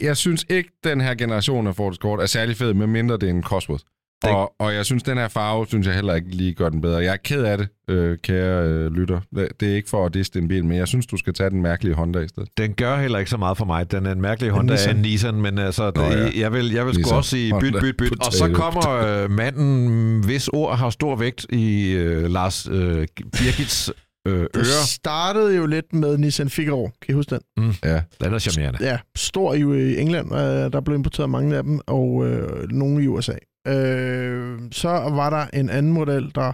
jeg 0.00 0.16
synes 0.16 0.44
ikke, 0.50 0.70
den 0.84 1.00
her 1.00 1.14
generation 1.14 1.66
af 1.66 1.76
Ford 1.76 1.92
Escort 1.92 2.20
er 2.20 2.26
særlig 2.26 2.56
fed, 2.56 2.74
medmindre 2.74 3.14
det 3.16 3.22
er 3.28 3.30
en 3.30 3.42
Cosworth. 3.42 3.84
Det- 4.24 4.30
Og, 4.30 4.52
og 4.58 4.74
jeg 4.74 4.84
synes, 4.86 5.02
den 5.02 5.18
her 5.18 5.28
farve, 5.28 5.66
synes 5.66 5.86
jeg 5.86 5.94
heller 5.94 6.14
ikke 6.14 6.28
lige 6.28 6.54
gør 6.54 6.68
den 6.68 6.80
bedre. 6.80 6.96
Jeg 6.98 7.12
er 7.12 7.16
ked 7.16 7.42
af 7.44 7.58
det, 7.58 7.68
øh, 7.90 8.18
kære 8.18 8.64
øh, 8.68 8.92
lytter. 8.92 9.20
Det, 9.36 9.48
det 9.60 9.70
er 9.70 9.76
ikke 9.76 9.90
for 9.90 10.06
at 10.06 10.14
disse 10.14 10.38
en 10.38 10.48
bil, 10.48 10.64
men 10.64 10.76
jeg 10.78 10.88
synes, 10.88 11.06
du 11.06 11.16
skal 11.16 11.34
tage 11.34 11.50
den 11.50 11.62
mærkelige 11.62 11.94
Honda 11.94 12.18
i 12.18 12.28
stedet. 12.28 12.48
Den 12.58 12.72
gør 12.74 12.96
heller 12.96 13.18
ikke 13.18 13.30
så 13.30 13.36
meget 13.36 13.56
for 13.58 13.64
mig. 13.64 13.90
Den 13.90 14.06
er 14.06 14.12
en 14.12 14.20
mærkelig 14.20 14.50
Honda 14.50 14.72
af 14.72 14.76
Nissan. 14.78 14.96
en 14.96 15.02
Nissan, 15.02 15.34
men 15.34 15.58
altså, 15.58 15.92
Nå, 15.96 16.02
ja. 16.02 16.28
jeg 16.36 16.52
vil, 16.52 16.72
jeg 16.72 16.86
vil 16.86 16.94
sgu 17.04 17.14
også 17.14 17.30
sige 17.30 17.54
byt, 17.60 17.74
byt, 17.80 17.96
byt. 17.96 18.26
Og 18.26 18.32
så 18.32 18.50
kommer 18.54 19.22
øh, 19.24 19.30
manden, 19.30 20.24
hvis 20.24 20.48
ord 20.48 20.78
har 20.78 20.90
stor 20.90 21.16
vægt 21.16 21.46
i 21.52 21.92
øh, 21.92 22.30
Lars 22.30 22.68
øh, 22.70 23.06
Birgits 23.32 23.90
øh, 24.28 24.32
Det 24.40 24.48
ører. 24.56 24.86
startede 24.86 25.56
jo 25.56 25.66
lidt 25.66 25.92
med 25.92 26.18
Nissan 26.18 26.50
Figaro. 26.50 26.90
Kan 27.02 27.12
I 27.12 27.16
huske 27.16 27.38
den? 27.56 27.76
Ja. 27.84 28.02
Den 28.24 28.34
er 28.34 28.38
charmerende. 28.38 28.78
Ja, 28.88 28.98
stor 29.16 29.54
i 29.54 29.58
i 29.92 29.98
England. 30.00 30.32
Øh, 30.34 30.38
der 30.72 30.80
blev 30.80 30.96
importeret 30.96 31.30
mange 31.30 31.56
af 31.56 31.62
dem, 31.62 31.80
og 31.86 32.26
øh, 32.26 32.68
nogle 32.70 33.04
i 33.04 33.06
USA. 33.06 33.32
Øh, 33.66 34.72
så 34.72 34.88
var 34.90 35.30
der 35.30 35.58
en 35.58 35.70
anden 35.70 35.92
model, 35.92 36.34
der... 36.34 36.52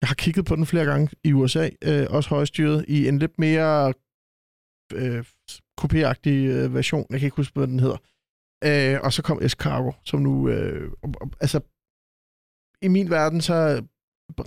Jeg 0.00 0.08
har 0.08 0.14
kigget 0.14 0.44
på 0.44 0.56
den 0.56 0.66
flere 0.66 0.84
gange 0.84 1.08
i 1.24 1.32
USA, 1.32 1.68
øh, 1.84 2.06
også 2.10 2.28
højstyret, 2.28 2.84
i 2.88 3.08
en 3.08 3.18
lidt 3.18 3.38
mere 3.38 3.94
øh, 4.94 5.24
coupé 5.80 6.28
øh, 6.28 6.74
version. 6.74 7.06
Jeg 7.10 7.20
kan 7.20 7.26
ikke 7.26 7.36
huske, 7.36 7.58
hvad 7.58 7.66
den 7.66 7.80
hedder. 7.80 7.96
Øh, 8.64 9.00
og 9.02 9.12
så 9.12 9.22
kom 9.22 9.48
S-Cargo, 9.48 9.92
som 10.04 10.20
nu... 10.20 10.48
Øh, 10.48 10.90
altså, 11.40 11.60
i 12.82 12.88
min 12.88 13.10
verden, 13.10 13.40
så 13.40 13.84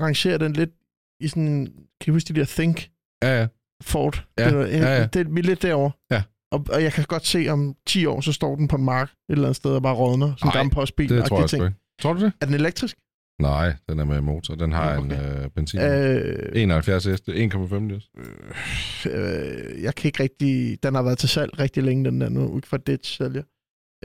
rangerer 0.02 0.38
den 0.38 0.54
lidt 0.54 0.72
i 1.20 1.28
sådan... 1.28 1.66
Kan 2.02 2.12
I 2.12 2.16
huske 2.16 2.34
de 2.34 2.40
der 2.40 2.46
Think 2.46 2.92
Ja, 3.24 3.40
ja. 3.40 3.48
Ford? 3.84 4.26
Ja, 4.38 4.50
det, 4.50 4.70
ja, 4.70 4.96
ja. 4.96 5.06
det 5.06 5.28
er 5.28 5.42
lidt 5.42 5.62
derovre. 5.62 5.92
Ja. 6.12 6.24
Og, 6.52 6.66
og 6.70 6.84
jeg 6.84 6.94
kan 6.94 7.04
godt 7.04 7.26
se, 7.26 7.48
om 7.50 7.76
10 7.86 8.06
år, 8.06 8.22
så 8.22 8.34
står 8.34 8.56
den 8.56 8.68
på 8.68 8.76
en 8.76 8.84
mark 8.84 9.10
et 9.10 9.16
eller 9.30 9.44
andet 9.44 9.56
sted 9.56 9.72
og 9.72 9.82
bare 9.82 9.96
rådner. 9.96 10.28
En 10.28 10.34
Ej, 10.44 10.52
gammel 10.54 10.74
postbil. 10.74 11.10
Det 11.10 11.26
tror 11.26 11.40
jeg 11.40 11.54
ikke. 11.54 11.76
Tror 12.02 12.14
du 12.14 12.20
det? 12.22 12.32
Er 12.42 12.46
den 12.46 12.56
elektrisk? 12.56 12.96
Nej, 13.42 13.74
den 13.90 14.00
er 14.00 14.06
med 14.06 14.22
motor. 14.22 14.56
Den 14.56 14.72
har 14.72 14.98
Okay. 14.98 15.06
en 15.06 15.12
øh, 15.44 15.50
benzin. 15.56 15.80
Øh, 15.82 16.50
71 16.56 17.06
heste, 17.06 17.32
1,5 17.32 17.80
liters. 17.88 18.10
øh, 19.12 19.84
jeg 19.84 19.96
kan 19.96 20.08
ikke 20.08 20.24
rigtig... 20.24 20.78
Den 20.84 20.96
har 20.96 21.02
været 21.02 21.18
til 21.18 21.30
salg 21.30 21.60
rigtig 21.60 21.84
længe, 21.84 22.06
den 22.06 22.22
der 22.22 22.30
nu. 22.30 22.56
Ikke 22.56 22.68
for 22.68 22.78
ditch 22.78 23.18
sælger. 23.18 23.44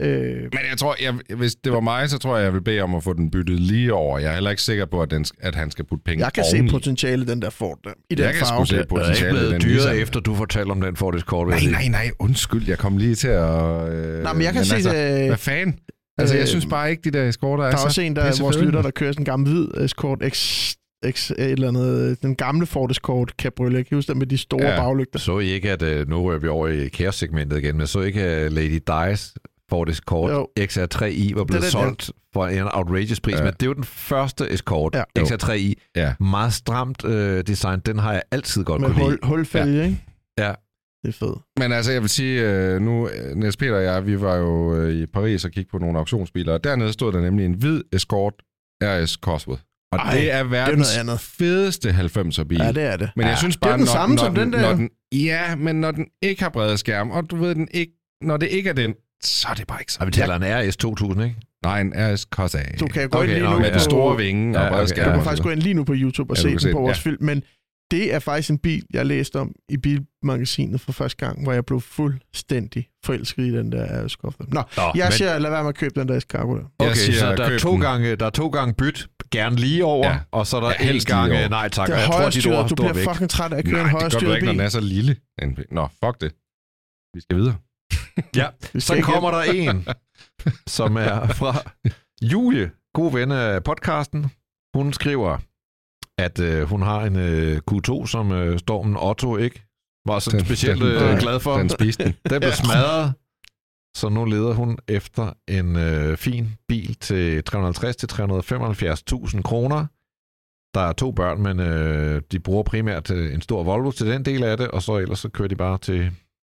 Øh, 0.01 0.41
Men 0.41 0.59
jeg 0.69 0.77
tror, 0.77 0.95
jeg, 1.01 1.35
hvis 1.37 1.55
det 1.55 1.71
var 1.71 1.79
mig, 1.79 2.09
så 2.09 2.17
tror 2.17 2.37
jeg, 2.37 2.43
jeg 2.45 2.53
vil 2.53 2.61
bede 2.61 2.81
om 2.81 2.95
at 2.95 3.03
få 3.03 3.13
den 3.13 3.31
byttet 3.31 3.59
lige 3.59 3.93
over. 3.93 4.19
Jeg 4.19 4.29
er 4.29 4.33
heller 4.33 4.49
ikke 4.49 4.61
sikker 4.61 4.85
på, 4.85 5.01
at, 5.01 5.11
den, 5.11 5.25
at 5.39 5.55
han 5.55 5.71
skal 5.71 5.85
putte 5.85 6.03
penge 6.03 6.23
jeg 6.23 6.33
kan 6.33 6.43
oveni. 6.53 6.67
se 6.69 6.73
potentiale 6.73 7.27
den 7.27 7.41
der 7.41 7.49
Ford 7.49 7.79
der. 7.83 7.89
I 8.09 8.15
den 8.15 8.25
Jeg 8.25 8.33
kan 8.33 8.45
farve. 8.47 8.65
sgu 8.65 8.75
se 8.75 8.75
der. 8.75 8.83
Det 8.83 8.91
er 8.91 8.95
ikke 8.95 9.05
potentiale 9.05 9.31
blevet 9.37 9.51
den 9.51 9.61
dyrere 9.61 9.97
efter, 9.97 10.19
du 10.19 10.35
fortalte 10.35 10.71
om 10.71 10.81
den 10.81 10.95
Ford 10.95 11.15
Escort. 11.15 11.47
Nej, 11.47 11.59
nej, 11.71 11.87
nej, 11.87 12.11
undskyld. 12.19 12.67
Jeg 12.67 12.77
kom 12.77 12.97
lige 12.97 13.15
til 13.15 13.27
at... 13.27 13.89
Øh, 13.93 14.23
Nej, 14.23 14.33
men 14.33 14.41
jeg 14.41 14.53
kan 14.53 14.65
se 14.65 14.75
altså, 14.75 14.93
det... 14.93 15.27
Hvad 15.27 15.37
fanden? 15.37 15.79
Altså, 16.21 16.35
jeg 16.35 16.41
Øh, 16.41 16.47
synes 16.47 16.65
bare 16.65 16.91
ikke, 16.91 17.01
de 17.03 17.11
der 17.17 17.27
eskorter 17.27 17.63
er 17.63 17.67
Der 17.67 17.73
er 17.77 17.79
så 17.79 17.85
også 17.85 18.01
en, 18.01 18.15
der 18.15 18.21
er 18.21 18.41
vores 18.41 18.57
lytter, 18.59 18.81
der 18.81 18.91
kører 18.91 19.11
sådan 19.11 19.21
en 19.21 19.25
gammel 19.25 19.49
hvid 19.51 19.67
Escort 19.85 20.23
X, 20.29 20.37
X 21.11 21.31
et 21.31 21.39
eller 21.39 21.67
andet, 21.67 22.21
den 22.21 22.35
gamle 22.35 22.65
Ford 22.65 22.91
Escort 22.91 23.33
Cabriolet. 23.41 23.87
Kan 23.87 23.95
huske 23.97 24.09
den 24.11 24.19
med 24.19 24.27
de 24.27 24.37
store 24.37 24.63
Ja. 24.63 24.69
ja. 24.73 24.79
baglygter? 24.79 25.19
Så 25.19 25.39
I 25.39 25.45
ikke, 25.49 25.71
at 25.71 25.81
øh, 25.81 26.09
nu 26.09 26.23
rører 26.23 26.39
vi 26.39 26.47
over 26.47 26.67
i 26.67 26.87
kæresegmentet 26.87 27.57
igen, 27.57 27.77
men 27.77 27.87
så 27.87 28.01
ikke, 28.01 28.21
at 28.21 28.53
Lady 28.53 28.79
Di's 28.89 29.33
Ford 29.69 29.89
Escort 29.89 30.31
Jo. 30.31 30.47
XR3i 30.59 31.35
var 31.35 31.43
blevet 31.43 31.47
den, 31.47 31.63
ja. 31.63 31.69
solgt 31.69 32.11
for 32.33 32.47
en 32.47 32.63
outrageous 32.73 33.19
pris, 33.19 33.35
Ja. 33.35 33.43
men 33.43 33.53
det 33.53 33.61
er 33.63 33.67
jo 33.67 33.73
den 33.73 33.83
første 33.83 34.51
Escort, 34.53 34.95
Ja. 34.95 35.03
ja. 35.15 35.21
Jo. 35.21 35.25
XR3i. 35.25 35.73
Ja. 35.95 36.13
Meget 36.19 36.53
stramt 36.53 37.05
øh, 37.05 37.43
design, 37.47 37.79
den 37.79 37.99
har 37.99 38.13
jeg 38.13 38.21
altid 38.31 38.63
godt 38.63 38.81
Med 38.81 38.89
kunne 38.89 39.03
hul, 39.03 39.11
lide. 39.11 39.27
hulfælge, 39.27 39.77
ja. 39.77 39.83
ikke? 39.83 40.03
Ja. 40.39 40.53
Det 41.03 41.09
er 41.09 41.13
fedt. 41.13 41.37
Men 41.59 41.71
altså, 41.71 41.91
jeg 41.91 42.01
vil 42.01 42.09
sige, 42.09 42.41
øh, 42.51 42.81
nu, 42.81 43.07
øh, 43.09 43.35
Niels 43.35 43.57
Peter 43.57 43.75
og 43.75 43.83
jeg, 43.83 44.05
vi 44.05 44.21
var 44.21 44.35
jo 44.35 44.75
øh, 44.75 44.93
i 45.01 45.05
Paris 45.05 45.45
og 45.45 45.51
kiggede 45.51 45.71
på 45.71 45.77
nogle 45.77 45.97
auktionsbiler, 45.97 46.53
og 46.53 46.63
dernede 46.63 46.93
stod 46.93 47.11
der 47.13 47.21
nemlig 47.21 47.45
en 47.45 47.53
hvid 47.53 47.81
Escort 47.93 48.33
RS 48.83 49.11
Cosworth. 49.11 49.61
Og 49.91 49.99
Ej, 49.99 50.13
det 50.13 50.31
er 50.31 50.43
verdens 50.43 50.77
noget 50.77 50.99
andet. 50.99 51.19
fedeste 51.19 51.89
90'er 51.89 52.43
bil. 52.43 52.57
Ja, 52.63 52.71
det 52.71 52.83
er 52.83 52.97
det. 52.97 53.09
Men 53.15 53.25
jeg 53.25 53.31
ja. 53.31 53.37
synes 53.37 53.55
det 53.55 53.63
er 53.65 53.67
bare, 53.69 53.77
den 53.77 53.85
når, 53.85 53.91
samme 53.91 54.15
når, 54.15 54.23
som 54.23 54.35
den 54.35 54.53
der. 54.53 54.61
Når 54.61 54.73
den, 54.73 54.89
ja, 55.13 55.55
men 55.55 55.81
når 55.81 55.91
den 55.91 56.05
ikke 56.21 56.43
har 56.43 56.49
brede 56.49 56.77
skærm, 56.77 57.11
og 57.11 57.29
du 57.31 57.35
ved, 57.35 57.55
den 57.55 57.67
ikke, 57.71 57.93
når 58.21 58.37
det 58.37 58.47
ikke 58.47 58.69
er 58.69 58.73
den, 58.73 58.93
så 59.23 59.47
er 59.49 59.53
det 59.53 59.67
bare 59.67 59.81
ikke 59.81 59.93
så. 59.93 59.97
Og 60.01 60.07
vi 60.07 60.11
taler 60.11 60.35
en 60.35 60.69
RS 60.69 60.77
2000, 60.77 61.23
ikke? 61.25 61.35
Nej, 61.63 61.81
en 61.81 61.93
RS 61.95 62.21
Corsa. 62.21 62.57
Du 62.79 62.87
kan 62.87 63.09
gå 63.09 63.17
Okay, 63.17 63.27
ind 63.29 63.37
lige 63.37 63.49
nu 63.49 63.57
med 63.59 63.65
ja. 63.65 63.65
den 63.65 63.73
på, 63.73 63.79
store 63.79 64.17
vinge 64.17 64.57
og 64.57 64.63
Ja, 64.63 64.69
brede 64.69 64.81
okay, 64.81 64.89
skærm. 64.89 65.05
Du 65.05 65.11
kan 65.11 65.19
og 65.19 65.23
faktisk 65.25 65.43
gå 65.43 65.49
ind 65.49 65.59
lige 65.59 65.73
nu 65.73 65.83
på 65.83 65.93
YouTube 65.95 66.31
og 66.31 66.37
Ja, 66.37 66.41
se 66.41 66.49
den 66.49 66.57
på 66.59 66.67
den, 66.67 66.73
vores 66.75 67.05
ja. 67.05 67.09
film. 67.09 67.23
Men 67.23 67.43
det 67.91 68.13
er 68.13 68.19
faktisk 68.19 68.49
en 68.49 68.57
bil, 68.57 68.83
jeg 68.93 69.05
læste 69.05 69.39
om 69.39 69.51
i 69.69 69.77
bilmagasinet 69.77 70.81
for 70.81 70.91
første 70.91 71.25
gang, 71.25 71.43
hvor 71.43 71.53
jeg 71.53 71.65
blev 71.65 71.81
fuldstændig 71.81 72.87
forelsket 73.05 73.43
i 73.43 73.51
den 73.57 73.71
der 73.71 74.07
skuffer. 74.07 74.43
Nå, 74.47 74.63
Nå, 74.77 74.83
jeg 74.95 75.05
men- 75.05 75.11
siger, 75.11 75.39
lad 75.39 75.49
være 75.51 75.63
med 75.63 75.69
at 75.69 75.75
købe 75.75 75.99
den 75.99 76.07
der 76.07 76.17
Escargot. 76.17 76.59
der. 76.59 76.65
Jeg 76.79 76.87
Okay, 76.91 76.95
siger, 76.99 77.19
så 77.19 77.35
der 77.35 77.43
er, 77.45 77.57
to 77.59 77.71
den. 77.71 77.81
gange, 77.81 78.15
der 78.15 78.25
er 78.25 78.29
to 78.29 78.47
gange 78.47 78.73
byt, 78.73 79.07
gerne 79.31 79.55
lige 79.55 79.85
over, 79.85 80.07
Ja. 80.07 80.19
og 80.31 80.47
så 80.47 80.57
er 80.57 80.61
der 80.61 80.67
Ja, 80.79 80.85
helst 80.85 81.07
lige 81.07 81.17
gang 81.17 81.31
over. 81.31 81.43
øh, 81.43 81.49
nej 81.49 81.69
tak. 81.69 81.87
Det 81.87 81.95
er 81.95 81.99
jeg 81.99 82.07
tror, 82.07 82.13
dit 82.29 82.47
ord 82.47 82.53
højrestyret, 82.53 82.69
du 82.69 82.75
bliver 82.75 82.93
væk. 82.93 83.03
fucking 83.09 83.29
træt 83.29 83.53
af 83.53 83.57
at 83.57 83.65
køre 83.65 83.73
Nej, 83.73 83.81
en 83.81 83.85
det 83.85 83.91
gør 83.93 83.97
du 83.97 83.99
højrestyret 83.99 84.35
ikke, 84.35 84.45
når 84.45 84.51
bil. 84.53 84.57
den 84.59 84.65
er 84.65 84.69
så 84.69 84.79
lille. 84.81 85.15
Bil. 85.55 85.65
Nå, 85.71 85.87
fuck 86.03 86.21
det. 86.21 86.31
Vi 87.15 87.21
skal 87.21 87.37
videre. 87.37 87.55
Ja, 88.35 88.47
så 88.79 88.99
kommer 89.03 89.31
der 89.31 89.41
en, 89.41 89.87
som 90.67 90.95
er 90.97 91.27
fra 91.27 91.53
Julie, 92.31 92.71
god 92.93 93.11
ven 93.11 93.31
af 93.31 93.63
podcasten. 93.63 94.25
Hun 94.75 94.93
skriver, 94.93 95.37
at 96.21 96.39
øh, 96.39 96.63
hun 96.63 96.81
har 96.81 97.01
en 97.05 97.15
øh, 97.15 97.61
Q2, 97.71 98.07
som 98.07 98.31
øh, 98.31 98.59
Stormen 98.59 98.97
Otto 98.97 99.37
ikke 99.37 99.63
var 100.05 100.19
så 100.19 100.31
Den- 100.31 100.45
specielt 100.45 100.81
den- 100.81 100.91
øh, 100.91 101.17
glad 101.19 101.39
for. 101.39 101.57
Den 101.57 101.69
spiste 101.69 102.03
den. 102.03 102.13
Den 102.29 102.39
blev 102.39 102.51
smadret, 102.51 103.13
så 103.95 104.09
nu 104.09 104.25
leder 104.25 104.53
hun 104.53 104.77
efter 104.87 105.33
en 105.47 105.75
øh, 105.75 106.17
fin 106.17 106.47
bil 106.67 106.95
til 106.95 107.43
350-375.000 107.49 109.41
kroner. 109.41 109.85
Der 110.73 110.81
er 110.81 110.93
to 110.93 111.11
børn, 111.11 111.41
men 111.41 111.59
øh, 111.59 112.21
de 112.31 112.39
bruger 112.39 112.63
primært 112.63 113.11
øh, 113.11 113.33
en 113.33 113.41
stor 113.41 113.63
Volvo 113.63 113.91
til 113.91 114.07
den 114.07 114.25
del 114.25 114.43
af 114.43 114.57
det, 114.57 114.67
og 114.67 114.81
så 114.81 114.97
ellers 114.97 115.19
så 115.19 115.29
kører 115.29 115.47
de 115.47 115.55
bare 115.55 115.77
til 115.77 116.11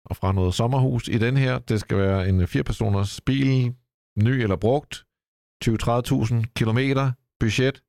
og 0.07 0.17
fra 0.17 0.33
noget 0.33 0.55
sommerhus 0.55 1.09
i 1.09 1.19
den 1.19 1.37
her. 1.37 1.59
Det 1.59 1.81
skal 1.81 1.99
være 1.99 2.29
en 2.29 2.43
4-personers 2.43 3.21
bil, 3.21 3.75
ny 4.19 4.29
eller 4.29 4.57
brugt, 4.57 5.05
20-30.000 5.65 6.53
kilometer, 6.57 7.13
budget, 7.41 7.83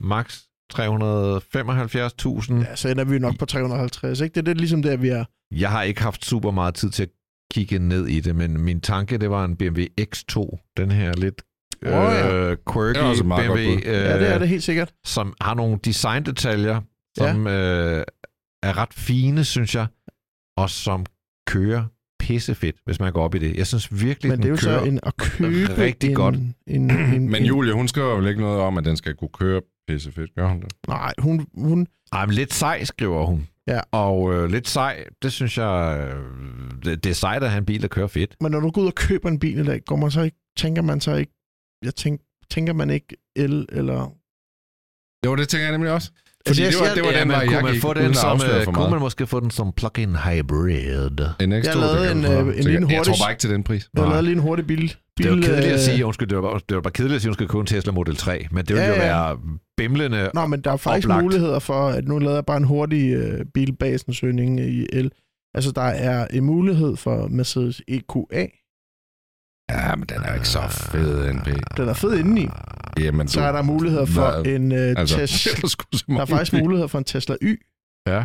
max 0.00 0.42
375.000. 0.74 2.54
Ja, 2.68 2.76
så 2.76 2.88
ender 2.88 3.04
vi 3.04 3.12
jo 3.12 3.18
nok 3.18 3.38
på 3.38 3.46
350, 3.46 4.20
ikke? 4.20 4.34
Det 4.34 4.40
er 4.40 4.44
det 4.44 4.56
ligesom 4.56 4.82
der, 4.82 4.96
vi 4.96 5.08
er. 5.08 5.24
Jeg 5.54 5.70
har 5.70 5.82
ikke 5.82 6.02
haft 6.02 6.24
super 6.24 6.50
meget 6.50 6.74
tid 6.74 6.90
til 6.90 7.02
at 7.02 7.08
kigge 7.50 7.78
ned 7.78 8.06
i 8.06 8.20
det, 8.20 8.36
men 8.36 8.60
min 8.60 8.80
tanke, 8.80 9.18
det 9.18 9.30
var 9.30 9.44
en 9.44 9.56
BMW 9.56 9.82
X2. 10.00 10.58
Den 10.76 10.90
her 10.90 11.12
lidt 11.12 11.42
Åh, 11.86 11.90
ja. 11.92 12.34
øh, 12.34 12.56
quirky 12.72 12.98
er 12.98 13.22
BMW, 13.22 13.58
øh, 13.58 13.82
Ja, 13.84 14.18
det 14.18 14.34
er 14.34 14.38
det 14.38 14.48
helt 14.48 14.62
sikkert. 14.62 14.92
som 15.06 15.34
har 15.40 15.54
nogle 15.54 15.78
designdetaljer, 15.84 16.80
som 17.18 17.46
øh, 17.46 18.04
er 18.62 18.76
ret 18.78 18.94
fine, 18.94 19.44
synes 19.44 19.74
jeg, 19.74 19.86
og 20.56 20.70
som 20.70 21.06
kører 21.46 21.84
pissefedt, 22.20 22.76
hvis 22.84 23.00
man 23.00 23.12
går 23.12 23.24
op 23.24 23.34
i 23.34 23.38
det. 23.38 23.56
Jeg 23.56 23.66
synes 23.66 24.02
virkelig, 24.02 24.30
Men 24.30 24.38
det 24.38 24.44
er 24.44 24.48
jo 24.48 24.56
den 24.56 24.64
kører 24.64 24.78
så 24.80 24.84
en, 24.84 25.00
at 25.02 25.16
købe 25.16 25.78
rigtig 25.78 26.08
en, 26.08 26.14
godt. 26.14 26.34
En, 26.34 26.54
en, 26.66 27.30
Men 27.30 27.34
en, 27.34 27.44
Julie, 27.44 27.72
hun 27.72 27.88
skriver 27.88 28.16
vel 28.16 28.26
ikke 28.28 28.40
noget 28.40 28.60
om, 28.60 28.78
at 28.78 28.84
den 28.84 28.96
skal 28.96 29.14
kunne 29.14 29.30
køre 29.38 29.60
pissefedt, 29.88 30.34
gør 30.34 30.48
hun 30.48 30.60
det? 30.60 30.72
Nej, 30.88 31.12
hun, 31.18 31.46
hun, 31.54 31.86
Ej, 32.12 32.26
men 32.26 32.34
lidt 32.34 32.54
sej, 32.54 32.84
skriver 32.84 33.26
hun. 33.26 33.48
Ja. 33.66 33.80
Og 33.92 34.34
øh, 34.34 34.50
lidt 34.50 34.68
sej, 34.68 35.04
det 35.22 35.32
synes 35.32 35.58
jeg, 35.58 35.98
øh, 36.00 36.24
det, 36.84 37.04
det 37.04 37.10
er 37.10 37.14
sejt 37.14 37.42
at 37.42 37.50
have 37.50 37.58
en 37.58 37.66
bil, 37.66 37.82
der 37.82 37.88
kører 37.88 38.06
fedt. 38.06 38.36
men 38.40 38.52
når 38.52 38.60
du 38.60 38.70
går 38.70 38.82
ud 38.82 38.86
og 38.86 38.94
køber 38.94 39.28
en 39.28 39.38
bil 39.38 39.58
i 39.58 39.64
dag, 39.64 39.84
går 39.84 39.96
man 39.96 40.10
så 40.10 40.22
ikke, 40.22 40.36
tænker 40.56 40.82
man 40.82 41.00
så 41.00 41.14
ikke, 41.14 41.32
jeg 41.82 41.94
tænk, 41.94 42.20
tænker 42.50 42.72
man 42.72 42.90
ikke 42.90 43.16
el 43.36 43.66
eller... 43.72 44.14
Jo, 45.26 45.36
det 45.36 45.48
tænker 45.48 45.64
jeg 45.64 45.72
nemlig 45.72 45.92
også. 45.92 46.12
Altså, 46.48 46.62
Fordi 46.62 46.62
jeg- 46.62 46.72
det 46.72 46.80
var, 46.80 46.86
jeg- 46.86 46.96
det 46.96 47.04
var 47.04 47.10
ja, 47.10 47.20
den 47.20 47.28
men 47.28 47.34
vej, 47.34 47.44
kunne 47.44 47.54
jeg 47.56 47.62
man 47.64 47.72
gik, 47.72 47.82
få 47.82 47.94
den 47.94 48.14
som, 48.14 48.40
øh, 48.58 48.64
kunne 48.66 48.90
man 48.90 49.00
måske 49.00 49.26
få 49.26 49.40
den 49.40 49.50
som 49.50 49.72
plug-in 49.76 50.16
hybrid? 50.26 51.18
En 51.40 51.52
Jeg 51.52 51.64
X2, 51.64 51.78
lavede 51.78 52.12
en, 52.12 52.24
få. 52.24 52.32
øh, 52.32 52.38
en 52.38 52.46
lille 52.54 52.72
Jeg 52.72 52.80
hurtig- 52.80 53.04
tror 53.04 53.24
bare 53.24 53.30
ikke 53.32 53.40
til 53.40 53.50
den 53.50 53.62
pris. 53.62 53.88
Jeg 53.96 54.04
lavede 54.04 54.22
lige 54.22 54.32
en 54.32 54.38
hurtig 54.38 54.66
bil. 54.66 54.76
bil 54.78 54.96
Det 55.18 55.26
er 55.26 55.28
jo 55.28 55.34
kedeligt 55.42 55.66
at 55.66 55.72
øh, 55.72 55.78
sige, 55.78 56.06
undskyld, 56.06 56.28
det 56.28 56.36
var, 56.36 56.42
bare- 56.42 56.60
det 56.68 56.74
var 56.74 56.80
bare 56.82 56.92
kedeligt 56.92 57.14
at 57.16 57.20
sige, 57.22 57.28
at 57.28 57.30
hun 57.30 57.34
skal 57.34 57.48
købe 57.48 57.60
en 57.60 57.66
Tesla 57.66 57.92
Model 57.92 58.16
3, 58.16 58.46
men 58.50 58.58
det 58.64 58.68
ville 58.76 58.82
Ja, 58.82 58.88
jo 58.94 59.00
være 59.02 59.38
bimlende. 59.76 60.30
Nå, 60.34 60.46
men 60.46 60.60
der 60.60 60.72
er 60.72 60.76
faktisk 60.76 61.06
oplagt. 61.06 61.22
muligheder 61.24 61.58
for, 61.58 61.88
at 61.88 62.08
nu 62.08 62.18
lavede 62.18 62.34
jeg 62.36 62.46
bare 62.46 62.56
en 62.56 62.64
hurtig 62.64 63.10
øh, 63.14 63.44
bilbasensøgning 63.54 64.60
i 64.60 64.86
el. 64.92 65.10
Altså, 65.54 65.70
der 65.72 65.82
er 65.82 66.26
en 66.30 66.44
mulighed 66.44 66.96
for 66.96 67.28
Mercedes 67.30 67.82
EQA. 67.88 68.46
Ja, 69.70 69.94
men 69.96 70.06
den 70.08 70.16
er 70.24 70.34
ikke 70.34 70.48
så 70.48 70.60
fed, 70.70 71.32
NP. 71.32 71.48
Den 71.76 71.88
er 71.88 71.92
fed 71.94 72.18
indeni. 72.18 72.48
Jamen, 73.00 73.28
Så 73.28 73.40
er 73.40 73.52
der 73.52 73.62
muligheder 73.62 74.04
for 74.06 74.40
Hvad? 74.42 74.52
en 74.54 74.72
øh, 74.72 74.94
altså, 74.96 75.16
Tesla. 75.20 75.52
der, 76.08 76.20
er 76.20 76.24
faktisk 76.24 76.50
biler. 76.52 76.64
muligheder 76.64 76.86
for 76.88 76.98
en 76.98 77.04
Tesla 77.04 77.36
Y. 77.42 77.62
Ja. 78.08 78.24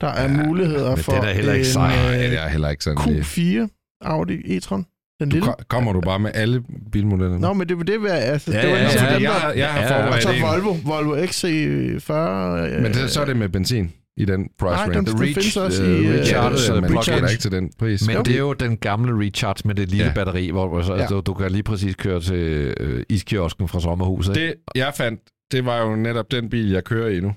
Der 0.00 0.06
er 0.08 0.22
Ja, 0.22 0.44
muligheder 0.46 0.96
for 0.96 1.12
det 1.12 1.28
er 1.30 1.32
heller 1.34 1.52
ikke 1.52 1.66
en. 1.66 1.90
Nej, 1.90 2.14
øh, 2.14 2.30
det 2.30 2.38
er 2.42 2.48
heller 2.48 2.68
ikke 2.68 2.84
sådan 2.84 3.12
lige. 3.12 3.64
Q4 3.64 3.98
Audi 4.04 4.56
e-tron. 4.56 4.84
Den 5.20 5.28
Du, 5.28 5.34
lille. 5.34 5.46
ko- 5.46 5.54
kommer 5.68 5.92
du 5.92 6.00
bare 6.00 6.18
med 6.18 6.30
alle 6.34 6.62
bilmodellerne? 6.92 7.40
Nå, 7.40 7.52
men 7.52 7.68
det 7.68 7.78
det, 7.86 8.02
var, 8.02 8.08
altså, 8.08 8.52
Ja, 8.52 8.62
det 8.62 8.70
var 8.70 8.76
ja, 8.76 8.82
ja, 8.82 9.46
jeg, 9.46 9.56
jeg 9.58 9.68
har 9.72 9.80
Ja, 9.82 9.96
forberedt 9.98 10.14
Og 10.16 10.22
så 10.22 10.32
en. 10.32 10.42
Volvo, 10.42 10.76
Volvo 10.84 11.16
XC40. 11.16 12.12
Øh, 12.12 12.82
Men 12.82 12.92
det, 12.92 13.10
så 13.10 13.20
er 13.20 13.24
det 13.24 13.36
med 13.36 13.48
benzin 13.48 13.92
i 14.18 14.24
den 14.24 14.48
price 14.58 14.70
Nej, 14.70 14.74
range. 14.82 14.94
den, 14.94 15.04
The 15.06 15.12
den 15.12 15.22
Reach, 15.22 15.34
findes 15.34 15.56
også 15.56 15.82
øh, 15.82 15.88
i... 16.00 16.06
øh, 16.06 16.14
Recharge, 16.14 16.56
ja, 16.68 16.76
øh, 16.76 16.82
men 16.82 16.90
plug-in. 16.90 17.14
det 17.14 17.22
er 17.24 17.28
ikke 17.28 17.40
til 17.42 17.50
den 17.52 17.70
pris. 17.78 18.06
Men 18.06 18.16
Jo. 18.16 18.22
det 18.22 18.34
er 18.34 18.38
jo 18.38 18.52
den 18.52 18.76
gamle 18.76 19.24
Recharge 19.26 19.62
med 19.64 19.74
det 19.74 19.88
lille 19.88 20.06
Ja. 20.06 20.12
batteri, 20.14 20.50
hvor 20.50 20.68
hvor 20.68 20.82
så, 20.82 20.94
Ja. 20.94 21.00
altså, 21.00 21.20
du 21.20 21.34
kan 21.34 21.50
lige 21.52 21.62
præcis 21.62 21.96
køre 21.96 22.20
til 22.20 22.74
øh, 22.80 23.02
iskiosken 23.08 23.68
fra 23.68 23.80
sommerhuset. 23.80 24.36
ikke? 24.36 24.46
det, 24.48 24.54
jeg 24.74 24.92
fandt, 24.96 25.20
det 25.52 25.64
var 25.64 25.82
jo 25.82 25.96
netop 25.96 26.30
den 26.30 26.48
bil, 26.50 26.70
jeg 26.70 26.84
kører 26.84 27.08
i 27.08 27.20
nu. 27.20 27.32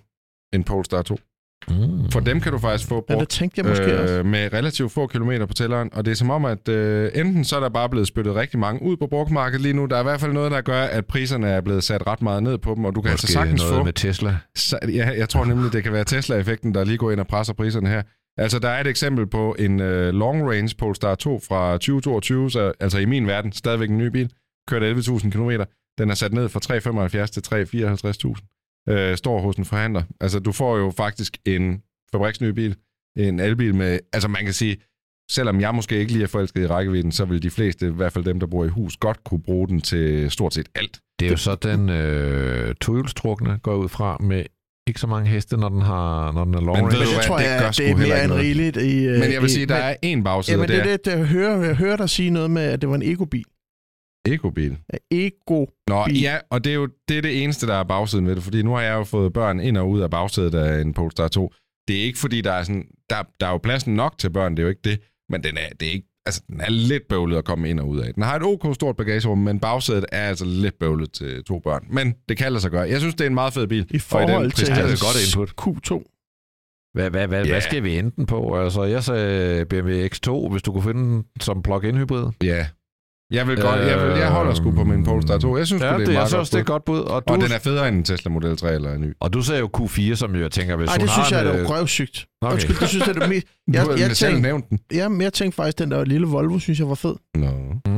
En 0.54 0.64
Polestar 0.64 1.02
2. 1.02 1.18
Mm. 1.70 2.12
For 2.12 2.20
dem 2.20 2.40
kan 2.40 2.52
du 2.52 2.58
faktisk 2.58 2.90
få 2.90 2.96
Ja, 3.10 3.14
brugt 3.14 3.20
det 3.20 3.30
tænkte 3.30 3.60
jeg 3.62 3.70
måske 3.70 4.00
også. 4.00 4.14
øh, 4.14 4.26
med 4.26 4.54
relativt 4.54 4.92
få 4.92 5.08
kilometer 5.08 5.46
på 5.46 5.54
tælleren. 5.54 5.90
Og 5.94 6.06
det 6.06 6.12
er 6.12 6.16
som 6.16 6.30
om, 6.30 6.46
at 6.46 6.70
øh, 6.70 7.12
enten 7.16 7.44
så 7.44 7.56
er 7.56 7.60
der 7.60 7.70
bare 7.70 7.90
blevet 7.90 8.08
spyttet 8.08 8.36
rigtig 8.36 8.60
mange 8.60 8.82
ud 8.84 8.98
på 8.98 9.08
brugtmarkedet 9.08 9.62
lige 9.62 9.74
nu. 9.74 9.86
Der 9.86 9.96
er 9.96 10.00
i 10.00 10.04
hvert 10.04 10.20
fald 10.22 10.34
noget, 10.34 10.52
der 10.52 10.62
gør, 10.62 10.82
at 10.84 11.06
priserne 11.06 11.48
er 11.50 11.62
blevet 11.62 11.84
sat 11.84 12.08
ret 12.08 12.22
meget 12.22 12.44
ned 12.44 12.58
på 12.58 12.76
dem. 12.76 12.86
Og 12.86 12.96
du 12.96 13.02
kan 13.02 13.12
Måske 13.12 13.14
altså 13.24 13.34
sagtens 13.34 13.62
noget 13.62 13.76
få... 13.80 13.84
med 13.84 13.94
Tesla. 13.94 14.38
Så, 14.56 14.80
ja, 14.94 15.12
jeg 15.18 15.30
tror 15.30 15.46
nemlig, 15.46 15.74
det 15.74 15.84
kan 15.84 15.94
være 15.94 16.04
Tesla-effekten, 16.04 16.74
der 16.74 16.84
lige 16.84 16.98
går 16.98 17.12
ind 17.12 17.20
og 17.20 17.28
presser 17.28 17.54
priserne 17.54 17.90
her. 17.90 18.02
Altså, 18.38 18.60
der 18.60 18.70
er 18.70 18.82
et 18.82 18.88
eksempel 18.88 19.28
på 19.28 19.56
en 19.60 19.80
øh, 19.80 20.14
long 20.14 20.50
range 20.52 20.76
Polestar 20.78 21.16
2 21.16 21.40
fra 21.48 21.72
2022, 21.74 22.52
så, 22.52 22.72
altså 22.80 22.98
i 23.00 23.06
min 23.06 23.28
verden, 23.28 23.52
stadigvæk 23.52 23.90
en 23.90 23.98
ny 23.98 24.06
bil, 24.08 24.32
kørt 24.68 24.98
11.000 24.98 25.30
km. 25.30 25.52
Den 25.98 26.10
er 26.10 26.14
sat 26.14 26.34
ned 26.34 26.50
fra 26.50 26.60
3,75 27.20 27.26
til 27.26 27.44
3,54.000. 28.36 28.61
Øh, 28.90 29.18
står 29.18 29.42
hos 29.42 29.56
en 29.56 29.66
forhandler. 29.66 30.04
Altså, 30.22 30.40
du 30.40 30.52
får 30.52 30.78
jo 30.78 30.92
faktisk 30.98 31.38
en 31.46 31.82
fabriksny 32.12 32.48
bil, 32.48 32.76
en 33.18 33.40
elbil 33.40 33.76
med, 33.76 34.00
altså 34.14 34.28
man 34.30 34.44
kan 34.46 34.54
sige, 34.54 34.78
selvom 35.32 35.62
jeg 35.62 35.76
måske 35.76 35.98
ikke 36.00 36.12
lige 36.12 36.24
er 36.24 36.28
forelsket 36.28 36.62
i 36.62 36.68
rækkevidden, 36.68 37.12
så 37.12 37.26
vil 37.26 37.44
de 37.44 37.50
fleste, 37.50 37.88
i 37.88 37.92
hvert 37.92 38.14
fald 38.14 38.26
dem, 38.26 38.40
der 38.40 38.48
bor 38.48 38.66
i 38.66 38.68
hus, 38.68 38.98
godt 38.98 39.24
kunne 39.24 39.42
bruge 39.44 39.68
den 39.68 39.82
til 39.82 40.32
stort 40.32 40.54
set 40.54 40.70
alt. 40.76 41.00
Det 41.20 41.26
er 41.26 41.32
jo 41.32 41.38
så 41.38 41.56
den 41.56 41.90
øh, 41.90 42.76
tohjulstrukne 42.76 43.60
går 43.64 43.76
ud 43.76 43.90
fra 43.90 44.18
med 44.18 44.44
ikke 44.88 45.00
så 45.00 45.08
mange 45.08 45.30
heste, 45.30 45.58
når 45.58 45.70
den, 45.70 45.82
har, 45.82 46.32
når 46.32 46.44
den 46.46 46.54
er 46.54 46.62
long 46.62 46.78
Men 46.78 46.86
ved 46.86 46.94
range. 46.94 47.06
du 47.06 47.06
Det 47.06 47.14
hvad, 47.16 47.24
tror 47.28 47.38
det 47.38 47.44
jeg, 47.46 47.60
gør 47.62 47.72
det 47.72 47.90
er 47.90 47.96
mere 47.98 48.24
end 48.24 48.32
rigeligt. 48.34 48.78
I, 48.78 49.06
øh, 49.06 49.20
Men 49.20 49.32
jeg 49.32 49.42
vil 49.42 49.50
i- 49.50 49.54
sige, 49.54 49.66
der 49.66 49.76
men- 49.76 49.84
er 49.84 49.96
en 50.02 50.24
bagside, 50.24 50.56
Jamen, 50.58 50.70
det 50.70 50.84
det 50.84 50.90
er 50.90 50.94
er 50.94 50.98
det, 50.98 51.12
jeg 51.20 51.26
hører, 51.28 51.66
jeg 51.66 51.76
hører 51.76 51.98
dig 51.98 52.10
sige 52.10 52.30
noget 52.30 52.52
med, 52.52 52.62
at 52.62 52.82
det 52.82 52.90
var 52.90 52.96
en 52.96 53.02
ekobil. 53.02 53.44
Ekobil. 54.26 54.78
Ja, 54.94 54.98
Ego. 55.12 55.66
Nå, 55.88 56.06
Bil. 56.06 56.22
ja, 56.22 56.38
og 56.50 56.64
det 56.64 56.70
er 56.70 56.74
jo 56.76 56.88
det, 57.10 57.18
er 57.18 57.22
det 57.22 57.44
eneste, 57.44 57.68
der 57.68 57.76
er 57.76 57.84
bagsiden 57.84 58.28
ved 58.28 58.36
det, 58.36 58.44
fordi 58.44 58.62
nu 58.64 58.74
har 58.74 58.82
jeg 58.82 58.94
jo 58.94 59.04
fået 59.04 59.34
børn 59.34 59.60
ind 59.60 59.78
og 59.78 59.90
ud 59.90 60.02
af 60.02 60.10
bagsædet 60.10 60.56
af 60.56 60.82
en 60.82 60.94
Polestar 60.94 61.28
2. 61.28 61.54
Det 61.88 62.00
er 62.00 62.04
ikke, 62.04 62.20
fordi 62.20 62.42
der 62.42 62.52
er 62.52 62.64
sådan, 62.64 62.86
der, 63.10 63.16
der 63.40 63.48
er 63.48 63.52
jo 63.52 63.58
pladsen 63.58 63.96
nok 63.96 64.18
til 64.18 64.30
børn, 64.30 64.52
det 64.52 64.60
er 64.60 64.64
jo 64.64 64.70
ikke 64.70 64.82
det, 64.84 65.00
men 65.30 65.44
den 65.44 65.58
er, 65.58 65.70
det 65.80 65.88
er 65.88 65.92
ikke, 65.92 66.08
altså, 66.26 66.42
den 66.48 66.62
er 66.62 66.70
lidt 66.70 67.08
bøvlet 67.10 67.38
at 67.38 67.46
komme 67.46 67.70
ind 67.70 67.80
og 67.80 67.88
ud 67.88 68.00
af. 68.00 68.14
Den 68.14 68.24
har 68.24 68.36
et 68.36 68.44
ok 68.44 68.76
stort 68.76 68.98
bagagerum, 68.98 69.38
men 69.38 69.60
bagsædet 69.60 70.06
er 70.12 70.28
altså 70.28 70.46
lidt 70.46 70.80
bøvlet 70.80 71.12
til 71.12 71.44
to 71.44 71.60
børn. 71.60 71.86
Men 71.90 72.16
det 72.30 72.38
kan 72.38 72.52
lade 72.52 72.62
sig 72.62 72.72
gøre. 72.72 72.90
Jeg 72.90 73.00
synes, 73.00 73.16
det 73.16 73.22
er 73.24 73.28
en 73.28 73.34
meget 73.34 73.54
fed 73.54 73.68
bil. 73.68 73.88
I 73.90 74.00
forhold 74.00 74.52
til 74.52 74.68
Ja, 74.68 74.74
det 74.76 74.82
er 74.82 74.86
godt 74.88 75.46
input. 75.48 75.50
Q2. 75.62 76.08
Hvad, 76.94 77.10
hvad, 77.10 77.28
hvad, 77.28 77.46
Ja. 77.46 77.52
hvad 77.52 77.62
skal 77.62 77.84
vi 77.84 77.98
ende 77.98 78.12
den 78.16 78.26
på? 78.26 78.64
Altså, 78.64 78.84
jeg 78.84 79.04
sagde 79.04 79.66
BMW 79.66 79.92
X2, 79.92 80.50
hvis 80.52 80.62
du 80.62 80.72
kunne 80.72 80.84
finde 80.84 81.04
den 81.14 81.24
som 81.40 81.64
plug-in 81.64 81.98
hybrid. 81.98 82.26
Ja. 82.44 82.68
Jeg 83.32 83.48
vil 83.48 83.62
godt, 83.62 83.80
jeg, 83.80 83.98
vil, 84.08 84.18
jeg 84.18 84.30
holder 84.32 84.54
sgu 84.54 84.72
på 84.72 84.84
min 84.84 85.04
Polestar 85.04 85.38
2. 85.38 85.58
Jeg 85.58 85.68
synes, 85.68 85.82
ja, 85.84 85.88
ja, 85.88 85.94
det 85.94 86.02
er 86.02 86.06
det, 86.06 86.08
et 86.08 86.14
jeg 86.14 86.18
meget 86.18 86.28
synes 86.30 86.34
godt 86.36 86.40
også, 86.40 86.58
det 86.58 86.62
er 86.62 86.66
godt 86.74 86.86
bud. 86.86 87.00
Og 87.00 87.28
du, 87.28 87.34
Og 87.34 87.42
den 87.42 87.52
er 87.52 87.60
federe 87.60 87.88
end 87.88 87.98
en 87.98 88.04
Tesla 88.04 88.32
Model 88.32 88.58
3 88.58 88.74
eller 88.74 88.94
en 88.94 89.02
ny. 89.02 89.14
og 89.20 89.34
du 89.34 89.42
sagde 89.42 89.60
jo 89.60 89.70
Q4, 89.78 90.16
som 90.16 90.36
jo 90.36 90.42
jeg 90.42 90.52
tænker, 90.52 90.76
hvis 90.76 90.90
hun 90.90 91.00
det 91.00 91.10
synes 91.10 91.30
har 91.30 91.38
jeg 91.38 91.46
en, 91.50 91.56
er 91.56 91.62
øh, 91.62 91.68
da 91.70 91.74
røvsygt. 91.76 92.26
Okay. 92.42 92.54
Undskyld, 92.54 92.76
det 92.80 92.88
synes 92.90 93.08
jeg 93.08 93.16
er 93.16 93.20
det 93.20 93.30
mest... 93.30 93.48
Du 93.68 93.74
Jeg, 93.74 94.00
jeg, 94.00 94.16
selv 94.16 94.30
tænkte, 94.30 94.42
nævnt 94.42 94.70
den. 94.70 94.80
ja, 94.94 95.10
men 95.10 95.22
jeg 95.22 95.34
tænkte 95.34 95.56
faktisk, 95.56 95.80
den 95.80 95.92
der 95.92 96.06
lille 96.06 96.28
Volvo, 96.28 96.60
synes 96.60 96.80
jeg 96.80 96.90
var 96.90 96.96
fed. 96.96 97.16
Nå. 97.36 97.50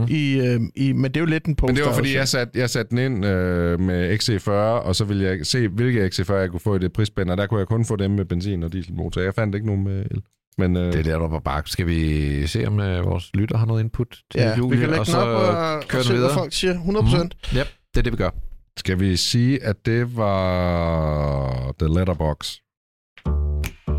I, 0.10 0.40
øh, 0.40 0.60
i, 0.76 0.94
men 0.94 1.04
det 1.04 1.18
er 1.18 1.22
jo 1.22 1.26
lidt 1.26 1.46
en 1.46 1.56
Polestar. 1.56 1.68
Men 1.74 1.76
det 1.76 1.86
var 1.86 1.94
fordi, 1.94 2.08
også. 2.08 2.18
jeg 2.18 2.28
satte, 2.28 2.60
jeg 2.60 2.70
satte 2.70 2.90
den 2.90 2.98
ind 2.98 3.26
øh, 3.26 3.80
med 3.80 4.18
XC40, 4.18 4.52
og 4.52 4.96
så 4.96 5.06
ville 5.06 5.24
jeg 5.24 5.46
se, 5.46 5.68
hvilke 5.68 6.06
XC40 6.06 6.34
jeg 6.34 6.50
kunne 6.50 6.60
få 6.60 6.76
i 6.76 6.80
det 6.80 6.94
prisspænd, 6.94 7.30
og 7.30 7.38
der 7.38 7.46
kunne 7.48 7.60
jeg 7.60 7.68
kun 7.68 7.86
få 7.86 7.96
dem 7.96 8.12
med 8.12 8.26
benzin 8.26 8.64
og 8.64 8.74
dieselmotor. 8.74 9.22
Jeg 9.22 9.34
fandt 9.36 9.56
ikke 9.56 9.68
nogen 9.68 9.84
med 9.84 10.06
el. 10.12 10.22
Men 10.58 10.78
øh, 10.78 10.94
Det 10.94 11.00
er 11.00 11.04
der, 11.04 11.20
der 11.20 11.28
var 11.28 11.40
bak. 11.40 11.68
Skal 11.68 11.88
vi 11.88 12.48
se, 12.48 12.68
om 12.68 12.74
uh, 12.74 12.80
vores 13.06 13.30
lytter 13.34 13.58
har 13.58 13.66
noget 13.66 13.84
input 13.84 14.08
til 14.32 14.42
Ja, 14.42 14.58
Julie? 14.58 14.72
vi 14.72 14.78
kan 14.82 14.90
lægge 14.90 15.00
og 15.02 15.06
den 15.06 15.12
så 15.12 15.18
op 15.20 15.28
og, 15.28 15.48
og 15.48 15.84
den 15.92 16.04
se, 16.04 16.10
hvad 16.10 16.18
videre. 16.18 16.34
folk 16.34 16.54
siger. 16.54 16.74
100 16.74 17.06
procent. 17.06 17.36
Mm. 17.52 17.58
Yep, 17.58 17.68
det 17.94 18.00
er 18.00 18.04
det, 18.04 18.12
vi 18.14 18.18
gør. 18.18 18.30
skal 18.78 19.00
vi 19.00 19.18
sige, 19.18 19.64
at 19.64 19.86
det 19.86 20.18
var 20.18 21.74
The 21.80 21.88
Letterbox? 22.00 22.56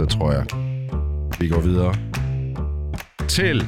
Det 0.01 0.09
tror 0.09 0.33
jeg. 0.33 0.47
Vi 1.41 1.49
går 1.49 1.61
videre 1.61 1.95
til 3.29 3.67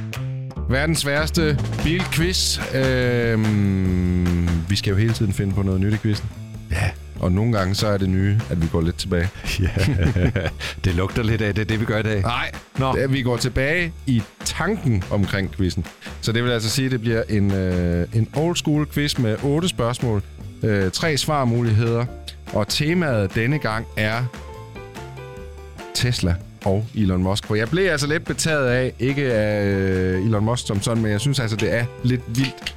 verdens 0.69 0.99
sværeste 0.99 1.57
bilquiz. 1.83 2.59
Øhm, 2.75 4.47
vi 4.69 4.75
skal 4.75 4.91
jo 4.91 4.97
hele 4.97 5.13
tiden 5.13 5.33
finde 5.33 5.53
på 5.53 5.61
noget 5.61 5.81
nyt 5.81 5.93
i 5.93 5.97
quizzen. 5.97 6.29
Ja. 6.71 6.91
Og 7.19 7.31
nogle 7.31 7.57
gange 7.57 7.75
så 7.75 7.87
er 7.87 7.97
det 7.97 8.09
nye, 8.09 8.39
at 8.49 8.61
vi 8.61 8.67
går 8.67 8.81
lidt 8.81 8.97
tilbage. 8.97 9.29
ja. 9.59 9.69
det 10.83 10.95
lugter 10.95 11.23
lidt 11.23 11.41
af, 11.41 11.55
det 11.55 11.61
er 11.61 11.65
det, 11.65 11.79
vi 11.79 11.85
gør 11.85 11.99
i 11.99 12.03
dag. 12.03 12.21
Nej, 12.21 12.51
Nå. 12.77 12.95
Da 12.95 13.05
vi 13.05 13.21
går 13.21 13.37
tilbage 13.37 13.93
i 14.05 14.23
tanken 14.45 15.03
omkring 15.11 15.51
quizzen. 15.51 15.85
Så 16.21 16.31
det 16.31 16.43
vil 16.43 16.51
altså 16.51 16.69
sige, 16.69 16.85
at 16.85 16.91
det 16.91 17.01
bliver 17.01 17.23
en, 17.29 17.51
øh, 17.51 18.07
en 18.13 18.29
old 18.35 18.55
school 18.55 18.87
quiz 18.91 19.17
med 19.17 19.37
otte 19.43 19.67
spørgsmål, 19.67 20.21
øh, 20.63 20.91
tre 20.91 21.17
svarmuligheder, 21.17 22.05
og 22.53 22.67
temaet 22.67 23.35
denne 23.35 23.59
gang 23.59 23.85
er 23.97 24.23
Tesla 25.93 26.35
og 26.65 26.85
Elon 26.95 27.23
Musk. 27.23 27.45
For 27.45 27.55
jeg 27.55 27.69
blev 27.69 27.91
altså 27.91 28.07
lidt 28.07 28.25
betaget 28.25 28.67
af, 28.67 28.93
ikke 28.99 29.33
af 29.33 29.65
øh, 29.65 30.25
Elon 30.25 30.45
Musk 30.45 30.67
som 30.67 30.81
sådan, 30.81 31.03
men 31.03 31.11
jeg 31.11 31.21
synes 31.21 31.39
altså, 31.39 31.57
det 31.57 31.73
er 31.73 31.85
lidt 32.03 32.21
vildt, 32.27 32.76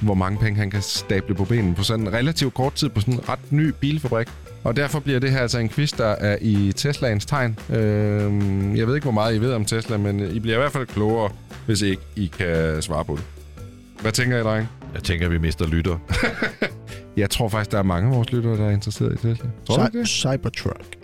hvor 0.00 0.14
mange 0.14 0.38
penge 0.38 0.58
han 0.58 0.70
kan 0.70 0.82
stable 0.82 1.34
på 1.34 1.44
benen 1.44 1.74
på 1.74 1.82
sådan 1.82 2.06
en 2.06 2.12
relativt 2.12 2.54
kort 2.54 2.72
tid 2.72 2.88
på 2.88 3.00
sådan 3.00 3.14
en 3.14 3.28
ret 3.28 3.52
ny 3.52 3.72
bilfabrik. 3.80 4.28
Og 4.64 4.76
derfor 4.76 5.00
bliver 5.00 5.18
det 5.18 5.30
her 5.30 5.40
altså 5.40 5.58
en 5.58 5.68
quiz, 5.68 5.92
der 5.92 6.06
er 6.06 6.36
i 6.40 6.72
Teslaens 6.76 7.26
tegn. 7.26 7.58
Øhm, 7.70 8.76
jeg 8.76 8.86
ved 8.86 8.94
ikke, 8.94 9.04
hvor 9.04 9.12
meget 9.12 9.34
I 9.34 9.40
ved 9.40 9.52
om 9.52 9.64
Tesla, 9.64 9.96
men 9.96 10.20
I 10.20 10.40
bliver 10.40 10.56
i 10.56 10.60
hvert 10.60 10.72
fald 10.72 10.86
klogere, 10.86 11.30
hvis 11.66 11.82
ikke 11.82 12.02
I 12.16 12.26
kan 12.38 12.82
svare 12.82 13.04
på 13.04 13.16
det. 13.16 13.24
Hvad 14.00 14.12
tænker 14.12 14.38
I, 14.38 14.42
dreng? 14.42 14.68
Jeg 14.94 15.02
tænker, 15.02 15.26
at 15.26 15.32
vi 15.32 15.38
mister 15.38 15.66
lytter. 15.66 15.98
Jeg 17.16 17.30
tror 17.30 17.48
faktisk, 17.48 17.72
der 17.72 17.78
er 17.78 17.82
mange 17.82 18.08
af 18.10 18.16
vores 18.16 18.32
lyttere, 18.32 18.56
der 18.56 18.66
er 18.66 18.70
interesseret 18.70 19.12
i 19.12 19.16
Tesla. 19.16 19.48
Tror 19.66 19.86
ikke 19.86 19.98
det? 19.98 20.08
Cybertruck. 20.08 20.95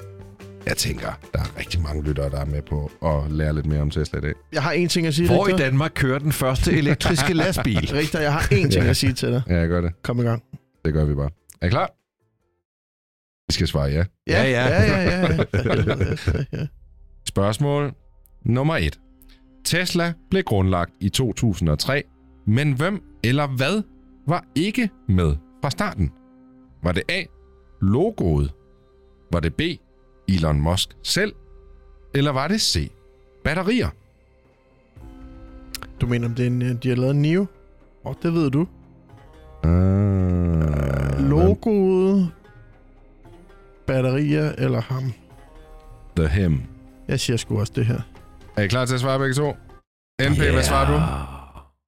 Jeg 0.67 0.77
tænker, 0.77 1.07
der 1.35 1.39
er 1.41 1.59
rigtig 1.59 1.81
mange 1.83 2.03
lyttere, 2.05 2.31
der 2.31 2.41
er 2.41 2.45
med 2.45 2.63
på 2.63 2.91
at 3.05 3.31
lære 3.33 3.55
lidt 3.55 3.67
mere 3.67 3.81
om 3.81 3.91
Tesla 3.91 4.19
i 4.19 4.23
dag. 4.23 4.33
Jeg 4.53 4.63
har 4.63 4.73
en 4.73 4.89
ting 4.89 5.07
at 5.07 5.15
sige, 5.15 5.29
Hvor 5.29 5.47
i 5.49 5.53
Richter. 5.53 5.65
Danmark 5.65 5.93
kører 5.95 6.19
den 6.19 6.33
første 6.33 6.73
elektriske 6.73 7.35
lastbil? 7.43 7.91
Richter, 7.93 8.21
jeg 8.21 8.33
har 8.33 8.41
én 8.41 8.49
ting 8.49 8.73
Ja. 8.73 8.85
at 8.85 8.97
sige 8.97 9.13
til 9.13 9.29
dig. 9.33 9.43
Ja, 9.49 9.57
jeg 9.59 9.69
gør 9.69 9.81
det. 9.81 10.03
Kom 10.03 10.19
i 10.19 10.23
gang. 10.23 10.43
Det 10.85 10.93
gør 10.95 11.05
vi 11.05 11.15
bare. 11.15 11.31
Er 11.61 11.67
I 11.67 11.71
klar? 11.71 11.91
Vi 13.49 13.53
skal 13.55 13.67
svare 13.69 13.87
ja. 13.91 14.05
Ja, 14.27 14.43
ja. 14.43 14.69
ja, 14.69 14.83
ja, 14.83 15.03
ja, 15.03 15.35
ja. 15.35 16.45
ja. 16.53 16.67
Spørgsmål 17.29 17.93
nummer 18.45 18.77
1. 18.77 18.99
Tesla 19.65 20.13
blev 20.31 20.43
grundlagt 20.43 20.91
i 21.01 21.09
2003, 21.09 22.03
men 22.47 22.73
hvem 22.73 23.03
eller 23.25 23.47
hvad 23.47 23.83
var 24.29 24.45
ikke 24.55 24.91
med 25.09 25.37
fra 25.63 25.71
starten? 25.71 26.11
Var 26.83 26.93
det 26.93 27.03
A. 27.09 27.23
Logoet? 27.81 28.53
Var 29.33 29.41
det 29.41 29.55
B. 29.55 29.61
Elon 30.29 30.61
Musk 30.61 30.89
selv? 31.03 31.33
Eller 32.15 32.31
var 32.33 32.49
det 32.49 32.61
C. 32.61 32.91
Batterier? 33.45 33.89
Du 36.01 36.07
mener, 36.07 36.29
om 36.29 36.35
det 36.35 36.43
er 36.43 36.47
en, 36.47 36.63
øh, 36.63 36.83
de 36.83 36.89
har 36.89 36.97
lavet 36.97 37.15
en 37.15 37.23
Neo? 37.23 37.41
Åh, 38.05 38.11
oh, 38.11 38.15
det 38.23 38.33
ved 38.35 38.51
du. 38.51 38.61
Uh, 39.65 41.31
Logoet, 41.31 42.31
batterier 43.87 44.53
eller 44.59 44.81
ham? 44.81 45.13
The 46.17 46.29
Him. 46.29 46.63
Jeg 47.09 47.21
siger 47.21 47.37
sgu 47.37 47.61
også 47.61 47.73
det 47.77 47.87
her. 47.87 48.01
Er 48.57 48.63
I 48.63 48.69
klar 48.69 48.85
til 48.85 48.95
at 48.95 49.01
svare 49.01 49.19
begge 49.19 49.35
to? 49.35 49.51
NP, 49.51 50.39
yeah. 50.39 50.53
hvad 50.53 50.63
svarer 50.63 50.87
du? 50.87 50.93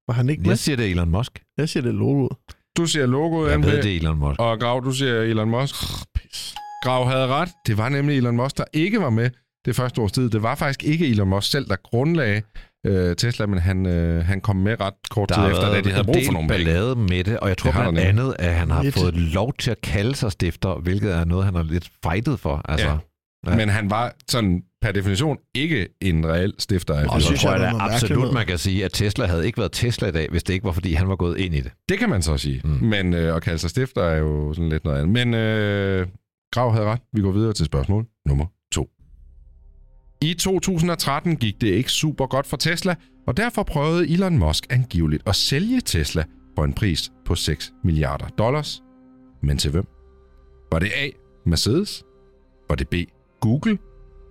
Var 0.08 0.12
han 0.14 0.28
ikke 0.28 0.42
med? 0.42 0.50
Jeg 0.50 0.58
siger, 0.58 0.76
det 0.76 0.90
Elon 0.90 1.10
Musk. 1.10 1.42
Jeg 1.58 1.68
siger, 1.68 1.82
det 1.82 1.94
logoet. 1.94 2.32
Du 2.76 2.86
siger 2.86 3.06
logoet, 3.06 3.50
Jeg 3.50 3.58
NP. 3.58 3.66
ved, 3.66 3.82
det 3.82 3.96
Elon 3.96 4.18
Musk. 4.18 4.40
Og 4.40 4.58
Grav, 4.60 4.84
du 4.84 4.90
siger 4.92 5.20
Elon 5.20 5.50
Musk. 5.50 5.74
Pis. 6.14 6.54
Grav 6.84 7.08
havde 7.08 7.26
ret. 7.26 7.48
Det 7.66 7.78
var 7.78 7.88
nemlig 7.88 8.16
Elon 8.16 8.36
Musk, 8.36 8.58
der 8.58 8.64
ikke 8.72 9.00
var 9.00 9.10
med 9.10 9.30
det 9.64 9.76
første 9.76 10.00
års 10.00 10.12
tid. 10.12 10.30
Det 10.30 10.42
var 10.42 10.54
faktisk 10.54 10.84
ikke 10.84 11.08
Elon 11.08 11.28
Musk 11.28 11.50
selv, 11.50 11.66
der 11.68 11.76
grundlagde 11.84 12.42
øh, 12.86 13.16
Tesla, 13.16 13.46
men 13.46 13.58
han, 13.58 13.86
øh, 13.86 14.24
han 14.24 14.40
kom 14.40 14.56
med 14.56 14.80
ret 14.80 14.94
kort 15.10 15.28
Der 15.28 15.34
tid 15.34 15.50
efter, 15.50 15.72
da 15.74 15.80
de 15.80 15.88
havde 15.90 16.00
en 16.00 16.06
brug 16.06 16.16
for 16.26 16.32
nogle 16.32 16.48
penge. 16.48 16.64
ballade 16.64 16.96
med 16.96 17.24
det, 17.24 17.38
og 17.40 17.48
jeg 17.48 17.58
tror 17.58 17.70
Det 17.70 17.80
blandt 17.80 17.98
andet, 17.98 18.36
at 18.38 18.54
han 18.54 18.70
har 18.70 18.82
Lidt. 18.82 18.94
fået 18.98 19.14
lov 19.14 19.52
til 19.58 19.70
at 19.70 19.80
kalde 19.80 20.14
sig 20.14 20.32
stifter, 20.32 20.80
hvilket 20.80 21.14
er 21.14 21.24
noget, 21.24 21.44
han 21.44 21.54
har 21.54 21.62
lidt 21.62 21.90
fightet 22.04 22.40
for. 22.40 22.62
Altså, 22.68 22.86
Ja. 22.86 22.96
Ja. 23.46 23.56
Men 23.56 23.68
han 23.68 23.90
var 23.90 24.12
sådan 24.28 24.62
per 24.82 24.92
definition 24.92 25.36
ikke 25.54 25.88
en 26.02 26.26
reel 26.26 26.54
stifter 26.58 26.94
af 26.94 27.06
Og 27.08 27.22
synes 27.22 27.42
tror 27.42 27.50
jeg, 27.52 27.60
jeg 27.60 27.68
er 27.68 27.72
da 27.88 27.94
absolut, 27.94 28.32
man 28.34 28.46
kan 28.46 28.58
sige, 28.58 28.84
at 28.84 28.90
Tesla 28.92 29.26
havde 29.26 29.46
ikke 29.46 29.58
været 29.58 29.72
Tesla 29.72 30.08
i 30.08 30.12
dag, 30.12 30.26
hvis 30.30 30.42
det 30.42 30.54
ikke 30.54 30.64
var, 30.64 30.72
fordi 30.72 30.92
han 30.94 31.08
var 31.08 31.16
gået 31.16 31.38
ind 31.38 31.54
i 31.54 31.60
det. 31.60 31.72
Det 31.88 31.98
kan 31.98 32.08
man 32.10 32.22
så 32.22 32.36
sige. 32.36 32.60
Mm. 32.64 32.70
Men 32.70 33.14
øh, 33.14 33.36
at 33.36 33.42
kalde 33.42 33.58
sig 33.58 33.70
stifter 33.70 34.02
er 34.02 34.16
jo 34.18 34.52
sådan 34.54 34.68
lidt 34.68 34.84
noget 34.84 34.98
andet. 34.98 35.12
Men 35.12 35.34
øh, 35.34 36.06
Grav 36.54 36.72
havde 36.72 36.86
ret. 36.86 37.00
Vi 37.12 37.22
går 37.22 37.32
videre 37.32 37.52
til 37.52 37.66
spørgsmål 37.66 38.06
nummer 38.26 38.46
to. 38.72 38.88
I 40.22 40.34
2013 40.34 41.36
gik 41.36 41.60
det 41.60 41.66
ikke 41.66 41.90
super 41.90 42.26
godt 42.26 42.46
for 42.46 42.56
Tesla, 42.56 42.94
og 43.26 43.36
derfor 43.36 43.62
prøvede 43.62 44.08
Elon 44.08 44.38
Musk 44.38 44.66
angiveligt 44.70 45.28
at 45.28 45.36
sælge 45.36 45.80
Tesla 45.80 46.24
for 46.56 46.64
en 46.64 46.72
pris 46.72 47.12
på 47.24 47.34
6 47.34 47.72
milliarder 47.84 48.26
dollars. 48.28 48.82
Men 49.42 49.58
til 49.58 49.70
hvem? 49.70 49.86
Var 50.72 50.78
det 50.78 50.90
A. 50.96 51.08
Mercedes? 51.46 52.04
Var 52.68 52.76
det 52.76 52.88
B. 52.88 52.94
Google? 53.40 53.78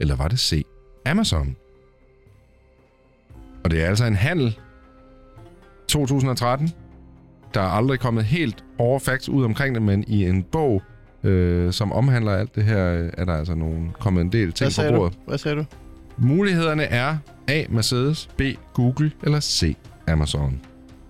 Eller 0.02 0.16
var 0.16 0.28
det 0.28 0.40
C. 0.40 0.66
Amazon? 1.06 1.56
Og 3.64 3.72
det 3.72 3.84
er 3.84 3.88
altså 3.88 4.06
en 4.06 4.16
handel 4.16 4.60
2013, 5.88 6.70
der 7.54 7.62
er 7.62 7.70
aldrig 7.70 8.00
kommet 8.00 8.26
helt 8.26 8.66
hårde 8.80 9.00
facts 9.00 9.30
ud 9.30 9.44
omkring 9.44 9.76
det, 9.76 9.84
men 9.84 10.04
i 10.08 10.26
en 10.26 10.44
bog, 10.44 10.82
øh, 11.24 11.74
som 11.74 11.92
omhandler 11.92 12.32
alt 12.32 12.56
det 12.56 12.64
her, 12.64 12.94
øh, 12.94 13.10
er 13.14 13.26
der 13.26 13.34
altså 13.34 13.56
nogle, 13.56 13.90
kommet 14.00 14.22
en 14.22 14.32
del 14.32 14.52
ting 14.52 14.68
på 14.68 14.72
sagde 14.72 14.92
du? 14.92 14.96
bordet. 14.98 15.18
Hvad 15.28 15.38
sagde 15.38 15.58
du? 15.58 15.66
Mulighederne 16.18 16.84
er 16.84 17.18
A. 17.48 17.64
Mercedes, 17.70 18.30
B. 18.38 18.42
Google 18.74 19.12
eller 19.24 19.40
C. 19.40 19.78
Amazon. 20.08 20.62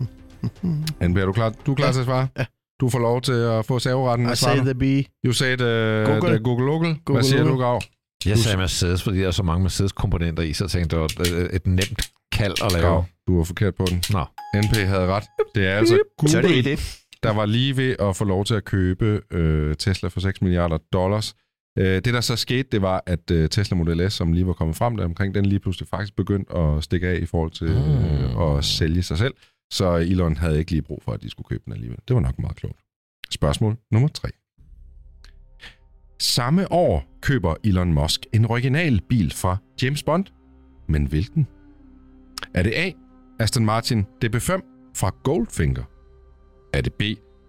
NB, 1.08 1.18
er 1.18 1.26
du 1.26 1.32
klar, 1.32 1.54
du 1.66 1.72
er 1.72 1.76
klar 1.76 1.86
Ja. 1.88 1.92
til 1.92 2.00
at 2.00 2.06
svare? 2.06 2.28
Ja. 2.38 2.46
Du 2.82 2.90
får 2.90 3.00
lov 3.00 3.22
til 3.22 3.34
at 3.34 3.66
få 3.66 3.80
serveretten. 3.80 4.32
I 4.32 4.36
say 4.36 4.58
the 4.58 4.76
bee. 4.76 5.04
You 5.26 5.34
said 5.34 5.62
uh, 5.62 5.68
Google. 5.68 6.20
Google. 6.20 6.40
Google, 6.40 6.66
Google. 6.66 6.88
Hvad 6.90 6.96
Google, 7.06 7.24
siger 7.24 7.44
Google. 7.44 7.54
du, 7.58 7.62
Gav? 7.64 7.82
Jeg 8.26 8.38
sagde 8.38 8.58
Mercedes, 8.58 9.04
fordi 9.04 9.20
der 9.20 9.28
er 9.28 9.32
så 9.32 9.44
mange 9.44 9.62
Mercedes-komponenter 9.64 10.44
i, 10.44 10.54
så 10.54 10.64
jeg 10.64 10.72
tænkte, 10.72 10.96
det 10.96 11.02
var 11.02 11.22
et, 11.22 11.56
et 11.56 11.68
nemt 11.68 12.12
kald 12.32 12.54
at 12.66 12.72
lave. 12.72 12.86
Gav, 12.86 13.04
du 13.28 13.38
var 13.38 13.44
forkert 13.44 13.76
på 13.76 13.86
den. 13.90 14.04
Nå, 14.10 14.26
NP 14.56 14.76
havde 14.76 15.06
ret. 15.08 15.24
Det 15.56 15.68
er 15.68 15.76
altså 15.78 16.00
så 16.28 16.38
er 16.38 16.42
Google, 16.42 16.56
det 16.56 16.66
det. 16.66 17.00
Der 17.24 17.34
var 17.34 17.46
lige 17.46 17.78
ved 17.78 17.96
at 18.00 18.16
få 18.16 18.26
lov 18.26 18.46
til 18.46 18.54
at 18.54 18.66
købe 18.66 19.22
øh, 19.32 19.76
Tesla 19.76 20.10
for 20.10 20.20
6 20.20 20.42
milliarder 20.42 20.78
dollars. 20.94 21.36
Øh, 21.80 21.86
det, 21.86 22.06
der 22.06 22.22
så 22.22 22.36
skete, 22.36 22.68
det 22.72 22.82
var, 22.82 23.04
at 23.06 23.32
øh, 23.32 23.50
Tesla 23.50 23.78
Model 23.78 24.12
S, 24.12 24.14
som 24.14 24.34
lige 24.34 24.48
var 24.48 24.54
kommet 24.54 24.76
frem 24.78 24.98
der 24.98 25.06
omkring, 25.06 25.36
den 25.36 25.46
lige 25.46 25.60
pludselig 25.60 25.88
faktisk 25.90 26.16
begyndte 26.16 26.56
at 26.58 26.84
stikke 26.84 27.08
af 27.08 27.20
i 27.22 27.26
forhold 27.26 27.52
til 27.52 27.68
øh, 27.68 28.36
Mm. 28.36 28.42
at 28.42 28.64
sælge 28.66 29.04
sig 29.04 29.18
selv. 29.18 29.34
Så 29.74 29.96
Elon 29.96 30.38
havde 30.38 30.60
ikke 30.60 30.72
lige 30.72 30.82
brug 30.82 31.02
for, 31.04 31.12
at 31.12 31.22
de 31.22 31.30
skulle 31.30 31.48
købe 31.48 31.64
den 31.66 31.74
alligevel. 31.74 31.98
Det 32.08 32.14
var 32.16 32.20
nok 32.22 32.40
meget 32.40 32.56
klogt. 32.56 32.80
Spørgsmål 33.32 33.78
nummer 33.92 34.08
3. 34.10 34.30
Samme 36.20 36.72
år 36.72 37.06
køber 37.22 37.56
Elon 37.64 37.94
Musk 37.94 38.26
en 38.34 38.46
original 38.46 39.02
bil 39.10 39.32
fra 39.34 39.58
James 39.84 40.04
Bond. 40.04 40.26
Men 40.90 41.06
hvilken? 41.06 41.48
Er 42.54 42.64
det 42.64 42.74
A. 42.76 42.92
Aston 43.40 43.66
Martin 43.66 44.06
DB5 44.26 44.50
fra 44.96 45.16
Goldfinger? 45.24 45.84
Er 46.74 46.82
det 46.82 46.94
B. 46.94 47.02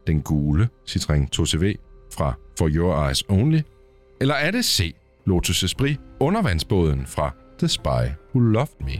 Den 0.06 0.22
gule 0.22 0.68
Citroën 0.88 1.26
2CV 1.36 1.74
fra 2.14 2.34
For 2.58 2.68
Your 2.68 3.06
Eyes 3.06 3.24
Only? 3.28 3.60
Eller 4.20 4.34
er 4.34 4.50
det 4.50 4.64
C. 4.64 4.94
Lotus 5.24 5.62
Esprit 5.62 6.00
undervandsbåden 6.20 7.06
fra 7.06 7.30
The 7.58 7.68
Spy 7.68 8.04
Who 8.34 8.40
Loved 8.40 8.80
Me? 8.80 8.92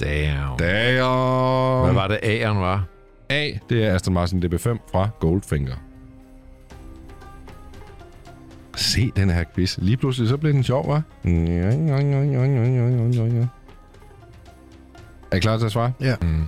Damn. 0.00 0.58
Damn! 0.58 1.84
Hvad 1.84 1.94
var 1.94 2.08
det, 2.08 2.16
A'eren 2.22 2.58
var? 2.58 2.84
A, 3.30 3.50
det 3.68 3.84
er 3.84 3.94
Aston 3.94 4.14
Martin 4.14 4.44
DB5 4.44 4.68
fra 4.92 5.08
Goldfinger. 5.20 5.76
Se 8.76 9.12
den 9.16 9.30
her 9.30 9.44
quiz. 9.54 9.78
Lige 9.78 9.96
pludselig 9.96 10.28
så 10.28 10.36
bliver 10.36 10.52
den 10.52 10.62
sjov, 10.64 10.96
hva'? 10.96 11.00
Er 15.30 15.36
I 15.36 15.40
klar 15.40 15.58
til 15.58 15.66
at 15.66 15.72
svare? 15.72 15.92
Ja. 16.00 16.16
Mm. 16.22 16.42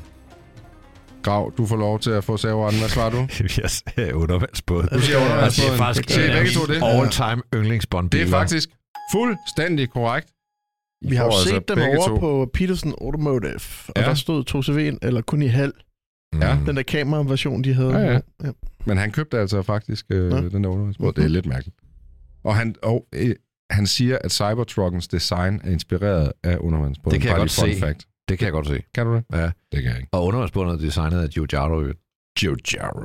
Grav, 1.25 1.53
du 1.57 1.67
får 1.67 1.77
lov 1.77 2.01
til 2.01 2.11
at 2.11 2.25
få 2.25 2.37
serveren. 2.37 2.79
Hvad 2.79 2.89
svarer 2.89 3.11
du? 3.11 3.17
Jeg 3.63 3.71
siger 3.71 4.13
undervandsbåd. 4.15 4.89
Du 4.95 5.01
siger 5.01 5.19
undervandsbåden. 5.19 5.69
Det 5.69 5.73
er 5.75 5.77
faktisk 5.77 6.11
Siger 6.11 6.31
I 6.31 6.39
begge 6.39 6.51
to 6.53 6.67
det? 6.67 6.83
all-time 6.85 7.43
yndlingsbånd. 7.55 8.11
Det 8.11 8.23
er 8.23 8.27
faktisk 8.27 8.69
fuldstændig 9.13 9.91
korrekt. 9.91 10.29
Vi 11.09 11.15
har 11.17 11.25
jo 11.25 11.31
får 11.31 11.49
set 11.49 11.55
altså 11.55 11.75
dem 11.75 11.83
over 11.99 12.09
to. 12.09 12.17
på 12.17 12.51
Peterson 12.55 12.95
Automotive, 13.01 13.61
og 13.89 13.93
Ja. 13.97 14.03
der 14.03 14.15
stod 14.15 14.45
2CV'en, 14.51 14.99
eller 15.03 15.21
kun 15.23 15.43
i 15.43 15.47
halv. 15.47 15.73
Ja. 16.41 16.59
Den 16.67 16.77
der 16.77 16.83
kamera-version, 16.83 17.65
de 17.65 17.75
havde. 17.75 17.93
Ja, 17.99 18.13
ja. 18.13 18.21
ja. 18.45 18.51
Men 18.87 18.97
han 18.99 19.11
købte 19.13 19.39
altså 19.39 19.63
faktisk 19.63 20.07
øh, 20.11 20.31
Nå. 20.31 20.41
den 20.49 20.65
der 20.65 20.71
undervandsbåd. 20.71 21.13
Det 21.13 21.25
er 21.25 21.29
lidt 21.29 21.47
mærkeligt. 21.47 21.77
Og 22.45 22.57
han, 22.57 22.75
og, 22.83 23.07
øh, 23.15 23.35
han 23.71 23.87
siger, 23.87 24.19
at 24.25 24.33
Cybertruckens 24.33 25.09
design 25.09 25.61
er 25.65 25.71
inspireret 25.71 26.33
af 26.43 26.57
undervandsbåden. 26.61 27.15
Det 27.15 27.21
kan 27.21 27.29
jeg 27.29 27.35
Bare 27.35 27.41
godt 27.43 27.51
se. 27.51 27.81
Fact. 27.81 28.07
Det 28.29 28.39
kan 28.39 28.45
jeg 28.45 28.53
godt 28.53 28.67
se. 28.67 28.83
Kan 28.95 29.07
du 29.07 29.15
det? 29.15 29.25
Ja. 29.33 29.45
Det 29.45 29.83
kan 29.83 29.85
jeg 29.85 29.97
ikke. 29.97 30.09
Og 30.13 30.25
undervandsbåndet 30.25 30.75
er 30.75 30.79
designet 30.79 31.23
af 31.23 31.29
Giugiaro. 31.29 31.81
jo. 31.81 31.93
Giugiaro. 32.39 33.01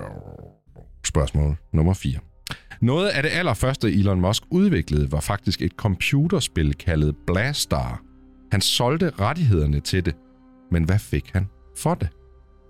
Spørgsmål 1.06 1.56
nummer 1.74 1.94
4. 1.94 2.20
Noget 2.82 3.10
af 3.10 3.24
det 3.24 3.30
allerførste 3.30 3.92
Elon 3.94 4.22
Musk 4.22 4.44
udviklede 4.50 5.12
var 5.12 5.20
faktisk 5.20 5.62
et 5.62 5.72
computerspil 5.72 6.74
kaldet 6.74 7.16
Blastar. 7.28 8.02
Han 8.52 8.62
solgte 8.62 9.12
rettighederne 9.20 9.80
til 9.80 10.06
det. 10.06 10.16
Men 10.72 10.84
hvad 10.84 11.00
fik 11.00 11.30
han 11.34 11.48
for 11.78 11.94
det? 11.94 12.10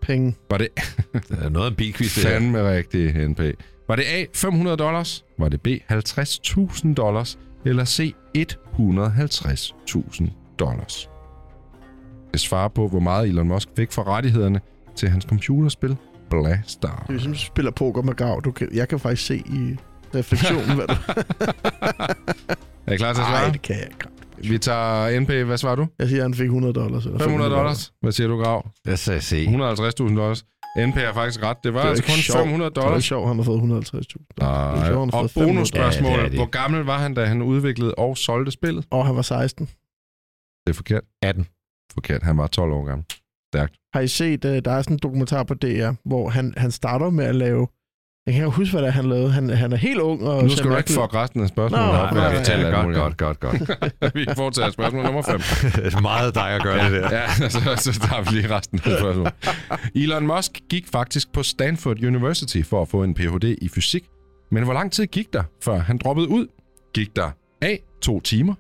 Penge. 0.01 0.35
Var 0.49 0.57
det 0.57 0.67
Det 1.29 1.43
er 1.43 1.49
noget 1.49 1.65
af 1.65 1.69
en 1.69 1.75
bilquiz, 1.75 2.15
det 2.15 2.23
fandme 2.23 2.71
rigtigt, 2.71 3.29
NP? 3.29 3.39
Var 3.87 3.95
det 3.95 4.03
A. 4.03 4.25
500 4.33 4.77
dollars? 4.77 5.25
Var 5.39 5.49
det 5.49 5.61
B. 5.61 5.67
50.000 5.67 6.93
dollars? 6.93 7.39
Eller 7.65 7.85
C. 7.85 8.13
150.000 8.37 10.29
dollars? 10.59 11.09
Jeg 12.34 12.39
svarer 12.39 12.67
på, 12.67 12.88
hvor 12.88 12.99
meget 12.99 13.27
Elon 13.30 13.47
Musk 13.47 13.69
fik 13.75 13.91
for 13.91 14.03
rettighederne 14.07 14.61
til 14.95 15.09
hans 15.09 15.25
computerspil 15.30 15.97
Blastar. 16.30 16.95
Det 17.01 17.07
er 17.07 17.11
ligesom, 17.11 17.32
du 17.34 17.38
spiller 17.39 17.71
poker 17.71 18.01
med 18.01 18.15
grav. 18.15 18.41
Du 18.45 18.51
kan, 18.51 18.69
jeg 18.73 18.88
kan 18.89 18.99
faktisk 18.99 19.25
se 19.27 19.38
i 19.38 19.75
refleksionen, 20.15 20.75
hvad 20.75 20.88
du... 20.88 20.93
Er 22.88 22.93
I 22.93 22.97
klar 22.97 23.13
til 23.13 23.21
at 23.21 23.27
Nej, 23.27 23.39
svare? 23.41 23.51
det 23.53 23.61
kan 23.61 23.75
jeg 23.75 23.86
ikke. 23.86 24.51
Vi 24.51 24.57
tager 24.57 25.19
NP. 25.19 25.30
Hvad 25.30 25.57
svarer 25.57 25.75
du? 25.75 25.88
Jeg 25.99 26.07
siger, 26.07 26.19
at 26.19 26.23
han 26.23 26.34
fik 26.34 26.45
100 26.45 26.73
dollars. 26.73 27.05
Eller 27.05 27.19
500 27.19 27.51
dollars. 27.51 27.93
Hvad 28.01 28.11
siger 28.11 28.27
du, 28.27 28.38
Grav? 28.38 28.67
Jeg 28.86 28.99
sagde 28.99 29.21
C. 29.21 29.45
150.000 29.47 30.15
dollars. 30.15 30.45
NP 30.77 30.97
er 30.97 31.13
faktisk 31.13 31.43
ret. 31.43 31.57
Det 31.63 31.73
var 31.73 31.82
Det 31.82 31.89
altså 31.89 32.03
kun 32.03 32.11
sjovt. 32.15 32.39
500 32.39 32.69
Det 32.69 32.77
er 32.77 32.82
dollars. 32.82 32.97
ikke 32.97 33.07
sjovt, 33.07 33.27
han 33.27 33.38
har 33.38 33.43
fået 33.43 33.59
150.000. 33.61 33.91
Det 33.91 34.15
er 34.41 34.75
Nej. 34.75 34.91
Og 34.93 35.09
fået 35.11 35.32
500 35.32 35.34
bonusspørgsmål. 35.53 36.11
Ja, 36.11 36.23
det 36.23 36.32
det. 36.32 36.39
Hvor 36.39 36.45
gammel 36.49 36.82
var 36.82 36.97
han, 36.97 37.13
da 37.13 37.25
han 37.25 37.41
udviklede 37.41 37.95
og 37.95 38.17
solgte 38.17 38.51
spillet? 38.51 38.86
Og 38.91 39.05
han 39.05 39.15
var 39.15 39.21
16. 39.21 39.65
Det 39.65 40.69
er 40.69 40.73
forkert. 40.73 41.03
18. 41.21 41.47
Forkert. 41.93 42.23
Han 42.23 42.37
var 42.37 42.47
12 42.47 42.71
år 42.71 42.85
gammel. 42.85 43.05
Har 43.93 43.99
I 44.01 44.07
set, 44.07 44.45
uh, 44.45 44.51
der 44.51 44.71
er 44.71 44.81
sådan 44.81 44.95
en 44.95 44.99
dokumentar 45.03 45.43
på 45.43 45.53
DR, 45.53 45.91
hvor 46.05 46.29
han, 46.29 46.53
han 46.57 46.71
starter 46.71 47.09
med 47.09 47.25
at 47.25 47.35
lave... 47.35 47.67
Jeg 48.25 48.33
kan 48.33 48.43
ikke 48.43 48.55
huske, 48.55 48.73
hvad 48.73 48.81
det 48.81 48.87
er, 48.87 48.91
han 48.91 49.05
lavede. 49.05 49.31
Han, 49.31 49.49
han 49.49 49.71
er 49.73 49.77
helt 49.77 49.99
ung 49.99 50.27
og... 50.27 50.43
Nu 50.43 50.49
skal 50.49 50.71
du 50.71 50.77
ikke 50.77 50.89
fuck 50.89 51.13
resten 51.13 51.41
af 51.41 51.49
spørgsmålet 51.49 51.87
Nå, 51.87 51.91
op. 51.93 52.13
nej, 52.13 52.27
nej, 52.29 52.37
fortæller 52.37 52.67
Ja, 52.69 52.85
alt 52.87 52.95
godt, 52.95 53.17
godt, 53.17 53.39
godt, 53.39 53.67
godt. 53.99 54.15
Vi 54.15 54.25
fortsætter 54.35 54.71
spørgsmål 54.71 55.03
nummer 55.03 55.21
5. 55.21 55.39
det 55.39 55.93
er 55.93 56.01
meget 56.01 56.35
dig 56.35 56.49
at 56.49 56.63
gøre 56.63 56.85
det 56.85 56.91
der. 56.91 57.11
Ja, 57.11 57.27
så, 57.49 57.73
så 57.77 57.99
tager 57.99 58.21
vi 58.31 58.37
lige 58.37 58.55
resten 58.55 58.79
af 58.85 58.99
spørgsmålet. 58.99 59.33
Elon 59.95 60.27
Musk 60.27 60.51
gik 60.69 60.87
faktisk 60.87 61.33
på 61.33 61.43
Stanford 61.43 62.03
University 62.03 62.61
for 62.61 62.81
at 62.81 62.87
få 62.87 63.03
en 63.03 63.13
Ph.D. 63.13 63.55
i 63.61 63.69
fysik. 63.69 64.05
Men 64.51 64.63
hvor 64.63 64.73
lang 64.73 64.91
tid 64.91 65.05
gik 65.05 65.33
der, 65.33 65.43
før 65.63 65.77
han 65.77 65.97
droppede 65.97 66.29
ud? 66.29 66.47
Gik 66.93 67.15
der 67.15 67.31
A. 67.61 67.75
To 68.01 68.19
timer? 68.19 68.53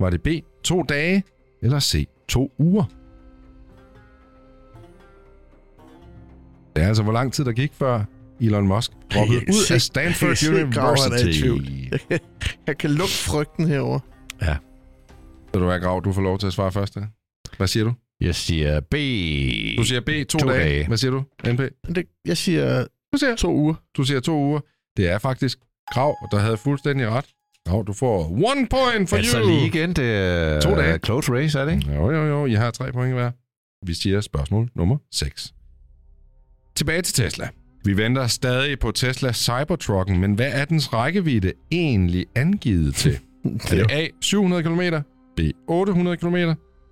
Var 0.00 0.10
det 0.10 0.22
B. 0.22 0.28
To 0.64 0.82
dage? 0.82 1.22
Eller 1.62 1.80
C. 1.80 2.08
To 2.28 2.52
uger? 2.58 2.84
Det 6.76 6.84
er 6.84 6.88
altså, 6.88 7.02
hvor 7.02 7.12
lang 7.12 7.32
tid 7.32 7.44
der 7.44 7.52
gik, 7.52 7.72
før 7.74 8.04
Elon 8.40 8.68
Musk 8.68 8.90
droppede 9.14 9.38
Jeg 9.40 9.48
ud 9.54 9.72
af 9.74 9.80
Stanford 9.80 10.36
jeg 10.42 10.60
er 10.60 10.64
University. 10.64 11.40
tvivl. 11.40 11.66
Jeg 12.66 12.78
kan 12.78 12.90
lugte 12.90 13.14
frygten 13.14 13.68
herover. 13.68 13.98
Så 15.54 15.58
du 15.60 15.68
er 15.68 15.78
Grav, 15.78 16.00
du 16.04 16.12
får 16.12 16.22
lov 16.22 16.38
til 16.38 16.46
at 16.46 16.52
svare 16.52 16.72
først. 16.72 16.96
ja. 16.96 17.00
Hvad 17.56 17.66
siger 17.66 17.84
du? 17.84 17.92
Jeg 18.20 18.34
siger 18.34 18.80
B. 18.80 18.94
Du 19.78 19.84
siger 19.84 20.00
B. 20.00 20.28
To, 20.28 20.38
To 20.38 20.48
dage. 20.48 20.58
dage. 20.60 20.86
Hvad 20.86 20.96
siger 20.96 21.10
du, 21.10 21.22
NP? 21.52 21.60
Det, 21.94 22.04
jeg 22.24 22.36
siger 22.36 22.86
Du 23.12 23.18
siger 23.18 23.36
to 23.36 23.54
uger. 23.54 23.74
Du 23.96 24.04
siger 24.04 24.20
to 24.20 24.32
uger. 24.38 24.60
Det 24.96 25.08
er 25.10 25.18
faktisk 25.18 25.58
Grav, 25.92 26.14
der 26.30 26.38
havde 26.38 26.56
fuldstændig 26.56 27.08
ret. 27.08 27.24
Grav, 27.68 27.84
du 27.86 27.92
får 27.92 28.28
one 28.30 28.66
point 28.70 29.08
for 29.08 29.16
altså 29.16 29.40
you. 29.40 29.48
lige 29.48 29.66
igen, 29.66 29.92
det 29.92 30.04
er 30.04 30.60
To 30.60 30.70
dage. 30.76 30.98
close 30.98 31.32
race, 31.32 31.58
er 31.58 31.64
det 31.64 31.72
ikke? 31.72 31.92
Jo, 31.94 32.10
jo, 32.10 32.24
jo. 32.26 32.46
I 32.46 32.54
har 32.54 32.70
tre 32.70 32.92
point 32.92 33.14
hver. 33.14 33.30
Vi 33.86 33.94
siger 33.94 34.20
spørgsmål 34.20 34.68
nummer 34.74 34.96
6. 35.12 35.54
Tilbage 36.74 37.02
til 37.02 37.14
Tesla. 37.24 37.48
Vi 37.84 37.96
venter 37.96 38.26
stadig 38.26 38.78
på 38.78 38.90
Tesla 38.90 39.32
Cybertrucken, 39.32 40.20
men 40.20 40.34
hvad 40.34 40.50
er 40.52 40.64
dens 40.64 40.92
rækkevidde 40.92 41.52
egentlig 41.70 42.26
angivet 42.34 42.94
til? 42.94 43.12
er 43.44 43.74
det 43.76 43.86
A. 43.92 44.06
700 44.20 44.62
km, 44.62 44.80
B. 45.36 45.40
800 45.68 46.16
km, 46.16 46.36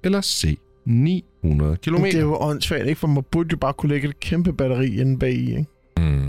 eller 0.04 0.20
C. 0.20 0.58
900 0.86 1.76
km? 1.76 1.94
Det 2.02 2.14
er 2.14 2.20
jo 2.20 2.36
åndssvagt, 2.40 2.86
ikke? 2.86 2.98
For 2.98 3.06
man 3.08 3.22
burde 3.32 3.48
jo 3.52 3.56
bare 3.56 3.72
kunne 3.72 3.90
lægge 3.90 4.08
et 4.08 4.20
kæmpe 4.20 4.52
batteri 4.52 5.00
inde 5.00 5.18
bag 5.18 5.32
i, 5.32 5.50
ikke? 5.50 5.66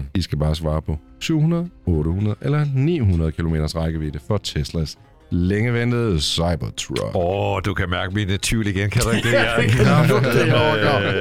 Mm. 0.02 0.08
I 0.16 0.22
skal 0.22 0.38
bare 0.38 0.56
svare 0.56 0.82
på 0.82 0.98
700, 1.20 1.70
800 1.86 2.36
eller 2.42 2.66
900 2.76 3.32
km 3.32 3.56
rækkevidde 3.56 4.20
for 4.28 4.38
Teslas 4.38 4.98
længe 5.32 5.74
ventede 5.74 6.22
Cybertruck. 6.22 7.16
Åh, 7.16 7.56
oh, 7.56 7.62
du 7.66 7.74
kan 7.74 7.90
mærke 7.90 8.14
min 8.14 8.28
tvivl 8.28 8.68
igen, 8.68 8.90
kan 8.90 9.02
du 9.02 9.10
ikke 9.10 9.28
det? 9.32 9.34
Jeg 9.36 9.70
kan 9.70 10.08
lugte 10.10 10.30
det 10.40 10.46
herovre, 10.46 11.14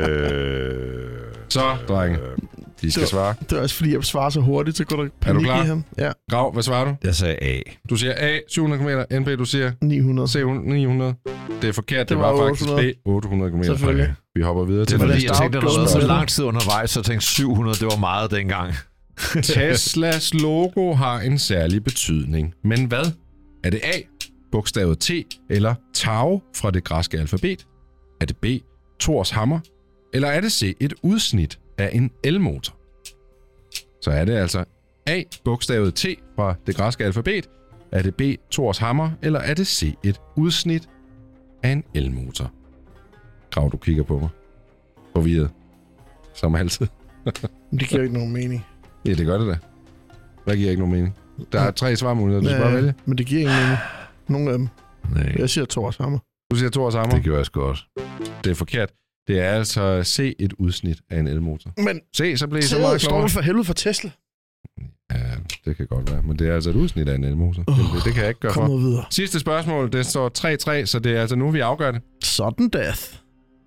Øh, 0.00 0.90
Så, 1.48 1.62
drenge, 1.88 2.18
de 2.82 2.90
skal 2.90 3.00
Det- 3.00 3.10
svare. 3.10 3.34
Det 3.50 3.58
er 3.58 3.62
også 3.62 3.74
fordi, 3.76 3.92
jeg 3.94 4.04
svarer 4.04 4.30
så 4.30 4.40
hurtigt, 4.40 4.76
så 4.76 4.84
går 4.84 4.96
der 4.96 5.02
Er 5.02 5.06
du 5.08 5.12
panik 5.20 5.44
klar? 5.44 5.64
i 5.64 5.66
ham. 5.66 5.84
Ja, 5.98 6.12
Grav, 6.30 6.52
hvad 6.52 6.62
svarer 6.62 6.84
du? 6.84 6.96
Jeg 7.04 7.14
sagde 7.14 7.34
A. 7.42 7.60
Du 7.90 7.96
siger 7.96 8.14
A, 8.16 8.38
700 8.48 8.82
km. 9.10 9.16
NP, 9.20 9.38
du 9.38 9.44
siger 9.44 9.72
900. 9.82 10.28
C, 10.28 10.34
900. 10.64 11.14
Det 11.62 11.68
er 11.68 11.72
forkert, 11.72 11.98
det, 12.08 12.08
Det 12.08 12.18
var, 12.18 12.32
var 12.32 12.46
faktisk 12.48 12.62
800. 12.70 12.94
B, 13.04 13.08
800 13.08 13.50
km. 13.52 13.62
Selvfølgelig. 13.62 14.14
Vi 14.34 14.42
hopper 14.42 14.64
videre 14.64 14.80
Det 14.80 14.88
til 14.88 14.94
er 14.94 14.98
var 14.98 15.06
fordi, 15.12 15.26
da 15.26 15.32
jeg 15.32 15.36
tænkte, 15.40 15.58
der 15.60 15.64
var 15.80 15.86
så 15.86 16.06
lang 16.06 16.28
tid 16.28 16.44
undervejs, 16.44 16.90
så 16.90 17.00
jeg 17.00 17.04
tænkte 17.04 17.26
700, 17.26 17.76
det 17.78 17.86
var 17.86 17.96
meget 17.96 18.30
dengang. 18.30 18.74
Teslas 19.42 20.34
logo 20.34 20.92
har 20.94 21.20
en 21.20 21.38
særlig 21.38 21.84
betydning. 21.84 22.54
Men 22.64 22.84
hvad? 22.84 23.04
Er 23.64 23.70
det 23.70 23.80
A, 23.84 23.98
bogstavet 24.52 24.98
T, 24.98 25.10
eller 25.50 25.74
Tau 25.94 26.42
fra 26.56 26.70
det 26.70 26.84
græske 26.84 27.18
alfabet? 27.18 27.66
Er 28.20 28.24
det 28.26 28.36
B, 28.36 28.46
Thors 29.00 29.30
hammer? 29.30 29.58
Eller 30.14 30.28
er 30.28 30.40
det 30.40 30.52
C, 30.52 30.76
et 30.80 30.94
udsnit 31.02 31.58
af 31.80 31.90
en 31.92 32.10
elmotor? 32.24 32.74
Så 34.02 34.10
er 34.10 34.24
det 34.24 34.32
altså 34.36 34.64
A, 35.06 35.22
bogstavet 35.44 35.94
T 35.94 36.04
fra 36.36 36.54
det 36.66 36.76
græske 36.76 37.04
alfabet. 37.04 37.48
Er 37.92 38.02
det 38.02 38.14
B, 38.14 38.20
Thors 38.52 38.78
hammer? 38.78 39.10
Eller 39.22 39.40
er 39.40 39.54
det 39.54 39.66
C, 39.66 39.94
et 40.04 40.20
udsnit 40.36 40.88
af 41.62 41.68
en 41.70 41.84
elmotor? 41.94 42.50
Grav, 43.50 43.70
du 43.72 43.76
kigger 43.76 44.02
på 44.02 44.18
mig. 44.18 44.28
Forvirret. 45.12 45.50
Som 46.34 46.54
altid. 46.54 46.86
Det 47.70 47.88
giver 47.88 48.02
ikke 48.02 48.14
nogen 48.14 48.32
mening. 48.32 48.66
Ja, 49.06 49.14
det 49.14 49.26
gør 49.26 49.38
det 49.38 49.46
da. 49.46 49.58
Hvad 50.44 50.56
giver 50.56 50.70
ikke 50.70 50.80
nogen 50.82 50.94
mening? 50.94 51.16
Der 51.52 51.60
er 51.60 51.70
tre 51.70 51.96
svarmuligheder, 51.96 52.42
du 52.42 52.48
skal 52.48 52.62
bare 52.62 52.74
vælge. 52.74 52.94
men 53.04 53.18
det 53.18 53.26
giver 53.26 53.40
ikke 53.40 53.52
mening. 53.52 53.78
Nogle 54.28 54.50
af 54.52 54.58
dem. 54.58 54.68
Nej, 55.14 55.34
Jeg 55.38 55.50
siger 55.50 55.64
Thor 55.64 55.90
Sammer. 55.90 56.18
Du 56.50 56.56
siger 56.56 56.70
Thor 56.70 56.90
Sammer. 56.90 57.14
det 57.14 57.22
gjorde 57.24 57.38
jeg 57.38 57.46
sgu 57.46 57.60
også. 57.62 57.84
Det 58.44 58.50
er 58.50 58.54
forkert. 58.54 58.90
Det 59.30 59.40
er 59.40 59.50
altså 59.50 60.02
C, 60.04 60.34
et 60.38 60.52
udsnit 60.52 60.98
af 61.10 61.18
en 61.18 61.26
elmotor. 61.26 61.72
Men 61.76 62.00
C, 62.16 62.34
så 62.38 62.46
bliver 62.46 62.62
I 62.62 62.66
så 62.66 62.78
meget 62.78 63.00
klogere. 63.00 63.28
for 63.28 63.40
helvede 63.40 63.64
for 63.64 63.74
Tesla. 63.74 64.10
Ja, 65.12 65.16
det 65.64 65.76
kan 65.76 65.86
godt 65.86 66.12
være. 66.12 66.22
Men 66.22 66.38
det 66.38 66.48
er 66.48 66.54
altså 66.54 66.70
et 66.70 66.76
udsnit 66.76 67.08
af 67.08 67.14
en 67.14 67.24
elmotor. 67.24 67.64
Åh, 67.68 67.76
det, 67.76 68.04
det 68.04 68.12
kan 68.14 68.20
jeg 68.22 68.28
ikke 68.28 68.40
gøre 68.40 68.52
for. 68.54 68.76
videre. 68.76 69.04
Sidste 69.10 69.40
spørgsmål, 69.40 69.92
det 69.92 70.06
står 70.06 70.80
3-3, 70.82 70.86
så 70.86 70.98
det 70.98 71.16
er 71.16 71.20
altså 71.20 71.36
nu, 71.36 71.50
vi 71.50 71.60
afgør 71.60 71.90
det. 71.90 72.00
Sudden 72.24 72.68
death. 72.68 73.00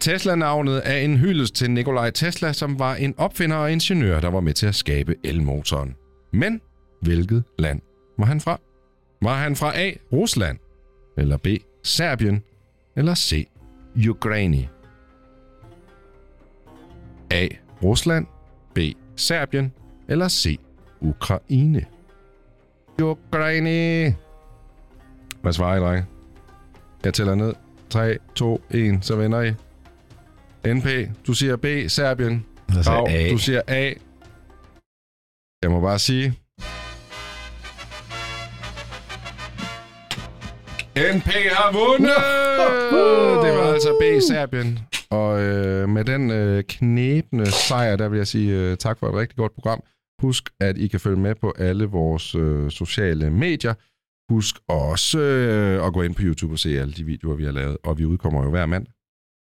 Tesla-navnet 0.02 0.82
er 0.86 0.98
en 0.98 1.18
hyldest 1.18 1.56
til 1.56 1.72
Nikolaj 1.72 2.10
Tesla, 2.12 2.54
som 2.54 2.80
var 2.80 2.96
en 2.96 3.14
opfinder 3.18 3.56
og 3.58 3.72
ingeniør, 3.72 4.20
der 4.20 4.30
var 4.30 4.40
med 4.42 4.54
til 4.54 4.66
at 4.66 4.76
skabe 4.76 5.16
elmotoren. 5.24 5.96
Men 6.34 6.62
hvilket 7.02 7.44
land 7.60 7.82
var 8.20 8.26
han 8.26 8.42
fra? 8.42 8.60
Var 9.22 9.36
han 9.36 9.56
fra 9.56 9.80
A. 9.80 9.92
Rusland, 10.14 10.58
eller 11.18 11.38
B. 11.38 11.48
Serbien, 11.84 12.44
eller 12.98 13.16
C. 13.16 13.48
Ukraine? 14.10 14.68
A. 17.34 17.48
Rusland, 17.84 18.26
B. 18.76 18.80
Serbien, 19.16 19.74
eller 20.08 20.28
C. 20.28 20.60
Ukraine? 21.02 21.86
Ukraine. 23.02 24.16
Hvad 25.42 25.54
svarer 25.54 25.76
I, 25.76 25.80
drenge? 25.80 26.06
Jeg 27.04 27.14
tæller 27.14 27.36
ned. 27.36 27.54
3, 27.90 28.18
2, 28.36 28.62
1, 28.72 29.00
så 29.02 29.16
vender 29.16 29.42
I. 29.42 29.54
NP, 30.74 30.88
du 31.28 31.34
siger 31.34 31.56
B, 31.56 31.66
Serbien. 31.88 32.46
Jeg 32.70 33.04
A. 33.08 33.30
du 33.32 33.38
siger 33.38 33.62
A. 33.68 33.94
Jeg 35.64 35.72
må 35.72 35.82
bare 35.82 36.00
sige... 36.00 36.34
NP 41.16 41.28
har 41.52 41.72
vundet! 41.72 42.16
Det 43.46 43.58
var 43.58 43.74
altså 43.74 43.98
B, 44.02 44.22
Serbien. 44.22 44.80
Og 45.14 45.42
øh, 45.42 45.90
med 45.90 46.04
den 46.06 46.32
øh, 46.32 46.64
knæbende 46.64 47.52
sejr, 47.52 47.96
der 47.96 48.10
vil 48.10 48.18
jeg 48.18 48.28
sige 48.28 48.52
øh, 48.60 48.78
tak 48.78 49.00
for 49.00 49.08
et 49.08 49.14
rigtig 49.14 49.38
godt 49.38 49.54
program. 49.54 49.84
Husk, 50.22 50.50
at 50.60 50.78
I 50.78 50.88
kan 50.88 51.00
følge 51.00 51.20
med 51.20 51.36
på 51.36 51.54
alle 51.58 51.86
vores 51.86 52.36
øh, 52.36 52.72
sociale 52.72 53.30
medier. 53.30 53.74
Husk 54.34 54.56
også 54.68 55.20
øh, 55.20 55.86
at 55.86 55.94
gå 55.94 56.02
ind 56.02 56.16
på 56.16 56.22
YouTube 56.24 56.54
og 56.54 56.60
se 56.60 56.80
alle 56.80 56.94
de 56.94 57.04
videoer, 57.04 57.36
vi 57.36 57.46
har 57.46 57.52
lavet. 57.52 57.78
Og 57.84 57.98
vi 57.98 58.06
udkommer 58.06 58.44
jo 58.44 58.50
hver 58.50 58.66
mand. 58.66 58.86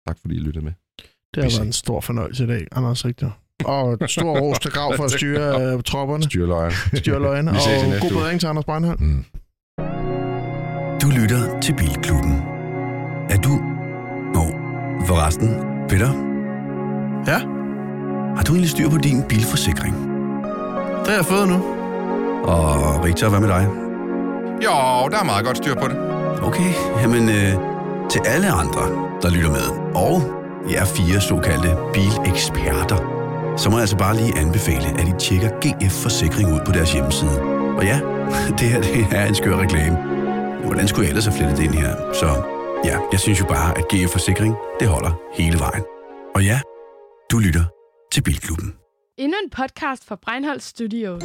Tak 0.09 0.19
fordi 0.21 0.35
I 0.35 0.39
lyttede 0.39 0.65
med. 0.65 0.73
Det 1.35 1.43
har 1.43 1.51
Vi 1.51 1.55
været 1.57 1.67
en 1.67 1.73
stor 1.73 2.01
fornøjelse 2.01 2.45
i 2.45 2.47
dag, 2.47 2.67
Anders 2.73 3.05
Richter. 3.05 3.31
Og 3.65 3.93
et 3.93 4.11
stor 4.11 4.41
ros 4.41 4.59
til 4.59 4.71
Grav 4.71 4.97
for 4.97 5.05
at 5.05 5.11
styre 5.19 5.75
øh, 5.75 5.83
tropperne, 5.83 6.25
Styrløjen. 6.25 6.73
i 7.47 7.49
Og 7.49 8.01
god 8.01 8.11
bedring 8.11 8.41
til 8.41 8.47
Anders 8.47 8.65
Breinholt. 8.65 9.01
Du 11.03 11.09
lytter 11.21 11.61
til 11.61 11.75
Bilklubben. 11.77 12.33
Er 13.31 13.41
du... 13.45 13.74
Forresten, 15.07 15.51
Peter, 15.89 16.11
Ja, 17.27 17.39
har 18.37 18.43
du 18.47 18.53
egentlig 18.53 18.71
styr 18.71 18.89
på 18.91 18.97
din 18.99 19.23
bilforsikring? 19.29 19.95
det 21.05 21.09
har 21.13 21.17
jeg 21.17 21.25
fået 21.25 21.49
nu. 21.49 21.55
Og 22.45 23.05
Richard, 23.05 23.31
hvad 23.31 23.41
med 23.41 23.49
dig? 23.49 23.69
Jo, 24.65 25.09
der 25.11 25.19
er 25.21 25.25
meget 25.25 25.45
godt 25.47 25.57
styr 25.57 25.75
på 25.75 25.89
det. 25.89 25.97
Okay, 26.43 26.71
jamen 27.03 27.29
øh, 27.29 27.53
til 28.11 28.21
alle 28.27 28.51
andre, 28.51 28.83
der 29.23 29.31
lytter 29.31 29.51
med, 29.51 29.93
og 29.95 30.23
jer 30.73 30.85
fire 30.85 31.21
såkaldte 31.21 31.77
bileksperter, 31.95 32.97
så 33.57 33.71
må 33.71 33.77
jeg 33.77 33.81
altså 33.81 33.97
bare 33.97 34.17
lige 34.17 34.39
anbefale, 34.39 34.87
at 35.01 35.09
I 35.09 35.13
tjekker 35.19 35.49
GF 35.49 36.03
Forsikring 36.03 36.55
ud 36.55 36.61
på 36.67 36.73
deres 36.73 36.93
hjemmeside. 36.93 37.41
Og 37.79 37.85
ja, 37.85 38.01
det 38.59 38.69
her 38.69 38.81
det 38.83 39.07
er 39.13 39.25
en 39.27 39.35
skør 39.35 39.57
reklame. 39.61 39.97
Hvordan 40.65 40.89
skulle 40.89 41.05
jeg 41.05 41.09
ellers 41.09 41.25
have 41.27 41.37
flettet 41.37 41.57
det 41.59 41.65
ind 41.65 41.75
her? 41.75 41.95
Så 42.13 42.27
ja, 42.85 42.99
jeg 43.13 43.21
synes 43.21 43.41
jo 43.41 43.47
bare, 43.47 43.79
at 43.79 43.85
GF 43.89 44.11
Forsikring, 44.13 44.55
det 44.81 44.89
holder 44.89 45.13
hele 45.33 45.59
vejen. 45.59 45.85
Og 46.35 46.45
ja, 46.45 46.61
du 47.31 47.39
lytter 47.39 47.65
til 48.13 48.23
Bilklubben. 48.23 48.75
Endnu 49.19 49.37
en 49.45 49.51
podcast 49.51 50.09
fra 50.09 50.17
Breinholt 50.23 50.63
Studios. 50.63 51.25